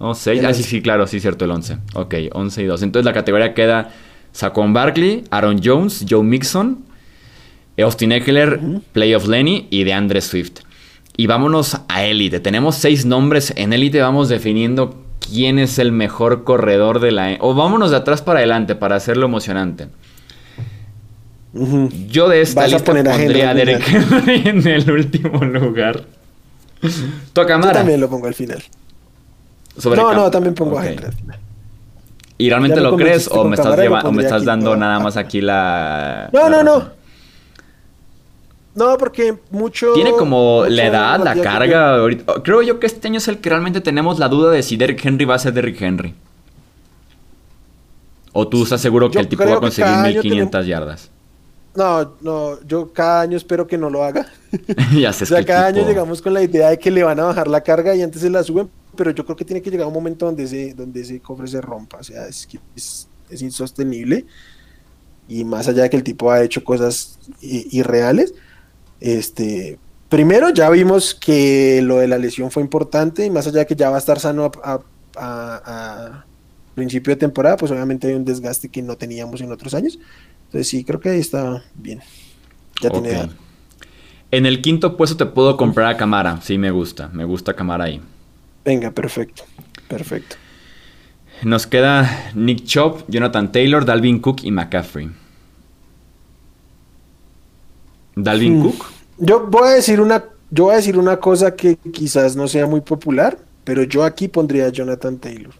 Oh, 0.00 0.14
6. 0.14 0.40
El 0.40 0.46
Ah, 0.46 0.54
sí, 0.54 0.60
11. 0.62 0.70
sí, 0.70 0.82
claro, 0.82 1.06
sí, 1.06 1.20
cierto, 1.20 1.44
el 1.44 1.50
11. 1.52 1.78
Ok, 1.94 2.14
11 2.32 2.62
y 2.62 2.66
2. 2.66 2.82
Entonces 2.82 3.04
la 3.04 3.12
categoría 3.12 3.54
queda 3.54 3.92
Saquon 4.38 4.72
Barkley, 4.72 5.24
Aaron 5.32 5.60
Jones, 5.60 6.06
Joe 6.08 6.22
Mixon, 6.22 6.78
Austin 7.76 8.12
Eckler, 8.12 8.60
Ujú. 8.62 8.82
Playoff 8.92 9.26
Lenny 9.26 9.66
y 9.68 9.82
de 9.82 9.92
Andre 9.94 10.20
Swift. 10.20 10.60
Y 11.16 11.26
vámonos 11.26 11.76
a 11.88 12.04
élite. 12.04 12.38
Tenemos 12.38 12.76
seis 12.76 13.04
nombres 13.04 13.52
en 13.56 13.72
élite. 13.72 14.00
Vamos 14.00 14.28
definiendo 14.28 15.02
quién 15.28 15.58
es 15.58 15.80
el 15.80 15.90
mejor 15.90 16.44
corredor 16.44 17.00
de 17.00 17.10
la... 17.10 17.36
O 17.40 17.52
vámonos 17.56 17.90
de 17.90 17.96
atrás 17.96 18.22
para 18.22 18.38
adelante 18.38 18.76
para 18.76 18.94
hacerlo 18.94 19.26
emocionante. 19.26 19.88
Yo 22.08 22.28
de 22.28 22.40
esta 22.42 22.60
Vas 22.60 22.70
lista 22.72 22.92
a 22.92 22.94
pondría 22.94 23.50
a 23.50 23.54
Derek 23.54 23.82
Henry 23.88 24.42
en 24.48 24.66
el 24.68 24.88
último 24.88 25.44
lugar. 25.44 26.04
Tu 26.80 27.40
Yo 27.40 27.46
también 27.72 28.00
lo 28.00 28.08
pongo 28.08 28.28
al 28.28 28.34
final. 28.34 28.62
Sobre 29.76 30.00
no, 30.00 30.12
cam- 30.12 30.14
no, 30.14 30.30
también 30.30 30.54
pongo 30.54 30.78
a 30.78 30.86
Henry 30.86 31.06
al 31.06 31.12
final. 31.12 31.38
¿Y 32.38 32.48
realmente 32.48 32.80
lo 32.80 32.96
crees 32.96 33.28
o 33.28 33.44
me 33.44 33.56
estás, 33.56 33.76
lleva- 33.76 34.02
o 34.02 34.12
me 34.12 34.22
dando 34.22 34.76
nada 34.76 35.00
más 35.00 35.16
aquí 35.16 35.40
la... 35.40 36.30
No, 36.32 36.48
la 36.48 36.62
no, 36.62 36.78
no. 36.78 36.98
No, 38.76 38.96
porque 38.96 39.36
mucho. 39.50 39.92
Tiene 39.94 40.12
como 40.12 40.62
la 40.62 40.68
mucho 40.70 40.82
edad, 40.82 41.18
la 41.24 41.34
día 41.34 41.42
que- 41.42 41.48
carga. 41.48 41.96
ahorita- 41.96 42.34
Creo 42.44 42.62
yo 42.62 42.78
que 42.78 42.86
este 42.86 43.08
año 43.08 43.18
es 43.18 43.26
el 43.26 43.38
que 43.38 43.48
realmente 43.50 43.80
tenemos 43.80 44.20
la 44.20 44.28
duda 44.28 44.52
de 44.52 44.62
si 44.62 44.76
Derrick 44.76 45.04
Henry 45.04 45.24
va 45.24 45.34
a 45.34 45.38
ser 45.40 45.52
Derrick 45.52 45.82
Henry. 45.82 46.14
¿O 48.32 48.46
tú 48.46 48.62
estás 48.62 48.80
seguro 48.80 49.08
que 49.10 49.14
Yo 49.14 49.20
el 49.20 49.28
tipo 49.28 49.44
va 49.44 49.54
a 49.56 49.60
conseguir 49.60 49.90
cada 49.90 50.04
año 50.04 50.22
1500 50.22 50.66
yardas? 50.66 51.10
No, 51.74 52.12
no, 52.20 52.60
yo 52.66 52.92
cada 52.92 53.22
año 53.22 53.36
espero 53.36 53.66
que 53.66 53.76
no 53.78 53.90
lo 53.90 54.04
haga. 54.04 54.26
ya 54.96 55.10
O 55.10 55.12
sé 55.12 55.26
sea, 55.26 55.44
cada 55.44 55.66
año 55.66 55.84
llegamos 55.86 56.22
con 56.22 56.34
la 56.34 56.42
idea 56.42 56.70
de 56.70 56.78
que 56.78 56.90
le 56.90 57.02
van 57.02 57.18
a 57.18 57.24
bajar 57.24 57.48
la 57.48 57.60
carga 57.62 57.94
y 57.96 58.02
antes 58.02 58.20
se 58.22 58.30
la 58.30 58.42
suben, 58.44 58.68
pero 58.98 59.12
yo 59.12 59.24
creo 59.24 59.36
que 59.36 59.44
tiene 59.46 59.62
que 59.62 59.70
llegar 59.70 59.86
un 59.86 59.94
momento 59.94 60.26
donde 60.26 60.42
ese, 60.44 60.74
donde 60.74 61.00
ese 61.00 61.20
cofre 61.20 61.46
se 61.48 61.60
rompa. 61.62 61.98
O 61.98 62.02
sea, 62.04 62.26
es 62.26 62.46
es, 62.76 63.08
es 63.30 63.40
insostenible. 63.42 64.26
Y 65.28 65.44
más 65.44 65.68
allá 65.68 65.84
de 65.84 65.90
que 65.90 65.96
el 65.96 66.02
tipo 66.02 66.30
ha 66.30 66.42
hecho 66.42 66.64
cosas 66.64 67.18
i- 67.40 67.68
irreales, 67.78 68.34
este, 69.00 69.78
primero 70.08 70.50
ya 70.50 70.68
vimos 70.70 71.14
que 71.14 71.80
lo 71.82 71.98
de 71.98 72.08
la 72.08 72.18
lesión 72.18 72.50
fue 72.50 72.62
importante 72.62 73.24
y 73.24 73.30
más 73.30 73.46
allá 73.46 73.60
de 73.60 73.66
que 73.66 73.76
ya 73.76 73.90
va 73.90 73.96
a 73.96 74.00
estar 74.00 74.18
sano 74.18 74.44
a, 74.46 74.50
a- 74.72 74.80
a- 75.16 75.62
a 76.16 76.24
principio 76.74 77.12
de 77.12 77.16
temporada, 77.20 77.56
pues 77.56 77.70
obviamente 77.72 78.08
hay 78.08 78.14
un 78.14 78.24
desgaste 78.24 78.68
que 78.68 78.82
no 78.82 78.96
teníamos 78.96 79.40
en 79.40 79.52
otros 79.52 79.74
años. 79.74 79.98
Entonces 80.46 80.68
sí, 80.68 80.84
creo 80.84 80.98
que 81.00 81.10
ahí 81.10 81.20
está 81.20 81.62
bien. 81.74 82.00
Ya 82.82 82.90
tiene 82.90 83.08
Ok. 83.10 83.14
edad. 83.14 83.30
En 84.30 84.46
el 84.46 84.60
quinto 84.62 84.96
puesto 84.96 85.16
te 85.16 85.26
puedo 85.26 85.56
comprar 85.56 85.88
a 85.88 85.96
Camara. 85.96 86.40
Sí, 86.42 86.56
me 86.58 86.70
gusta. 86.70 87.08
Me 87.08 87.24
gusta 87.24 87.54
Camara 87.54 87.84
ahí. 87.84 88.00
Venga, 88.64 88.92
perfecto. 88.92 89.44
Perfecto. 89.88 90.36
Nos 91.42 91.66
queda 91.66 92.30
Nick 92.34 92.64
Chubb, 92.64 93.04
Jonathan 93.08 93.50
Taylor, 93.50 93.84
Dalvin 93.84 94.20
Cook 94.20 94.40
y 94.44 94.50
McCaffrey. 94.52 95.10
¿Dalvin 98.16 98.56
Hmm. 98.56 98.60
Cook? 98.60 98.84
Yo 99.16 99.46
voy 99.48 99.68
a 99.68 99.72
decir 99.72 100.00
una, 100.00 100.24
yo 100.50 100.64
voy 100.64 100.74
a 100.74 100.76
decir 100.76 100.98
una 100.98 101.18
cosa 101.18 101.56
que 101.56 101.76
quizás 101.92 102.36
no 102.36 102.48
sea 102.48 102.66
muy 102.66 102.80
popular, 102.82 103.38
pero 103.64 103.82
yo 103.82 104.04
aquí 104.04 104.28
pondría 104.28 104.66
a 104.66 104.70
Jonathan 104.70 105.18
Taylor. 105.18 105.54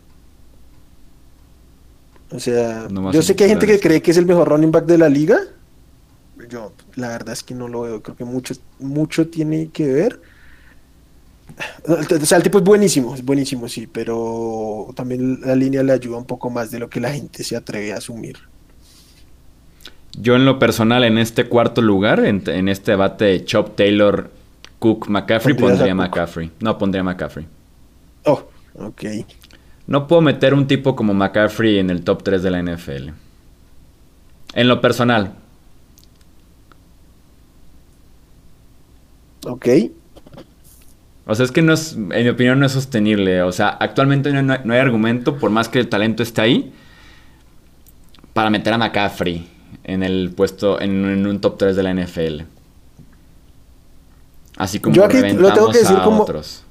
O 2.31 2.39
sea, 2.41 2.89
No 2.89 3.11
yo 3.11 3.23
sé 3.23 3.35
que 3.37 3.45
hay 3.45 3.51
gente 3.51 3.67
que 3.67 3.81
cree 3.81 4.03
que 4.03 4.11
es 4.11 4.17
el 4.19 4.27
mejor 4.27 4.49
running 4.49 4.71
back 4.73 4.85
de 4.87 4.99
la 4.99 5.09
liga. 5.09 5.39
Yo, 6.49 6.75
la 6.95 7.09
verdad 7.09 7.33
es 7.33 7.43
que 7.43 7.55
no 7.55 7.69
lo 7.69 7.83
veo. 7.83 8.03
Creo 8.03 8.17
que 8.17 8.25
mucho, 8.25 8.55
mucho 8.79 9.29
tiene 9.29 9.71
que 9.71 9.87
ver. 9.93 10.23
O 11.87 12.27
sea, 12.27 12.39
el 12.39 12.45
tipo 12.45 12.59
es 12.59 12.65
buenísimo, 12.65 13.15
es 13.15 13.25
buenísimo, 13.25 13.69
sí, 13.69 13.87
pero 13.87 14.89
también 14.95 15.41
la 15.41 15.55
línea 15.55 15.83
le 15.83 15.93
ayuda 15.93 16.19
un 16.19 16.27
poco 16.27 16.51
más 16.51 16.71
de 16.71 16.79
lo 16.79 16.89
que 16.89 17.01
la 17.01 17.11
gente 17.13 17.43
se 17.43 17.57
atreve 17.57 17.93
a 17.93 17.97
asumir. 17.97 18.39
Yo 20.21 20.37
en 20.37 20.45
lo 20.45 20.59
personal, 20.59 21.05
en 21.05 21.19
este 21.19 21.49
cuarto 21.49 21.81
lugar, 21.81 22.25
en, 22.25 22.43
en 22.47 22.69
este 22.69 22.93
debate 22.93 23.25
de 23.25 23.45
Chop, 23.45 23.77
Taylor, 23.77 24.31
Cook, 24.79 25.09
McCaffrey, 25.09 25.55
pondría. 25.55 25.95
McCaffrey. 25.95 26.51
No, 26.61 26.79
pondría 26.79 27.01
a 27.01 27.05
McCaffrey. 27.05 27.47
Oh, 28.25 28.45
ok. 28.75 29.05
No 29.87 30.07
puedo 30.07 30.23
meter 30.23 30.55
un 30.55 30.67
tipo 30.67 30.95
como 30.95 31.15
McCaffrey 31.15 31.79
en 31.79 31.91
el 31.91 32.05
top 32.05 32.23
3 32.23 32.43
de 32.43 32.51
la 32.51 32.63
NFL. 32.63 33.11
En 34.55 34.69
lo 34.69 34.81
personal. 34.81 35.35
Ok. 39.47 39.69
O 41.31 41.35
sea, 41.35 41.45
es 41.45 41.53
que 41.53 41.61
no 41.61 41.75
es, 41.75 41.93
en 41.93 42.09
mi 42.09 42.29
opinión 42.29 42.59
no 42.59 42.65
es 42.65 42.73
sostenible. 42.73 43.43
O 43.43 43.53
sea, 43.53 43.69
actualmente 43.69 44.33
no, 44.33 44.43
no 44.43 44.73
hay 44.73 44.81
argumento, 44.81 45.37
por 45.37 45.51
más 45.51 45.69
que 45.69 45.79
el 45.79 45.89
talento 45.89 46.23
esté 46.23 46.41
ahí, 46.41 46.73
para 48.33 48.49
meter 48.49 48.73
a 48.73 48.79
McCaffrey 48.79 49.47
en 49.85 50.03
el 50.03 50.33
puesto, 50.35 50.81
en, 50.81 51.05
en 51.05 51.27
un 51.27 51.39
top 51.41 51.59
3 51.59 51.77
de 51.77 51.83
la 51.83 51.93
NFL. 51.95 52.43
Así 54.57 54.81
como 54.81 54.95
Yo 54.97 55.05
aquí 55.05 55.19
lo 55.19 55.53
tengo 55.53 55.71
que 55.71 55.79
decir 55.79 55.99
como- 56.03 56.23
otros. 56.23 56.65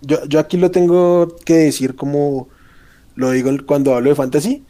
Yo, 0.00 0.24
yo 0.26 0.40
aquí 0.40 0.56
lo 0.56 0.70
tengo 0.70 1.36
que 1.44 1.54
decir 1.54 1.94
como 1.96 2.48
lo 3.16 3.30
digo 3.32 3.50
cuando 3.66 3.94
hablo 3.94 4.10
de 4.10 4.16
fantasy. 4.16 4.64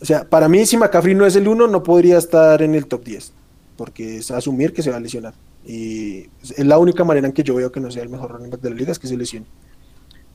O 0.00 0.04
sea, 0.04 0.24
para 0.24 0.48
mí, 0.48 0.66
si 0.66 0.76
McCaffrey 0.76 1.14
no 1.14 1.24
es 1.26 1.36
el 1.36 1.46
uno, 1.46 1.68
no 1.68 1.82
podría 1.82 2.18
estar 2.18 2.62
en 2.62 2.74
el 2.74 2.86
top 2.86 3.04
10. 3.04 3.32
Porque 3.76 4.18
es 4.18 4.30
asumir 4.30 4.72
que 4.72 4.82
se 4.82 4.90
va 4.90 4.96
a 4.96 5.00
lesionar. 5.00 5.34
Y 5.66 6.28
es 6.42 6.58
la 6.66 6.78
única 6.78 7.04
manera 7.04 7.26
en 7.26 7.32
que 7.32 7.42
yo 7.42 7.54
veo 7.54 7.70
que 7.70 7.80
no 7.80 7.90
sea 7.90 8.02
el 8.02 8.08
mejor 8.08 8.32
running 8.32 8.50
back 8.50 8.60
de 8.60 8.70
la 8.70 8.76
liga 8.76 8.92
es 8.92 8.98
que 8.98 9.06
se 9.06 9.16
lesione. 9.16 9.46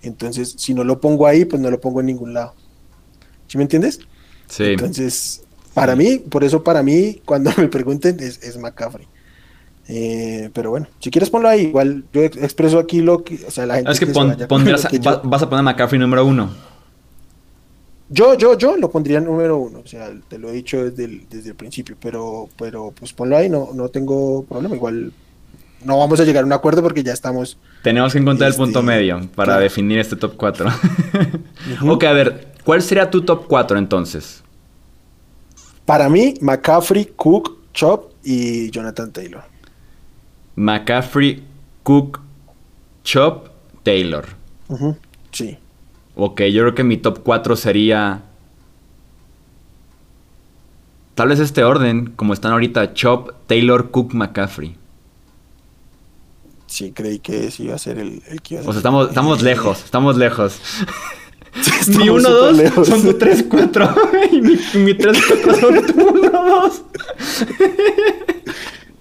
Entonces, 0.02 0.56
si 0.58 0.74
no 0.74 0.84
lo 0.84 1.02
pongo 1.02 1.28
ahí, 1.28 1.44
pues 1.46 1.62
no 1.62 1.70
lo 1.70 1.80
pongo 1.82 2.00
en 2.00 2.06
ningún 2.08 2.34
lado. 2.34 2.54
¿Sí 3.48 3.58
me 3.58 3.64
entiendes? 3.64 4.00
Sí. 4.48 4.64
Entonces, 4.64 5.44
para 5.74 5.96
mí, 5.96 6.18
por 6.20 6.44
eso 6.44 6.64
para 6.64 6.82
mí, 6.84 7.22
cuando 7.26 7.52
me 7.58 7.68
pregunten, 7.68 8.18
es, 8.20 8.42
es 8.44 8.58
McCaffrey. 8.58 9.08
Eh, 9.90 10.50
pero 10.54 10.70
bueno, 10.70 10.88
si 11.00 11.10
quieres 11.10 11.30
ponlo 11.30 11.48
ahí, 11.48 11.62
igual 11.68 12.04
yo 12.12 12.22
ex- 12.24 12.36
expreso 12.38 12.78
aquí 12.78 13.00
lo 13.02 13.24
que, 13.24 13.40
o 13.48 13.52
sea, 13.52 13.66
la 13.66 13.76
gente 13.76 13.92
es 13.92 14.00
que 14.02 14.06
se 14.08 14.12
pon- 14.14 14.28
vaya 14.30 14.40
con 14.40 14.48
pondrías 14.58 14.84
lo 14.84 14.88
a- 14.88 14.92
que 14.92 15.00
yo- 15.00 15.12
va- 15.12 15.22
vas 15.24 15.42
a 15.44 15.50
poner 15.50 15.60
a 15.60 15.64
McCaffrey 15.64 16.00
número 16.00 16.26
uno. 16.26 16.50
Yo, 18.10 18.36
yo, 18.36 18.58
yo 18.58 18.78
lo 18.78 18.90
pondría 18.90 19.20
número 19.20 19.58
uno, 19.58 19.80
o 19.84 19.88
sea, 19.88 20.10
te 20.30 20.38
lo 20.38 20.50
he 20.50 20.54
dicho 20.54 20.84
desde 20.90 21.04
el, 21.06 21.28
desde 21.30 21.50
el 21.50 21.56
principio, 21.56 21.98
pero, 22.02 22.48
pero 22.58 22.92
pues 22.98 23.12
ponlo 23.12 23.36
ahí, 23.36 23.50
no, 23.50 23.70
no 23.74 23.90
tengo 23.90 24.44
problema, 24.46 24.76
igual 24.76 25.12
no 25.84 26.00
vamos 26.00 26.20
a 26.20 26.24
llegar 26.24 26.44
a 26.44 26.48
un 26.48 26.54
acuerdo 26.54 26.82
porque 26.82 27.04
ya 27.04 27.12
estamos, 27.14 27.58
Tenemos 27.84 28.14
que 28.14 28.20
encontrar 28.20 28.50
Este, 28.50 28.62
el 28.62 28.66
punto 28.68 28.82
medio 28.82 29.20
para 29.36 29.48
claro. 29.54 29.62
definir 29.62 30.00
este 30.00 30.16
top 30.16 30.36
4. 30.38 30.68
Ujú. 31.82 31.92
Ok, 31.92 32.04
a 32.06 32.14
ver, 32.14 32.54
¿cuál 32.64 32.82
sería 32.82 33.10
tu 33.12 33.22
top 33.24 33.46
4 33.48 33.78
entonces? 33.78 34.44
para 35.86 36.10
mí, 36.10 36.34
McCaffrey, 36.42 37.06
Cook, 37.16 37.58
Chop 37.74 38.12
y 38.24 38.70
Jonathan 38.72 39.12
Taylor. 39.12 39.44
McCaffrey, 40.56 41.44
Cook, 41.84 42.20
Chop, 43.04 43.48
Taylor. 43.84 44.26
Sí, 45.32 45.58
Ok, 46.20 46.42
yo 46.52 46.64
creo 46.64 46.76
que 46.76 46.84
mi 46.84 46.98
top 46.98 47.20
4 47.24 47.56
sería. 47.56 48.24
Tal 51.14 51.28
vez 51.30 51.40
este 51.40 51.64
orden, 51.64 52.14
como 52.16 52.34
están 52.34 52.52
ahorita: 52.54 52.94
Chop, 52.94 53.32
Taylor, 53.48 53.92
Cook, 53.92 54.14
McCaffrey. 54.14 54.76
sí, 56.66 56.92
creí 56.92 57.20
que 57.20 57.48
ese 57.48 57.64
iba 57.64 57.76
a 57.76 57.78
ser 57.78 57.98
el, 58.00 58.22
el 58.28 58.42
que 58.42 58.56
iba 58.56 58.64
a 58.64 58.66
O 58.66 58.66
sea, 58.66 58.74
ser. 58.74 58.80
estamos, 58.80 59.10
estamos 59.10 59.42
lejos, 59.44 59.84
estamos 59.86 60.18
lejos. 60.18 60.60
Estamos 61.80 61.98
mi 61.98 62.10
1, 62.10 62.30
súper 62.30 62.54
2 62.54 62.58
lejos. 62.58 62.88
son 62.88 63.02
tu 63.02 63.14
3, 63.18 63.46
4. 63.50 63.96
Y 64.32 64.42
mi, 64.42 64.60
mi 64.76 64.94
3, 64.94 65.18
4 65.44 65.56
son 65.60 65.86
tu 65.88 66.08
1, 66.08 66.30
2. 66.32 66.82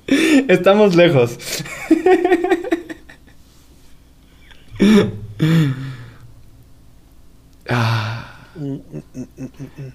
Estamos 0.49 0.95
lejos. 0.97 1.37
Ah. 7.69 8.33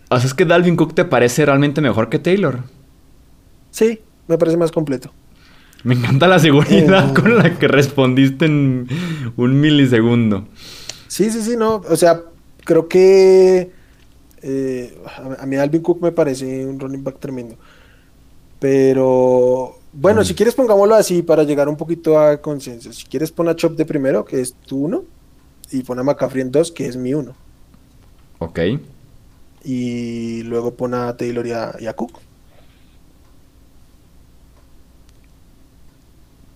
O 0.09 0.17
sea, 0.19 0.27
es 0.27 0.33
que 0.33 0.45
Dalvin 0.45 0.75
Cook 0.75 0.93
te 0.93 1.05
parece 1.05 1.45
realmente 1.45 1.81
mejor 1.81 2.09
que 2.09 2.19
Taylor. 2.19 2.59
Sí, 3.71 3.99
me 4.27 4.37
parece 4.37 4.57
más 4.57 4.71
completo. 4.71 5.11
Me 5.83 5.95
encanta 5.95 6.27
la 6.27 6.37
seguridad 6.39 7.09
Oh. 7.09 7.13
con 7.21 7.37
la 7.37 7.57
que 7.57 7.67
respondiste 7.67 8.45
en 8.45 8.87
un 9.35 9.59
milisegundo. 9.59 10.47
Sí, 11.07 11.31
sí, 11.31 11.41
sí, 11.41 11.55
no. 11.57 11.81
O 11.89 11.95
sea, 11.95 12.21
creo 12.63 12.87
que 12.87 13.71
eh, 14.43 14.97
a, 15.39 15.45
mí 15.45 15.55
Alvin 15.55 15.81
Cook 15.81 16.01
me 16.01 16.11
parece 16.11 16.65
un 16.65 16.79
running 16.79 17.03
back 17.03 17.19
tremendo. 17.19 17.55
Pero 18.59 19.79
bueno, 19.93 20.21
Mm. 20.21 20.25
si 20.25 20.35
quieres 20.35 20.53
pongámoslo 20.53 20.93
así 20.95 21.23
para 21.23 21.43
llegar 21.43 21.67
un 21.67 21.77
poquito 21.77 22.19
a 22.19 22.39
consenso. 22.41 22.93
Si 22.93 23.05
quieres 23.05 23.31
pon 23.31 23.49
a 23.49 23.55
Chop 23.55 23.75
de 23.75 23.85
primero, 23.85 24.23
que 24.23 24.39
es 24.39 24.53
tu 24.53 24.85
uno, 24.85 25.03
y 25.71 25.81
pon 25.83 25.97
a 25.99 26.03
McCaffrey 26.03 26.41
en 26.43 26.51
dos, 26.51 26.71
que 26.71 26.85
es 26.85 26.95
mi 26.95 27.13
uno. 27.13 27.35
Ok. 28.41 28.59
Y 29.63 30.41
luego 30.43 30.73
pon 30.73 30.95
a 30.95 31.15
Taylor 31.15 31.45
y 31.45 31.51
a, 31.51 31.75
y 31.79 31.85
a 31.85 31.93
Cook. 31.93 32.19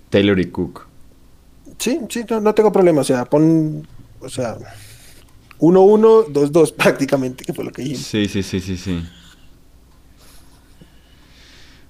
Taylor 0.10 0.40
y 0.40 0.45
Cook. 0.45 0.88
Sí, 1.78 1.99
sí, 2.10 2.26
no, 2.28 2.41
no 2.41 2.56
tengo 2.56 2.72
problema. 2.72 3.02
O 3.02 3.03
sea, 3.03 3.26
pon, 3.26 3.88
o 4.20 4.30
sea, 4.30 4.57
1-1, 5.60 6.26
2-2 6.34 6.74
prácticamente, 6.76 7.45
que 7.45 7.53
fue 7.53 7.64
lo 7.64 7.72
que 7.72 7.84
dijimos. 7.84 8.03
Sí, 8.03 8.28
sí, 8.28 8.41
sí, 8.41 8.60
sí, 8.60 8.78
sí. 8.78 9.06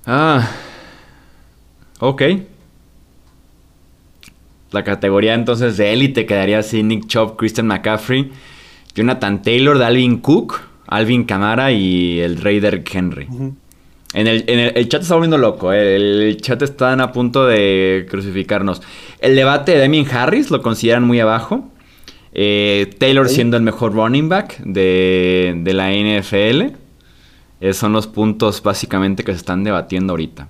Ah. 0.06 0.52
Ok. 2.02 2.22
La 4.72 4.84
categoría 4.84 5.36
entonces 5.36 5.78
de 5.78 5.94
élite 5.94 6.26
quedaría 6.26 6.60
así: 6.60 6.84
Nick 6.84 7.08
Chubb, 7.08 7.38
Christian 7.38 7.68
McCaffrey, 7.68 8.30
Jonathan 8.96 9.42
Taylor, 9.42 9.78
Dalvin 9.78 10.20
Cook, 10.20 10.62
Alvin 10.88 11.26
Kamara 11.26 11.72
y 11.72 12.20
el 12.20 12.38
Rey 12.38 12.60
Derrick 12.60 12.94
Henry. 12.94 13.28
En 14.14 14.28
el, 14.28 14.46
en 14.48 14.60
el, 14.60 14.78
el 14.78 14.88
chat 14.88 15.02
está 15.02 15.16
volviendo 15.16 15.38
loco, 15.38 15.74
eh, 15.74 15.98
el, 15.98 16.22
el 16.22 16.38
chat 16.38 16.62
están 16.62 17.02
a 17.02 17.12
punto 17.12 17.46
de 17.46 18.08
crucificarnos. 18.10 18.82
El 19.20 19.36
debate 19.36 19.74
de 19.74 19.80
Damien 19.80 20.08
Harris 20.10 20.50
lo 20.52 20.62
consideran 20.62 21.04
muy 21.04 21.20
abajo. 21.20 21.70
Eh, 22.38 22.94
Taylor 22.98 23.30
siendo 23.30 23.58
el 23.58 23.64
mejor 23.64 23.94
running 23.94 24.30
back 24.30 24.60
de, 24.60 25.54
de 25.58 25.74
la 25.74 25.92
NFL. 25.92 26.76
Esos 27.60 27.78
son 27.78 27.94
los 27.94 28.08
puntos 28.08 28.62
básicamente 28.62 29.24
que 29.24 29.32
se 29.32 29.38
están 29.38 29.64
debatiendo 29.64 30.14
ahorita. 30.14 30.48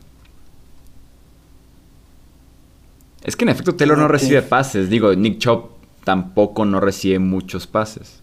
Es 3.24 3.36
que 3.36 3.46
en 3.46 3.50
efecto 3.50 3.76
Taylor 3.76 3.98
no 3.98 4.08
recibe 4.08 4.44
pases. 4.44 4.90
Digo, 4.90 5.14
Nick 5.16 5.40
Chubb 5.40 5.70
tampoco 6.04 6.66
no 6.66 6.80
recibe 6.80 7.18
muchos 7.20 7.66
pases. 7.66 8.22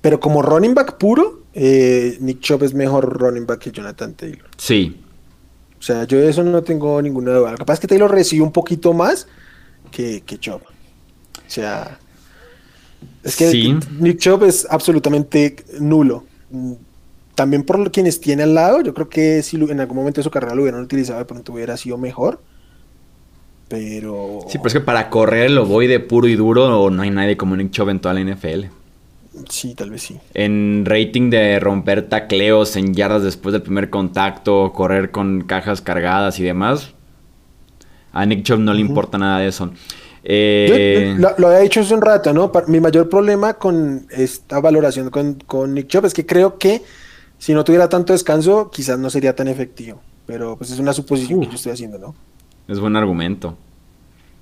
Pero 0.00 0.20
como 0.20 0.42
running 0.42 0.74
back 0.74 0.98
puro, 0.98 1.42
eh, 1.54 2.16
Nick 2.20 2.40
Chubb 2.40 2.62
es 2.64 2.74
mejor 2.74 3.18
running 3.20 3.46
back 3.46 3.60
que 3.60 3.72
Jonathan 3.72 4.14
Taylor. 4.14 4.46
Sí, 4.56 5.00
O 5.78 5.82
sea, 5.82 6.04
yo 6.04 6.18
de 6.18 6.28
eso 6.28 6.42
no 6.42 6.62
tengo 6.62 7.00
ninguna 7.02 7.32
duda. 7.32 7.52
Lo 7.52 7.58
que 7.58 7.64
pasa 7.64 7.74
es 7.74 7.80
que 7.80 7.86
Taylor 7.88 8.10
recibe 8.10 8.42
un 8.42 8.52
poquito 8.52 8.92
más 8.92 9.26
que, 9.90 10.22
que 10.24 10.38
Chubb. 10.38 10.62
O 10.62 11.48
sea, 11.50 11.98
es 13.22 13.36
que 13.36 13.50
Sí. 13.50 13.76
Nick 13.98 14.18
Chubb 14.18 14.44
es 14.44 14.66
absolutamente 14.68 15.56
nulo. 15.80 16.24
También 17.34 17.64
por 17.64 17.90
quienes 17.90 18.20
tiene 18.20 18.44
al 18.44 18.54
lado, 18.54 18.80
yo 18.80 18.94
creo 18.94 19.08
que 19.08 19.42
si 19.42 19.56
en 19.56 19.80
algún 19.80 19.96
momento 19.98 20.20
de 20.20 20.24
su 20.24 20.30
carrera 20.30 20.54
lo 20.54 20.62
hubieran 20.62 20.80
utilizado, 20.80 21.18
de 21.18 21.24
pronto 21.26 21.52
hubiera 21.52 21.76
sido 21.76 21.98
mejor. 21.98 22.40
Pero. 23.68 24.40
Sí, 24.48 24.58
pero 24.58 24.68
es 24.68 24.72
que 24.74 24.80
para 24.80 25.10
correr 25.10 25.46
el 25.46 25.58
ovoide 25.58 26.00
puro 26.00 26.28
y 26.28 26.36
duro 26.36 26.88
no 26.90 27.02
hay 27.02 27.10
nadie 27.10 27.36
como 27.36 27.56
Nick 27.56 27.72
Chubb 27.72 27.90
en 27.90 28.00
toda 28.00 28.14
la 28.14 28.20
NFL. 28.20 28.66
Sí, 29.48 29.74
tal 29.74 29.90
vez 29.90 30.02
sí. 30.02 30.18
En 30.34 30.84
rating 30.86 31.30
de 31.30 31.58
romper 31.60 32.08
tacleos 32.08 32.76
en 32.76 32.94
yardas 32.94 33.22
después 33.22 33.52
del 33.52 33.62
primer 33.62 33.90
contacto, 33.90 34.72
correr 34.72 35.10
con 35.10 35.42
cajas 35.42 35.80
cargadas 35.82 36.38
y 36.40 36.42
demás, 36.42 36.94
a 38.12 38.24
Nick 38.26 38.44
Chubb 38.44 38.60
no 38.60 38.72
le 38.72 38.80
importa 38.80 39.18
nada 39.18 39.40
de 39.40 39.48
eso. 39.48 39.66
Yo- 39.66 39.72
Eh, 40.28 41.14
lo, 41.18 41.30
lo 41.38 41.46
había 41.48 41.60
dicho 41.60 41.80
hace 41.80 41.94
un 41.94 42.02
rato, 42.02 42.32
¿no? 42.32 42.50
Mi 42.66 42.80
mayor 42.80 43.08
problema 43.08 43.54
con 43.54 44.06
esta 44.10 44.58
valoración 44.60 45.10
con, 45.10 45.34
con 45.46 45.72
Nick 45.74 45.86
Chubb 45.88 46.06
es 46.06 46.14
que 46.14 46.26
creo 46.26 46.58
que 46.58 46.82
si 47.38 47.52
no 47.54 47.62
tuviera 47.62 47.88
tanto 47.88 48.12
descanso, 48.12 48.70
quizás 48.72 48.98
no 48.98 49.08
sería 49.10 49.36
tan 49.36 49.46
efectivo. 49.48 50.00
Pero 50.26 50.56
pues 50.56 50.72
es 50.72 50.80
una 50.80 50.92
suposición 50.92 51.40
que 51.40 51.46
yo 51.46 51.52
estoy 51.54 51.70
haciendo, 51.72 51.98
¿no? 51.98 52.14
Es 52.66 52.80
buen 52.80 52.96
argumento. 52.96 53.56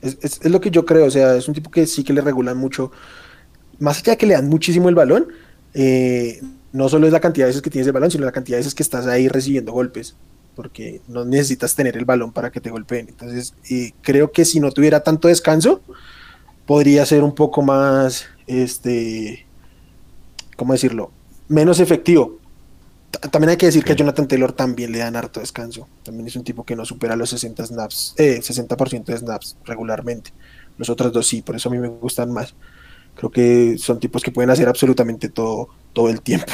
Es, 0.01 0.17
es- 0.23 0.41
es 0.43 0.51
lo 0.51 0.61
que 0.61 0.71
yo 0.71 0.87
creo, 0.87 1.05
o 1.07 1.11
sea, 1.11 1.35
es 1.37 1.47
un 1.49 1.53
tipo 1.55 1.71
que 1.71 1.87
sí 1.87 2.03
que 2.05 2.15
le 2.15 2.23
regulan 2.23 2.57
mucho. 2.57 2.91
Más 3.79 3.99
allá 3.99 4.13
de 4.13 4.19
que 4.19 4.27
le 4.27 4.35
dan 4.35 4.49
muchísimo 4.49 4.89
el 4.89 4.95
balón, 4.95 5.29
eh, 5.75 6.41
no 6.73 6.89
solo 6.89 7.07
es 7.07 7.13
la 7.13 7.21
cantidad 7.21 7.47
de 7.47 7.51
veces 7.51 7.63
que 7.63 7.71
tienes 7.71 7.87
el 7.87 7.93
balón, 7.93 8.11
sino 8.11 8.25
la 8.25 8.33
cantidad 8.33 8.57
de 8.57 8.61
veces 8.61 8.75
que 8.75 8.83
estás 8.83 9.07
ahí 9.07 9.29
recibiendo 9.29 9.73
golpes. 9.73 10.15
Porque 10.57 11.01
no 11.09 11.25
necesitas 11.25 11.75
tener 11.75 11.97
el 11.97 12.05
balón 12.05 12.33
para 12.33 12.51
que 12.53 12.61
te 12.61 12.71
golpeen. 12.71 13.09
Entonces, 13.09 13.55
eh, 13.71 13.93
creo 14.03 14.31
que 14.31 14.45
si 14.45 14.61
no 14.61 14.71
tuviera 14.71 15.01
tanto 15.03 15.27
descanso, 15.29 15.81
podría 16.67 17.05
ser 17.07 17.23
un 17.25 17.35
poco 17.35 17.63
más, 17.63 18.27
este, 18.47 19.47
¿cómo 20.57 20.73
decirlo? 20.73 21.11
Menos 21.49 21.81
efectivo. 21.81 22.39
Ta- 23.11 23.29
También 23.31 23.51
hay 23.51 23.57
que 23.57 23.67
decir 23.67 23.85
que 23.85 23.93
a. 23.93 23.97
Jonathan 23.97 24.29
Taylor 24.29 24.53
también 24.53 24.93
le 24.93 24.99
dan 24.99 25.17
harto 25.17 25.41
descanso. 25.41 25.89
También 26.03 26.27
es 26.29 26.37
un 26.37 26.45
tipo 26.45 26.65
que 26.65 26.77
no 26.77 26.85
supera 26.85 27.17
los 27.17 27.31
60 27.31 27.67
snaps, 27.67 28.15
eh, 28.19 28.41
60% 28.43 29.13
de 29.13 29.19
snaps 29.19 29.57
regularmente. 29.65 30.33
Los 30.79 30.89
otros 30.91 31.13
dos 31.13 31.27
sí, 31.27 31.43
por 31.43 31.57
eso 31.57 31.69
a 31.69 31.73
mí 31.73 31.79
me 31.79 31.89
gustan 31.89 32.33
más. 32.33 32.55
Creo 33.15 33.31
que 33.31 33.77
son 33.79 34.01
tipos 34.01 34.23
que 34.23 34.31
pueden 34.31 34.51
hacer 34.51 34.69
absolutamente 34.69 35.29
todo, 35.29 35.69
todo 35.93 36.09
el 36.11 36.21
tiempo. 36.21 36.53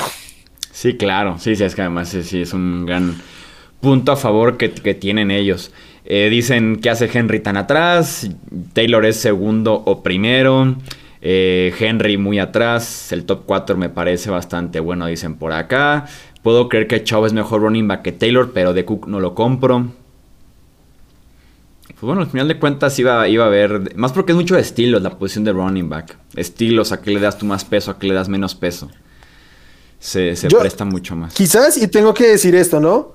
Sí, 0.73 0.97
claro, 0.97 1.39
sí, 1.39 1.57
sí, 1.57 1.65
es 1.65 1.74
que 1.74 1.82
además 1.82 2.09
sí, 2.09 2.41
es 2.41 2.53
un 2.53 2.87
gran 2.87 3.16
punto 3.81 4.12
a 4.12 4.16
favor 4.16 4.57
que, 4.57 4.69
tienen 4.95 5.31
ellos. 5.31 5.73
Eh, 6.05 6.28
dicen 6.31 6.77
que 6.77 6.91
hace 6.91 7.11
Henry 7.12 7.41
tan 7.41 7.57
atrás, 7.57 8.31
Taylor 8.73 9.05
es 9.05 9.16
segundo 9.16 9.82
o 9.85 10.03
primero, 10.03 10.77
eh, 11.23 11.74
Henry 11.78 12.16
muy 12.16 12.39
atrás, 12.39 13.12
el 13.12 13.24
top 13.24 13.43
4 13.47 13.77
me 13.77 13.91
parece 13.91 14.31
bastante 14.31 14.81
bueno, 14.81 15.07
dicen 15.07 15.37
por 15.37 15.53
acá. 15.53 16.07
Puedo 16.43 16.69
creer 16.70 16.87
que 16.87 17.05
Chubb 17.05 17.27
es 17.27 17.35
mejor 17.35 17.61
running 17.61 17.87
back 17.87 18.03
que 18.03 18.12
Taylor, 18.12 18.53
pero 18.55 18.73
de 18.73 18.85
Cook 18.87 19.07
no 19.07 19.20
lo 19.20 19.35
compro. 19.35 19.93
Pues 21.93 22.03
bueno, 22.03 22.23
al 22.23 22.29
final 22.29 22.49
de 22.49 22.59
cuentas 22.59 22.99
iba, 22.99 23.27
iba 23.29 23.45
a 23.45 23.47
haber, 23.49 23.97
más 23.97 24.12
porque 24.12 24.33
es 24.33 24.37
mucho 24.37 24.55
de 24.55 24.61
estilos 24.61 25.03
la 25.03 25.19
posición 25.19 25.45
de 25.45 25.53
running 25.53 25.89
back. 25.89 26.17
Estilos, 26.35 26.93
a 26.93 27.01
qué 27.01 27.11
le 27.11 27.21
das 27.21 27.39
tú 27.39 27.47
más 27.47 27.65
peso, 27.65 27.91
a 27.91 27.99
qué 27.99 28.07
le 28.07 28.15
das 28.15 28.29
menos 28.29 28.55
peso. 28.55 28.91
Se, 29.99 30.35
presta 30.59 30.85
mucho 30.85 31.15
más. 31.15 31.35
Quizás, 31.35 31.77
y 31.77 31.87
tengo 31.89 32.15
que 32.15 32.27
decir 32.27 32.55
esto, 32.55 32.81
¿no? 32.81 33.15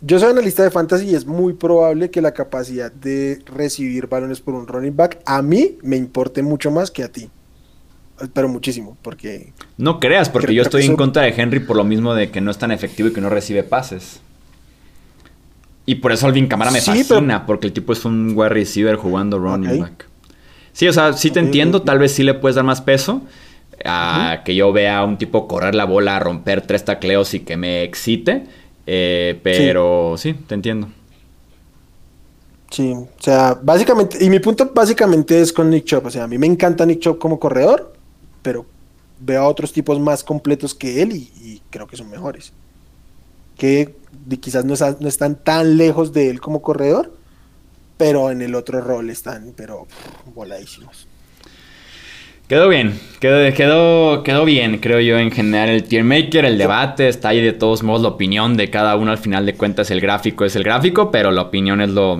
Yo 0.00 0.18
soy 0.18 0.30
analista 0.30 0.62
de 0.62 0.70
fantasy 0.70 1.10
y 1.10 1.14
es 1.14 1.26
muy 1.26 1.54
probable 1.54 2.10
que 2.10 2.22
la 2.22 2.32
capacidad 2.32 2.90
de 2.90 3.42
recibir 3.46 4.06
balones 4.06 4.40
por 4.40 4.54
un 4.54 4.66
running 4.66 4.96
back 4.96 5.20
a 5.26 5.42
mí 5.42 5.76
me 5.82 5.96
importe 5.96 6.42
mucho 6.42 6.70
más 6.70 6.90
que 6.90 7.02
a 7.02 7.08
ti. 7.10 7.28
Pero 8.32 8.48
muchísimo, 8.48 8.96
porque... 9.02 9.52
No 9.76 9.98
creas, 9.98 10.28
porque 10.28 10.54
yo 10.54 10.62
estoy 10.62 10.84
en 10.84 10.96
contra 10.96 11.22
de 11.22 11.34
Henry 11.36 11.60
por 11.60 11.76
lo 11.76 11.84
mismo 11.84 12.14
de 12.14 12.30
que 12.30 12.40
no 12.40 12.50
es 12.50 12.58
tan 12.58 12.70
efectivo 12.70 13.08
y 13.08 13.12
que 13.12 13.20
no 13.20 13.28
recibe 13.28 13.62
pases. 13.62 14.20
Y 15.90 15.96
por 15.96 16.12
eso 16.12 16.24
Alvin 16.28 16.46
Camara 16.46 16.70
me 16.70 16.80
fascina, 16.80 17.46
porque 17.46 17.66
el 17.66 17.72
tipo 17.72 17.92
es 17.92 18.04
un 18.04 18.34
wide 18.36 18.50
receiver 18.50 18.94
jugando 18.94 19.40
running 19.40 19.80
back. 19.80 20.06
Sí, 20.72 20.86
o 20.86 20.92
sea, 20.92 21.14
sí 21.14 21.32
te 21.32 21.40
entiendo, 21.40 21.82
tal 21.82 21.98
vez 21.98 22.12
sí 22.12 22.22
le 22.22 22.34
puedes 22.34 22.54
dar 22.54 22.64
más 22.64 22.80
peso. 22.80 23.22
A 23.84 24.42
que 24.44 24.54
yo 24.54 24.72
vea 24.72 24.98
a 24.98 25.04
un 25.04 25.18
tipo 25.18 25.48
correr 25.48 25.74
la 25.74 25.86
bola, 25.86 26.20
romper 26.20 26.64
tres 26.64 26.84
tacleos 26.84 27.34
y 27.34 27.40
que 27.40 27.56
me 27.56 27.82
excite. 27.82 28.46
Eh, 28.86 29.40
pero 29.42 30.14
sí. 30.16 30.32
te 30.34 30.54
entiendo. 30.54 30.86
Sí, 32.70 32.92
o 32.92 33.08
sea, 33.18 33.58
básicamente, 33.60 34.24
y 34.24 34.30
mi 34.30 34.38
punto 34.38 34.70
básicamente 34.72 35.40
es 35.40 35.52
con 35.52 35.70
Nick 35.70 35.86
Chop. 35.86 36.06
O 36.06 36.10
sea, 36.10 36.22
a 36.22 36.28
mí 36.28 36.38
me 36.38 36.46
encanta 36.46 36.86
Nick 36.86 37.00
Chop 37.00 37.18
como 37.18 37.40
corredor, 37.40 37.94
pero 38.42 38.64
veo 39.18 39.42
a 39.42 39.48
otros 39.48 39.72
tipos 39.72 39.98
más 39.98 40.22
completos 40.22 40.72
que 40.72 41.02
él 41.02 41.16
y, 41.16 41.60
creo 41.68 41.88
que 41.88 41.96
son 41.96 42.08
mejores. 42.08 42.52
Que 43.58 43.96
quizás 44.40 44.64
no, 44.64 44.74
están 44.74 45.36
tan 45.36 45.76
lejos 45.76 46.12
de 46.12 46.30
él 46.30 46.40
como 46.40 46.62
corredor, 46.62 47.16
pero 47.96 48.30
en 48.30 48.42
el 48.42 48.54
otro 48.54 48.80
rol 48.80 49.10
están, 49.10 49.52
pero 49.56 49.86
voladísimos. 50.34 51.06
Quedó 52.48 52.68
bien, 52.68 52.98
quedó, 53.20 53.54
quedó, 53.54 54.22
quedó 54.24 54.44
bien, 54.44 54.78
creo 54.78 54.98
yo, 54.98 55.18
en 55.18 55.30
general 55.30 55.68
el 55.68 55.84
tier 55.84 56.02
maker, 56.02 56.44
el 56.44 56.58
debate, 56.58 57.06
está 57.06 57.28
ahí 57.28 57.40
de 57.40 57.52
todos 57.52 57.84
modos 57.84 58.02
la 58.02 58.08
opinión 58.08 58.56
de 58.56 58.70
cada 58.70 58.96
uno, 58.96 59.12
al 59.12 59.18
final 59.18 59.46
de 59.46 59.54
cuentas 59.54 59.92
el 59.92 60.00
gráfico 60.00 60.44
es 60.44 60.56
el 60.56 60.64
gráfico, 60.64 61.12
pero 61.12 61.30
la 61.30 61.42
opinión 61.42 61.80
es 61.80 61.90
lo, 61.90 62.18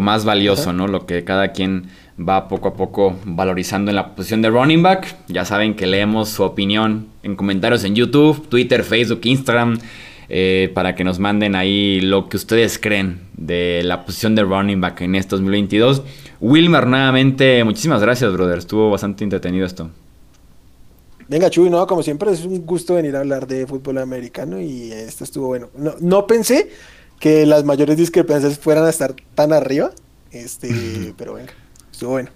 más 0.00 0.24
valioso, 0.24 0.72
¿no? 0.72 0.86
Lo 0.86 1.04
que 1.04 1.24
cada 1.24 1.50
quien 1.50 1.88
va 2.16 2.46
poco 2.46 2.68
a 2.68 2.74
poco 2.74 3.16
valorizando 3.24 3.90
en 3.90 3.96
la 3.96 4.14
posición 4.14 4.42
de 4.42 4.50
running 4.50 4.82
back. 4.84 5.16
Ya 5.26 5.44
saben 5.44 5.74
que 5.74 5.86
leemos 5.86 6.28
su 6.28 6.44
opinión 6.44 7.08
en 7.24 7.34
comentarios 7.34 7.82
en 7.82 7.96
YouTube, 7.96 8.48
Twitter, 8.48 8.84
Facebook, 8.84 9.22
Instagram, 9.24 9.78
eh, 10.34 10.70
para 10.72 10.94
que 10.94 11.04
nos 11.04 11.18
manden 11.18 11.54
ahí 11.54 12.00
lo 12.00 12.30
que 12.30 12.38
ustedes 12.38 12.78
creen 12.78 13.20
de 13.36 13.82
la 13.84 14.06
posición 14.06 14.34
de 14.34 14.42
running 14.42 14.80
back 14.80 15.02
en 15.02 15.14
este 15.14 15.36
2022. 15.36 16.02
Wilmer, 16.40 16.86
nuevamente, 16.86 17.62
muchísimas 17.64 18.00
gracias, 18.00 18.32
brother. 18.32 18.56
Estuvo 18.56 18.90
bastante 18.90 19.24
entretenido 19.24 19.66
esto. 19.66 19.90
Venga, 21.28 21.50
Chuy, 21.50 21.68
no, 21.68 21.86
como 21.86 22.02
siempre 22.02 22.32
es 22.32 22.44
un 22.44 22.64
gusto 22.64 22.94
venir 22.94 23.14
a 23.16 23.20
hablar 23.20 23.46
de 23.46 23.66
fútbol 23.66 23.98
americano 23.98 24.58
y 24.58 24.90
esto 24.90 25.24
estuvo 25.24 25.48
bueno. 25.48 25.68
No, 25.76 25.94
no 26.00 26.26
pensé 26.26 26.70
que 27.20 27.44
las 27.44 27.64
mayores 27.64 27.96
discrepancias 27.96 28.58
fueran 28.58 28.86
a 28.86 28.90
estar 28.90 29.14
tan 29.34 29.52
arriba, 29.52 29.90
este, 30.30 31.14
pero 31.18 31.34
venga 31.34 31.52
bueno. 32.06 32.30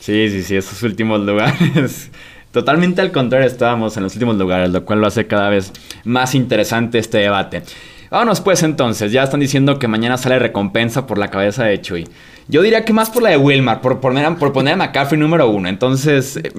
Sí, 0.00 0.28
sí, 0.30 0.42
sí, 0.42 0.56
esos 0.56 0.82
últimos 0.82 1.20
lugares. 1.26 2.10
Totalmente 2.52 3.00
al 3.00 3.12
contrario, 3.12 3.46
estábamos 3.46 3.96
en 3.96 4.02
los 4.02 4.14
últimos 4.14 4.36
lugares, 4.36 4.70
lo 4.70 4.84
cual 4.84 5.00
lo 5.00 5.06
hace 5.06 5.26
cada 5.26 5.48
vez 5.48 5.72
más 6.04 6.34
interesante 6.34 6.98
este 6.98 7.18
debate. 7.18 7.62
Vámonos 8.10 8.42
pues 8.42 8.62
entonces, 8.62 9.10
ya 9.10 9.22
están 9.22 9.40
diciendo 9.40 9.78
que 9.78 9.88
mañana 9.88 10.18
sale 10.18 10.38
recompensa 10.38 11.06
por 11.06 11.16
la 11.16 11.30
cabeza 11.30 11.64
de 11.64 11.80
Chuy. 11.80 12.06
Yo 12.48 12.60
diría 12.60 12.84
que 12.84 12.92
más 12.92 13.08
por 13.08 13.22
la 13.22 13.30
de 13.30 13.38
Wilmar, 13.38 13.80
por 13.80 14.00
poner, 14.00 14.26
a, 14.26 14.36
por 14.36 14.52
poner 14.52 14.74
a 14.74 14.76
McCaffrey 14.76 15.18
número 15.18 15.48
uno. 15.48 15.70
Entonces, 15.70 16.36
eh, 16.36 16.52